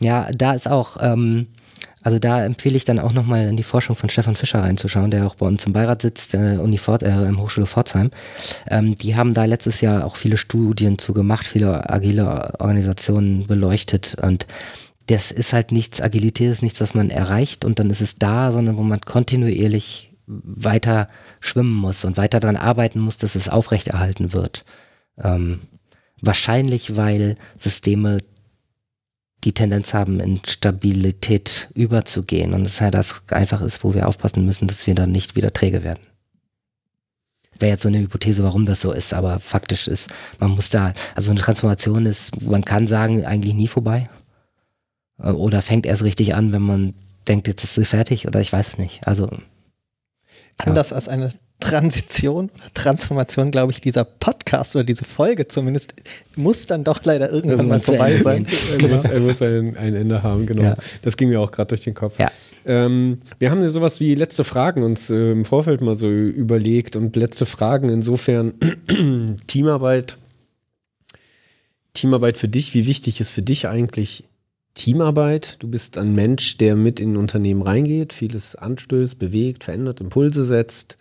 [0.00, 1.46] ja, da ist auch, ähm,
[2.02, 5.26] also da empfehle ich dann auch nochmal in die Forschung von Stefan Fischer reinzuschauen, der
[5.26, 8.10] auch bei uns im Beirat sitzt, äh, Uni Fort, äh, im Hochschule Pforzheim.
[8.68, 14.16] Ähm, die haben da letztes Jahr auch viele Studien zu gemacht, viele agile Organisationen beleuchtet
[14.22, 14.46] und
[15.08, 18.52] das ist halt nichts, Agilität ist nichts, was man erreicht und dann ist es da,
[18.52, 21.08] sondern wo man kontinuierlich weiter
[21.40, 24.64] schwimmen muss und weiter daran arbeiten muss, dass es aufrechterhalten wird.
[25.18, 25.60] Ähm,
[26.20, 28.18] wahrscheinlich, weil Systeme
[29.44, 34.44] die Tendenz haben, in Stabilität überzugehen und es halt das einfach ist, wo wir aufpassen
[34.44, 36.02] müssen, dass wir dann nicht wieder träge werden.
[37.58, 40.92] Wäre jetzt so eine Hypothese, warum das so ist, aber faktisch ist, man muss da,
[41.14, 44.08] also eine Transformation ist, man kann sagen, eigentlich nie vorbei.
[45.18, 46.94] Äh, oder fängt erst richtig an, wenn man
[47.26, 49.06] denkt, jetzt ist sie fertig oder ich weiß es nicht.
[49.06, 49.28] Also
[50.58, 50.96] anders ja.
[50.96, 51.30] als eine
[51.60, 55.94] Transition oder Transformation, glaube ich, dieser Podcast oder diese Folge zumindest,
[56.36, 58.46] muss dann doch leider irgendwann, mal vorbei sein.
[58.80, 60.62] Er muss, er muss ein, ein, Ende haben, genau.
[60.62, 60.76] Ja.
[61.02, 62.18] Das ging mir auch gerade durch den Kopf.
[62.18, 62.30] Ja.
[62.64, 66.94] Ähm, wir haben ja sowas wie letzte Fragen uns äh, im Vorfeld mal so überlegt
[66.94, 68.54] und letzte Fragen insofern
[69.46, 70.16] Teamarbeit.
[71.94, 74.24] Teamarbeit für dich, wie wichtig ist für dich eigentlich
[74.78, 75.56] Teamarbeit.
[75.58, 80.46] Du bist ein Mensch, der mit in ein Unternehmen reingeht, vieles anstößt, bewegt, verändert, Impulse
[80.46, 80.96] setzt.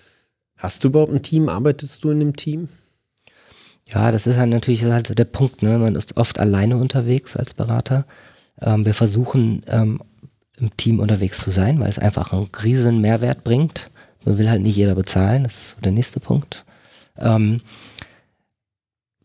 [0.57, 1.47] Hast du überhaupt ein Team?
[1.47, 2.67] Arbeitest du in einem Team?
[3.87, 5.61] Ja, das ist halt natürlich halt so der Punkt.
[5.61, 5.77] Ne?
[5.77, 8.05] Man ist oft alleine unterwegs als Berater.
[8.59, 10.01] Ähm, wir versuchen ähm,
[10.59, 13.91] im Team unterwegs zu sein, weil es einfach einen riesen Mehrwert bringt.
[14.25, 15.43] Man will halt nicht jeder bezahlen.
[15.43, 16.65] Das ist so der nächste Punkt.
[17.17, 17.61] Ähm,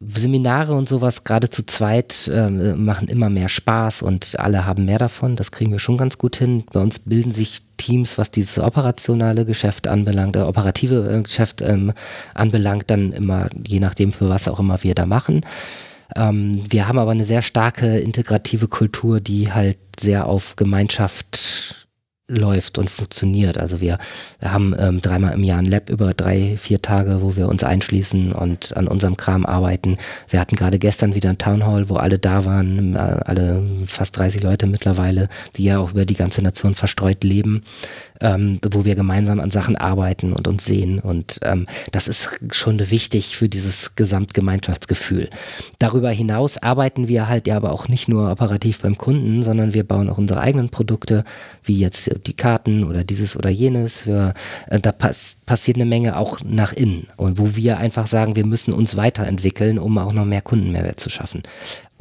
[0.06, 4.98] Seminare und sowas, gerade zu zweit, äh, machen immer mehr Spaß und alle haben mehr
[4.98, 5.36] davon.
[5.36, 6.64] Das kriegen wir schon ganz gut hin.
[6.72, 11.92] Bei uns bilden sich Teams, was dieses operationale Geschäft anbelangt, äh, operative äh, Geschäft ähm,
[12.34, 15.44] anbelangt, dann immer, je nachdem für was auch immer wir da machen.
[16.16, 21.81] Ähm, wir haben aber eine sehr starke integrative Kultur, die halt sehr auf Gemeinschaft
[22.32, 23.58] läuft und funktioniert.
[23.58, 23.98] Also wir
[24.44, 28.32] haben ähm, dreimal im Jahr ein Lab über drei, vier Tage, wo wir uns einschließen
[28.32, 29.98] und an unserem Kram arbeiten.
[30.28, 34.18] Wir hatten gerade gestern wieder ein Town Hall, wo alle da waren, äh, alle fast
[34.18, 37.62] 30 Leute mittlerweile, die ja auch über die ganze Nation verstreut leben
[38.22, 40.98] ähm, wo wir gemeinsam an Sachen arbeiten und uns sehen.
[40.98, 45.28] Und ähm, das ist schon wichtig für dieses Gesamtgemeinschaftsgefühl.
[45.78, 49.84] Darüber hinaus arbeiten wir halt ja aber auch nicht nur operativ beim Kunden, sondern wir
[49.84, 51.24] bauen auch unsere eigenen Produkte,
[51.64, 54.06] wie jetzt die Karten oder dieses oder jenes.
[54.06, 54.34] Wir,
[54.68, 58.46] äh, da pass passiert eine Menge auch nach innen und wo wir einfach sagen, wir
[58.46, 61.42] müssen uns weiterentwickeln, um auch noch mehr Kundenmehrwert zu schaffen.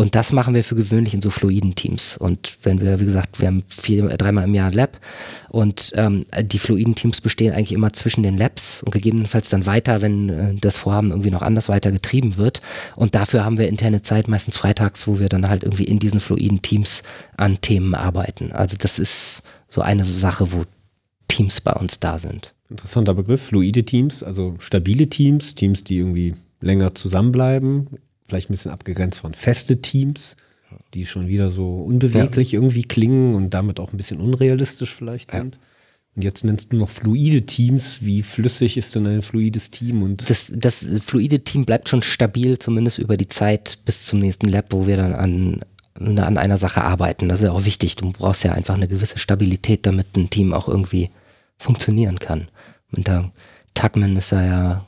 [0.01, 2.17] Und das machen wir für gewöhnlich in so fluiden Teams.
[2.17, 4.99] Und wenn wir, wie gesagt, wir haben vier, dreimal im Jahr ein Lab
[5.49, 10.01] und ähm, die fluiden Teams bestehen eigentlich immer zwischen den Labs und gegebenenfalls dann weiter,
[10.01, 12.61] wenn äh, das Vorhaben irgendwie noch anders weiter getrieben wird.
[12.95, 16.19] Und dafür haben wir interne Zeit, meistens freitags, wo wir dann halt irgendwie in diesen
[16.19, 17.03] fluiden Teams
[17.38, 18.53] an Themen arbeiten.
[18.53, 20.63] Also das ist so eine Sache, wo
[21.27, 22.55] Teams bei uns da sind.
[22.71, 27.99] Interessanter Begriff, fluide Teams, also stabile Teams, Teams, die irgendwie länger zusammenbleiben,
[28.32, 30.38] vielleicht ein bisschen abgegrenzt von feste Teams,
[30.93, 32.60] die schon wieder so unbeweglich ja.
[32.60, 35.56] irgendwie klingen und damit auch ein bisschen unrealistisch vielleicht sind.
[35.56, 35.61] Ja.
[36.16, 38.03] Und jetzt nennst du noch fluide Teams.
[38.03, 40.01] Wie flüssig ist denn ein fluides Team?
[40.01, 44.48] Und das, das fluide Team bleibt schon stabil, zumindest über die Zeit bis zum nächsten
[44.48, 45.61] Lab, wo wir dann an,
[45.95, 47.27] an einer Sache arbeiten.
[47.27, 47.98] Das ist ja auch wichtig.
[47.98, 51.10] Du brauchst ja einfach eine gewisse Stabilität, damit ein Team auch irgendwie
[51.58, 52.48] funktionieren kann.
[52.95, 53.32] Und da
[53.74, 54.85] Tuckman ist ja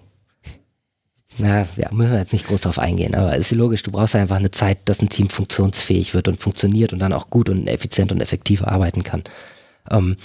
[1.38, 4.36] na, ja, müssen wir jetzt nicht groß drauf eingehen, aber ist logisch, du brauchst einfach
[4.36, 8.12] eine Zeit, dass ein Team funktionsfähig wird und funktioniert und dann auch gut und effizient
[8.12, 9.24] und effektiv arbeiten kann.
[9.90, 10.18] Ähm,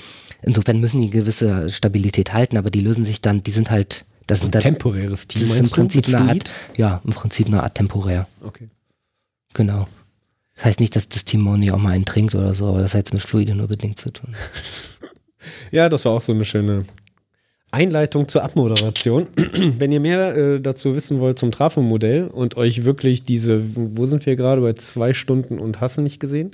[0.43, 4.41] insofern müssen die gewisse Stabilität halten, aber die lösen sich dann, die sind halt, das
[4.41, 5.43] ist ein temporäres Team.
[5.43, 8.27] Das ist im Prinzip eine Art, ja, im Prinzip eine Art temporär.
[8.43, 8.69] Okay.
[9.55, 9.89] Genau.
[10.55, 12.93] Das heißt nicht, dass das Team Moni auch mal einen trinkt oder so, aber das
[12.93, 14.35] hat jetzt mit Fluide nur bedingt zu tun.
[15.71, 16.85] ja, das war auch so eine schöne
[17.71, 19.29] Einleitung zur Abmoderation.
[19.37, 24.25] Wenn ihr mehr äh, dazu wissen wollt zum Trafo-Modell und euch wirklich diese, wo sind
[24.25, 26.53] wir gerade bei zwei Stunden und hast du nicht gesehen?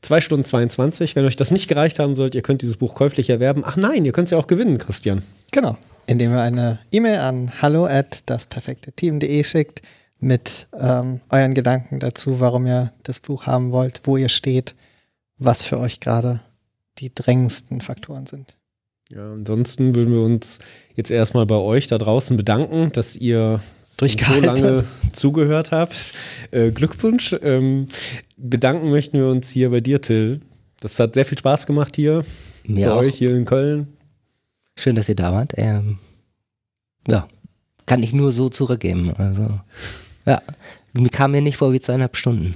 [0.00, 1.14] Zwei Stunden 22.
[1.14, 3.62] Wenn euch das nicht gereicht haben sollt, ihr könnt dieses Buch käuflich erwerben.
[3.66, 5.22] Ach nein, ihr könnt es ja auch gewinnen, Christian.
[5.50, 5.76] Genau.
[6.06, 9.82] Indem ihr eine E-Mail an hallo at dasperfekteteam.de schickt
[10.18, 14.74] mit ähm, euren Gedanken dazu, warum ihr das Buch haben wollt, wo ihr steht,
[15.38, 16.40] was für euch gerade
[16.98, 18.56] die drängendsten Faktoren sind.
[19.10, 20.58] Ja, ansonsten würden wir uns
[20.96, 26.12] jetzt erstmal bei euch da draußen bedanken, dass ihr so lange zugehört habt.
[26.50, 27.34] Äh, Glückwunsch.
[27.40, 27.86] Ähm,
[28.36, 30.40] bedanken möchten wir uns hier bei dir, Till.
[30.80, 32.24] Das hat sehr viel Spaß gemacht hier.
[32.64, 32.98] Mir bei auch.
[32.98, 33.96] euch hier in Köln.
[34.76, 35.54] Schön, dass ihr da wart.
[35.56, 35.98] Ähm,
[37.08, 37.28] ja,
[37.86, 39.14] kann ich nur so zurückgeben.
[39.16, 39.60] Also,
[40.26, 40.42] ja,
[40.92, 42.54] mir kam mir nicht vor wie zweieinhalb Stunden.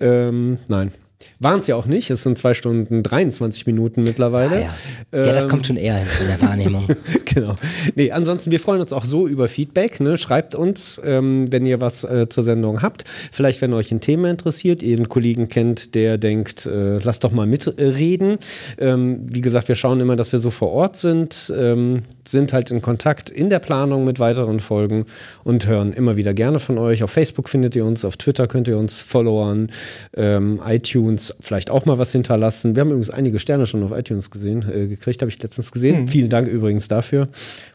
[0.00, 0.92] Ähm, nein.
[1.40, 2.10] Waren es ja auch nicht.
[2.10, 4.56] Es sind zwei Stunden 23 Minuten mittlerweile.
[4.56, 4.74] Ah, ja.
[5.12, 6.88] Ähm, ja, das kommt schon eher hin in der Wahrnehmung.
[7.24, 7.56] genau.
[7.94, 10.00] Nee, ansonsten, wir freuen uns auch so über Feedback.
[10.00, 10.16] Ne?
[10.16, 13.04] Schreibt uns, ähm, wenn ihr was äh, zur Sendung habt.
[13.06, 17.32] Vielleicht, wenn euch ein Thema interessiert, ihr einen Kollegen kennt, der denkt, äh, lasst doch
[17.32, 18.38] mal mitreden.
[18.78, 22.70] Ähm, wie gesagt, wir schauen immer, dass wir so vor Ort sind, ähm, sind halt
[22.70, 25.06] in Kontakt in der Planung mit weiteren Folgen
[25.44, 27.02] und hören immer wieder gerne von euch.
[27.02, 29.70] Auf Facebook findet ihr uns, auf Twitter könnt ihr uns followen,
[30.16, 32.76] ähm, iTunes iTunes vielleicht auch mal was hinterlassen.
[32.76, 36.02] Wir haben übrigens einige Sterne schon auf iTunes gesehen, äh, gekriegt, habe ich letztens gesehen.
[36.02, 36.08] Mhm.
[36.08, 37.28] Vielen Dank übrigens dafür.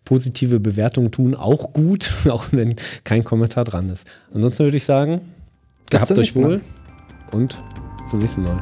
[0.05, 4.07] Positive Bewertungen tun auch gut, auch wenn kein Kommentar dran ist.
[4.33, 5.21] Ansonsten würde ich sagen,
[5.89, 6.61] gehabt euch wohl
[7.31, 7.57] und
[7.99, 8.61] bis zum nächsten Mal.